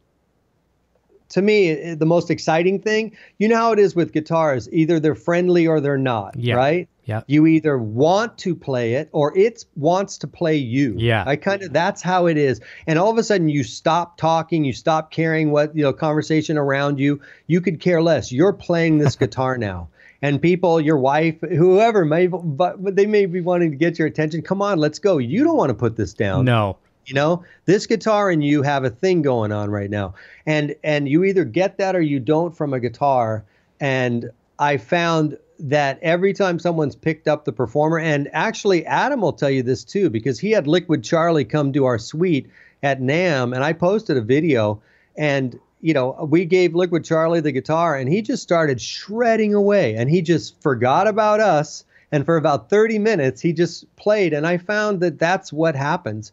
to 1.30 1.41
me 1.41 1.93
the 1.95 2.05
most 2.05 2.30
exciting 2.32 2.80
thing 2.80 3.15
you 3.38 3.47
know 3.47 3.55
how 3.55 3.71
it 3.71 3.80
is 3.80 3.95
with 3.95 4.11
guitars 4.13 4.69
either 4.71 4.99
they're 4.99 5.15
friendly 5.15 5.67
or 5.67 5.80
they're 5.82 5.97
not 5.97 6.36
Yeah. 6.38 6.55
right? 6.55 6.88
Yeah. 7.05 7.21
you 7.28 7.45
either 7.45 7.78
want 7.78 8.39
to 8.39 8.55
play 8.55 8.95
it 8.95 9.09
or 9.11 9.38
it 9.38 9.63
wants 9.76 10.17
to 10.19 10.28
play 10.28 10.55
you. 10.57 10.95
Yeah. 10.97 11.23
i 11.28 11.36
kind 11.36 11.61
of 11.61 11.71
that's 11.71 12.01
how 12.01 12.26
it 12.26 12.36
is. 12.36 12.61
And 12.88 12.97
all 12.97 13.11
of 13.11 13.17
a 13.19 13.23
sudden 13.23 13.47
you 13.47 13.63
stop 13.63 14.17
talking 14.17 14.65
you 14.65 14.73
stop 14.73 15.11
caring 15.11 15.51
what 15.51 15.76
you 15.76 15.84
know 15.84 15.93
conversation 15.93 16.57
around 16.57 16.99
you. 16.99 17.21
You 17.45 17.61
could 17.61 17.80
care 17.80 18.01
less. 18.01 18.32
You're 18.32 18.53
playing 18.53 18.97
this 18.97 19.15
guitar 19.23 19.55
now. 19.59 19.89
And 20.23 20.41
people 20.41 20.82
your 20.82 20.97
wife 20.97 21.39
whoever 21.41 22.05
may 22.05 22.26
but 22.26 22.84
but 22.84 22.95
they 22.95 23.05
may 23.05 23.28
be 23.28 23.39
wanting 23.41 23.69
to 23.69 23.78
get 23.78 23.99
your 23.99 24.07
attention. 24.07 24.41
Come 24.41 24.63
on 24.63 24.80
let's 24.80 24.97
go. 24.97 25.19
You 25.19 25.43
don't 25.43 25.57
want 25.57 25.69
to 25.69 25.76
put 25.76 25.95
this 25.95 26.13
down. 26.15 26.45
No. 26.45 26.78
You 27.06 27.14
know, 27.14 27.43
this 27.66 27.86
guitar 27.86 28.32
and 28.32 28.43
you 28.43 28.64
have 28.64 28.84
a 28.84 28.89
thing 28.89 29.22
going 29.22 29.51
on 29.51 29.70
right 29.70 29.89
now, 29.89 30.16
and 30.45 30.76
and 30.84 31.08
you 31.08 31.24
either 31.24 31.45
get 31.45 31.78
that 31.78 31.95
or 31.95 32.01
you 32.01 32.20
don't 32.20 32.56
from 32.56 32.74
a 32.74 32.80
guitar. 32.80 33.45
And 33.80 34.32
I 34.58 34.78
found 34.78 35.38
that 35.60 35.99
every 36.01 36.34
time 36.34 36.60
someone's 36.60 36.95
picked 36.95 37.28
up 37.28 37.45
the 37.45 37.51
performer, 37.51 37.99
and 37.99 38.28
actually 38.34 38.86
Adam 38.86 39.22
will 39.22 39.34
tell 39.34 39.49
you 39.49 39.64
this 39.64 39.84
too, 39.84 40.10
because 40.10 40.39
he 40.39 40.51
had 40.51 40.68
Liquid 40.68 41.03
Charlie 41.03 41.45
come 41.45 41.72
to 41.74 41.86
our 41.86 41.99
suite 41.99 42.49
at 42.82 43.01
NAMM, 43.01 43.53
and 43.53 43.64
I 43.64 43.74
posted 43.74 44.18
a 44.18 44.22
video, 44.22 44.82
and 45.16 45.60
you 45.82 45.93
know 45.93 46.28
we 46.28 46.45
gave 46.45 46.74
Liquid 46.74 47.06
Charlie 47.06 47.41
the 47.41 47.51
guitar, 47.51 47.95
and 47.95 48.10
he 48.10 48.24
just 48.24 48.41
started 48.41 48.82
shredding 48.82 49.53
away, 49.53 49.95
and 49.95 50.10
he 50.10 50.22
just 50.22 50.60
forgot 50.62 51.08
about 51.08 51.39
us. 51.39 51.84
And 52.12 52.24
for 52.24 52.38
about 52.38 52.70
30 52.70 52.99
minutes, 52.99 53.41
he 53.41 53.51
just 53.51 53.93
played, 53.95 54.34
and 54.34 54.47
I 54.47 54.58
found 54.58 55.01
that 55.01 55.20
that's 55.20 55.51
what 55.51 55.76
happens. 55.76 56.32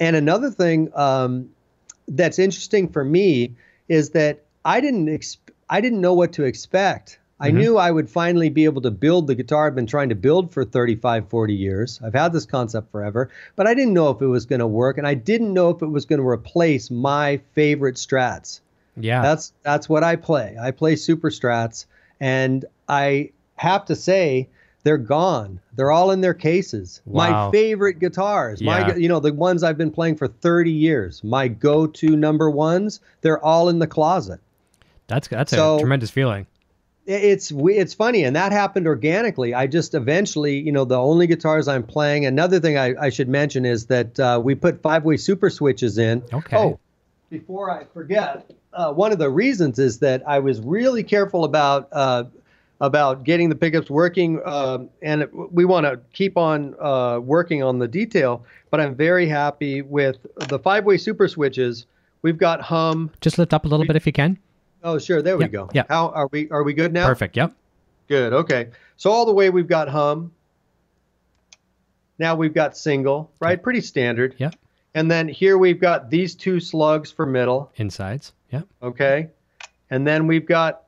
And 0.00 0.16
another 0.16 0.50
thing 0.50 0.90
um, 0.94 1.50
that's 2.08 2.38
interesting 2.38 2.88
for 2.88 3.04
me 3.04 3.54
is 3.88 4.10
that 4.10 4.42
I 4.64 4.80
didn't 4.80 5.06
exp- 5.06 5.38
I 5.68 5.80
didn't 5.80 6.00
know 6.00 6.14
what 6.14 6.32
to 6.32 6.44
expect. 6.44 7.20
I 7.42 7.50
knew 7.50 7.78
I 7.78 7.90
would 7.90 8.10
finally 8.10 8.50
be 8.50 8.66
able 8.66 8.82
to 8.82 8.90
build 8.90 9.26
the 9.26 9.34
guitar 9.34 9.66
I've 9.66 9.74
been 9.74 9.86
trying 9.86 10.10
to 10.10 10.14
build 10.14 10.52
for 10.52 10.62
35, 10.62 11.30
40 11.30 11.54
years. 11.54 11.98
I've 12.04 12.12
had 12.12 12.34
this 12.34 12.44
concept 12.44 12.92
forever, 12.92 13.30
but 13.56 13.66
I 13.66 13.72
didn't 13.72 13.94
know 13.94 14.10
if 14.10 14.20
it 14.20 14.26
was 14.26 14.44
going 14.44 14.58
to 14.58 14.66
work, 14.66 14.98
and 14.98 15.06
I 15.06 15.14
didn't 15.14 15.54
know 15.54 15.70
if 15.70 15.80
it 15.80 15.86
was 15.86 16.04
going 16.04 16.20
to 16.20 16.28
replace 16.28 16.90
my 16.90 17.40
favorite 17.54 17.94
strats. 17.94 18.60
Yeah. 18.94 19.22
That's 19.22 19.54
that's 19.62 19.88
what 19.88 20.04
I 20.04 20.16
play. 20.16 20.56
I 20.60 20.70
play 20.72 20.96
super 20.96 21.30
strats, 21.30 21.86
and 22.20 22.66
I 22.88 23.30
have 23.56 23.86
to 23.86 23.96
say 23.96 24.50
they're 24.82 24.98
gone. 24.98 25.60
They're 25.76 25.90
all 25.90 26.10
in 26.10 26.20
their 26.20 26.34
cases. 26.34 27.02
Wow. 27.04 27.46
My 27.46 27.50
favorite 27.52 27.98
guitars, 27.98 28.62
my 28.62 28.80
Yeah. 28.80 28.94
gu- 28.94 29.00
you 29.00 29.08
know 29.08 29.20
the 29.20 29.32
ones 29.32 29.62
I've 29.62 29.78
been 29.78 29.90
playing 29.90 30.16
for 30.16 30.26
30 30.28 30.70
years, 30.70 31.22
my 31.24 31.48
go-to 31.48 32.16
number 32.16 32.50
ones, 32.50 33.00
they're 33.20 33.44
all 33.44 33.68
in 33.68 33.78
the 33.78 33.86
closet. 33.86 34.40
that's 35.06 35.28
that's 35.28 35.50
so- 35.52 35.76
a 35.76 35.80
tremendous 35.80 36.10
feeling. 36.10 36.46
it's 37.06 37.50
it's 37.52 37.94
funny 37.94 38.22
and 38.22 38.36
that 38.36 38.52
happened 38.52 38.86
organically 38.86 39.52
i 39.54 39.66
just 39.66 39.94
eventually 39.94 40.58
you 40.60 40.70
know 40.70 40.84
the 40.84 40.96
only 40.98 41.26
guitars 41.26 41.66
i'm 41.66 41.82
playing 41.82 42.24
another 42.26 42.60
thing 42.60 42.76
i, 42.78 42.94
I 43.00 43.08
should 43.08 43.28
mention 43.28 43.64
is 43.64 43.86
that 43.86 44.20
uh, 44.20 44.40
we 44.44 44.54
put 44.54 44.80
five 44.82 45.04
way 45.04 45.16
super 45.16 45.50
switches 45.50 45.98
in 45.98 46.22
Okay. 46.32 46.56
oh 46.56 46.78
before 47.30 47.70
i 47.70 47.84
forget 47.92 48.48
uh, 48.74 48.92
one 48.92 49.10
of 49.10 49.18
the 49.18 49.30
reasons 49.30 49.78
is 49.80 49.98
that 50.00 50.22
i 50.28 50.38
was 50.38 50.60
really 50.60 51.02
careful 51.02 51.42
about 51.44 51.88
uh, 51.90 52.24
about 52.80 53.24
getting 53.24 53.48
the 53.48 53.54
pickups 53.54 53.90
working 53.90 54.40
um 54.46 54.88
and 55.02 55.22
it, 55.22 55.30
we 55.52 55.64
want 55.64 55.84
to 55.84 56.00
keep 56.12 56.36
on 56.38 56.74
uh, 56.80 57.18
working 57.20 57.62
on 57.62 57.78
the 57.78 57.86
detail 57.88 58.44
but 58.70 58.80
i'm 58.80 58.94
very 58.94 59.26
happy 59.28 59.82
with 59.82 60.16
the 60.48 60.58
five 60.58 60.84
way 60.84 60.96
super 60.96 61.28
switches 61.28 61.86
we've 62.22 62.38
got 62.38 62.60
hum 62.60 63.10
Just 63.20 63.38
lift 63.38 63.52
up 63.52 63.64
a 63.64 63.68
little 63.68 63.86
bit 63.86 63.96
if 63.96 64.06
you 64.06 64.12
can. 64.12 64.38
oh 64.82 64.98
sure 64.98 65.20
there 65.20 65.36
we 65.36 65.46
go 65.48 65.68
yep. 65.74 65.86
how 65.88 66.08
are 66.08 66.28
we 66.32 66.48
are 66.50 66.62
we 66.62 66.72
good 66.72 66.92
now 66.92 67.06
Perfect. 67.06 67.36
Yep. 67.36 67.52
Good. 68.08 68.32
Okay. 68.32 68.70
So 68.96 69.12
all 69.12 69.24
the 69.24 69.32
way 69.32 69.50
we've 69.50 69.68
got 69.68 69.88
hum. 69.88 70.32
Now 72.18 72.34
we've 72.34 72.52
got 72.52 72.76
single, 72.76 73.30
right? 73.38 73.62
Pretty 73.62 73.80
standard. 73.80 74.34
Yep. 74.36 74.56
And 74.94 75.08
then 75.08 75.28
here 75.28 75.56
we've 75.56 75.80
got 75.80 76.10
these 76.10 76.34
two 76.34 76.58
slugs 76.58 77.12
for 77.12 77.24
middle. 77.24 77.70
Insides. 77.76 78.32
Yep. 78.50 78.66
Okay. 78.82 79.28
And 79.90 80.04
then 80.04 80.26
we've 80.26 80.44
got 80.44 80.82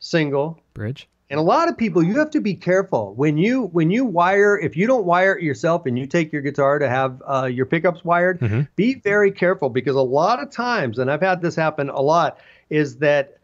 single. 0.00 0.58
Bridge. 0.72 1.06
And 1.28 1.40
a 1.40 1.42
lot 1.42 1.68
of 1.68 1.76
people, 1.76 2.04
you 2.04 2.18
have 2.18 2.30
to 2.30 2.40
be 2.40 2.54
careful 2.54 3.12
when 3.14 3.36
you 3.36 3.64
when 3.72 3.90
you 3.90 4.04
wire. 4.04 4.56
If 4.58 4.76
you 4.76 4.86
don't 4.86 5.04
wire 5.04 5.36
it 5.36 5.42
yourself 5.42 5.84
and 5.86 5.98
you 5.98 6.06
take 6.06 6.32
your 6.32 6.40
guitar 6.42 6.78
to 6.78 6.88
have 6.88 7.20
uh, 7.26 7.46
your 7.46 7.66
pickups 7.66 8.04
wired, 8.04 8.38
Mhm. 8.40 8.68
be 8.76 8.94
very 8.94 9.32
careful 9.32 9.68
because 9.68 9.96
a 9.96 10.00
lot 10.00 10.40
of 10.40 10.50
times, 10.50 10.98
and 11.00 11.10
I've 11.10 11.22
had 11.22 11.42
this 11.42 11.56
happen 11.56 11.88
a 11.88 12.00
lot, 12.00 12.38
is 12.70 12.98
that 12.98 13.38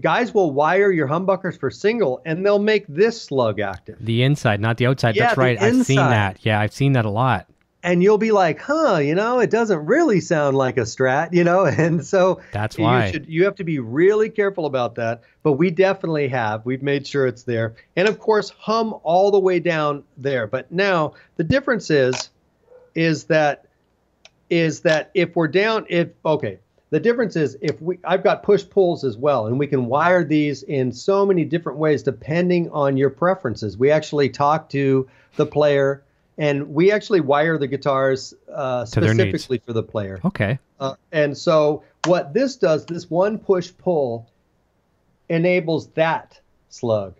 guys 0.00 0.32
will 0.32 0.52
wire 0.52 0.92
your 0.92 1.08
humbuckers 1.08 1.58
for 1.58 1.68
single 1.70 2.20
and 2.24 2.44
they'll 2.46 2.58
make 2.60 2.84
this 2.88 3.20
slug 3.22 3.58
active. 3.60 3.96
The 4.00 4.22
inside, 4.22 4.60
not 4.60 4.76
the 4.76 4.86
outside. 4.86 5.16
Yeah, 5.16 5.26
That's 5.26 5.38
right. 5.38 5.60
I've 5.60 5.84
seen 5.84 5.96
that. 5.96 6.38
Yeah, 6.42 6.60
I've 6.60 6.72
seen 6.72 6.92
that 6.92 7.04
a 7.06 7.10
lot. 7.10 7.48
And 7.86 8.02
you'll 8.02 8.18
be 8.18 8.32
like, 8.32 8.60
huh, 8.60 8.96
you 8.96 9.14
know, 9.14 9.38
it 9.38 9.48
doesn't 9.48 9.86
really 9.86 10.20
sound 10.20 10.56
like 10.56 10.76
a 10.76 10.80
strat, 10.80 11.32
you 11.32 11.44
know, 11.44 11.64
and 11.66 12.04
so 12.04 12.40
That's 12.50 12.76
you 12.76 12.84
why. 12.84 13.12
should 13.12 13.28
you 13.28 13.44
have 13.44 13.54
to 13.54 13.64
be 13.64 13.78
really 13.78 14.28
careful 14.28 14.66
about 14.66 14.96
that. 14.96 15.22
But 15.44 15.52
we 15.52 15.70
definitely 15.70 16.26
have. 16.28 16.66
We've 16.66 16.82
made 16.82 17.06
sure 17.06 17.28
it's 17.28 17.44
there, 17.44 17.76
and 17.94 18.08
of 18.08 18.18
course, 18.18 18.50
hum 18.50 18.94
all 19.04 19.30
the 19.30 19.38
way 19.38 19.60
down 19.60 20.02
there. 20.16 20.48
But 20.48 20.70
now 20.72 21.14
the 21.36 21.44
difference 21.44 21.88
is, 21.88 22.30
is 22.96 23.24
that 23.24 23.66
is 24.50 24.80
that 24.80 25.12
if 25.14 25.36
we're 25.36 25.48
down, 25.48 25.86
if 25.88 26.08
okay. 26.24 26.58
The 26.90 27.00
difference 27.00 27.34
is 27.34 27.58
if 27.60 27.82
we 27.82 27.98
I've 28.04 28.22
got 28.22 28.44
push 28.44 28.64
pulls 28.68 29.02
as 29.02 29.16
well, 29.16 29.48
and 29.48 29.58
we 29.58 29.66
can 29.66 29.86
wire 29.86 30.22
these 30.22 30.62
in 30.62 30.92
so 30.92 31.26
many 31.26 31.44
different 31.44 31.78
ways 31.78 32.04
depending 32.04 32.70
on 32.70 32.96
your 32.96 33.10
preferences. 33.10 33.76
We 33.76 33.90
actually 33.90 34.28
talk 34.28 34.68
to 34.70 35.08
the 35.34 35.46
player, 35.46 36.04
and 36.38 36.74
we 36.74 36.92
actually 36.92 37.20
wire 37.20 37.58
the 37.58 37.66
guitars 37.66 38.34
uh, 38.52 38.84
To 38.86 39.00
their 39.00 39.14
needs. 39.14 39.30
specifically 39.30 39.58
for 39.58 39.72
the 39.72 39.82
player. 39.82 40.20
Okay. 40.24 40.58
Uh, 40.78 40.94
and 41.12 41.36
so 41.36 41.82
what 42.04 42.34
this 42.34 42.56
does, 42.56 42.84
this 42.86 43.10
one 43.10 43.38
push 43.38 43.72
pull, 43.78 44.30
enables 45.28 45.88
that 45.88 46.40
slug. 46.68 47.14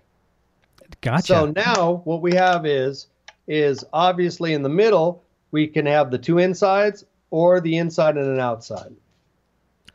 Gotcha. 1.00 1.26
So 1.26 1.46
now 1.46 2.02
what 2.04 2.20
we 2.22 2.34
have 2.34 2.66
is 2.66 3.08
is 3.48 3.84
obviously 3.92 4.54
in 4.54 4.62
the 4.62 4.68
middle 4.68 5.22
we 5.50 5.66
can 5.66 5.86
have 5.86 6.10
the 6.10 6.18
two 6.18 6.38
insides 6.38 7.04
or 7.30 7.60
the 7.60 7.76
inside 7.78 8.16
and 8.16 8.26
an 8.26 8.40
outside. 8.40 8.94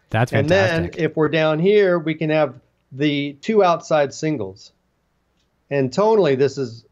That's 0.09 0.32
fantastic. 0.32 0.84
And 0.84 0.93
then 0.93 1.03
if 1.03 1.15
we're 1.15 1.30
down 1.30 1.59
here, 1.59 1.99
we 1.99 2.15
can 2.15 2.30
have 2.30 2.59
the 2.91 3.34
two 3.41 3.63
outside 3.63 4.13
singles. 4.13 4.74
And 5.69 5.91
tonally, 5.91 6.38
this 6.38 6.57
is 6.57 6.86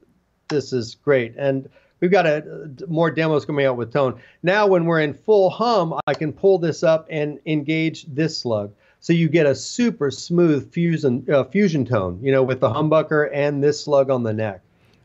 this 0.49 0.71
is 0.73 0.95
great. 0.95 1.35
And 1.37 1.69
we've 1.99 2.11
got 2.11 2.25
a, 2.25 2.69
more 2.87 3.11
demos 3.11 3.45
coming 3.45 3.65
out 3.65 3.77
with 3.77 3.91
tone. 3.91 4.19
Now, 4.43 4.67
when 4.67 4.85
we're 4.85 5.01
in 5.01 5.13
full 5.13 5.49
hum, 5.49 5.99
I 6.07 6.13
can 6.13 6.33
pull 6.33 6.57
this 6.57 6.83
up 6.83 7.07
and 7.09 7.39
engage 7.45 8.05
this 8.05 8.37
slug. 8.37 8.73
So 9.01 9.13
you 9.13 9.29
get 9.29 9.45
a 9.45 9.55
super 9.55 10.11
smooth 10.11 10.71
fusion 10.71 11.25
uh, 11.31 11.45
fusion 11.45 11.85
tone, 11.85 12.19
you 12.21 12.31
know, 12.31 12.43
with 12.43 12.59
the 12.59 12.69
humbucker 12.69 13.29
and 13.33 13.63
this 13.63 13.81
slug 13.83 14.09
on 14.09 14.23
the 14.23 14.33
neck 14.33 14.61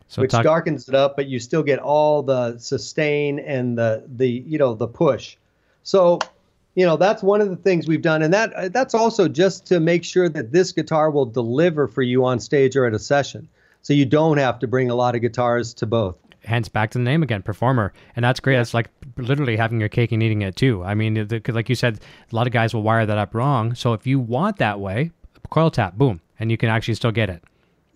so 0.09 0.23
which 0.23 0.31
talk, 0.31 0.45
darkens 0.45 0.89
it 0.89 0.95
up, 0.95 1.17
but 1.17 1.27
you 1.27 1.39
still 1.39 1.63
get 1.63 1.79
all 1.79 2.23
the 2.23 2.59
sustain 2.59 3.39
and 3.39 3.77
the 3.77 4.05
the 4.17 4.29
you 4.29 4.59
know 4.59 4.75
the 4.75 4.87
push. 4.87 5.37
So, 5.83 6.19
you 6.75 6.87
know 6.87 6.97
that's 6.97 7.23
one 7.23 7.41
of 7.41 7.51
the 7.51 7.57
things 7.57 7.89
we've 7.89 8.03
done, 8.03 8.23
and 8.23 8.33
that 8.33 8.73
that's 8.73 8.95
also 8.95 9.29
just 9.29 9.67
to 9.67 9.81
make 9.81 10.05
sure 10.05 10.29
that 10.29 10.53
this 10.53 10.73
guitar 10.73 11.11
will 11.11 11.27
deliver 11.27 11.89
for 11.89 12.03
you 12.03 12.25
on 12.25 12.39
stage 12.39 12.77
or 12.77 12.87
at 12.87 12.95
a 12.95 12.99
session. 12.99 13.49
So 13.83 13.93
you 13.93 14.07
don't 14.07 14.39
have 14.39 14.61
to 14.61 14.67
bring 14.67 14.89
a 14.89 14.95
lot 14.95 15.15
of 15.15 15.21
guitars 15.21 15.75
to 15.75 15.87
both. 15.87 16.17
Hence 16.45 16.69
back 16.69 16.91
to 16.91 16.99
the 16.99 17.05
name 17.05 17.23
again, 17.23 17.43
performer, 17.43 17.93
and 18.17 18.25
that's 18.25 18.39
great. 18.41 18.59
It's 18.59 18.75
like 18.75 18.89
literally 19.17 19.57
having 19.57 19.81
your 19.81 19.89
cake 19.89 20.13
and 20.13 20.23
eating 20.23 20.43
it 20.43 20.57
too. 20.57 20.85
I 20.85 20.95
mean, 20.95 21.27
the, 21.27 21.41
'cause 21.41 21.55
like 21.55 21.69
you 21.69 21.75
said, 21.75 22.01
a 22.31 22.37
lot 22.37 22.47
of 22.47 22.53
guys 22.53 22.75
will 22.75 22.83
wire 22.83 23.07
that 23.07 23.17
up 23.19 23.35
wrong. 23.35 23.75
So 23.75 23.93
if 23.95 24.07
you 24.07 24.19
want 24.21 24.59
that 24.59 24.79
way, 24.81 25.11
coil 25.51 25.71
tap, 25.71 25.97
boom, 25.97 26.21
and 26.39 26.51
you 26.51 26.57
can 26.57 26.69
actually 26.69 26.95
still 26.95 27.13
get 27.13 27.31
it. 27.31 27.43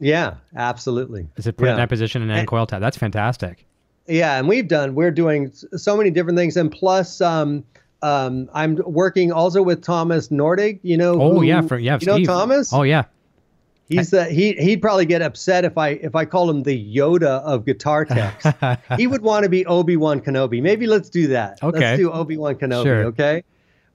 Yeah, 0.01 0.35
absolutely. 0.57 1.29
Is 1.37 1.47
it 1.47 1.57
put 1.57 1.69
it 1.69 1.73
in 1.73 1.77
that 1.77 1.89
position 1.89 2.23
and 2.23 2.31
then 2.31 2.39
And- 2.41 2.49
coil 2.49 2.67
tap? 2.67 2.81
That's 2.81 2.97
fantastic. 2.97 3.67
Yeah, 4.07 4.39
and 4.39 4.49
we've 4.49 4.67
done. 4.69 4.95
We're 4.95 5.11
doing 5.11 5.51
so 5.53 5.95
many 5.97 6.11
different 6.11 6.39
things, 6.39 6.57
and 6.57 6.71
plus, 6.73 7.21
um, 7.21 7.65
um, 8.01 8.49
I'm 8.55 8.77
working 8.87 9.33
also 9.33 9.61
with 9.61 9.83
Thomas 9.83 10.29
Nordegg. 10.29 10.79
You 10.83 10.97
know? 10.97 11.21
Oh 11.21 11.35
who- 11.35 11.43
yeah, 11.43 11.61
for 11.61 11.79
yeah, 11.79 11.99
you 12.01 12.07
know 12.07 12.19
Thomas? 12.25 12.73
Oh 12.73 12.83
yeah, 12.85 13.05
He's 13.89 14.11
the 14.11 14.27
he 14.27 14.53
he'd 14.55 14.83
probably 14.83 15.07
get 15.07 15.23
upset 15.23 15.65
if 15.65 15.79
I 15.79 15.91
if 15.91 16.15
I 16.15 16.25
call 16.25 16.51
him 16.51 16.63
the 16.63 16.95
Yoda 16.95 17.41
of 17.43 17.65
guitar 17.65 18.05
techs. 18.07 18.47
he 18.97 19.07
would 19.07 19.23
want 19.23 19.45
to 19.45 19.49
be 19.49 19.65
Obi 19.67 19.97
Wan 19.97 20.21
Kenobi. 20.21 20.61
Maybe 20.61 20.87
let's 20.87 21.09
do 21.09 21.29
that. 21.29 21.63
Okay. 21.63 21.79
Let's 21.79 21.99
do 21.99 22.13
Obi 22.13 22.37
Wan 22.37 22.57
Kenobi. 22.57 22.85
Sure. 22.85 23.05
Okay. 23.07 23.45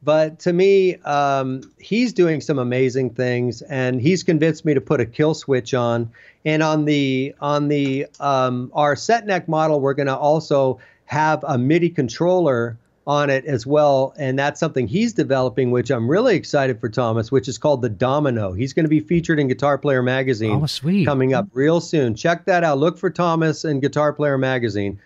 But 0.04 0.40
to 0.40 0.52
me, 0.52 0.96
um, 0.98 1.72
he's 1.80 2.12
doing 2.12 2.42
some 2.42 2.60
amazing 2.60 3.12
things, 3.12 3.62
and 3.62 4.02
he's 4.02 4.22
convinced 4.22 4.66
me 4.66 4.74
to 4.74 4.82
put 4.82 5.00
a 5.00 5.06
kill 5.06 5.34
switch 5.34 5.74
on. 5.74 6.12
And 6.44 6.62
on 6.62 6.84
the 6.86 7.34
on 7.40 7.70
the 7.70 8.08
um, 8.20 8.70
our 8.74 8.96
set 8.96 9.26
neck 9.26 9.48
model, 9.48 9.80
we're 9.80 9.94
going 9.94 10.08
to 10.08 10.18
also 10.18 10.80
have 11.06 11.44
a 11.48 11.58
MIDI 11.58 11.90
controller 11.90 12.78
on 13.06 13.30
it 13.30 13.46
as 13.46 13.68
well, 13.68 14.14
and 14.18 14.40
that's 14.40 14.60
something 14.60 14.88
he's 14.88 15.14
developing, 15.14 15.72
which 15.72 15.90
I'm 15.90 16.10
really 16.10 16.36
excited 16.36 16.80
for 16.80 16.88
Thomas, 16.88 17.32
which 17.32 17.48
is 17.48 17.58
called 17.58 17.82
the 17.82 17.90
Domino. 17.90 18.54
He's 18.54 18.72
going 18.72 18.86
to 18.86 18.90
be 18.90 19.02
featured 19.02 19.40
in 19.40 19.48
Guitar 19.48 19.78
Player 19.78 20.02
magazine 20.02 20.62
oh 20.64 20.66
sweet. 20.66 21.06
coming 21.06 21.34
up 21.34 21.48
real 21.54 21.82
soon. 21.82 22.16
Check 22.16 22.46
that 22.46 22.64
out. 22.64 22.78
Look 22.78 22.98
for 22.98 23.10
Thomas 23.10 23.66
in 23.66 23.82
Guitar 23.82 24.14
Player 24.14 24.38
magazine. 24.38 25.00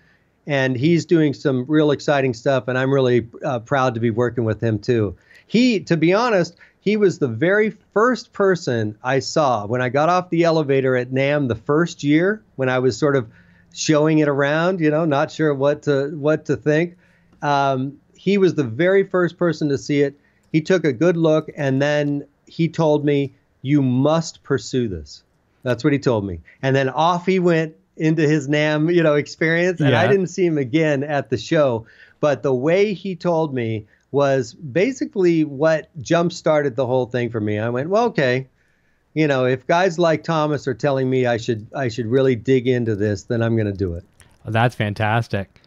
And 0.46 0.78
he's 0.78 1.06
doing 1.06 1.34
some 1.34 1.66
real 1.68 1.92
exciting 1.92 2.34
stuff, 2.34 2.68
and 2.68 2.78
I'm 2.78 2.94
really 2.94 3.28
uh, 3.44 3.60
proud 3.60 3.96
to 3.96 4.00
be 4.00 4.12
working 4.12 4.46
with 4.46 4.62
him 4.62 4.80
too. 4.80 5.16
He, 5.48 5.80
to 5.82 5.98
be 5.98 6.14
honest, 6.14 6.56
he 6.80 6.96
was 6.96 7.20
the 7.20 7.28
very 7.28 7.72
first 7.94 8.32
person 8.32 8.98
I 9.04 9.20
saw 9.20 9.66
when 9.66 9.82
I 9.82 9.90
got 9.90 10.08
off 10.08 10.30
the 10.30 10.46
elevator 10.46 10.96
at 10.96 11.12
NAMM 11.12 11.50
the 11.50 11.56
first 11.56 12.02
year 12.02 12.42
when 12.56 12.70
I 12.70 12.80
was 12.80 12.98
sort 12.98 13.18
of 13.18 13.28
showing 13.74 14.20
it 14.20 14.30
around, 14.30 14.80
you 14.80 14.90
know, 14.90 15.04
not 15.04 15.32
sure 15.32 15.54
what 15.54 15.84
to 15.84 16.16
what 16.16 16.46
to 16.46 16.56
think. 16.56 16.96
Um, 17.42 18.00
he 18.16 18.38
was 18.38 18.56
the 18.56 18.64
very 18.64 19.04
first 19.04 19.38
person 19.38 19.70
to 19.70 19.78
see 19.78 20.02
it. 20.02 20.20
He 20.52 20.62
took 20.62 20.86
a 20.86 20.94
good 20.94 21.18
look, 21.18 21.50
and 21.56 21.82
then 21.82 22.26
he 22.46 22.68
told 22.68 23.06
me, 23.06 23.34
"You 23.62 23.82
must 23.82 24.44
pursue 24.44 24.88
this." 24.88 25.24
That's 25.64 25.84
what 25.84 25.94
he 25.94 26.00
told 26.00 26.26
me. 26.26 26.40
And 26.62 26.76
then 26.76 26.90
off 26.90 27.26
he 27.26 27.40
went 27.40 27.76
into 27.98 28.28
his 28.28 28.48
NAMM, 28.48 28.94
you 28.94 29.04
know, 29.04 29.16
experience. 29.16 29.82
And 29.82 29.96
I 29.96 30.08
didn't 30.08 30.28
see 30.28 30.46
him 30.46 30.58
again 30.58 31.04
at 31.04 31.30
the 31.30 31.38
show. 31.38 31.86
But 32.20 32.44
the 32.44 32.54
way 32.54 32.94
he 32.94 33.16
told 33.16 33.54
me 33.54 33.86
was 34.12 34.54
basically 34.54 35.44
what 35.44 35.90
jump 36.02 36.32
started 36.32 36.76
the 36.76 36.86
whole 36.86 37.06
thing 37.06 37.30
for 37.30 37.42
me. 37.42 37.60
I 37.60 37.70
went, 37.70 37.90
well, 37.90 38.06
okay. 38.06 38.48
You 39.14 39.28
know, 39.28 39.46
if 39.46 39.66
guys 39.66 39.98
like 39.98 40.24
Thomas 40.24 40.68
are 40.68 40.74
telling 40.74 41.10
me 41.10 41.26
I 41.26 41.38
should 41.38 41.68
I 41.76 41.88
should 41.88 42.06
really 42.06 42.36
dig 42.36 42.68
into 42.68 42.96
this, 42.96 43.24
then 43.24 43.42
I'm 43.42 43.56
going 43.56 43.68
to 43.68 43.74
do 43.74 43.96
it. 43.96 44.06
That's 44.46 44.76
fantastic. 44.76 45.60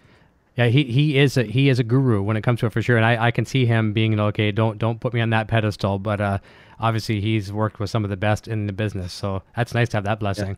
Yeah, 0.56 0.66
he, 0.66 0.84
he 0.84 1.18
is 1.18 1.36
a, 1.36 1.44
he 1.44 1.68
is 1.68 1.78
a 1.78 1.84
guru 1.84 2.22
when 2.22 2.36
it 2.36 2.42
comes 2.42 2.60
to 2.60 2.66
it 2.66 2.72
for 2.72 2.82
sure, 2.82 2.96
and 2.96 3.06
I, 3.06 3.26
I 3.26 3.30
can 3.30 3.46
see 3.46 3.66
him 3.66 3.92
being 3.92 4.18
okay. 4.18 4.50
Don't 4.52 4.78
don't 4.78 5.00
put 5.00 5.14
me 5.14 5.20
on 5.20 5.30
that 5.30 5.48
pedestal, 5.48 5.98
but 5.98 6.20
uh, 6.20 6.38
obviously 6.78 7.20
he's 7.20 7.52
worked 7.52 7.78
with 7.78 7.90
some 7.90 8.04
of 8.04 8.10
the 8.10 8.16
best 8.16 8.48
in 8.48 8.66
the 8.66 8.72
business, 8.72 9.12
so 9.12 9.42
that's 9.56 9.74
nice 9.74 9.88
to 9.90 9.96
have 9.96 10.04
that 10.04 10.20
blessing. 10.20 10.56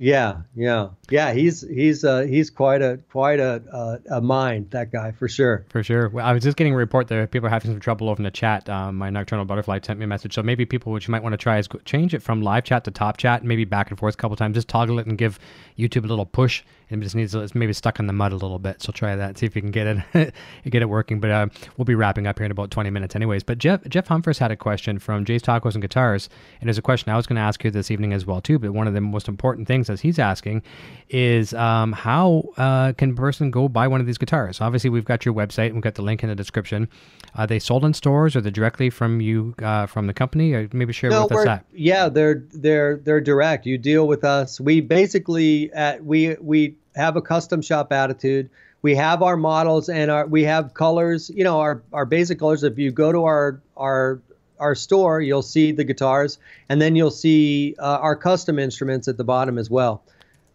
Yeah, 0.00 0.42
yeah, 0.54 0.90
yeah. 1.10 1.32
He's 1.32 1.62
he's 1.62 2.04
uh, 2.04 2.20
he's 2.20 2.50
quite 2.50 2.82
a 2.82 3.00
quite 3.10 3.40
a 3.40 3.60
uh, 3.72 3.98
a 4.10 4.20
mind 4.20 4.70
that 4.70 4.92
guy 4.92 5.10
for 5.10 5.28
sure. 5.28 5.66
For 5.70 5.82
sure. 5.82 6.08
Well, 6.08 6.24
I 6.24 6.32
was 6.32 6.44
just 6.44 6.56
getting 6.56 6.72
a 6.72 6.76
report 6.76 7.08
that 7.08 7.32
people 7.32 7.48
are 7.48 7.50
having 7.50 7.72
some 7.72 7.80
trouble 7.80 8.08
over 8.08 8.20
in 8.20 8.24
the 8.24 8.30
chat. 8.30 8.68
Um, 8.68 8.96
my 8.96 9.10
nocturnal 9.10 9.44
butterfly 9.44 9.80
sent 9.82 9.98
me 9.98 10.04
a 10.04 10.08
message, 10.08 10.34
so 10.34 10.42
maybe 10.42 10.64
people 10.64 10.92
which 10.92 11.08
you 11.08 11.12
might 11.12 11.24
want 11.24 11.32
to 11.32 11.36
try 11.36 11.58
is 11.58 11.68
change 11.84 12.14
it 12.14 12.22
from 12.22 12.42
live 12.42 12.62
chat 12.62 12.84
to 12.84 12.92
top 12.92 13.16
chat, 13.16 13.42
maybe 13.42 13.64
back 13.64 13.90
and 13.90 13.98
forth 13.98 14.14
a 14.14 14.16
couple 14.16 14.36
times. 14.36 14.54
Just 14.54 14.68
toggle 14.68 15.00
it 15.00 15.06
and 15.06 15.18
give 15.18 15.40
YouTube 15.76 16.04
a 16.04 16.06
little 16.08 16.26
push. 16.26 16.62
It 16.90 17.00
just 17.00 17.14
needs 17.14 17.34
it's 17.34 17.54
maybe 17.54 17.72
stuck 17.72 17.98
in 17.98 18.06
the 18.06 18.12
mud 18.12 18.32
a 18.32 18.36
little 18.36 18.58
bit. 18.58 18.82
So 18.82 18.92
try 18.92 19.14
that. 19.16 19.38
See 19.38 19.46
if 19.46 19.54
you 19.54 19.62
can 19.62 19.70
get 19.70 20.04
it 20.14 20.34
get 20.70 20.82
it 20.82 20.88
working. 20.88 21.20
But 21.20 21.30
uh, 21.30 21.46
we'll 21.76 21.84
be 21.84 21.94
wrapping 21.94 22.26
up 22.26 22.38
here 22.38 22.46
in 22.46 22.50
about 22.50 22.70
20 22.70 22.90
minutes, 22.90 23.14
anyways. 23.14 23.42
But 23.42 23.58
Jeff 23.58 23.86
Jeff 23.88 24.08
Humphreys 24.08 24.38
had 24.38 24.50
a 24.50 24.56
question 24.56 24.98
from 24.98 25.24
Jay's 25.24 25.42
Tacos 25.42 25.74
and 25.74 25.82
Guitars, 25.82 26.28
and 26.60 26.68
there's 26.68 26.78
a 26.78 26.82
question 26.82 27.12
I 27.12 27.16
was 27.16 27.26
going 27.26 27.36
to 27.36 27.42
ask 27.42 27.62
you 27.62 27.70
this 27.70 27.90
evening 27.90 28.12
as 28.12 28.26
well 28.26 28.40
too. 28.40 28.58
But 28.58 28.72
one 28.72 28.86
of 28.86 28.94
the 28.94 29.00
most 29.00 29.28
important 29.28 29.68
things 29.68 29.90
as 29.90 30.00
he's 30.00 30.18
asking 30.18 30.62
is 31.10 31.52
um, 31.54 31.92
how 31.92 32.44
uh, 32.56 32.92
can 32.92 33.10
a 33.10 33.14
person 33.14 33.50
go 33.50 33.68
buy 33.68 33.86
one 33.86 34.00
of 34.00 34.06
these 34.06 34.18
guitars? 34.18 34.60
Obviously, 34.60 34.90
we've 34.90 35.04
got 35.04 35.24
your 35.24 35.34
website. 35.34 35.72
We've 35.72 35.82
got 35.82 35.94
the 35.94 36.02
link 36.02 36.22
in 36.22 36.28
the 36.28 36.34
description. 36.34 36.88
Are 37.34 37.46
they 37.46 37.58
sold 37.58 37.84
in 37.84 37.94
stores 37.94 38.34
or 38.34 38.40
they 38.40 38.50
directly 38.50 38.90
from 38.90 39.20
you 39.20 39.54
uh, 39.62 39.86
from 39.86 40.06
the 40.06 40.14
company? 40.14 40.54
Or 40.54 40.68
maybe 40.72 40.92
share 40.92 41.10
no, 41.10 41.24
with 41.24 41.32
us 41.32 41.44
that. 41.44 41.64
Yeah, 41.72 42.08
they're 42.08 42.42
they're 42.52 42.96
they're 42.96 43.20
direct. 43.20 43.66
You 43.66 43.78
deal 43.78 44.08
with 44.08 44.24
us. 44.24 44.60
We 44.60 44.80
basically 44.80 45.72
at, 45.72 46.04
we 46.04 46.36
we 46.40 46.77
have 46.98 47.16
a 47.16 47.22
custom 47.22 47.62
shop 47.62 47.92
attitude. 47.92 48.50
We 48.82 48.94
have 48.96 49.22
our 49.22 49.36
models 49.36 49.88
and 49.88 50.10
our 50.10 50.26
we 50.26 50.44
have 50.44 50.74
colors. 50.74 51.30
You 51.34 51.44
know 51.44 51.60
our 51.60 51.82
our 51.92 52.04
basic 52.04 52.38
colors. 52.38 52.62
If 52.62 52.78
you 52.78 52.90
go 52.92 53.12
to 53.12 53.24
our 53.24 53.60
our 53.76 54.20
our 54.58 54.74
store, 54.74 55.20
you'll 55.20 55.42
see 55.42 55.72
the 55.72 55.84
guitars, 55.84 56.38
and 56.68 56.82
then 56.82 56.96
you'll 56.96 57.10
see 57.10 57.76
uh, 57.78 57.98
our 58.00 58.16
custom 58.16 58.58
instruments 58.58 59.08
at 59.08 59.16
the 59.16 59.24
bottom 59.24 59.56
as 59.58 59.70
well. 59.70 60.02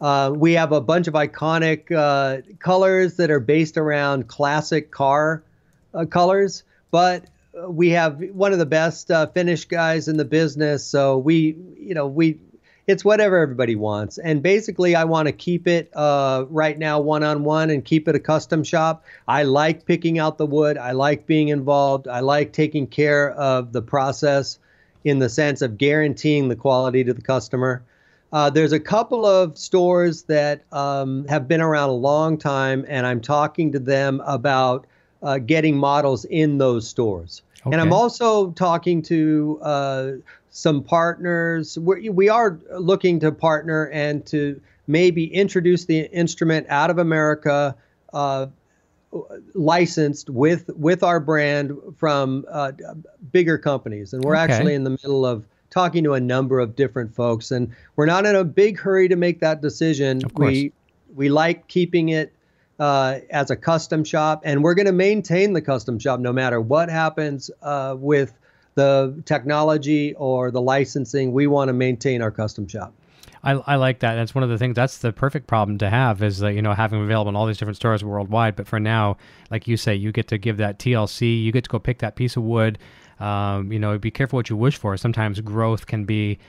Uh, 0.01 0.33
we 0.35 0.53
have 0.53 0.73
a 0.73 0.81
bunch 0.81 1.07
of 1.07 1.13
iconic 1.13 1.89
uh, 1.91 2.41
colors 2.59 3.15
that 3.15 3.31
are 3.31 3.39
based 3.39 3.77
around 3.77 4.27
classic 4.27 4.91
car 4.91 5.43
uh, 5.93 6.05
colors, 6.05 6.63
but 6.91 7.25
we 7.67 7.91
have 7.91 8.21
one 8.31 8.51
of 8.51 8.59
the 8.59 8.65
best 8.65 9.09
uh, 9.11 9.27
finish 9.27 9.65
guys 9.65 10.07
in 10.07 10.17
the 10.17 10.25
business. 10.25 10.83
So 10.83 11.17
we, 11.17 11.55
you 11.77 11.93
know, 11.93 12.07
we, 12.07 12.39
it's 12.85 13.05
whatever 13.05 13.37
everybody 13.37 13.75
wants. 13.75 14.17
And 14.17 14.41
basically, 14.41 14.95
I 14.95 15.05
want 15.05 15.27
to 15.27 15.31
keep 15.31 15.67
it 15.67 15.89
uh, 15.95 16.45
right 16.49 16.77
now 16.77 16.99
one 16.99 17.23
on 17.23 17.43
one 17.43 17.69
and 17.69 17.83
keep 17.83 18.07
it 18.07 18.15
a 18.15 18.19
custom 18.19 18.63
shop. 18.63 19.05
I 19.27 19.43
like 19.43 19.85
picking 19.85 20.19
out 20.19 20.37
the 20.37 20.45
wood. 20.45 20.77
I 20.77 20.91
like 20.91 21.25
being 21.25 21.47
involved. 21.47 22.07
I 22.07 22.19
like 22.19 22.51
taking 22.51 22.87
care 22.87 23.31
of 23.31 23.71
the 23.71 23.81
process 23.81 24.59
in 25.03 25.19
the 25.19 25.29
sense 25.29 25.61
of 25.61 25.77
guaranteeing 25.77 26.49
the 26.49 26.55
quality 26.55 27.03
to 27.03 27.13
the 27.13 27.21
customer. 27.21 27.83
Uh, 28.33 28.49
there's 28.49 28.71
a 28.71 28.79
couple 28.79 29.25
of 29.25 29.57
stores 29.57 30.23
that 30.23 30.63
um, 30.71 31.25
have 31.27 31.47
been 31.47 31.61
around 31.61 31.89
a 31.89 31.93
long 31.93 32.37
time, 32.37 32.83
and 32.87 33.05
I'm 33.05 33.21
talking 33.21 33.71
to 33.73 33.79
them 33.79 34.21
about 34.25 34.87
uh, 35.21 35.37
getting 35.37 35.77
models 35.77 36.25
in 36.25 36.57
those 36.57 36.87
stores. 36.87 37.43
Okay. 37.61 37.71
And 37.71 37.79
I'm 37.79 37.93
also 37.93 38.51
talking 38.51 39.03
to 39.03 39.59
uh, 39.61 40.11
some 40.53 40.83
partners. 40.83 41.77
We're, 41.79 42.11
we 42.11 42.29
are 42.29 42.59
looking 42.77 43.19
to 43.21 43.31
partner 43.31 43.89
and 43.89 44.25
to 44.27 44.61
maybe 44.85 45.25
introduce 45.25 45.85
the 45.85 46.01
instrument 46.13 46.67
out 46.69 46.91
of 46.91 46.99
America, 46.99 47.75
uh, 48.13 48.47
licensed 49.53 50.29
with 50.29 50.69
with 50.75 51.03
our 51.03 51.19
brand 51.19 51.75
from 51.97 52.45
uh, 52.49 52.71
bigger 53.31 53.57
companies. 53.57 54.13
And 54.13 54.23
we're 54.23 54.35
okay. 54.35 54.53
actually 54.53 54.75
in 54.75 54.83
the 54.83 54.91
middle 54.91 55.25
of 55.25 55.43
talking 55.71 56.03
to 56.03 56.13
a 56.13 56.19
number 56.19 56.59
of 56.59 56.75
different 56.75 57.13
folks, 57.15 57.51
and 57.51 57.73
we're 57.95 58.05
not 58.05 58.25
in 58.27 58.35
a 58.35 58.43
big 58.43 58.79
hurry 58.79 59.07
to 59.07 59.15
make 59.15 59.39
that 59.39 59.61
decision. 59.61 60.21
We 60.35 60.71
we 61.15 61.29
like 61.29 61.67
keeping 61.67 62.09
it 62.09 62.31
uh, 62.79 63.19
as 63.31 63.49
a 63.49 63.55
custom 63.55 64.03
shop, 64.03 64.43
and 64.45 64.63
we're 64.63 64.75
going 64.75 64.85
to 64.85 64.91
maintain 64.91 65.53
the 65.53 65.61
custom 65.61 65.97
shop 65.97 66.19
no 66.19 66.31
matter 66.31 66.61
what 66.61 66.89
happens 66.89 67.49
uh, 67.63 67.95
with 67.97 68.33
the 68.75 69.21
technology 69.25 70.13
or 70.15 70.51
the 70.51 70.61
licensing. 70.61 71.31
We 71.31 71.47
want 71.47 71.69
to 71.69 71.73
maintain 71.73 72.21
our 72.21 72.31
custom 72.31 72.67
shop. 72.67 72.93
I, 73.45 73.51
I 73.51 73.75
like 73.75 73.99
that. 73.99 74.15
That's 74.15 74.33
one 74.33 74.43
of 74.43 74.49
the 74.49 74.57
things. 74.57 74.75
That's 74.75 74.99
the 74.99 75.11
perfect 75.11 75.47
problem 75.47 75.77
to 75.79 75.89
have 75.89 76.23
is 76.23 76.39
that 76.39 76.53
you 76.53 76.61
know 76.61 76.73
having 76.73 77.01
available 77.01 77.29
in 77.29 77.35
all 77.35 77.45
these 77.45 77.57
different 77.57 77.75
stores 77.75 78.03
worldwide. 78.03 78.55
But 78.55 78.67
for 78.67 78.79
now, 78.79 79.17
like 79.51 79.67
you 79.67 79.75
say, 79.75 79.95
you 79.95 80.11
get 80.11 80.29
to 80.29 80.37
give 80.37 80.57
that 80.57 80.79
TLC. 80.79 81.43
You 81.43 81.51
get 81.51 81.65
to 81.65 81.69
go 81.69 81.79
pick 81.79 81.99
that 81.99 82.15
piece 82.15 82.37
of 82.37 82.43
wood 82.43 82.79
um, 83.19 83.71
you 83.71 83.79
know, 83.79 83.97
be 83.97 84.11
careful 84.11 84.37
what 84.37 84.49
you 84.49 84.57
wish 84.57 84.77
for. 84.77 84.95
Sometimes 84.97 85.39
growth 85.41 85.87
can 85.87 86.05
be 86.05 86.39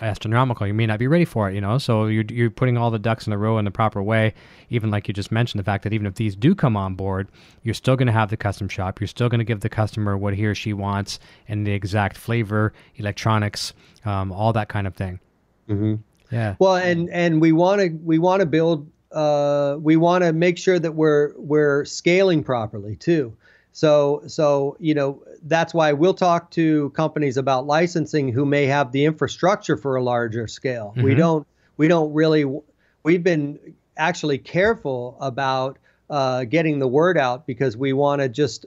astronomical. 0.00 0.66
You 0.66 0.74
may 0.74 0.86
not 0.86 0.98
be 0.98 1.06
ready 1.06 1.24
for 1.24 1.48
it, 1.48 1.54
you 1.54 1.60
know. 1.60 1.78
So 1.78 2.06
you're, 2.06 2.24
you're 2.28 2.50
putting 2.50 2.76
all 2.76 2.90
the 2.90 2.98
ducks 2.98 3.26
in 3.26 3.32
a 3.32 3.38
row 3.38 3.58
in 3.58 3.64
the 3.64 3.70
proper 3.70 4.02
way. 4.02 4.34
Even 4.70 4.90
like 4.90 5.08
you 5.08 5.14
just 5.14 5.32
mentioned, 5.32 5.58
the 5.58 5.64
fact 5.64 5.84
that 5.84 5.92
even 5.92 6.06
if 6.06 6.14
these 6.14 6.36
do 6.36 6.54
come 6.54 6.76
on 6.76 6.94
board, 6.94 7.28
you're 7.62 7.74
still 7.74 7.96
going 7.96 8.06
to 8.06 8.12
have 8.12 8.30
the 8.30 8.36
custom 8.36 8.68
shop. 8.68 9.00
You're 9.00 9.08
still 9.08 9.28
going 9.28 9.40
to 9.40 9.44
give 9.44 9.60
the 9.60 9.68
customer 9.68 10.16
what 10.16 10.34
he 10.34 10.46
or 10.46 10.54
she 10.54 10.72
wants 10.72 11.18
and 11.48 11.66
the 11.66 11.72
exact 11.72 12.16
flavor, 12.16 12.72
electronics, 12.96 13.72
um, 14.04 14.32
all 14.32 14.52
that 14.52 14.68
kind 14.68 14.86
of 14.86 14.94
thing. 14.94 15.20
Mm-hmm. 15.68 15.94
Yeah. 16.30 16.56
Well, 16.58 16.76
and 16.76 17.08
and 17.10 17.40
we 17.40 17.52
want 17.52 17.80
to 17.80 17.88
we 17.88 18.18
want 18.18 18.40
to 18.40 18.46
build. 18.46 18.90
Uh, 19.10 19.76
we 19.80 19.96
want 19.96 20.22
to 20.22 20.34
make 20.34 20.58
sure 20.58 20.78
that 20.78 20.92
we're 20.92 21.32
we're 21.36 21.86
scaling 21.86 22.44
properly 22.44 22.96
too. 22.96 23.34
So, 23.72 24.22
so 24.26 24.76
you 24.80 24.94
know 24.94 25.22
that's 25.48 25.74
why 25.74 25.92
we'll 25.92 26.14
talk 26.14 26.50
to 26.52 26.90
companies 26.90 27.36
about 27.36 27.66
licensing 27.66 28.32
who 28.32 28.44
may 28.44 28.66
have 28.66 28.92
the 28.92 29.04
infrastructure 29.04 29.76
for 29.76 29.96
a 29.96 30.02
larger 30.02 30.46
scale. 30.46 30.92
Mm-hmm. 30.96 31.02
We 31.02 31.14
don't 31.14 31.46
we 31.76 31.88
don't 31.88 32.12
really 32.12 32.44
we've 33.02 33.22
been 33.22 33.58
actually 33.96 34.38
careful 34.38 35.16
about 35.20 35.78
uh, 36.10 36.44
getting 36.44 36.78
the 36.78 36.88
word 36.88 37.18
out 37.18 37.46
because 37.46 37.76
we 37.76 37.92
want 37.92 38.22
to 38.22 38.28
just 38.28 38.66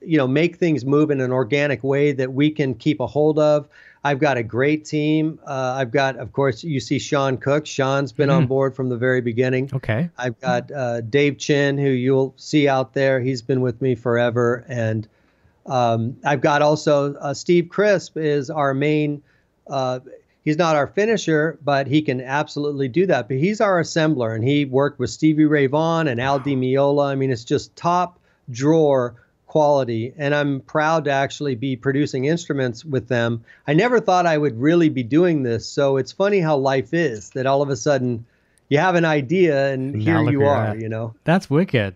you 0.00 0.18
know 0.18 0.28
make 0.28 0.56
things 0.56 0.84
move 0.84 1.10
in 1.10 1.20
an 1.20 1.32
organic 1.32 1.82
way 1.82 2.12
that 2.12 2.32
we 2.32 2.50
can 2.50 2.74
keep 2.74 3.00
a 3.00 3.06
hold 3.06 3.38
of 3.38 3.68
I've 4.06 4.20
got 4.20 4.36
a 4.36 4.42
great 4.44 4.84
team. 4.84 5.40
Uh, 5.44 5.74
I've 5.78 5.90
got, 5.90 6.16
of 6.16 6.32
course, 6.32 6.62
you 6.62 6.78
see 6.78 7.00
Sean 7.00 7.38
Cook. 7.38 7.66
Sean's 7.66 8.12
been 8.12 8.28
mm-hmm. 8.28 8.36
on 8.36 8.46
board 8.46 8.76
from 8.76 8.88
the 8.88 8.96
very 8.96 9.20
beginning. 9.20 9.68
Okay. 9.74 10.10
I've 10.16 10.40
got 10.40 10.70
uh, 10.70 11.00
Dave 11.00 11.38
Chin, 11.38 11.76
who 11.76 11.88
you'll 11.88 12.32
see 12.36 12.68
out 12.68 12.94
there. 12.94 13.20
He's 13.20 13.42
been 13.42 13.62
with 13.62 13.82
me 13.82 13.96
forever. 13.96 14.64
And 14.68 15.08
um, 15.66 16.16
I've 16.24 16.40
got 16.40 16.62
also 16.62 17.14
uh, 17.14 17.34
Steve 17.34 17.68
Crisp 17.68 18.16
is 18.16 18.50
our 18.50 18.74
main. 18.74 19.22
Uh, 19.66 20.00
he's 20.44 20.56
not 20.56 20.76
our 20.76 20.86
finisher, 20.86 21.58
but 21.64 21.86
he 21.86 22.02
can 22.02 22.20
absolutely 22.20 22.88
do 22.88 23.06
that. 23.06 23.28
But 23.28 23.38
he's 23.38 23.60
our 23.60 23.80
assembler, 23.80 24.34
and 24.34 24.44
he 24.44 24.64
worked 24.64 24.98
with 24.98 25.10
Stevie 25.10 25.44
Ray 25.44 25.66
Vaughan 25.66 26.08
and 26.08 26.20
Al 26.20 26.38
Di 26.38 26.54
Meola. 26.54 27.06
I 27.06 27.14
mean, 27.14 27.30
it's 27.30 27.44
just 27.44 27.74
top 27.76 28.18
drawer 28.50 29.16
quality 29.46 30.12
and 30.18 30.34
I'm 30.34 30.60
proud 30.60 31.04
to 31.04 31.10
actually 31.10 31.54
be 31.54 31.76
producing 31.76 32.26
instruments 32.26 32.84
with 32.84 33.08
them. 33.08 33.42
I 33.66 33.72
never 33.72 34.00
thought 34.00 34.26
I 34.26 34.36
would 34.36 34.60
really 34.60 34.90
be 34.90 35.02
doing 35.02 35.44
this, 35.44 35.66
so 35.66 35.96
it's 35.96 36.12
funny 36.12 36.40
how 36.40 36.58
life 36.58 36.92
is 36.92 37.30
that 37.30 37.46
all 37.46 37.62
of 37.62 37.70
a 37.70 37.76
sudden 37.76 38.26
you 38.68 38.78
have 38.78 38.96
an 38.96 39.06
idea 39.06 39.72
and 39.72 39.94
now 39.94 39.98
here 40.00 40.30
you 40.30 40.44
are, 40.44 40.76
you 40.76 40.90
know. 40.90 41.14
That's 41.24 41.48
wicked. 41.48 41.94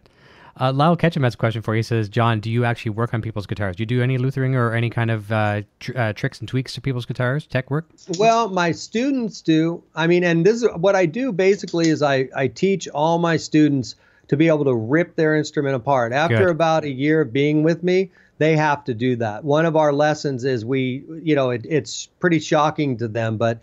Uh, 0.59 0.73
Lyle 0.73 0.97
Ketchum 0.97 1.23
has 1.23 1.35
a 1.35 1.37
question 1.37 1.63
for 1.63 1.75
you. 1.75 1.79
He 1.79 1.83
says, 1.83 2.09
John, 2.09 2.41
do 2.41 2.51
you 2.51 2.65
actually 2.65 2.91
work 2.91 3.13
on 3.15 3.23
people's 3.23 3.47
guitars? 3.47 3.77
Do 3.77 3.83
you 3.83 3.87
do 3.87 4.03
any 4.03 4.19
Luthering 4.19 4.55
or 4.55 4.75
any 4.75 4.91
kind 4.91 5.11
of 5.11 5.31
uh, 5.31 5.63
tr- 5.79 5.97
uh, 5.97 6.13
tricks 6.13 6.41
and 6.41 6.49
tweaks 6.49 6.75
to 6.75 6.81
people's 6.81 7.07
guitars, 7.07 7.47
tech 7.47 7.71
work? 7.71 7.89
Well, 8.19 8.49
my 8.49 8.73
students 8.73 9.43
do. 9.43 9.83
I 9.95 10.07
mean, 10.07 10.25
and 10.25 10.45
this 10.45 10.63
is 10.63 10.69
what 10.77 10.97
I 10.97 11.07
do 11.07 11.33
basically 11.33 11.89
is 11.89 12.03
I, 12.03 12.29
I 12.35 12.49
teach 12.49 12.89
all 12.89 13.19
my 13.19 13.37
students– 13.37 13.95
to 14.31 14.37
be 14.37 14.47
able 14.47 14.65
to 14.65 14.75
rip 14.75 15.17
their 15.17 15.35
instrument 15.35 15.75
apart. 15.75 16.13
After 16.13 16.47
Good. 16.47 16.51
about 16.51 16.85
a 16.85 16.89
year 16.89 17.23
of 17.23 17.33
being 17.33 17.65
with 17.65 17.83
me, 17.83 18.13
they 18.39 18.55
have 18.55 18.85
to 18.85 18.95
do 18.95 19.17
that. 19.17 19.43
One 19.43 19.67
of 19.67 19.75
our 19.75 19.93
lessons 19.93 20.45
is 20.45 20.65
we, 20.65 21.03
you 21.21 21.35
know, 21.35 21.51
it, 21.51 21.67
it's 21.69 22.07
pretty 22.21 22.39
shocking 22.39 22.97
to 22.99 23.09
them, 23.09 23.39
but 23.39 23.59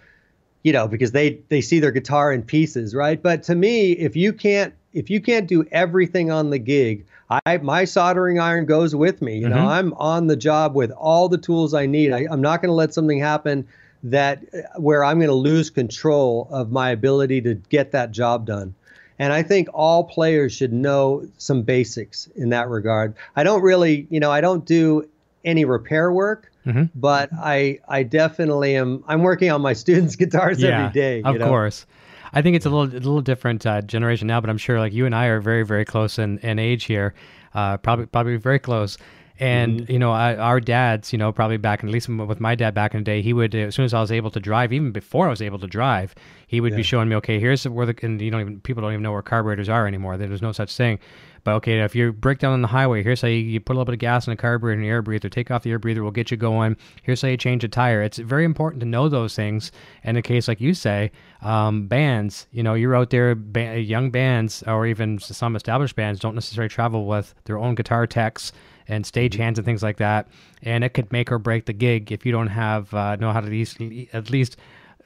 you 0.63 0.73
know, 0.73 0.85
because 0.89 1.13
they 1.13 1.39
they 1.47 1.61
see 1.61 1.79
their 1.79 1.93
guitar 1.93 2.33
in 2.33 2.43
pieces, 2.43 2.93
right? 2.93 3.23
But 3.23 3.43
to 3.43 3.55
me, 3.55 3.93
if 3.93 4.17
you 4.17 4.33
can't 4.33 4.73
if 4.93 5.09
you 5.09 5.21
can't 5.21 5.47
do 5.47 5.65
everything 5.71 6.31
on 6.31 6.49
the 6.49 6.59
gig, 6.59 7.05
I 7.29 7.57
my 7.57 7.85
soldering 7.85 8.39
iron 8.39 8.65
goes 8.65 8.95
with 8.95 9.21
me. 9.21 9.37
You 9.37 9.47
mm-hmm. 9.47 9.55
know, 9.55 9.67
I'm 9.67 9.93
on 9.93 10.27
the 10.27 10.35
job 10.35 10.75
with 10.75 10.91
all 10.91 11.29
the 11.29 11.37
tools 11.37 11.73
I 11.73 11.85
need. 11.85 12.13
I, 12.13 12.25
I'm 12.31 12.41
not 12.41 12.61
going 12.61 12.69
to 12.69 12.75
let 12.75 12.93
something 12.93 13.19
happen 13.19 13.67
that 14.03 14.43
where 14.77 15.03
I'm 15.03 15.17
going 15.17 15.29
to 15.29 15.33
lose 15.33 15.69
control 15.69 16.47
of 16.51 16.71
my 16.71 16.91
ability 16.91 17.41
to 17.41 17.55
get 17.55 17.91
that 17.91 18.11
job 18.11 18.45
done. 18.45 18.75
And 19.19 19.33
I 19.33 19.41
think 19.41 19.67
all 19.73 20.03
players 20.03 20.53
should 20.53 20.71
know 20.71 21.27
some 21.37 21.63
basics 21.63 22.27
in 22.35 22.49
that 22.49 22.69
regard. 22.69 23.15
I 23.35 23.43
don't 23.43 23.63
really, 23.63 24.05
you 24.09 24.19
know, 24.19 24.31
I 24.31 24.41
don't 24.41 24.63
do 24.63 25.09
any 25.43 25.65
repair 25.65 26.11
work, 26.11 26.51
mm-hmm. 26.65 26.83
but 26.93 27.29
I 27.33 27.79
I 27.87 28.03
definitely 28.03 28.75
am. 28.75 29.03
I'm 29.07 29.23
working 29.23 29.49
on 29.51 29.61
my 29.61 29.73
students' 29.83 30.15
guitars 30.15 30.61
yeah, 30.61 30.79
every 30.79 30.93
day. 30.93 31.23
Of 31.23 31.37
know? 31.37 31.47
course. 31.47 31.85
I 32.33 32.41
think 32.41 32.55
it's 32.55 32.65
a 32.65 32.69
little 32.69 32.85
a 32.85 32.99
little 32.99 33.21
different 33.21 33.65
uh, 33.65 33.81
generation 33.81 34.27
now, 34.27 34.41
but 34.41 34.49
I'm 34.49 34.57
sure 34.57 34.79
like 34.79 34.93
you 34.93 35.05
and 35.05 35.15
I 35.15 35.25
are 35.25 35.39
very 35.39 35.63
very 35.63 35.85
close 35.85 36.19
in, 36.19 36.39
in 36.39 36.59
age 36.59 36.85
here, 36.85 37.13
uh, 37.53 37.77
probably 37.77 38.05
probably 38.07 38.37
very 38.37 38.59
close. 38.59 38.97
And 39.39 39.81
mm-hmm. 39.81 39.91
you 39.91 39.99
know, 39.99 40.11
I, 40.11 40.35
our 40.35 40.59
dads, 40.59 41.11
you 41.11 41.19
know, 41.19 41.31
probably 41.31 41.57
back 41.57 41.83
in 41.83 41.89
at 41.89 41.93
least 41.93 42.09
with 42.09 42.39
my 42.39 42.55
dad 42.55 42.73
back 42.73 42.93
in 42.93 43.01
the 43.01 43.03
day, 43.03 43.21
he 43.21 43.33
would 43.33 43.53
as 43.53 43.75
soon 43.75 43.85
as 43.85 43.93
I 43.93 44.01
was 44.01 44.11
able 44.11 44.31
to 44.31 44.39
drive, 44.39 44.73
even 44.73 44.91
before 44.91 45.27
I 45.27 45.29
was 45.29 45.41
able 45.41 45.59
to 45.59 45.67
drive, 45.67 46.15
he 46.47 46.61
would 46.61 46.71
yeah. 46.71 46.77
be 46.77 46.83
showing 46.83 47.09
me, 47.09 47.15
okay, 47.17 47.39
here's 47.39 47.67
where 47.67 47.85
the 47.85 47.95
and 48.01 48.21
you 48.21 48.31
don't 48.31 48.41
even 48.41 48.59
people 48.61 48.81
don't 48.81 48.93
even 48.93 49.03
know 49.03 49.11
where 49.11 49.21
carburetors 49.21 49.69
are 49.69 49.87
anymore. 49.87 50.17
There's 50.17 50.41
no 50.41 50.51
such 50.51 50.75
thing. 50.75 50.99
But 51.47 51.53
okay, 51.55 51.79
if 51.79 51.95
you 51.95 52.11
break 52.11 52.39
down 52.39 52.51
on 52.51 52.61
the 52.61 52.67
highway, 52.67 53.03
here's 53.03 53.21
how 53.21 53.29
you, 53.29 53.37
you, 53.37 53.61
put 53.61 53.71
a 53.71 53.75
little 53.75 53.85
bit 53.85 53.93
of 53.93 53.99
gas 53.99 54.27
in 54.27 54.33
a 54.33 54.35
carburetor 54.35 54.73
and 54.73 54.83
an 54.83 54.89
air 54.89 55.01
breather. 55.01 55.29
Take 55.29 55.49
off 55.49 55.63
the 55.63 55.71
air 55.71 55.79
breather, 55.79 56.03
we'll 56.03 56.11
get 56.11 56.29
you 56.29 56.35
going. 56.35 56.75
Here's 57.03 57.21
how 57.21 57.29
you 57.29 57.37
change 57.37 57.63
a 57.63 57.69
tire. 57.69 58.01
It's 58.01 58.17
very 58.17 58.43
important 58.43 58.81
to 58.81 58.85
know 58.85 59.07
those 59.07 59.33
things. 59.33 59.71
And 60.03 60.17
in 60.17 60.19
a 60.19 60.21
case 60.21 60.49
like 60.49 60.59
you 60.59 60.73
say, 60.73 61.09
um, 61.41 61.87
bands, 61.87 62.47
you 62.51 62.63
know, 62.63 62.73
you're 62.73 62.97
out 62.97 63.11
there, 63.11 63.33
ba- 63.33 63.79
young 63.79 64.11
bands 64.11 64.61
or 64.63 64.85
even 64.87 65.19
some 65.19 65.55
established 65.55 65.95
bands 65.95 66.19
don't 66.19 66.35
necessarily 66.35 66.67
travel 66.67 67.05
with 67.05 67.33
their 67.45 67.57
own 67.57 67.75
guitar 67.75 68.05
techs 68.05 68.51
and 68.87 69.05
stage 69.05 69.33
mm-hmm. 69.33 69.43
hands 69.43 69.59
and 69.59 69.65
things 69.65 69.83
like 69.83 69.97
that. 69.97 70.27
And 70.63 70.83
it 70.83 70.89
could 70.89 71.11
make 71.11 71.31
or 71.31 71.39
break 71.39 71.65
the 71.65 71.73
gig 71.73 72.11
if 72.11 72.25
you 72.25 72.31
don't 72.31 72.47
have 72.47 72.93
uh, 72.93 73.15
know 73.17 73.31
how 73.31 73.41
to 73.41 73.47
at 73.47 73.51
least, 73.51 73.81
at 74.13 74.29
least 74.29 74.57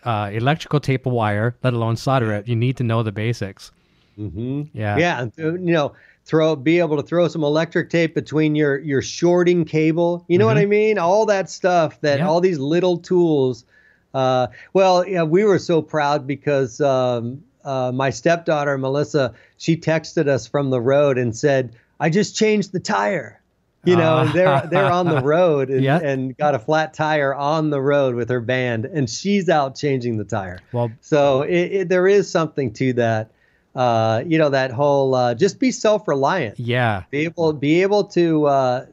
uh, 0.04 0.30
electrical 0.34 0.80
tape 0.80 1.06
a 1.06 1.10
wire, 1.10 1.56
let 1.64 1.74
alone 1.74 1.96
solder 1.96 2.34
it. 2.34 2.48
You 2.48 2.56
need 2.56 2.78
to 2.78 2.84
know 2.84 3.04
the 3.04 3.12
basics. 3.12 3.72
Mm-hmm. 4.20 4.64
Yeah. 4.74 4.98
Yeah. 4.98 5.28
You 5.38 5.58
know, 5.58 5.94
throw 6.26 6.56
be 6.56 6.80
able 6.80 6.98
to 6.98 7.04
throw 7.04 7.28
some 7.28 7.44
electric 7.44 7.90
tape 7.90 8.14
between 8.14 8.56
your 8.56 8.80
your 8.80 9.02
shorting 9.02 9.66
cable 9.66 10.24
you 10.28 10.38
know 10.38 10.46
mm-hmm. 10.46 10.56
what 10.56 10.62
i 10.62 10.66
mean 10.66 10.98
all 10.98 11.26
that 11.26 11.50
stuff 11.50 12.00
that 12.02 12.20
yeah. 12.20 12.28
all 12.28 12.40
these 12.40 12.60
little 12.60 12.98
tools 12.98 13.66
uh, 14.14 14.48
well 14.74 15.08
yeah 15.08 15.24
we 15.24 15.44
were 15.44 15.60
so 15.60 15.82
proud 15.82 16.28
because 16.28 16.80
um, 16.82 17.44
uh, 17.64 17.92
my 17.92 18.10
stepdaughter 18.10 18.78
melissa 18.78 19.34
she 19.58 19.76
texted 19.76 20.28
us 20.28 20.46
from 20.46 20.70
the 20.70 20.80
road 20.80 21.18
and 21.18 21.36
said 21.36 21.74
i 22.00 22.10
just 22.10 22.36
changed 22.36 22.72
the 22.72 22.80
tire 22.80 23.41
you 23.84 23.96
know 23.96 24.18
uh, 24.18 24.32
they're 24.32 24.68
they're 24.70 24.92
on 24.92 25.08
the 25.08 25.22
road 25.24 25.70
and, 25.70 25.84
yeah. 25.84 26.00
and 26.00 26.38
got 26.38 26.54
a 26.54 26.60
flat 26.60 26.94
tire 26.94 27.34
on 27.34 27.70
the 27.70 27.82
road 27.82 28.16
with 28.16 28.30
her 28.30 28.40
band 28.40 28.86
and 28.86 29.10
she's 29.10 29.50
out 29.50 29.76
changing 29.76 30.18
the 30.18 30.24
tire 30.24 30.60
well 30.72 30.92
so 31.02 31.42
it, 31.42 31.72
it, 31.72 31.90
there 31.90 32.08
is 32.08 32.30
something 32.30 32.72
to 32.72 32.94
that 32.94 33.32
uh, 33.76 34.24
you 34.26 34.38
know 34.38 34.50
that 34.50 34.72
whole 34.72 35.16
uh, 35.16 35.34
just 35.34 35.60
be 35.60 35.72
self-reliant. 35.72 36.60
Yeah, 36.60 37.04
be 37.10 37.20
able 37.20 37.54
be 37.54 37.82
able 37.82 38.04
to 38.06 38.46
uh, 38.46 38.86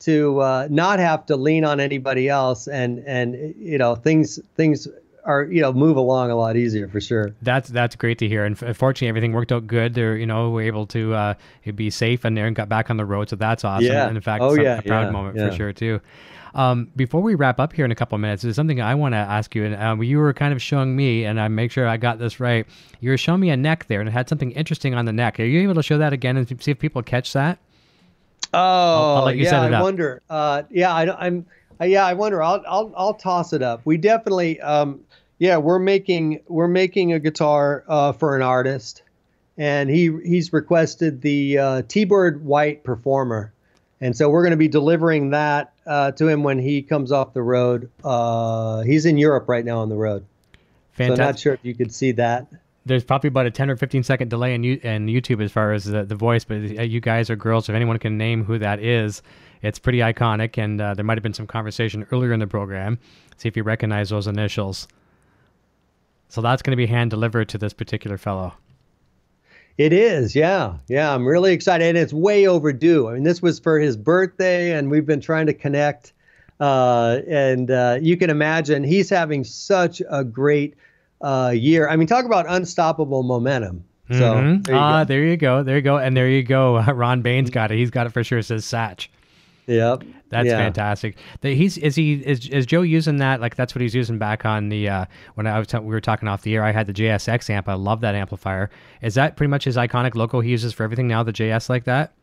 to 0.00 0.40
uh, 0.40 0.68
not 0.70 0.98
have 0.98 1.26
to 1.26 1.36
lean 1.36 1.64
on 1.64 1.80
anybody 1.80 2.28
else, 2.28 2.68
and 2.68 3.02
and 3.06 3.54
you 3.58 3.78
know 3.78 3.94
things 3.94 4.38
things 4.54 4.86
are 5.28 5.44
you 5.44 5.60
know 5.60 5.72
move 5.72 5.96
along 5.96 6.30
a 6.30 6.36
lot 6.36 6.56
easier 6.56 6.88
for 6.88 7.00
sure. 7.00 7.34
That's 7.42 7.68
that's 7.68 7.94
great 7.94 8.18
to 8.18 8.28
hear, 8.28 8.44
and 8.44 8.58
fortunately 8.58 9.08
everything 9.08 9.32
worked 9.32 9.52
out 9.52 9.66
good. 9.66 9.94
They're 9.94 10.16
you 10.16 10.26
know 10.26 10.50
we're 10.50 10.66
able 10.66 10.86
to 10.86 11.14
uh, 11.14 11.34
be 11.74 11.90
safe 11.90 12.24
and 12.24 12.36
there 12.36 12.46
and 12.46 12.56
got 12.56 12.68
back 12.68 12.90
on 12.90 12.96
the 12.96 13.04
road, 13.04 13.28
so 13.28 13.36
that's 13.36 13.64
awesome. 13.64 13.86
Yeah. 13.86 14.08
And 14.08 14.16
in 14.16 14.22
fact, 14.22 14.42
oh, 14.42 14.54
yeah, 14.54 14.78
a 14.78 14.82
proud 14.82 15.04
yeah, 15.04 15.10
moment 15.10 15.36
yeah. 15.36 15.50
for 15.50 15.56
sure 15.56 15.72
too. 15.72 16.00
Um, 16.54 16.90
before 16.96 17.20
we 17.20 17.34
wrap 17.34 17.60
up 17.60 17.74
here 17.74 17.84
in 17.84 17.92
a 17.92 17.94
couple 17.94 18.16
of 18.16 18.22
minutes, 18.22 18.42
there's 18.42 18.56
something 18.56 18.80
I 18.80 18.94
want 18.94 19.12
to 19.12 19.18
ask 19.18 19.54
you. 19.54 19.64
And 19.66 19.74
um, 19.76 20.02
you 20.02 20.18
were 20.18 20.32
kind 20.32 20.54
of 20.54 20.62
showing 20.62 20.96
me, 20.96 21.24
and 21.24 21.38
I 21.38 21.46
make 21.48 21.70
sure 21.70 21.86
I 21.86 21.98
got 21.98 22.18
this 22.18 22.40
right. 22.40 22.66
You 23.00 23.10
were 23.10 23.18
showing 23.18 23.40
me 23.40 23.50
a 23.50 23.56
neck 23.56 23.86
there, 23.86 24.00
and 24.00 24.08
it 24.08 24.12
had 24.12 24.28
something 24.30 24.50
interesting 24.52 24.94
on 24.94 25.04
the 25.04 25.12
neck. 25.12 25.38
Are 25.38 25.44
you 25.44 25.60
able 25.60 25.74
to 25.74 25.82
show 25.82 25.98
that 25.98 26.14
again 26.14 26.38
and 26.38 26.62
see 26.62 26.70
if 26.70 26.78
people 26.78 27.02
catch 27.02 27.34
that? 27.34 27.58
Oh, 28.54 28.58
I'll, 28.58 29.24
I'll 29.26 29.34
yeah. 29.34 29.60
I 29.60 29.82
wonder. 29.82 30.22
Uh, 30.30 30.62
yeah, 30.70 30.94
I, 30.94 31.26
am 31.26 31.44
uh, 31.80 31.84
yeah, 31.84 32.04
I 32.04 32.14
wonder. 32.14 32.42
I'll, 32.42 32.62
I'll, 32.66 32.92
I'll 32.96 33.14
toss 33.14 33.52
it 33.52 33.62
up. 33.62 33.82
We 33.84 33.96
definitely, 33.96 34.60
um, 34.60 35.00
yeah, 35.38 35.58
we're 35.58 35.78
making 35.78 36.40
we're 36.48 36.68
making 36.68 37.12
a 37.12 37.18
guitar 37.18 37.84
uh, 37.88 38.12
for 38.12 38.36
an 38.36 38.42
artist, 38.42 39.02
and 39.56 39.88
he 39.88 40.10
he's 40.24 40.52
requested 40.52 41.22
the 41.22 41.58
uh, 41.58 41.82
T-Bird 41.86 42.44
White 42.44 42.82
Performer, 42.84 43.52
and 44.00 44.16
so 44.16 44.28
we're 44.28 44.42
going 44.42 44.52
to 44.52 44.56
be 44.56 44.68
delivering 44.68 45.30
that 45.30 45.72
uh, 45.86 46.12
to 46.12 46.28
him 46.28 46.42
when 46.42 46.58
he 46.58 46.82
comes 46.82 47.12
off 47.12 47.32
the 47.32 47.42
road. 47.42 47.90
Uh, 48.02 48.82
he's 48.82 49.06
in 49.06 49.16
Europe 49.16 49.48
right 49.48 49.64
now 49.64 49.78
on 49.78 49.88
the 49.88 49.96
road. 49.96 50.24
Fantastic. 50.92 51.16
So 51.16 51.24
not 51.24 51.38
sure 51.38 51.54
if 51.54 51.60
you 51.62 51.74
could 51.74 51.94
see 51.94 52.12
that. 52.12 52.48
There's 52.84 53.04
probably 53.04 53.28
about 53.28 53.46
a 53.46 53.50
10 53.50 53.70
or 53.70 53.76
15 53.76 54.02
second 54.02 54.30
delay 54.30 54.54
in, 54.54 54.64
you, 54.64 54.80
in 54.82 55.06
YouTube 55.06 55.42
as 55.42 55.52
far 55.52 55.72
as 55.72 55.84
the, 55.84 56.04
the 56.04 56.14
voice, 56.14 56.44
but 56.44 56.56
uh, 56.56 56.82
you 56.82 57.00
guys 57.00 57.28
or 57.28 57.36
girls, 57.36 57.68
if 57.68 57.74
anyone 57.74 57.98
can 57.98 58.16
name 58.16 58.44
who 58.44 58.58
that 58.58 58.80
is, 58.80 59.22
it's 59.62 59.78
pretty 59.78 59.98
iconic. 59.98 60.62
And 60.62 60.80
uh, 60.80 60.94
there 60.94 61.04
might 61.04 61.18
have 61.18 61.22
been 61.22 61.34
some 61.34 61.46
conversation 61.46 62.06
earlier 62.12 62.32
in 62.32 62.40
the 62.40 62.46
program. 62.46 62.98
See 63.36 63.48
if 63.48 63.56
you 63.56 63.62
recognize 63.62 64.10
those 64.10 64.26
initials. 64.26 64.88
So 66.28 66.40
that's 66.40 66.62
going 66.62 66.72
to 66.72 66.76
be 66.76 66.86
hand 66.86 67.10
delivered 67.10 67.48
to 67.50 67.58
this 67.58 67.72
particular 67.72 68.18
fellow. 68.18 68.54
It 69.78 69.92
is, 69.92 70.34
yeah, 70.34 70.74
yeah. 70.88 71.14
I'm 71.14 71.24
really 71.24 71.52
excited, 71.52 71.86
and 71.86 71.96
it's 71.96 72.12
way 72.12 72.48
overdue. 72.48 73.08
I 73.08 73.14
mean, 73.14 73.22
this 73.22 73.40
was 73.40 73.60
for 73.60 73.78
his 73.78 73.96
birthday, 73.96 74.72
and 74.72 74.90
we've 74.90 75.06
been 75.06 75.20
trying 75.20 75.46
to 75.46 75.54
connect. 75.54 76.12
Uh, 76.58 77.20
and 77.28 77.70
uh, 77.70 77.98
you 78.02 78.16
can 78.16 78.28
imagine 78.28 78.82
he's 78.82 79.08
having 79.08 79.44
such 79.44 80.02
a 80.10 80.24
great 80.24 80.74
uh, 81.20 81.52
year. 81.54 81.88
I 81.88 81.94
mean, 81.94 82.08
talk 82.08 82.24
about 82.24 82.46
unstoppable 82.48 83.22
momentum. 83.22 83.84
So 84.10 84.16
mm-hmm. 84.16 84.62
there, 84.62 84.74
ah, 84.74 85.04
there 85.04 85.22
you 85.22 85.36
go, 85.36 85.62
there 85.62 85.76
you 85.76 85.82
go, 85.82 85.98
and 85.98 86.16
there 86.16 86.28
you 86.28 86.42
go. 86.42 86.80
Ron 86.92 87.22
Bain's 87.22 87.50
got 87.50 87.70
it. 87.70 87.76
He's 87.76 87.90
got 87.90 88.06
it 88.06 88.10
for 88.10 88.24
sure. 88.24 88.38
It 88.38 88.44
says 88.44 88.64
Satch. 88.64 89.08
Yep. 89.68 90.02
That's 90.30 90.46
yeah. 90.46 90.56
fantastic. 90.56 91.18
That 91.42 91.50
he's 91.50 91.76
is 91.76 91.94
he 91.94 92.14
is, 92.14 92.48
is 92.48 92.64
Joe 92.64 92.80
using 92.80 93.18
that 93.18 93.40
like 93.40 93.54
that's 93.54 93.74
what 93.74 93.82
he's 93.82 93.94
using 93.94 94.18
back 94.18 94.46
on 94.46 94.70
the 94.70 94.88
uh, 94.88 95.04
when 95.34 95.46
I 95.46 95.58
was 95.58 95.68
t- 95.68 95.78
we 95.78 95.88
were 95.88 96.00
talking 96.00 96.26
off 96.26 96.40
the 96.40 96.54
air. 96.54 96.64
I 96.64 96.72
had 96.72 96.86
the 96.86 96.94
JSX 96.94 97.50
amp. 97.50 97.68
I 97.68 97.74
love 97.74 98.00
that 98.00 98.14
amplifier. 98.14 98.70
Is 99.02 99.14
that 99.14 99.36
pretty 99.36 99.50
much 99.50 99.64
his 99.64 99.76
iconic 99.76 100.14
logo 100.14 100.40
he 100.40 100.50
uses 100.50 100.72
for 100.72 100.84
everything 100.84 101.06
now? 101.06 101.22
The 101.22 101.34
JS 101.34 101.68
like 101.68 101.84
that? 101.84 102.14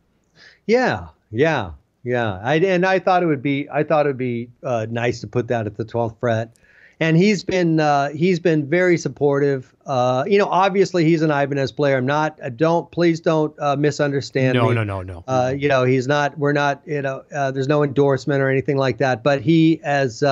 Yeah, 0.66 1.08
yeah, 1.30 1.72
yeah. 2.02 2.40
I 2.42 2.56
and 2.56 2.84
I 2.84 2.98
thought 2.98 3.22
it 3.22 3.26
would 3.26 3.42
be 3.42 3.68
I 3.72 3.84
thought 3.84 4.06
it 4.06 4.10
would 4.10 4.18
be 4.18 4.50
uh, 4.64 4.86
nice 4.90 5.20
to 5.20 5.28
put 5.28 5.46
that 5.48 5.66
at 5.66 5.76
the 5.76 5.84
12th 5.84 6.18
fret 6.18 6.52
and 6.98 7.16
he's 7.16 7.44
been 7.44 7.78
uh, 7.78 8.08
he's 8.10 8.40
been 8.40 8.66
very 8.68 8.96
supportive. 8.96 9.74
Uh, 9.84 10.24
you 10.26 10.38
know, 10.38 10.46
obviously 10.46 11.04
he's 11.04 11.22
an 11.22 11.30
Ibanez 11.30 11.72
player. 11.72 11.96
I'm 11.96 12.06
not. 12.06 12.38
Uh, 12.42 12.48
don't 12.48 12.90
please 12.90 13.20
don't 13.20 13.54
uh, 13.60 13.76
misunderstand 13.76 14.54
no, 14.54 14.68
me. 14.68 14.74
No, 14.74 14.84
no, 14.84 15.02
no, 15.02 15.14
no. 15.14 15.24
Uh, 15.26 15.54
you 15.56 15.68
know, 15.68 15.84
he's 15.84 16.06
not. 16.06 16.38
We're 16.38 16.52
not. 16.52 16.82
You 16.86 17.02
know, 17.02 17.24
uh, 17.34 17.50
there's 17.50 17.68
no 17.68 17.82
endorsement 17.82 18.40
or 18.42 18.48
anything 18.48 18.78
like 18.78 18.98
that. 18.98 19.22
But 19.22 19.42
he 19.42 19.80
as 19.84 20.24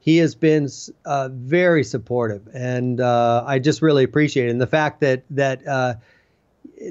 he 0.00 0.16
has 0.16 0.34
been 0.34 0.68
very 1.06 1.84
supportive, 1.84 2.48
and 2.54 3.00
I 3.00 3.58
just 3.58 3.82
really 3.82 4.04
appreciate 4.04 4.48
it. 4.48 4.50
And 4.50 4.60
the 4.60 4.66
fact 4.66 5.00
that 5.00 5.24
that 5.30 5.98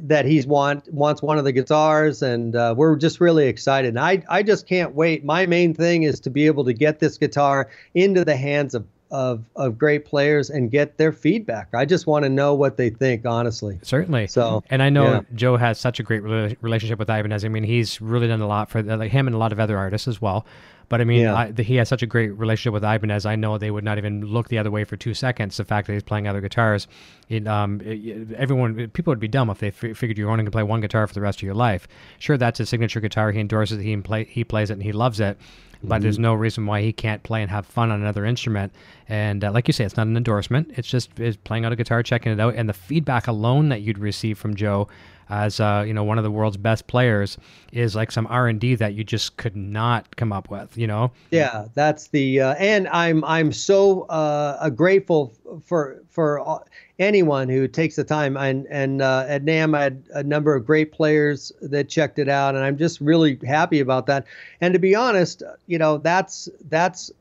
that 0.04 0.26
he's 0.26 0.48
want 0.48 0.92
wants 0.94 1.22
one 1.22 1.38
of 1.38 1.44
the 1.44 1.52
guitars, 1.52 2.22
and 2.22 2.56
uh, 2.56 2.74
we're 2.78 2.96
just 2.96 3.20
really 3.20 3.48
excited. 3.48 3.90
And 3.90 4.00
I 4.00 4.24
I 4.30 4.44
just 4.44 4.68
can't 4.68 4.96
wait. 4.96 5.24
My 5.26 5.46
main 5.46 5.74
thing 5.74 6.04
is 6.04 6.20
to 6.22 6.30
be 6.30 6.46
able 6.46 6.64
to 6.66 6.74
get 6.74 7.00
this 7.00 7.18
guitar 7.18 7.70
into 7.94 8.24
the 8.24 8.36
hands 8.36 8.76
of 8.76 8.86
of, 9.12 9.44
of 9.58 9.78
great 9.78 10.06
players 10.06 10.50
and 10.50 10.72
get 10.72 10.98
their 10.98 11.12
feedback. 11.12 11.68
I 11.74 11.86
just 11.86 12.08
want 12.08 12.24
to 12.24 12.30
know 12.30 12.56
what 12.56 12.78
they 12.78 12.90
think, 12.90 13.26
honestly. 13.26 13.78
Certainly. 13.82 14.28
So, 14.28 14.64
and 14.70 14.82
I 14.82 14.90
know 14.90 15.06
yeah. 15.06 15.22
Joe 15.36 15.58
has 15.58 15.78
such 15.80 16.00
a 16.00 16.04
great 16.04 16.24
relationship 16.24 16.98
with 16.98 17.10
Ibanez. 17.10 17.44
I 17.44 17.50
mean, 17.50 17.64
he's 17.64 18.00
really 18.02 18.28
done 18.28 18.42
a 18.42 18.48
lot 18.48 18.70
for 18.70 18.82
like 18.82 19.12
him 19.12 19.28
and 19.28 19.36
a 19.36 19.38
lot 19.38 19.52
of 19.52 19.60
other 19.60 19.78
artists 19.78 20.08
as 20.08 20.22
well. 20.22 20.46
But 20.92 21.00
I 21.00 21.06
mean, 21.06 21.22
yeah. 21.22 21.36
I, 21.36 21.52
the, 21.52 21.64
he 21.64 21.78
has 21.78 21.88
such 21.88 22.04
a 22.04 22.06
great 22.06 22.38
relationship 22.38 22.74
with 22.74 22.84
Ibanez. 22.84 23.26
I 23.26 23.38
know 23.38 23.58
they 23.58 23.72
would 23.72 23.86
not 23.86 23.98
even 23.98 24.26
look 24.26 24.50
the 24.50 24.58
other 24.58 24.70
way 24.70 24.84
for 24.84 24.98
two 24.98 25.14
seconds. 25.14 25.56
The 25.56 25.64
fact 25.64 25.88
that 25.88 25.94
he's 25.94 26.04
playing 26.04 26.28
other 26.28 26.42
guitars, 26.42 26.90
it, 27.30 27.48
um, 27.48 27.80
it, 27.80 28.34
everyone, 28.34 28.90
people 28.90 29.10
would 29.12 29.20
be 29.22 29.30
dumb 29.30 29.50
if 29.50 29.60
they 29.60 29.70
f- 29.70 29.96
figured 29.96 30.18
you're 30.18 30.30
only 30.30 30.40
going 30.40 30.48
to 30.48 30.52
play 30.52 30.64
one 30.64 30.82
guitar 30.82 31.08
for 31.08 31.14
the 31.14 31.22
rest 31.22 31.40
of 31.40 31.44
your 31.44 31.54
life. 31.54 31.88
Sure, 32.20 32.36
that's 32.36 32.58
his 32.58 32.68
signature 32.68 33.00
guitar. 33.00 33.32
He 33.32 33.40
endorses 33.40 33.80
it. 33.80 33.84
He 33.84 33.96
play, 33.96 34.26
he 34.26 34.44
plays 34.44 34.70
it, 34.70 34.74
and 34.74 34.84
he 34.84 34.92
loves 34.92 35.22
it. 35.22 35.38
But 35.82 35.96
mm-hmm. 35.96 36.04
there's 36.04 36.20
no 36.20 36.34
reason 36.34 36.66
why 36.66 36.82
he 36.82 36.92
can't 36.92 37.24
play 37.24 37.42
and 37.42 37.50
have 37.50 37.66
fun 37.66 37.90
on 37.90 38.02
another 38.02 38.26
instrument. 38.26 38.74
And 39.08 39.46
uh, 39.46 39.52
like 39.54 39.70
you 39.70 39.74
say, 39.74 39.86
it's 39.86 39.96
not 39.96 40.08
an 40.08 40.18
endorsement. 40.18 40.74
It's 40.76 40.90
just 40.90 41.18
is 41.22 41.38
playing 41.38 41.64
out 41.64 41.72
a 41.72 41.78
guitar, 41.78 42.04
checking 42.04 42.34
it 42.34 42.40
out, 42.42 42.56
and 42.56 42.68
the 42.68 42.74
feedback 42.74 43.28
alone 43.28 43.70
that 43.70 43.82
you'd 43.82 43.98
receive 43.98 44.38
from 44.38 44.56
Joe 44.56 44.90
as 45.32 45.60
uh, 45.60 45.84
you 45.88 45.94
know 45.94 46.04
one 46.04 46.18
of 46.18 46.24
the 46.24 46.30
world's 46.30 46.58
best 46.58 46.86
players 46.86 47.38
is 47.72 47.96
like 47.96 48.12
some 48.12 48.28
R 48.28 48.48
and 48.48 48.60
D 48.60 48.76
that 48.76 48.94
you 48.94 49.04
just 49.04 49.38
could 49.38 49.56
not 49.56 50.16
come 50.18 50.32
up 50.32 50.52
with. 50.52 50.78
You 50.78 50.86
know. 50.86 51.12
Yeah, 51.32 51.66
that's 51.74 52.10
the 52.10 52.42
uh, 52.42 52.54
and 52.56 52.88
I'm 52.90 53.24
I'm 53.24 53.52
so 53.52 54.02
uh, 54.04 54.70
grateful 54.70 55.34
for 55.66 56.04
for 56.10 56.64
anyone 57.00 57.50
who 57.50 57.68
takes 57.68 57.96
the 57.96 58.04
time. 58.04 58.38
And 58.38 58.68
and 58.70 59.02
uh, 59.02 59.26
at 59.28 59.44
NAMM 59.44 59.76
I 59.76 59.84
had 59.84 60.04
a 60.14 60.24
number 60.24 60.54
of 60.56 60.66
great 60.66 60.92
players 60.92 61.52
that 61.62 61.90
checked 61.90 62.20
it 62.20 62.30
out, 62.30 62.56
and 62.56 62.64
I'm 62.64 62.78
just 62.78 63.02
really 63.02 63.40
happy 63.46 63.80
about 63.80 64.06
that. 64.08 64.26
And 64.60 64.74
to 64.74 64.80
be 64.80 64.96
honest, 64.96 65.44
you 65.68 65.78
know, 65.78 65.98
that's 65.98 66.48
that's 66.70 67.12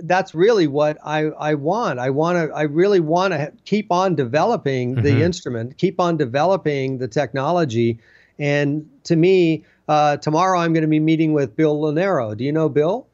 that's 0.00 0.34
really 0.34 0.66
what 0.66 0.98
I, 1.04 1.26
I 1.38 1.54
want. 1.54 1.98
I 1.98 2.10
want 2.10 2.36
to. 2.36 2.54
I 2.54 2.62
really 2.62 3.00
want 3.00 3.32
to 3.32 3.52
keep 3.64 3.90
on 3.90 4.14
developing 4.14 4.94
mm-hmm. 4.94 5.02
the 5.02 5.22
instrument, 5.22 5.78
keep 5.78 6.00
on 6.00 6.16
developing 6.16 6.98
the 6.98 7.08
technology. 7.08 7.98
And 8.38 8.88
to 9.04 9.16
me, 9.16 9.64
uh, 9.88 10.18
tomorrow 10.18 10.58
I'm 10.58 10.72
going 10.72 10.82
to 10.82 10.88
be 10.88 11.00
meeting 11.00 11.32
with 11.32 11.56
Bill 11.56 11.80
Lanero. 11.80 12.36
Do 12.36 12.44
you 12.44 12.52
know 12.52 12.68
Bill? 12.68 13.06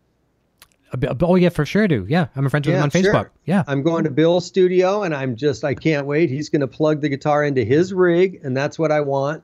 Oh 1.21 1.37
yeah, 1.37 1.49
for 1.49 1.65
sure, 1.65 1.89
do. 1.89 2.05
Yeah, 2.09 2.27
I'm 2.37 2.45
a 2.45 2.51
friend 2.51 2.67
with 2.67 2.75
yeah, 2.75 2.81
him 2.81 2.85
on 2.85 2.91
Facebook. 2.91 3.13
Sure. 3.13 3.33
Yeah, 3.47 3.65
I'm 3.67 3.83
going 3.83 4.05
to 4.05 4.11
Bill's 4.11 4.45
studio, 4.45 5.03
and 5.03 5.15
I'm 5.15 5.37
just 5.37 5.65
I 5.65 5.75
can't 5.75 6.07
wait. 6.07 6.29
He's 6.29 6.51
going 6.51 6.61
to 6.61 6.69
plug 6.69 7.01
the 7.01 7.09
guitar 7.09 7.45
into 7.45 7.65
his 7.65 7.95
rig, 7.95 8.41
and 8.43 8.55
that's 8.55 8.79
what 8.79 8.93
I 8.93 9.01
want. 9.01 9.43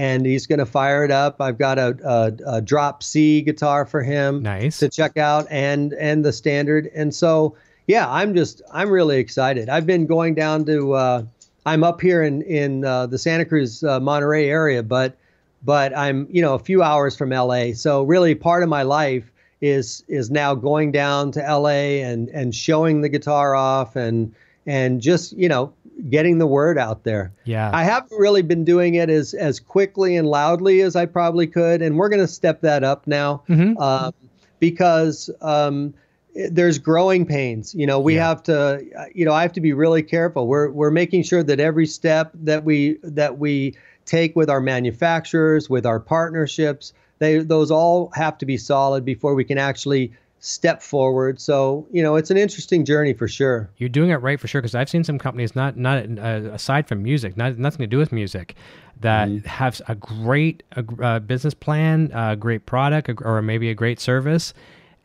And 0.00 0.24
he's 0.24 0.46
going 0.46 0.58
to 0.58 0.64
fire 0.64 1.04
it 1.04 1.10
up. 1.10 1.42
I've 1.42 1.58
got 1.58 1.78
a, 1.78 1.94
a, 2.02 2.56
a, 2.56 2.60
drop 2.62 3.02
C 3.02 3.42
guitar 3.42 3.84
for 3.84 4.02
him 4.02 4.42
nice. 4.42 4.78
to 4.78 4.88
check 4.88 5.18
out, 5.18 5.46
and 5.50 5.92
and 5.92 6.24
the 6.24 6.32
standard. 6.32 6.90
And 6.94 7.14
so, 7.14 7.54
yeah, 7.86 8.10
I'm 8.10 8.34
just 8.34 8.62
I'm 8.72 8.88
really 8.88 9.18
excited. 9.18 9.68
I've 9.68 9.84
been 9.84 10.06
going 10.06 10.34
down 10.34 10.64
to 10.64 10.94
uh, 10.94 11.22
I'm 11.66 11.84
up 11.84 12.00
here 12.00 12.22
in 12.22 12.40
in 12.42 12.82
uh, 12.82 13.08
the 13.08 13.18
Santa 13.18 13.44
Cruz 13.44 13.84
uh, 13.84 14.00
Monterey 14.00 14.48
area, 14.48 14.82
but 14.82 15.18
but 15.62 15.94
I'm 15.94 16.26
you 16.30 16.40
know 16.40 16.54
a 16.54 16.58
few 16.58 16.82
hours 16.82 17.14
from 17.14 17.28
LA. 17.28 17.74
So 17.74 18.02
really, 18.02 18.34
part 18.34 18.62
of 18.62 18.70
my 18.70 18.84
life 18.84 19.30
is 19.60 20.02
is 20.08 20.30
now 20.30 20.54
going 20.54 20.92
down 20.92 21.30
to 21.32 21.40
LA 21.40 22.00
and 22.08 22.30
and 22.30 22.54
showing 22.54 23.02
the 23.02 23.10
guitar 23.10 23.54
off 23.54 23.96
and 23.96 24.34
and 24.64 25.02
just 25.02 25.32
you 25.34 25.48
know 25.48 25.74
getting 26.08 26.38
the 26.38 26.46
word 26.46 26.78
out 26.78 27.04
there. 27.04 27.32
Yeah. 27.44 27.70
I 27.72 27.84
haven't 27.84 28.18
really 28.18 28.42
been 28.42 28.64
doing 28.64 28.94
it 28.94 29.10
as 29.10 29.34
as 29.34 29.60
quickly 29.60 30.16
and 30.16 30.26
loudly 30.26 30.80
as 30.80 30.96
I 30.96 31.06
probably 31.06 31.46
could, 31.46 31.82
and 31.82 31.96
we're 31.96 32.08
going 32.08 32.20
to 32.20 32.28
step 32.28 32.60
that 32.62 32.84
up 32.84 33.06
now 33.06 33.42
mm-hmm. 33.48 33.76
um, 33.78 34.14
because 34.58 35.30
um, 35.40 35.94
there's 36.34 36.78
growing 36.78 37.26
pains. 37.26 37.74
You 37.74 37.86
know, 37.86 38.00
we 38.00 38.14
yeah. 38.14 38.28
have 38.28 38.42
to. 38.44 39.10
You 39.14 39.24
know, 39.24 39.32
I 39.32 39.42
have 39.42 39.52
to 39.54 39.60
be 39.60 39.72
really 39.72 40.02
careful. 40.02 40.46
We're 40.46 40.70
we're 40.70 40.90
making 40.90 41.24
sure 41.24 41.42
that 41.42 41.60
every 41.60 41.86
step 41.86 42.30
that 42.34 42.64
we 42.64 42.98
that 43.02 43.38
we 43.38 43.76
take 44.04 44.34
with 44.36 44.50
our 44.50 44.60
manufacturers, 44.60 45.68
with 45.68 45.86
our 45.86 46.00
partnerships, 46.00 46.92
they 47.18 47.38
those 47.38 47.70
all 47.70 48.10
have 48.14 48.38
to 48.38 48.46
be 48.46 48.56
solid 48.56 49.04
before 49.04 49.34
we 49.34 49.44
can 49.44 49.58
actually 49.58 50.12
step 50.40 50.82
forward. 50.82 51.40
So 51.40 51.86
you 51.90 52.02
know, 52.02 52.16
it's 52.16 52.30
an 52.30 52.36
interesting 52.36 52.84
journey 52.84 53.12
for 53.12 53.28
sure. 53.28 53.70
You're 53.76 53.88
doing 53.88 54.10
it 54.10 54.16
right 54.16 54.40
for 54.40 54.48
sure 54.48 54.60
because 54.60 54.74
I've 54.74 54.88
seen 54.88 55.04
some 55.04 55.18
companies 55.18 55.54
not 55.54 55.76
not 55.76 56.18
uh, 56.18 56.50
aside 56.52 56.88
from 56.88 57.02
music, 57.02 57.36
not 57.36 57.58
nothing 57.58 57.78
to 57.80 57.86
do 57.86 57.98
with 57.98 58.10
music, 58.10 58.56
that 59.00 59.28
mm-hmm. 59.28 59.46
have 59.46 59.80
a 59.86 59.94
great 59.94 60.62
uh, 61.02 61.20
business 61.20 61.54
plan, 61.54 62.10
a 62.12 62.36
great 62.36 62.66
product, 62.66 63.10
or 63.22 63.40
maybe 63.42 63.70
a 63.70 63.74
great 63.74 64.00
service, 64.00 64.52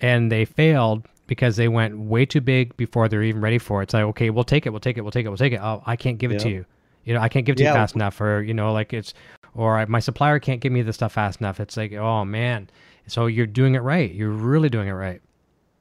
and 0.02 0.32
they 0.32 0.46
failed 0.46 1.08
because 1.28 1.56
they 1.56 1.68
went 1.68 1.98
way 1.98 2.26
too 2.26 2.42
big 2.42 2.76
before 2.78 3.10
they're 3.10 3.24
even 3.24 3.42
ready 3.42 3.58
for 3.58 3.82
it. 3.82 3.86
It's 3.86 3.94
like, 3.94 4.04
okay, 4.04 4.30
we'll 4.30 4.44
take 4.44 4.66
it, 4.66 4.70
we'll 4.70 4.80
take 4.80 4.98
it, 4.98 5.02
we'll 5.02 5.12
take 5.12 5.26
it, 5.26 5.30
we'll 5.30 5.38
take 5.38 5.54
it. 5.54 5.60
Oh, 5.62 5.84
I 5.86 5.96
can't 5.96 6.18
give 6.18 6.32
it 6.32 6.40
to 6.42 6.50
you. 6.50 6.66
You 7.04 7.14
know, 7.14 7.20
I 7.20 7.30
can't 7.30 7.46
give 7.46 7.54
it 7.54 7.58
to 7.58 7.64
yeah. 7.64 7.72
you 7.72 7.76
fast 7.76 7.96
enough, 7.96 8.20
or 8.22 8.42
you 8.42 8.54
know, 8.54 8.74
like 8.74 8.94
it's, 8.94 9.14
or 9.54 9.86
my 9.88 10.00
supplier 10.00 10.40
can't 10.40 10.62
give 10.62 10.72
me 10.72 10.82
the 10.82 10.94
stuff 10.94 11.14
fast 11.14 11.40
enough. 11.40 11.60
It's 11.60 11.78
like, 11.78 11.94
oh 11.94 12.24
man. 12.26 12.70
So 13.08 13.28
you're 13.28 13.46
doing 13.46 13.76
it 13.76 13.80
right. 13.80 14.12
You're 14.14 14.30
really 14.30 14.70
doing 14.70 14.88
it 14.88 14.94
right. 14.94 15.22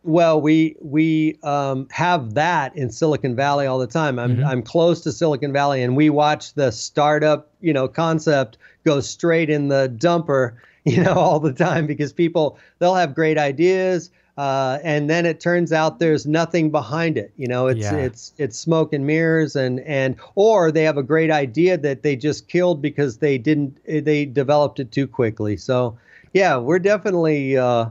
Well, 0.04 0.38
we 0.38 0.76
we 0.82 1.38
um, 1.42 1.88
have 1.90 2.34
that 2.34 2.76
in 2.76 2.90
Silicon 2.90 3.34
Valley 3.34 3.66
all 3.66 3.78
the 3.78 3.86
time. 3.86 4.18
I'm 4.18 4.36
mm-hmm. 4.36 4.44
I'm 4.44 4.62
close 4.62 5.00
to 5.02 5.12
Silicon 5.12 5.50
Valley, 5.50 5.82
and 5.82 5.96
we 5.96 6.10
watch 6.10 6.52
the 6.52 6.70
startup, 6.72 7.50
you 7.62 7.72
know, 7.72 7.88
concept 7.88 8.58
go 8.84 9.00
straight 9.00 9.48
in 9.48 9.68
the 9.68 9.94
dumper, 9.96 10.56
you 10.84 11.02
know, 11.02 11.14
all 11.14 11.40
the 11.40 11.54
time 11.54 11.86
because 11.86 12.12
people 12.12 12.58
they'll 12.78 12.94
have 12.94 13.14
great 13.14 13.38
ideas, 13.38 14.10
uh, 14.36 14.78
and 14.82 15.08
then 15.08 15.24
it 15.24 15.40
turns 15.40 15.72
out 15.72 16.00
there's 16.00 16.26
nothing 16.26 16.70
behind 16.70 17.16
it. 17.16 17.32
You 17.38 17.48
know, 17.48 17.68
it's 17.68 17.80
yeah. 17.80 17.96
it's 17.96 18.32
it's 18.36 18.58
smoke 18.58 18.92
and 18.92 19.06
mirrors, 19.06 19.56
and 19.56 19.80
and 19.80 20.16
or 20.34 20.70
they 20.70 20.82
have 20.82 20.98
a 20.98 21.02
great 21.02 21.30
idea 21.30 21.78
that 21.78 22.02
they 22.02 22.14
just 22.14 22.48
killed 22.48 22.82
because 22.82 23.18
they 23.18 23.38
didn't 23.38 23.78
they 23.86 24.26
developed 24.26 24.80
it 24.80 24.92
too 24.92 25.06
quickly. 25.06 25.56
So, 25.56 25.96
yeah, 26.34 26.58
we're 26.58 26.80
definitely. 26.80 27.56
Uh, 27.56 27.86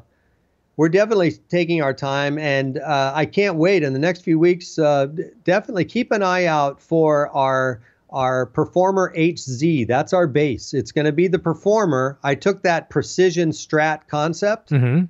we're 0.76 0.90
definitely 0.90 1.32
taking 1.50 1.84
our 1.84 1.94
time, 1.94 2.40
and 2.40 2.80
uh, 2.80 3.12
I 3.14 3.26
can't 3.26 3.58
wait. 3.58 3.84
In 3.84 3.94
the 3.94 4.00
next 4.00 4.24
few 4.24 4.40
weeks, 4.40 4.80
uh, 4.80 5.06
definitely 5.44 5.86
keep 5.86 6.12
an 6.12 6.24
eye 6.24 6.46
out 6.46 6.82
for 6.82 7.30
our 7.30 7.82
our 8.10 8.46
Performer 8.48 9.14
HZ. 9.16 9.88
That's 9.88 10.14
our 10.14 10.28
base. 10.28 10.74
It's 10.74 10.92
going 10.92 11.06
to 11.06 11.12
be 11.12 11.28
the 11.28 11.40
Performer. 11.40 12.18
I 12.24 12.36
took 12.36 12.64
that 12.64 12.90
precision 12.90 13.52
strat 13.52 14.08
concept, 14.08 14.72
mm-hmm. 14.72 15.06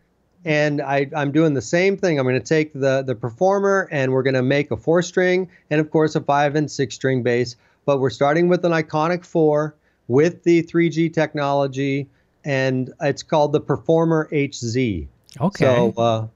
and 0.45 0.81
I, 0.81 1.09
I'm 1.15 1.31
doing 1.31 1.53
the 1.53 1.61
same 1.61 1.97
thing. 1.97 2.19
I'm 2.19 2.25
going 2.25 2.39
to 2.39 2.45
take 2.45 2.73
the 2.73 3.01
the 3.01 3.15
Performer, 3.15 3.87
and 3.91 4.11
we're 4.11 4.23
going 4.23 4.35
to 4.35 4.43
make 4.43 4.69
a 4.69 4.77
four 4.77 5.01
string, 5.01 5.49
and 5.69 5.79
of 5.79 5.89
course 5.91 6.15
a 6.15 6.21
five 6.21 6.55
and 6.55 6.69
six 6.69 6.93
string 6.95 7.23
bass. 7.23 7.55
But 7.85 7.99
we're 7.99 8.09
starting 8.09 8.47
with 8.47 8.63
an 8.65 8.73
iconic 8.73 9.25
four 9.25 9.75
with 10.07 10.43
the 10.43 10.63
3G 10.63 11.13
technology, 11.13 12.09
and 12.45 12.93
it's 13.01 13.23
called 13.23 13.51
the 13.51 13.59
Performer 13.59 14.29
HZ. 14.31 15.07
Okay. 15.39 15.65
So, 15.65 15.93
uh, 15.97 16.27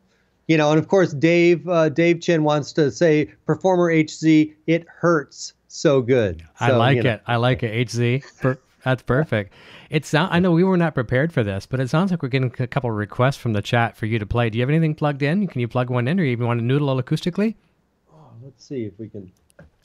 you 0.48 0.58
know, 0.58 0.72
and 0.72 0.80
of 0.80 0.88
course, 0.88 1.14
Dave 1.14 1.68
uh, 1.68 1.90
Dave 1.90 2.22
Chin 2.22 2.44
wants 2.44 2.74
to 2.74 2.92
say 2.92 3.26
Performer 3.46 3.92
HZ. 3.92 4.54
It 4.66 4.88
hurts 4.88 5.54
so 5.68 6.02
good. 6.02 6.42
So, 6.60 6.66
I 6.66 6.72
like 6.72 6.98
you 6.98 7.04
know. 7.04 7.14
it. 7.14 7.22
I 7.28 7.36
like 7.36 7.64
it. 7.64 7.88
HZ. 7.88 8.24
Per- 8.40 8.60
that's 8.84 9.04
perfect. 9.04 9.54
It 9.90 10.06
sound. 10.06 10.34
I 10.34 10.40
know 10.40 10.52
we 10.52 10.64
were 10.64 10.78
not 10.78 10.94
prepared 10.94 11.34
for 11.34 11.44
this, 11.44 11.66
but 11.66 11.80
it 11.80 11.90
sounds 11.90 12.12
like 12.12 12.24
we're 12.24 12.30
getting 12.30 12.54
a 12.60 12.68
couple 12.68 12.90
of 12.90 12.96
requests 12.96 13.36
from 13.36 13.54
the 13.54 13.62
chat 13.62 13.98
for 13.98 14.06
you 14.06 14.20
to 14.20 14.26
play. 14.26 14.50
Do 14.50 14.58
you 14.58 14.62
have 14.62 14.70
anything 14.70 14.96
plugged 14.96 15.22
in? 15.22 15.48
Can 15.48 15.60
you 15.60 15.68
plug 15.68 15.90
one 15.90 16.08
in, 16.08 16.20
or 16.20 16.24
you 16.24 16.38
want 16.38 16.60
to 16.60 16.66
noodle 16.66 17.02
acoustically? 17.02 17.56
Oh, 18.14 18.18
let's 18.42 18.66
see 18.66 18.86
if 18.86 18.94
we 18.98 19.10
can. 19.10 19.32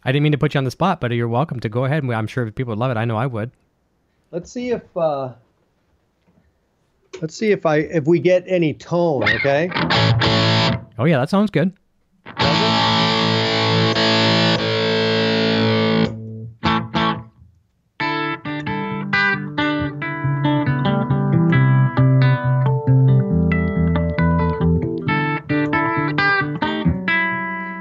I 0.05 0.13
didn't 0.13 0.23
mean 0.23 0.33
to 0.33 0.39
put 0.39 0.55
you 0.55 0.59
on 0.59 0.65
the 0.65 0.71
spot, 0.71 1.01
but 1.01 1.11
you're 1.13 1.29
welcome 1.29 1.61
to 1.61 1.69
go 1.69 1.85
ahead. 1.85 2.05
I'm 2.05 2.27
sure 2.27 2.51
people 2.51 2.73
would 2.73 2.79
love 2.79 2.91
it. 2.91 2.97
I 2.97 3.05
know 3.05 3.17
I 3.17 3.27
would. 3.27 3.51
Let's 4.31 4.51
see 4.51 4.71
if 4.71 4.83
uh, 4.97 5.33
Let's 7.21 7.37
see 7.37 7.53
if 7.53 7.67
I 7.67 7.77
if 7.77 8.07
we 8.07 8.19
get 8.19 8.45
any 8.47 8.75
tone, 8.75 9.23
okay? 9.25 9.71
Oh 10.99 11.05
yeah, 11.05 11.19
that 11.19 11.31
sounds 11.31 11.51
good. 11.51 11.73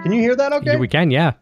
Can 0.03 0.13
you 0.13 0.21
hear 0.21 0.35
that 0.35 0.51
okay? 0.53 0.77
We 0.77 0.87
can, 0.87 1.09
yeah. 1.09 1.33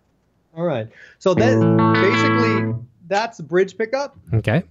All 0.55 0.63
right. 0.63 0.87
So 1.17 1.33
then 1.33 1.77
basically 1.93 2.75
that's 3.07 3.41
bridge 3.41 3.77
pickup. 3.77 4.17
Okay. 4.33 4.63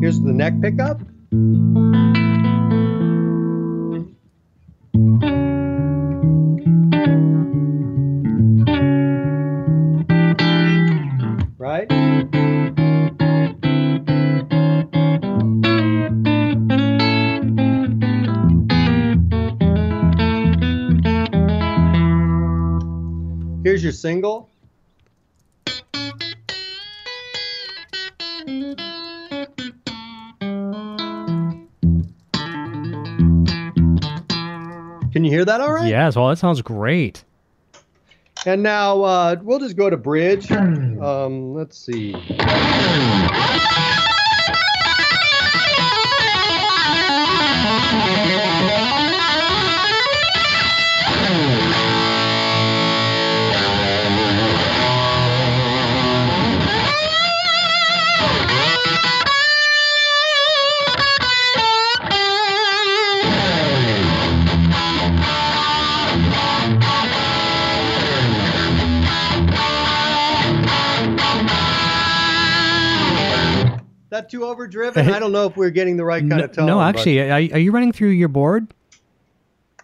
Here's 0.00 0.18
the 0.18 0.32
neck 0.32 0.54
pickup. 0.62 1.02
Right? 11.58 11.90
Here's 23.62 23.82
your 23.82 23.92
single. 23.92 24.49
You 35.30 35.36
hear 35.38 35.44
that 35.44 35.60
all 35.60 35.72
right? 35.72 35.88
Yes, 35.88 36.16
well, 36.16 36.28
that 36.28 36.36
sounds 36.36 36.60
great. 36.62 37.24
And 38.46 38.62
now 38.62 39.02
uh, 39.02 39.36
we'll 39.42 39.58
just 39.58 39.76
go 39.76 39.90
to 39.90 39.96
bridge. 39.96 40.50
Um, 41.00 41.54
let's 41.54 41.78
see. 41.78 42.12
That 74.20 74.30
too 74.30 74.44
overdriven? 74.44 75.08
I 75.08 75.18
don't 75.18 75.32
know 75.32 75.46
if 75.46 75.56
we're 75.56 75.70
getting 75.70 75.96
the 75.96 76.04
right 76.04 76.20
kind 76.20 76.28
no, 76.28 76.44
of 76.44 76.52
tone. 76.52 76.66
No, 76.66 76.80
actually, 76.80 77.20
are, 77.20 77.34
are 77.34 77.58
you 77.58 77.72
running 77.72 77.92
through 77.92 78.10
your 78.10 78.28
board? 78.28 78.72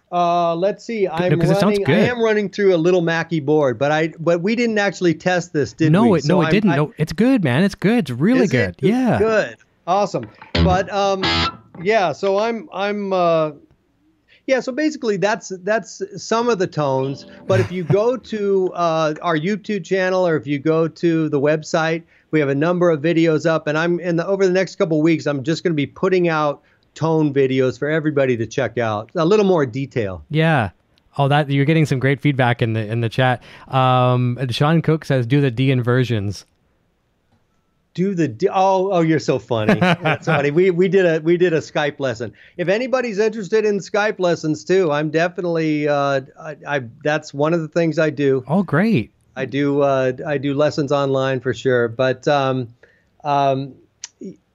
Uh, 0.09 0.55
let's 0.55 0.85
see. 0.85 1.05
I'm 1.05 1.37
running. 1.37 1.85
I 1.85 1.91
am 1.91 2.21
running 2.21 2.49
through 2.49 2.73
a 2.73 2.77
little 2.77 3.01
Mackie 3.01 3.41
board, 3.41 3.77
but 3.77 3.91
I 3.91 4.13
but 4.19 4.41
we 4.41 4.55
didn't 4.55 4.77
actually 4.77 5.13
test 5.13 5.51
this, 5.51 5.73
did 5.73 5.91
no, 5.91 6.07
we? 6.07 6.19
It, 6.19 6.23
so 6.23 6.35
no, 6.35 6.41
it 6.41 6.45
I'm, 6.45 6.51
didn't. 6.51 6.69
I, 6.69 6.75
no, 6.77 6.93
it's 6.97 7.11
good, 7.11 7.43
man. 7.43 7.63
It's 7.63 7.75
good. 7.75 8.09
It's 8.09 8.11
really 8.11 8.47
good. 8.47 8.75
It? 8.81 8.87
Yeah. 8.87 9.19
Good. 9.19 9.57
Awesome. 9.85 10.29
But 10.53 10.89
um, 10.93 11.23
yeah. 11.81 12.13
So 12.13 12.37
I'm 12.37 12.69
I'm 12.71 13.11
uh, 13.11 13.51
Yeah, 14.47 14.61
so 14.61 14.71
basically 14.71 15.17
that's 15.17 15.49
that's 15.63 16.01
some 16.15 16.47
of 16.47 16.57
the 16.57 16.67
tones. 16.67 17.25
But 17.45 17.59
if 17.59 17.69
you 17.69 17.83
go 17.83 18.15
to 18.15 18.71
uh, 18.73 19.13
our 19.21 19.37
YouTube 19.37 19.83
channel 19.83 20.25
or 20.25 20.37
if 20.37 20.47
you 20.47 20.57
go 20.57 20.87
to 20.87 21.27
the 21.27 21.39
website, 21.39 22.03
we 22.31 22.39
have 22.39 22.49
a 22.49 22.55
number 22.55 22.89
of 22.89 23.01
videos 23.01 23.45
up, 23.45 23.67
and 23.67 23.77
I'm 23.77 23.99
in 23.99 24.17
the 24.17 24.25
over 24.25 24.45
the 24.45 24.51
next 24.51 24.75
couple 24.75 25.01
weeks, 25.01 25.25
I'm 25.25 25.43
just 25.43 25.63
going 25.63 25.71
to 25.71 25.75
be 25.75 25.87
putting 25.87 26.27
out 26.27 26.63
tone 26.95 27.33
videos 27.33 27.77
for 27.77 27.89
everybody 27.89 28.35
to 28.37 28.47
check 28.47 28.77
out. 28.77 29.11
A 29.15 29.25
little 29.25 29.45
more 29.45 29.65
detail. 29.65 30.23
Yeah. 30.29 30.71
Oh, 31.17 31.27
that 31.27 31.49
you're 31.49 31.65
getting 31.65 31.85
some 31.85 31.99
great 31.99 32.21
feedback 32.21 32.61
in 32.61 32.73
the 32.73 32.85
in 32.85 33.01
the 33.01 33.09
chat. 33.09 33.43
Um, 33.67 34.37
Sean 34.49 34.81
Cook 34.81 35.05
says, 35.05 35.25
"Do 35.25 35.41
the 35.41 35.51
D 35.51 35.71
inversions." 35.71 36.45
do 37.97 38.13
the 38.13 38.27
d- 38.27 38.47
oh 38.47 38.91
oh 38.91 39.01
you're 39.01 39.17
so 39.17 39.39
funny 39.39 39.73
that's 39.79 40.27
funny 40.27 40.51
we 40.51 40.69
we 40.69 40.87
did 40.87 41.03
a 41.03 41.19
we 41.21 41.35
did 41.35 41.51
a 41.51 41.57
skype 41.57 41.99
lesson 41.99 42.31
if 42.55 42.67
anybody's 42.67 43.17
interested 43.17 43.65
in 43.65 43.79
skype 43.79 44.19
lessons 44.19 44.63
too 44.63 44.91
i'm 44.91 45.09
definitely 45.09 45.87
uh 45.87 46.21
I, 46.39 46.57
I 46.67 46.81
that's 47.03 47.33
one 47.33 47.55
of 47.55 47.61
the 47.61 47.67
things 47.67 47.97
i 47.97 48.11
do 48.11 48.43
oh 48.47 48.61
great 48.61 49.11
i 49.37 49.45
do 49.45 49.81
uh 49.81 50.11
i 50.25 50.37
do 50.37 50.53
lessons 50.53 50.91
online 50.91 51.39
for 51.39 51.53
sure 51.53 51.87
but 51.87 52.27
um 52.27 52.67
um 53.23 53.73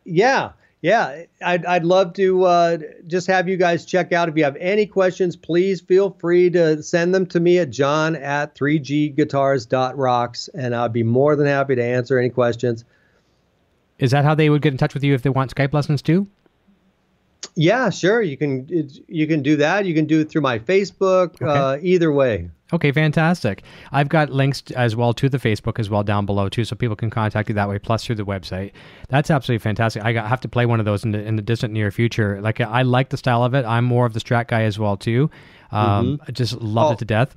yeah 0.04 0.52
yeah 0.80 1.22
i'd, 1.44 1.64
I'd 1.64 1.84
love 1.84 2.12
to 2.14 2.44
uh 2.44 2.78
just 3.06 3.26
have 3.28 3.48
you 3.48 3.56
guys 3.56 3.84
check 3.84 4.12
out 4.12 4.28
if 4.28 4.36
you 4.36 4.44
have 4.44 4.56
any 4.56 4.86
questions 4.86 5.36
please 5.36 5.80
feel 5.80 6.10
free 6.10 6.50
to 6.50 6.82
send 6.82 7.14
them 7.14 7.26
to 7.26 7.40
me 7.40 7.58
at 7.58 7.70
john 7.70 8.16
at 8.16 8.54
3gguitars.rocks 8.56 10.48
and 10.48 10.74
i'll 10.74 10.88
be 10.88 11.02
more 11.02 11.36
than 11.36 11.46
happy 11.46 11.74
to 11.76 11.84
answer 11.84 12.18
any 12.18 12.30
questions 12.30 12.84
is 14.02 14.10
that 14.10 14.24
how 14.24 14.34
they 14.34 14.50
would 14.50 14.62
get 14.62 14.72
in 14.72 14.78
touch 14.78 14.94
with 14.94 15.04
you 15.04 15.14
if 15.14 15.22
they 15.22 15.30
want 15.30 15.54
Skype 15.54 15.72
lessons 15.72 16.02
too? 16.02 16.26
Yeah, 17.54 17.88
sure. 17.90 18.20
You 18.20 18.36
can 18.36 18.66
you 19.06 19.28
can 19.28 19.42
do 19.42 19.56
that. 19.56 19.86
You 19.86 19.94
can 19.94 20.06
do 20.06 20.20
it 20.20 20.28
through 20.28 20.42
my 20.42 20.58
Facebook. 20.58 21.40
Okay. 21.40 21.46
Uh, 21.46 21.78
either 21.80 22.10
way. 22.10 22.50
Okay, 22.72 22.92
fantastic. 22.92 23.62
I've 23.90 24.08
got 24.08 24.30
links 24.30 24.62
as 24.76 24.96
well 24.96 25.12
to 25.14 25.28
the 25.28 25.38
Facebook 25.38 25.78
as 25.78 25.90
well 25.90 26.02
down 26.02 26.26
below 26.26 26.48
too, 26.48 26.64
so 26.64 26.74
people 26.74 26.96
can 26.96 27.10
contact 27.10 27.48
you 27.48 27.54
that 27.54 27.68
way. 27.68 27.78
Plus 27.78 28.04
through 28.04 28.16
the 28.16 28.24
website. 28.24 28.72
That's 29.08 29.30
absolutely 29.30 29.62
fantastic. 29.62 30.02
I 30.02 30.12
have 30.12 30.40
to 30.40 30.48
play 30.48 30.66
one 30.66 30.80
of 30.80 30.86
those 30.86 31.04
in 31.04 31.12
the, 31.12 31.22
in 31.22 31.36
the 31.36 31.42
distant 31.42 31.72
near 31.72 31.90
future. 31.90 32.40
Like 32.40 32.60
I 32.60 32.82
like 32.82 33.10
the 33.10 33.16
style 33.16 33.44
of 33.44 33.54
it. 33.54 33.64
I'm 33.64 33.84
more 33.84 34.06
of 34.06 34.14
the 34.14 34.20
Strat 34.20 34.48
guy 34.48 34.62
as 34.62 34.78
well 34.78 34.96
too. 34.96 35.30
Um, 35.70 36.18
mm-hmm. 36.18 36.22
I 36.28 36.32
just 36.32 36.54
love 36.60 36.90
oh. 36.90 36.92
it 36.92 36.98
to 37.00 37.04
death. 37.04 37.36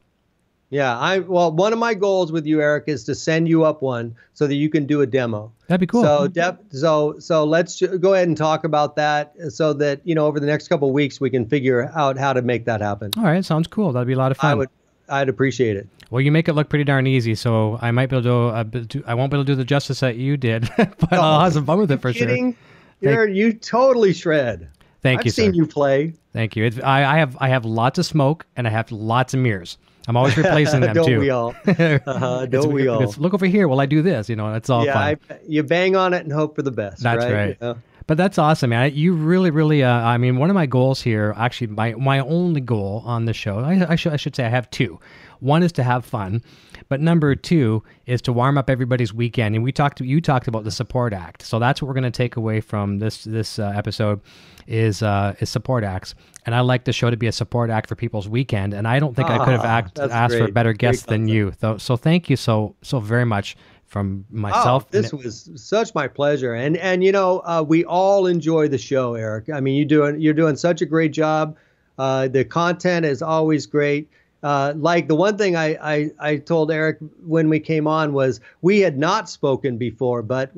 Yeah, 0.71 0.97
I 0.97 1.19
well, 1.19 1.51
one 1.51 1.73
of 1.73 1.79
my 1.79 1.93
goals 1.93 2.31
with 2.31 2.45
you, 2.45 2.59
Eric, 2.59 2.85
is 2.87 3.03
to 3.05 3.15
send 3.15 3.47
you 3.47 3.63
up 3.63 3.81
one 3.81 4.15
so 4.33 4.47
that 4.47 4.55
you 4.55 4.67
can 4.67 4.85
do 4.87 5.01
a 5.01 5.05
demo. 5.05 5.51
That'd 5.67 5.79
be 5.79 5.87
cool. 5.87 6.03
So, 6.03 6.27
def, 6.27 6.55
so, 6.71 7.19
so 7.19 7.45
let's 7.45 7.81
go 7.81 8.15
ahead 8.15 8.27
and 8.27 8.35
talk 8.35 8.63
about 8.63 8.95
that, 8.95 9.35
so 9.49 9.73
that 9.73 10.01
you 10.03 10.15
know 10.15 10.25
over 10.25 10.39
the 10.39 10.47
next 10.47 10.67
couple 10.67 10.91
weeks 10.91 11.21
we 11.21 11.29
can 11.29 11.45
figure 11.45 11.91
out 11.95 12.17
how 12.17 12.33
to 12.33 12.41
make 12.41 12.65
that 12.65 12.81
happen. 12.81 13.11
All 13.15 13.23
right, 13.23 13.45
sounds 13.45 13.67
cool. 13.67 13.91
That'd 13.93 14.07
be 14.07 14.13
a 14.13 14.17
lot 14.17 14.31
of 14.31 14.37
fun. 14.37 14.51
I 14.51 14.55
would, 14.55 14.69
I'd 15.09 15.29
appreciate 15.29 15.77
it. 15.77 15.87
Well, 16.09 16.21
you 16.21 16.31
make 16.31 16.47
it 16.47 16.53
look 16.53 16.69
pretty 16.69 16.83
darn 16.83 17.07
easy, 17.07 17.35
so 17.35 17.79
I 17.81 17.91
might 17.91 18.09
be 18.09 18.17
able 18.17 18.23
to. 18.23 18.97
Uh, 18.97 19.01
I 19.07 19.13
won't 19.15 19.31
be 19.31 19.37
able 19.37 19.45
to 19.45 19.51
do 19.51 19.55
the 19.55 19.65
justice 19.65 19.99
that 20.01 20.15
you 20.15 20.37
did, 20.37 20.69
but 20.77 21.13
oh, 21.13 21.21
I'll 21.21 21.39
have 21.41 21.53
some 21.53 21.65
fun 21.65 21.79
with 21.79 21.91
it 21.91 22.01
for 22.01 22.13
kidding? 22.13 22.53
sure. 23.01 23.11
You're 23.11 23.27
you 23.27 23.53
totally 23.53 24.13
shred. 24.13 24.69
Thank 25.01 25.19
I've 25.19 25.25
you. 25.25 25.29
I've 25.29 25.35
seen 25.35 25.53
you 25.53 25.67
play. 25.67 26.13
Thank 26.33 26.55
you. 26.55 26.65
It, 26.65 26.83
I, 26.83 27.15
I 27.15 27.17
have 27.19 27.37
I 27.39 27.49
have 27.49 27.65
lots 27.65 27.99
of 27.99 28.05
smoke 28.05 28.45
and 28.55 28.67
I 28.67 28.71
have 28.71 28.91
lots 28.91 29.33
of 29.33 29.39
mirrors. 29.39 29.77
I'm 30.07 30.17
always 30.17 30.37
replacing 30.37 30.81
them 30.81 30.93
don't 30.93 31.05
too. 31.05 31.19
We 31.19 31.29
all. 31.29 31.55
Uh-huh, 31.67 32.45
don't 32.45 32.71
we 32.71 32.87
all? 32.87 33.13
Look 33.17 33.33
over 33.33 33.45
here. 33.45 33.67
Well, 33.67 33.81
I 33.81 33.85
do 33.85 34.01
this. 34.01 34.29
You 34.29 34.35
know, 34.35 34.53
it's 34.53 34.69
all 34.69 34.85
yeah, 34.85 34.93
fine. 34.93 35.19
I, 35.29 35.37
you 35.47 35.63
bang 35.63 35.95
on 35.95 36.13
it 36.13 36.23
and 36.23 36.31
hope 36.31 36.55
for 36.55 36.61
the 36.61 36.71
best. 36.71 37.01
That's 37.03 37.23
right. 37.23 37.33
right. 37.33 37.57
You 37.61 37.67
know? 37.67 37.77
But 38.07 38.17
that's 38.17 38.37
awesome, 38.37 38.69
man. 38.69 38.93
You 38.93 39.13
really, 39.13 39.49
really. 39.49 39.83
Uh, 39.83 39.91
I 39.91 40.17
mean, 40.17 40.37
one 40.37 40.49
of 40.51 40.53
my 40.53 40.67
goals 40.67 41.01
here, 41.01 41.33
actually, 41.37 41.67
my 41.67 41.93
my 41.93 42.19
only 42.19 42.61
goal 42.61 43.01
on 43.05 43.25
the 43.25 43.33
show, 43.33 43.59
I, 43.59 43.85
I 43.89 43.95
should 43.95 44.13
I 44.13 44.17
should 44.17 44.35
say, 44.35 44.45
I 44.45 44.49
have 44.49 44.69
two. 44.69 44.99
One 45.39 45.63
is 45.63 45.71
to 45.73 45.83
have 45.83 46.05
fun, 46.05 46.41
but 46.87 47.01
number 47.01 47.35
two 47.35 47.83
is 48.05 48.21
to 48.23 48.33
warm 48.33 48.57
up 48.57 48.69
everybody's 48.69 49.13
weekend. 49.13 49.55
And 49.55 49.63
we 49.63 49.71
talked, 49.71 49.99
you 50.01 50.21
talked 50.21 50.47
about 50.47 50.63
the 50.63 50.71
support 50.71 51.13
act, 51.13 51.41
so 51.41 51.59
that's 51.59 51.81
what 51.81 51.87
we're 51.87 51.93
going 51.93 52.03
to 52.03 52.11
take 52.11 52.35
away 52.35 52.61
from 52.61 52.99
this 52.99 53.23
this 53.23 53.59
uh, 53.59 53.73
episode 53.75 54.21
is 54.67 55.01
uh, 55.01 55.35
is 55.39 55.49
support 55.49 55.83
acts. 55.83 56.13
And 56.45 56.53
I 56.53 56.59
like 56.59 56.85
the 56.85 56.93
show 56.93 57.09
to 57.09 57.17
be 57.17 57.25
a 57.25 57.31
support 57.31 57.71
act 57.71 57.89
for 57.89 57.95
people's 57.95 58.29
weekend. 58.29 58.75
And 58.75 58.87
I 58.87 58.99
don't 58.99 59.15
think 59.15 59.29
I 59.29 59.39
could 59.39 59.53
have 59.53 59.61
ah, 59.61 59.77
act, 59.77 59.97
asked 59.97 60.29
great. 60.29 60.43
for 60.43 60.49
a 60.49 60.51
better 60.51 60.73
guest 60.73 61.07
than 61.07 61.27
you. 61.27 61.53
So, 61.59 61.79
so 61.79 61.97
thank 61.97 62.29
you 62.29 62.35
so 62.35 62.75
so 62.83 62.99
very 62.99 63.25
much 63.25 63.57
from 63.87 64.25
myself. 64.29 64.85
Oh, 64.85 64.87
this 64.91 65.13
was 65.13 65.49
such 65.55 65.93
my 65.95 66.07
pleasure, 66.07 66.53
and 66.53 66.77
and 66.77 67.03
you 67.03 67.11
know 67.11 67.39
uh, 67.45 67.63
we 67.67 67.85
all 67.85 68.25
enjoy 68.27 68.67
the 68.67 68.77
show, 68.77 69.15
Eric. 69.15 69.49
I 69.49 69.59
mean, 69.59 69.75
you 69.75 69.85
doing 69.85 70.19
you're 70.19 70.33
doing 70.33 70.55
such 70.55 70.81
a 70.81 70.85
great 70.85 71.13
job. 71.13 71.55
Uh, 71.97 72.27
the 72.27 72.43
content 72.43 73.05
is 73.05 73.21
always 73.21 73.65
great. 73.65 74.09
Uh, 74.43 74.73
like 74.75 75.07
the 75.07 75.15
one 75.15 75.37
thing 75.37 75.55
I, 75.55 75.77
I 75.81 76.11
I 76.19 76.37
told 76.37 76.71
Eric 76.71 76.97
when 77.25 77.49
we 77.49 77.59
came 77.59 77.87
on 77.87 78.13
was 78.13 78.39
we 78.61 78.79
had 78.81 78.97
not 78.97 79.29
spoken 79.29 79.77
before, 79.77 80.21
but 80.21 80.51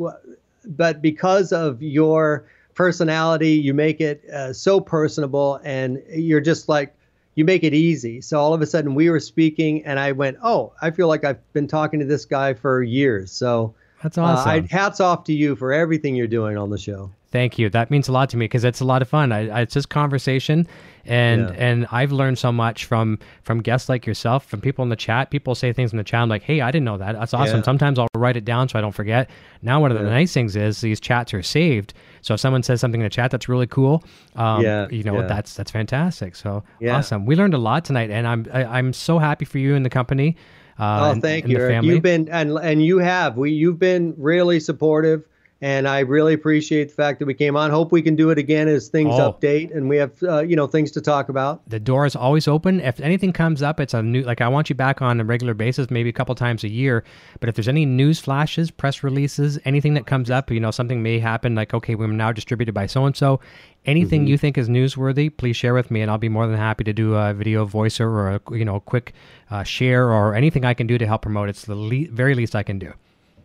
but 0.65 1.01
because 1.01 1.51
of 1.51 1.81
your 1.81 2.45
personality. 2.77 3.51
You 3.51 3.73
make 3.73 3.99
it 3.99 4.23
uh, 4.29 4.53
so 4.53 4.79
personable, 4.79 5.59
and 5.63 6.01
you're 6.09 6.41
just 6.41 6.69
like 6.69 6.95
you 7.37 7.45
make 7.45 7.63
it 7.63 7.75
easy. 7.75 8.19
So 8.19 8.39
all 8.39 8.55
of 8.55 8.63
a 8.63 8.65
sudden, 8.65 8.95
we 8.95 9.11
were 9.11 9.19
speaking, 9.19 9.85
and 9.85 9.99
I 9.99 10.11
went, 10.11 10.37
"Oh, 10.41 10.73
I 10.81 10.89
feel 10.89 11.07
like 11.07 11.23
I've 11.23 11.53
been 11.53 11.67
talking 11.67 11.99
to 11.99 12.05
this 12.05 12.25
guy 12.25 12.55
for 12.55 12.81
years." 12.81 13.31
So 13.31 13.75
that's 14.01 14.17
awesome. 14.17 14.49
Uh, 14.49 14.53
I, 14.53 14.67
hats 14.71 14.99
off 14.99 15.23
to 15.25 15.33
you 15.33 15.55
for 15.55 15.71
everything 15.71 16.15
you're 16.15 16.25
doing 16.25 16.57
on 16.57 16.71
the 16.71 16.79
show. 16.79 17.11
Thank 17.29 17.59
you. 17.59 17.69
That 17.69 17.91
means 17.91 18.07
a 18.07 18.11
lot 18.11 18.29
to 18.31 18.37
me 18.37 18.45
because 18.45 18.63
it's 18.63 18.79
a 18.79 18.85
lot 18.85 19.03
of 19.03 19.07
fun. 19.07 19.31
I, 19.31 19.49
I, 19.49 19.61
it's 19.61 19.75
just 19.75 19.89
conversation, 19.89 20.67
and 21.05 21.41
yeah. 21.41 21.55
and 21.57 21.87
I've 21.91 22.11
learned 22.11 22.39
so 22.39 22.51
much 22.51 22.85
from 22.85 23.19
from 23.43 23.61
guests 23.61 23.87
like 23.87 24.07
yourself, 24.07 24.43
from 24.47 24.59
people 24.59 24.81
in 24.81 24.89
the 24.89 24.95
chat. 24.95 25.29
People 25.29 25.53
say 25.53 25.71
things 25.71 25.91
in 25.91 25.97
the 25.97 26.03
chat 26.03 26.21
I'm 26.21 26.29
like, 26.29 26.41
"Hey, 26.41 26.61
I 26.61 26.71
didn't 26.71 26.85
know 26.85 26.97
that. 26.97 27.11
That's 27.11 27.35
awesome." 27.35 27.57
Yeah. 27.57 27.63
Sometimes 27.63 27.99
I'll 27.99 28.07
write 28.15 28.37
it 28.37 28.45
down 28.45 28.67
so 28.67 28.79
I 28.79 28.81
don't 28.81 28.95
forget. 28.95 29.29
Now, 29.61 29.79
one 29.79 29.91
of 29.91 29.99
the 29.99 30.05
yeah. 30.05 30.09
nice 30.09 30.33
things 30.33 30.55
is 30.55 30.81
these 30.81 30.99
chats 30.99 31.35
are 31.35 31.43
saved. 31.43 31.93
So 32.27 32.33
if 32.33 32.41
someone 32.41 32.61
says 32.61 32.81
something 32.81 32.99
in 32.99 33.05
the 33.05 33.09
chat 33.09 33.31
that's 33.31 33.47
really 33.47 33.67
cool, 33.67 34.03
um, 34.35 34.61
yeah, 34.61 34.89
you 34.89 35.01
know 35.01 35.25
that's 35.25 35.53
that's 35.53 35.71
fantastic. 35.71 36.35
So 36.35 36.61
awesome. 36.85 37.25
We 37.25 37.37
learned 37.37 37.53
a 37.53 37.57
lot 37.57 37.85
tonight, 37.85 38.11
and 38.11 38.27
I'm 38.27 38.45
I, 38.51 38.63
am 38.63 38.69
i 38.69 38.79
am 38.79 38.93
so 38.93 39.17
happy 39.17 39.45
for 39.45 39.59
you 39.59 39.75
and 39.75 39.85
the 39.85 39.89
company. 39.89 40.35
Uh, 40.77 41.13
oh, 41.15 41.21
thank 41.21 41.45
and, 41.45 41.53
you. 41.53 41.65
And 41.65 41.85
you've 41.85 42.03
been 42.03 42.27
and 42.27 42.57
and 42.57 42.83
you 42.83 42.97
have 42.97 43.37
we 43.37 43.51
you've 43.51 43.79
been 43.79 44.13
really 44.17 44.59
supportive 44.59 45.23
and 45.61 45.87
I 45.87 45.99
really 45.99 46.33
appreciate 46.33 46.89
the 46.89 46.93
fact 46.93 47.19
that 47.19 47.25
we 47.25 47.33
came 47.33 47.55
on. 47.55 47.71
Hope 47.71 47.91
we 47.91 48.01
can 48.01 48.15
do 48.15 48.29
it 48.29 48.37
again 48.37 48.67
as 48.67 48.89
things 48.89 49.15
oh. 49.15 49.31
update 49.31 49.75
and 49.75 49.89
we 49.89 49.97
have 49.97 50.11
uh, 50.23 50.41
you 50.41 50.55
know 50.55 50.67
things 50.67 50.91
to 50.91 51.01
talk 51.01 51.29
about. 51.29 51.67
The 51.69 51.79
door 51.79 52.05
is 52.05 52.15
always 52.15 52.47
open. 52.47 52.79
If 52.79 52.99
anything 52.99 53.33
comes 53.33 53.63
up, 53.63 53.79
it's 53.79 53.93
a 53.93 54.03
new 54.03 54.21
like 54.21 54.41
I 54.41 54.47
want 54.47 54.69
you 54.69 54.75
back 54.75 55.01
on 55.01 55.19
a 55.19 55.23
regular 55.23 55.53
basis, 55.53 55.89
maybe 55.89 56.09
a 56.09 56.13
couple 56.13 56.35
times 56.35 56.63
a 56.63 56.69
year. 56.69 57.03
But 57.39 57.49
if 57.49 57.55
there's 57.55 57.67
any 57.67 57.85
news 57.85 58.19
flashes, 58.19 58.69
press 58.69 59.03
releases, 59.03 59.57
anything 59.65 59.95
that 59.95 60.05
comes 60.05 60.29
up, 60.29 60.51
you 60.51 60.59
know 60.59 60.71
something 60.71 61.01
may 61.01 61.19
happen. 61.19 61.55
Like 61.55 61.73
okay, 61.73 61.95
we're 61.95 62.07
now 62.07 62.31
distributed 62.31 62.73
by 62.73 62.85
so 62.85 63.05
and 63.05 63.15
so. 63.15 63.39
Anything 63.85 64.21
mm-hmm. 64.21 64.27
you 64.27 64.37
think 64.37 64.57
is 64.57 64.67
newsworthy, 64.67 65.35
please 65.35 65.55
share 65.55 65.73
with 65.73 65.89
me, 65.89 66.01
and 66.01 66.11
I'll 66.11 66.17
be 66.17 66.29
more 66.29 66.45
than 66.45 66.57
happy 66.57 66.83
to 66.83 66.93
do 66.93 67.15
a 67.15 67.33
video 67.33 67.65
voicer 67.65 68.07
or 68.07 68.35
a 68.35 68.41
you 68.51 68.65
know 68.65 68.75
a 68.75 68.81
quick 68.81 69.13
uh, 69.49 69.63
share 69.63 70.11
or 70.11 70.35
anything 70.35 70.65
I 70.65 70.75
can 70.75 70.85
do 70.85 70.97
to 70.97 71.07
help 71.07 71.23
promote. 71.23 71.49
It's 71.49 71.65
the 71.65 71.75
le- 71.75 72.11
very 72.11 72.35
least 72.35 72.55
I 72.55 72.63
can 72.63 72.77
do. 72.77 72.93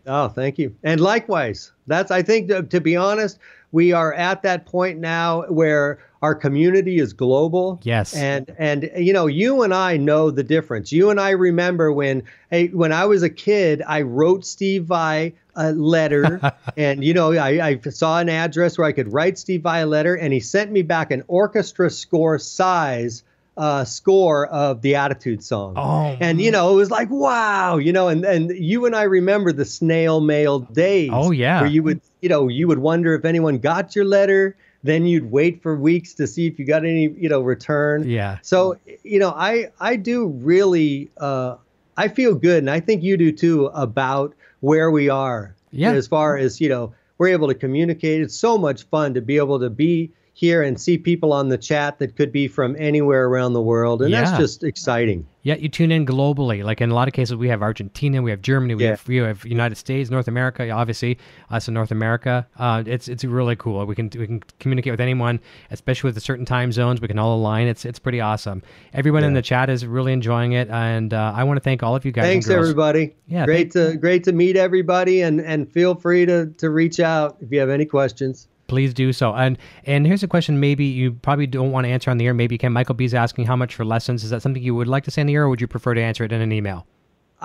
Oh, 0.05 0.27
thank 0.27 0.59
you. 0.59 0.75
And 0.83 0.99
likewise, 0.99 1.71
that's 1.87 2.11
I 2.11 2.21
think 2.21 2.49
to, 2.49 2.63
to, 2.63 2.81
be 2.81 2.95
honest, 2.95 3.39
we 3.71 3.93
are 3.93 4.13
at 4.13 4.41
that 4.43 4.65
point 4.65 4.99
now 4.99 5.43
where 5.43 5.99
our 6.21 6.35
community 6.35 6.99
is 6.99 7.13
global. 7.13 7.79
Yes. 7.83 8.15
And 8.15 8.53
and 8.57 8.89
you 8.97 9.13
know, 9.13 9.27
you 9.27 9.63
and 9.63 9.73
I 9.73 9.97
know 9.97 10.29
the 10.29 10.43
difference. 10.43 10.91
You 10.91 11.09
and 11.09 11.19
I 11.19 11.31
remember 11.31 11.91
when 11.91 12.23
hey 12.49 12.67
when 12.67 12.91
I 12.91 13.05
was 13.05 13.23
a 13.23 13.29
kid, 13.29 13.81
I 13.87 14.01
wrote 14.01 14.45
Steve 14.45 14.85
Vai 14.85 15.33
a 15.55 15.71
letter 15.71 16.53
and 16.77 17.03
you 17.03 17.13
know, 17.13 17.33
I, 17.33 17.65
I 17.65 17.79
saw 17.89 18.19
an 18.19 18.29
address 18.29 18.77
where 18.77 18.87
I 18.87 18.91
could 18.91 19.11
write 19.11 19.37
Steve 19.37 19.61
Vai 19.61 19.81
a 19.81 19.85
letter 19.85 20.15
and 20.15 20.33
he 20.33 20.39
sent 20.39 20.71
me 20.71 20.81
back 20.81 21.11
an 21.11 21.23
orchestra 21.27 21.89
score 21.89 22.39
size 22.39 23.23
uh, 23.57 23.85
score 23.85 24.47
of 24.47 24.81
the 24.81 24.95
Attitude 24.95 25.43
song. 25.43 25.73
Oh, 25.77 26.17
and 26.19 26.41
you 26.41 26.51
know, 26.51 26.73
it 26.73 26.75
was 26.75 26.91
like 26.91 27.09
wow, 27.09 27.77
you 27.77 27.93
know, 27.93 28.07
and 28.07 28.25
and 28.25 28.51
you 28.51 28.85
and 28.85 28.95
I 28.95 29.03
remember 29.03 29.51
the 29.51 29.65
snail 29.65 30.21
mail 30.21 30.59
days. 30.59 31.09
Oh 31.13 31.31
yeah, 31.31 31.61
where 31.61 31.69
you 31.69 31.83
would 31.83 32.01
you 32.21 32.29
know 32.29 32.47
you 32.47 32.67
would 32.67 32.79
wonder 32.79 33.13
if 33.13 33.25
anyone 33.25 33.59
got 33.59 33.95
your 33.95 34.05
letter. 34.05 34.55
Then 34.85 35.05
you'd 35.05 35.31
wait 35.31 35.63
for 35.63 35.77
weeks 35.77 36.13
to 36.15 36.27
see 36.27 36.45
if 36.45 36.59
you 36.59 36.65
got 36.65 36.83
any 36.83 37.09
you 37.09 37.29
know 37.29 37.41
return. 37.41 38.09
Yeah. 38.09 38.39
So 38.41 38.77
you 39.03 39.19
know, 39.19 39.29
I 39.29 39.71
I 39.79 39.95
do 39.95 40.27
really 40.27 41.09
uh, 41.17 41.55
I 41.95 42.07
feel 42.07 42.35
good, 42.35 42.59
and 42.59 42.69
I 42.69 42.79
think 42.79 43.03
you 43.03 43.17
do 43.17 43.31
too 43.31 43.67
about 43.67 44.33
where 44.59 44.91
we 44.91 45.09
are. 45.09 45.55
Yeah. 45.71 45.91
As 45.91 46.07
far 46.07 46.37
as 46.37 46.59
you 46.59 46.69
know, 46.69 46.93
we're 47.17 47.29
able 47.29 47.47
to 47.47 47.55
communicate. 47.55 48.21
It's 48.21 48.35
so 48.35 48.57
much 48.57 48.83
fun 48.83 49.13
to 49.13 49.21
be 49.21 49.37
able 49.37 49.59
to 49.59 49.69
be 49.69 50.11
hear 50.43 50.61
and 50.61 50.79
see 50.79 50.97
people 50.97 51.31
on 51.31 51.47
the 51.47 51.57
chat 51.57 51.99
that 51.99 52.17
could 52.17 52.29
be 52.33 52.49
from 52.49 52.75
anywhere 52.77 53.27
around 53.27 53.53
the 53.53 53.61
world, 53.61 54.01
and 54.01 54.11
Yeah. 54.11 54.23
that's 54.25 54.37
just 54.37 54.63
exciting. 54.63 55.25
Yeah, 55.43 55.55
you 55.55 55.67
tune 55.69 55.91
in 55.91 56.05
globally. 56.05 56.63
Like 56.63 56.79
in 56.81 56.89
a 56.89 56.93
lot 56.93 57.07
of 57.07 57.13
cases, 57.13 57.35
we 57.35 57.47
have 57.49 57.61
Argentina, 57.61 58.21
we 58.21 58.29
have 58.31 58.41
Germany, 58.41 58.75
we 58.75 58.83
Yeah. 58.83 58.89
have 58.91 59.07
we 59.07 59.17
have 59.17 59.45
United 59.45 59.75
States, 59.75 60.09
North 60.09 60.27
America. 60.27 60.69
Obviously, 60.69 61.17
us 61.49 61.67
in 61.69 61.73
North 61.73 61.91
America. 61.91 62.45
Uh, 62.57 62.83
it's 62.85 63.07
it's 63.07 63.23
really 63.23 63.55
cool. 63.55 63.85
We 63.85 63.95
can 63.95 64.09
we 64.17 64.27
can 64.27 64.41
communicate 64.59 64.91
with 64.91 65.01
anyone, 65.01 65.39
especially 65.71 66.09
with 66.09 66.15
the 66.15 66.21
certain 66.21 66.45
time 66.45 66.71
zones. 66.73 66.99
We 66.99 67.07
can 67.07 67.19
all 67.19 67.35
align. 67.37 67.67
It's 67.67 67.85
it's 67.85 67.99
pretty 67.99 68.19
awesome. 68.19 68.63
Everyone 68.93 69.23
in 69.23 69.33
the 69.33 69.41
chat 69.41 69.69
is 69.69 69.85
really 69.85 70.11
enjoying 70.11 70.51
it, 70.53 70.69
and 70.69 71.13
uh, 71.13 71.33
I 71.35 71.43
want 71.45 71.55
to 71.57 71.61
thank 71.63 71.83
all 71.83 71.95
of 71.95 72.03
you 72.05 72.11
guys. 72.11 72.23
Thanks, 72.25 72.49
everybody. 72.49 73.13
Yeah, 73.27 73.45
great 73.45 73.71
to 73.71 73.95
great 73.95 74.23
to 74.25 74.33
meet 74.33 74.55
everybody, 74.57 75.21
and 75.21 75.39
and 75.39 75.69
feel 75.71 75.95
free 75.95 76.25
to 76.25 76.47
to 76.57 76.69
reach 76.69 76.99
out 76.99 77.37
if 77.41 77.51
you 77.51 77.59
have 77.61 77.69
any 77.69 77.85
questions. 77.85 78.47
Please 78.67 78.93
do 78.93 79.13
so. 79.13 79.33
And 79.33 79.57
and 79.85 80.05
here's 80.07 80.23
a 80.23 80.27
question 80.27 80.59
maybe 80.59 80.85
you 80.85 81.13
probably 81.13 81.47
don't 81.47 81.71
want 81.71 81.85
to 81.85 81.89
answer 81.89 82.09
on 82.09 82.17
the 82.17 82.25
air. 82.25 82.33
Maybe 82.33 82.55
you 82.55 82.59
can. 82.59 82.71
Michael 82.73 82.95
B's 82.95 83.13
asking 83.13 83.45
how 83.45 83.55
much 83.55 83.75
for 83.75 83.85
lessons. 83.85 84.23
Is 84.23 84.29
that 84.29 84.41
something 84.41 84.63
you 84.63 84.75
would 84.75 84.87
like 84.87 85.03
to 85.03 85.11
say 85.11 85.21
on 85.21 85.27
the 85.27 85.35
air, 85.35 85.43
or 85.43 85.49
would 85.49 85.61
you 85.61 85.67
prefer 85.67 85.93
to 85.93 86.01
answer 86.01 86.23
it 86.23 86.31
in 86.31 86.41
an 86.41 86.51
email? 86.51 86.85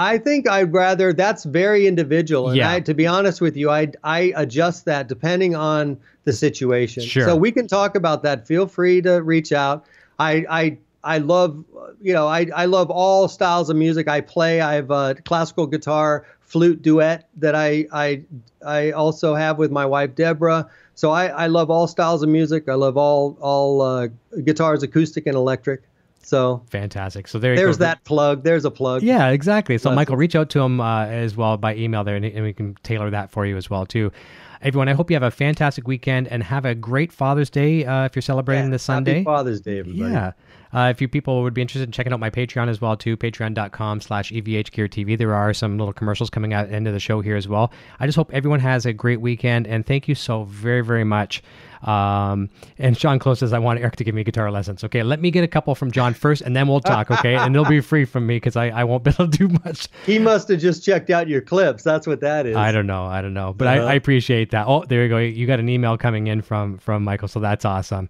I 0.01 0.19
think 0.19 0.49
I'd 0.49 0.73
rather 0.73 1.13
that's 1.13 1.43
very 1.45 1.89
individual, 1.89 2.51
and 2.51 2.57
Yeah. 2.57 2.71
I, 2.71 2.81
to 2.81 2.95
be 2.95 3.07
honest 3.07 3.41
with 3.41 3.57
you, 3.57 3.69
I 3.69 3.89
I 4.05 4.33
adjust 4.37 4.85
that 4.85 5.09
depending 5.09 5.57
on 5.57 5.99
the 6.25 6.33
situation. 6.33 7.03
Sure. 7.03 7.25
So 7.25 7.37
we 7.37 7.51
can 7.51 7.67
talk 7.67 7.97
about 7.97 8.23
that. 8.23 8.47
Feel 8.47 8.69
free 8.69 9.03
to 9.03 9.21
reach 9.23 9.53
out. 9.53 9.87
I 10.21 10.45
I 10.49 10.79
I 11.03 11.19
love 11.19 11.65
you 12.01 12.13
know 12.13 12.29
I 12.29 12.47
I 12.55 12.67
love 12.67 12.91
all 12.91 13.27
styles 13.27 13.71
of 13.71 13.77
music. 13.77 14.07
I 14.07 14.21
play. 14.21 14.61
I 14.61 14.75
have 14.75 14.93
a 14.93 15.17
classical 15.25 15.67
guitar 15.67 16.25
flute 16.43 16.81
duet 16.81 17.29
that 17.39 17.57
I 17.57 17.87
I 17.93 18.23
I 18.65 18.93
also 18.93 19.35
have 19.35 19.59
with 19.59 19.73
my 19.73 19.85
wife 19.85 20.15
Deborah. 20.15 20.69
So 20.99 21.13
I 21.13 21.27
I 21.29 21.47
love 21.47 21.71
all 21.71 21.87
styles 21.87 22.25
of 22.25 22.29
music. 22.29 22.69
I 22.69 22.75
love 22.75 22.97
all 22.97 23.39
all 23.41 23.83
uh, 23.83 24.09
guitars, 24.43 24.83
acoustic 24.83 25.29
and 25.29 25.37
electric. 25.37 25.83
So 26.25 26.65
Fantastic. 26.71 27.29
So 27.29 27.39
there 27.39 27.55
there's 27.55 27.77
go. 27.77 27.85
that 27.85 28.03
plug. 28.03 28.43
There's 28.43 28.65
a 28.65 28.71
plug. 28.73 29.05
Yeah, 29.05 29.29
exactly. 29.29 29.79
So. 29.79 29.93
Michael, 29.93 30.17
reach 30.17 30.35
out 30.35 30.51
to 30.51 30.61
him 30.61 30.81
uh, 30.81 31.07
as 31.07 31.37
well 31.37 31.57
by 31.57 31.77
email 31.77 32.03
there, 32.03 32.17
and, 32.17 32.25
and 32.25 32.43
we 32.43 32.53
can 32.53 32.75
tailor 32.83 33.11
that 33.11 33.31
for 33.31 33.47
you 33.47 33.57
as 33.57 33.71
well 33.71 33.87
too. 33.87 34.11
Everyone, 34.61 34.89
I 34.89 34.95
hope 34.95 35.09
you 35.09 35.15
have 35.15 35.23
a 35.23 35.31
fantastic 35.31 35.87
weekend 35.87 36.27
and 36.27 36.43
have 36.43 36.65
a 36.65 36.75
great 36.75 37.13
Father's 37.13 37.49
Day 37.49 37.85
uh, 37.85 38.05
if 38.07 38.17
you're 38.17 38.21
celebrating 38.21 38.65
Yeah, 38.65 38.71
this 38.73 38.83
Sunday. 38.83 39.13
Happy 39.13 39.25
Father's 39.25 39.61
Day, 39.61 39.79
everybody. 39.79 40.11
Yeah. 40.11 40.33
Uh, 40.73 40.89
if 40.91 41.01
you 41.01 41.09
people 41.09 41.43
would 41.43 41.55
be 41.55 41.63
interested 41.63 41.89
in 41.89 41.93
checking 41.93 42.13
out 42.13 42.21
my 42.21 42.31
Patreon 42.31 42.69
as 42.69 42.81
well 42.81 42.97
too, 42.97 43.17
patreon.com 43.17 44.01
slash 44.01 44.31
EVH 44.31 44.71
Gear 44.73 44.89
TV. 44.89 45.17
There 45.17 45.35
are 45.35 45.53
some 45.55 45.79
little 45.79 45.93
commercials 45.95 46.31
coming 46.31 46.53
out 46.53 46.65
at 46.65 46.71
the 46.71 46.77
end 46.77 46.87
of 46.87 46.93
the 46.95 47.01
show 47.01 47.21
here 47.21 47.37
as 47.37 47.49
well. 47.49 47.73
I 48.01 48.07
just 48.07 48.17
hope 48.17 48.31
everyone 48.33 48.61
has 48.61 48.85
a 48.87 48.93
great 48.93 49.21
weekend 49.21 49.67
and 49.67 49.87
thank 49.87 50.09
you 50.09 50.15
so 50.15 50.45
very, 50.45 50.83
very 50.83 51.05
much. 51.05 51.43
Um, 51.83 52.51
and 52.79 52.99
Sean 52.99 53.19
Close 53.19 53.39
says, 53.39 53.53
I 53.53 53.59
want 53.61 53.81
Eric 53.81 53.97
to 53.97 54.05
give 54.05 54.15
me 54.15 54.25
guitar 54.25 54.51
lessons. 54.51 54.83
Okay, 54.85 55.03
let 55.03 55.21
me 55.21 55.31
get 55.31 55.45
a 55.45 55.49
couple 55.49 55.75
from 55.75 55.93
John 55.93 56.13
first 56.13 56.43
and 56.43 56.55
then 56.57 56.67
we'll 56.69 56.81
talk, 56.81 57.11
okay? 57.11 57.37
and 57.37 57.55
they'll 57.55 57.65
be 57.65 57.81
free 57.93 58.05
from 58.05 58.27
me 58.27 58.37
because 58.37 58.57
I, 58.57 58.69
I 58.69 58.85
won't 58.85 59.05
be 59.05 59.11
able 59.11 59.29
to 59.29 59.39
do 59.39 59.49
much. 59.65 59.89
He 60.05 60.19
must 60.19 60.49
have 60.49 60.59
just 60.61 60.85
checked 60.85 61.09
out 61.11 61.29
your 61.29 61.41
clips. 61.41 61.83
That's 61.83 62.07
what 62.07 62.21
that 62.21 62.47
is. 62.47 62.57
I 62.57 62.73
don't 62.73 62.87
know. 62.87 63.05
I 63.05 63.23
don't 63.23 63.35
know, 63.35 63.53
but 63.57 63.69
Uh-huh. 63.69 63.87
I, 63.87 63.93
I 63.93 63.95
appreciate 63.95 64.51
that. 64.51 64.67
Oh, 64.67 64.85
there 64.89 65.03
you 65.05 65.09
go. 65.09 65.19
You 65.19 65.47
got 65.47 65.61
an 65.61 65.69
email 65.69 65.97
coming 65.97 66.27
in 66.27 66.43
from 66.43 66.79
from 66.79 67.05
Michael, 67.05 67.29
so 67.29 67.39
that's 67.41 67.65
awesome. 67.65 68.09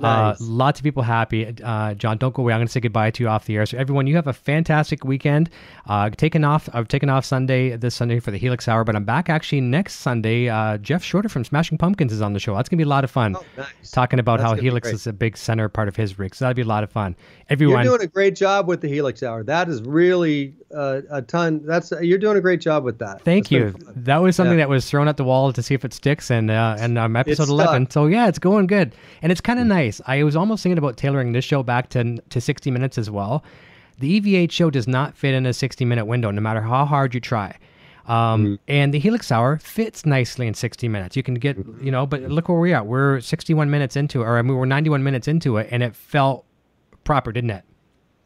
Nice. 0.00 0.40
Uh, 0.40 0.44
lots 0.44 0.80
of 0.80 0.84
people 0.84 1.02
happy. 1.02 1.54
Uh, 1.62 1.94
John, 1.94 2.18
don't 2.18 2.34
go 2.34 2.42
away. 2.42 2.52
I'm 2.52 2.58
going 2.58 2.66
to 2.66 2.72
say 2.72 2.80
goodbye 2.80 3.10
to 3.10 3.22
you 3.22 3.28
off 3.28 3.44
the 3.46 3.56
air. 3.56 3.66
So 3.66 3.78
everyone, 3.78 4.06
you 4.06 4.16
have 4.16 4.26
a 4.26 4.32
fantastic 4.32 5.04
weekend. 5.04 5.50
Uh, 5.86 6.10
taken 6.10 6.44
off. 6.44 6.68
I've 6.72 6.88
taken 6.88 7.08
off 7.10 7.24
Sunday 7.24 7.76
this 7.76 7.94
Sunday 7.94 8.20
for 8.20 8.30
the 8.30 8.38
Helix 8.38 8.68
Hour, 8.68 8.84
but 8.84 8.96
I'm 8.96 9.04
back 9.04 9.28
actually 9.28 9.60
next 9.60 9.96
Sunday. 9.96 10.48
Uh, 10.48 10.78
Jeff 10.78 11.02
Schroeder 11.02 11.28
from 11.28 11.44
Smashing 11.44 11.78
Pumpkins 11.78 12.12
is 12.12 12.20
on 12.22 12.32
the 12.32 12.40
show. 12.40 12.54
That's 12.56 12.68
going 12.68 12.78
to 12.78 12.84
be 12.84 12.86
a 12.86 12.90
lot 12.90 13.04
of 13.04 13.10
fun. 13.10 13.36
Oh, 13.36 13.44
nice. 13.56 13.90
Talking 13.90 14.18
about 14.18 14.38
That's 14.40 14.50
how 14.52 14.56
Helix 14.56 14.88
is 14.88 15.06
a 15.06 15.12
big 15.12 15.36
center 15.36 15.68
part 15.68 15.88
of 15.88 15.96
his 15.96 16.18
rig. 16.18 16.34
So 16.34 16.44
that'd 16.44 16.56
be 16.56 16.62
a 16.62 16.66
lot 16.66 16.84
of 16.84 16.90
fun. 16.90 17.16
Everyone, 17.48 17.84
You're 17.84 17.98
doing 17.98 18.08
a 18.08 18.10
great 18.10 18.34
job 18.36 18.68
with 18.68 18.80
the 18.80 18.88
Helix 18.88 19.22
Hour. 19.22 19.42
That 19.44 19.68
is 19.68 19.82
really 19.82 20.54
uh, 20.74 21.02
a 21.10 21.20
ton. 21.20 21.60
That's 21.66 21.92
you're 22.00 22.18
doing 22.18 22.36
a 22.36 22.40
great 22.40 22.60
job 22.60 22.84
with 22.84 22.98
that. 23.00 23.22
Thank 23.22 23.48
That's 23.48 23.52
you. 23.52 23.92
That 23.96 24.18
was 24.18 24.36
something 24.36 24.58
Yeah. 24.58 24.64
that 24.64 24.68
was 24.70 24.88
thrown 24.88 25.08
at 25.08 25.16
the 25.18 25.24
wall 25.24 25.52
to 25.52 25.62
see 25.62 25.74
if 25.74 25.84
it 25.84 25.92
sticks, 25.92 26.30
and 26.30 26.50
uh, 26.50 26.76
and 26.78 26.96
um, 26.98 27.14
episode 27.16 27.44
stuck. 27.44 27.48
eleven. 27.50 27.90
So 27.90 28.06
yeah, 28.06 28.28
it's 28.28 28.38
going 28.38 28.66
good, 28.66 28.94
and 29.20 29.30
it's 29.30 29.40
Mm. 29.42 29.44
kind 29.44 29.60
of 29.60 29.66
nice. 29.66 29.81
I 30.06 30.22
was 30.22 30.36
almost 30.36 30.62
thinking 30.62 30.78
about 30.78 30.96
tailoring 30.96 31.32
this 31.32 31.44
show 31.44 31.62
back 31.62 31.88
to 31.90 32.16
to 32.18 32.40
sixty 32.40 32.70
minutes 32.70 32.98
as 32.98 33.10
well. 33.10 33.42
The 33.98 34.20
EVH 34.20 34.50
show 34.50 34.70
does 34.70 34.88
not 34.88 35.16
fit 35.16 35.34
in 35.34 35.46
a 35.46 35.52
sixty 35.52 35.84
minute 35.84 36.06
window, 36.06 36.30
no 36.30 36.40
matter 36.40 36.60
how 36.60 36.84
hard 36.84 37.14
you 37.14 37.20
try. 37.20 37.56
Um, 38.06 38.44
Mm-hmm. 38.44 38.54
And 38.66 38.94
the 38.94 38.98
Helix 38.98 39.30
Hour 39.30 39.58
fits 39.58 40.04
nicely 40.04 40.48
in 40.48 40.54
60 40.54 40.88
minutes. 40.88 41.16
You 41.16 41.22
can 41.22 41.34
get, 41.34 41.56
Mm-hmm. 41.56 41.84
you 41.84 41.92
know, 41.92 42.04
but 42.04 42.22
look 42.22 42.48
where 42.48 42.58
we 42.58 42.72
are. 42.74 42.82
We're 42.82 43.20
61 43.20 43.70
minutes 43.70 43.94
into 43.94 44.22
it, 44.22 44.24
or 44.24 44.38
I 44.38 44.42
mean, 44.42 44.56
we're 44.56 44.64
91 44.64 45.04
minutes 45.04 45.28
into 45.28 45.56
it, 45.58 45.68
and 45.70 45.84
it 45.84 45.94
felt 45.94 46.44
proper, 47.04 47.30
didn't 47.30 47.50
it? 47.50 47.62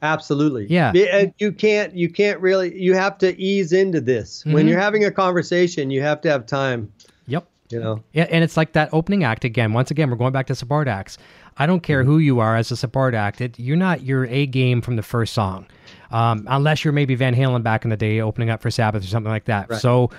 Absolutely. 0.02 0.66
Yeah. 0.70 0.92
And 0.94 1.34
You 1.38 1.52
can't. 1.52 1.94
You 1.94 2.08
can't 2.08 2.40
really. 2.40 2.80
You 2.80 2.94
have 2.94 3.18
to 3.18 3.38
ease 3.40 3.72
into 3.72 4.00
this. 4.00 4.40
Mm-hmm. 4.40 4.52
When 4.52 4.68
you're 4.68 4.80
having 4.80 5.04
a 5.04 5.10
conversation, 5.10 5.90
you 5.90 6.00
have 6.02 6.20
to 6.22 6.30
have 6.30 6.46
time. 6.46 6.90
Yep. 7.26 7.46
You 7.70 7.80
know. 7.80 8.04
Yeah, 8.12 8.26
and 8.30 8.44
it's 8.44 8.56
like 8.56 8.72
that 8.72 8.90
opening 8.92 9.24
act 9.24 9.44
again. 9.44 9.72
Once 9.72 9.90
again, 9.90 10.08
we're 10.10 10.16
going 10.16 10.32
back 10.32 10.46
to 10.46 10.54
support 10.54 10.86
acts. 10.88 11.18
I 11.58 11.66
don't 11.66 11.82
care 11.82 12.04
who 12.04 12.18
you 12.18 12.40
are 12.40 12.56
as 12.56 12.70
a 12.70 12.76
support 12.76 13.14
act. 13.14 13.40
It, 13.40 13.58
you're 13.58 13.76
not 13.76 14.02
your 14.02 14.26
A 14.26 14.46
game 14.46 14.80
from 14.82 14.96
the 14.96 15.02
first 15.02 15.32
song, 15.32 15.66
um, 16.10 16.44
unless 16.48 16.84
you're 16.84 16.92
maybe 16.92 17.14
Van 17.14 17.34
Halen 17.34 17.62
back 17.62 17.84
in 17.84 17.90
the 17.90 17.96
day, 17.96 18.20
opening 18.20 18.50
up 18.50 18.60
for 18.60 18.70
Sabbath 18.70 19.02
or 19.02 19.06
something 19.06 19.30
like 19.30 19.46
that. 19.46 19.68
So, 19.80 20.10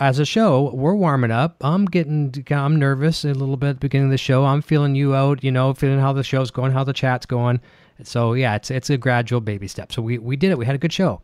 as 0.00 0.18
a 0.18 0.24
show, 0.24 0.70
we're 0.74 0.94
warming 0.94 1.30
up. 1.32 1.56
I'm 1.60 1.84
getting, 1.84 2.32
I'm 2.50 2.76
nervous 2.76 3.24
a 3.24 3.34
little 3.34 3.56
bit 3.56 3.70
at 3.70 3.76
the 3.76 3.80
beginning 3.80 4.06
of 4.06 4.12
the 4.12 4.18
show. 4.18 4.44
I'm 4.44 4.62
feeling 4.62 4.94
you 4.94 5.14
out, 5.14 5.42
you 5.42 5.50
know, 5.50 5.74
feeling 5.74 5.98
how 5.98 6.12
the 6.12 6.22
show's 6.22 6.50
going, 6.50 6.72
how 6.72 6.84
the 6.84 6.92
chat's 6.92 7.26
going. 7.26 7.60
So 8.04 8.34
yeah, 8.34 8.54
it's 8.54 8.70
it's 8.70 8.90
a 8.90 8.96
gradual 8.96 9.40
baby 9.40 9.66
step. 9.66 9.92
So 9.92 10.00
we 10.00 10.18
we 10.18 10.36
did 10.36 10.50
it. 10.52 10.58
We 10.58 10.66
had 10.66 10.76
a 10.76 10.78
good 10.78 10.92
show. 10.92 11.20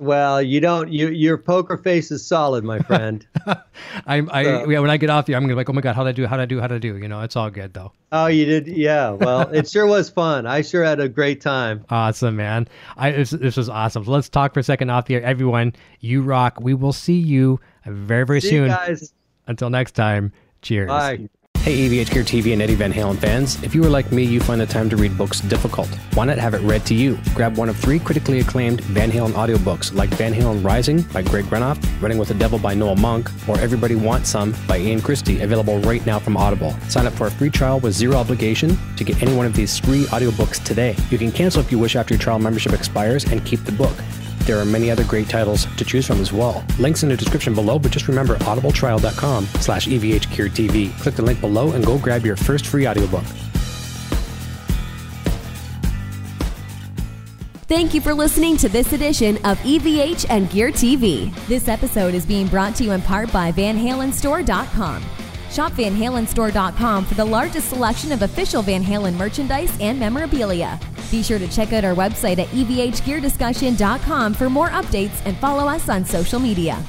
Well, 0.00 0.40
you 0.40 0.60
don't. 0.60 0.92
You 0.92 1.08
your 1.08 1.36
poker 1.36 1.76
face 1.76 2.12
is 2.12 2.24
solid, 2.24 2.62
my 2.62 2.78
friend. 2.78 3.26
I'm 4.06 4.30
I 4.32 4.44
So- 4.44 4.70
yeah, 4.70 4.78
when 4.78 4.90
I 4.90 4.96
get 4.96 5.10
off 5.10 5.26
here, 5.26 5.36
I'm 5.36 5.42
gonna 5.42 5.54
be 5.54 5.56
like, 5.56 5.68
oh 5.68 5.72
my 5.72 5.80
god, 5.80 5.96
how'd 5.96 6.06
I 6.06 6.12
do? 6.12 6.24
How'd 6.26 6.38
I 6.38 6.46
do? 6.46 6.60
How'd 6.60 6.70
I 6.70 6.78
do? 6.78 6.96
You 6.96 7.08
know, 7.08 7.20
it's 7.22 7.34
all 7.34 7.50
good 7.50 7.74
though. 7.74 7.90
oh, 8.12 8.26
you 8.26 8.44
did. 8.44 8.68
Yeah. 8.68 9.10
Well, 9.10 9.48
it 9.52 9.68
sure 9.68 9.86
was 9.86 10.08
fun. 10.08 10.46
I 10.46 10.62
sure 10.62 10.84
had 10.84 11.00
a 11.00 11.08
great 11.08 11.40
time. 11.40 11.84
Awesome, 11.90 12.36
man. 12.36 12.68
I 12.96 13.10
this, 13.10 13.30
this 13.30 13.56
was 13.56 13.68
awesome. 13.68 14.04
So 14.04 14.12
let's 14.12 14.28
talk 14.28 14.54
for 14.54 14.60
a 14.60 14.62
second 14.62 14.90
off 14.90 15.08
here. 15.08 15.20
Everyone, 15.20 15.72
you 16.00 16.22
rock. 16.22 16.58
We 16.60 16.74
will 16.74 16.92
see 16.92 17.18
you 17.18 17.58
very, 17.84 18.24
very 18.24 18.40
See 18.40 18.54
you 18.54 18.62
soon. 18.62 18.68
guys. 18.68 19.12
Until 19.48 19.68
next 19.70 19.92
time, 19.92 20.32
cheers. 20.62 20.88
Bye. 20.88 21.28
Hey, 21.62 21.86
EVH 21.86 22.12
Gear 22.12 22.22
TV 22.22 22.52
and 22.54 22.62
Eddie 22.62 22.76
Van 22.76 22.92
Halen 22.92 23.18
fans. 23.18 23.62
If 23.62 23.74
you 23.74 23.84
are 23.84 23.90
like 23.90 24.10
me, 24.10 24.22
you 24.22 24.40
find 24.40 24.58
the 24.58 24.64
time 24.64 24.88
to 24.88 24.96
read 24.96 25.18
books 25.18 25.40
difficult. 25.40 25.88
Why 26.14 26.24
not 26.24 26.38
have 26.38 26.54
it 26.54 26.62
read 26.62 26.86
to 26.86 26.94
you? 26.94 27.18
Grab 27.34 27.58
one 27.58 27.68
of 27.68 27.76
three 27.76 27.98
critically 27.98 28.40
acclaimed 28.40 28.80
Van 28.82 29.10
Halen 29.10 29.32
audiobooks 29.32 29.92
like 29.94 30.08
Van 30.10 30.32
Halen 30.32 30.64
Rising 30.64 31.02
by 31.02 31.20
Greg 31.20 31.44
Renoff, 31.46 31.76
Running 32.00 32.16
with 32.16 32.28
the 32.28 32.34
Devil 32.34 32.58
by 32.58 32.72
Noel 32.72 32.96
Monk, 32.96 33.28
or 33.46 33.60
Everybody 33.60 33.96
Wants 33.96 34.30
Some 34.30 34.54
by 34.66 34.78
Ian 34.78 35.02
Christe, 35.02 35.42
available 35.42 35.78
right 35.80 36.04
now 36.06 36.18
from 36.18 36.38
Audible. 36.38 36.74
Sign 36.88 37.06
up 37.06 37.12
for 37.12 37.26
a 37.26 37.30
free 37.30 37.50
trial 37.50 37.80
with 37.80 37.92
zero 37.92 38.16
obligation 38.16 38.78
to 38.96 39.04
get 39.04 39.20
any 39.20 39.36
one 39.36 39.44
of 39.44 39.52
these 39.52 39.78
three 39.78 40.04
audiobooks 40.04 40.64
today. 40.64 40.96
You 41.10 41.18
can 41.18 41.30
cancel 41.30 41.60
if 41.60 41.70
you 41.70 41.78
wish 41.78 41.96
after 41.96 42.14
your 42.14 42.20
trial 42.20 42.38
membership 42.38 42.72
expires 42.72 43.24
and 43.24 43.44
keep 43.44 43.62
the 43.64 43.72
book. 43.72 43.96
There 44.48 44.58
are 44.58 44.64
many 44.64 44.90
other 44.90 45.04
great 45.04 45.28
titles 45.28 45.66
to 45.76 45.84
choose 45.84 46.06
from 46.06 46.22
as 46.22 46.32
well. 46.32 46.64
Links 46.78 47.02
in 47.02 47.10
the 47.10 47.16
description 47.18 47.54
below, 47.54 47.78
but 47.78 47.92
just 47.92 48.08
remember 48.08 48.36
audibletrial.com 48.36 49.44
slash 49.60 49.86
E 49.86 49.98
evhgeartv. 49.98 50.98
Click 51.02 51.14
the 51.14 51.22
link 51.22 51.38
below 51.42 51.72
and 51.72 51.84
go 51.84 51.98
grab 51.98 52.24
your 52.24 52.34
first 52.34 52.66
free 52.66 52.88
audiobook. 52.88 53.24
Thank 57.68 57.92
you 57.92 58.00
for 58.00 58.14
listening 58.14 58.56
to 58.56 58.70
this 58.70 58.94
edition 58.94 59.36
of 59.44 59.58
EVH 59.58 60.24
and 60.30 60.48
Gear 60.48 60.70
TV. 60.70 61.30
This 61.46 61.68
episode 61.68 62.14
is 62.14 62.24
being 62.24 62.46
brought 62.46 62.74
to 62.76 62.84
you 62.84 62.92
in 62.92 63.02
part 63.02 63.30
by 63.30 63.52
VanHalenStore.com. 63.52 65.27
Shop 65.58 65.72
VanHalenStore.com 65.72 67.04
for 67.04 67.14
the 67.14 67.24
largest 67.24 67.70
selection 67.70 68.12
of 68.12 68.22
official 68.22 68.62
Van 68.62 68.80
Halen 68.80 69.14
merchandise 69.14 69.76
and 69.80 69.98
memorabilia. 69.98 70.78
Be 71.10 71.20
sure 71.20 71.40
to 71.40 71.48
check 71.48 71.72
out 71.72 71.84
our 71.84 71.96
website 71.96 72.38
at 72.38 72.46
EVHGearDiscussion.com 72.50 74.34
for 74.34 74.48
more 74.48 74.68
updates 74.68 75.20
and 75.24 75.36
follow 75.38 75.66
us 75.66 75.88
on 75.88 76.04
social 76.04 76.38
media. 76.38 76.80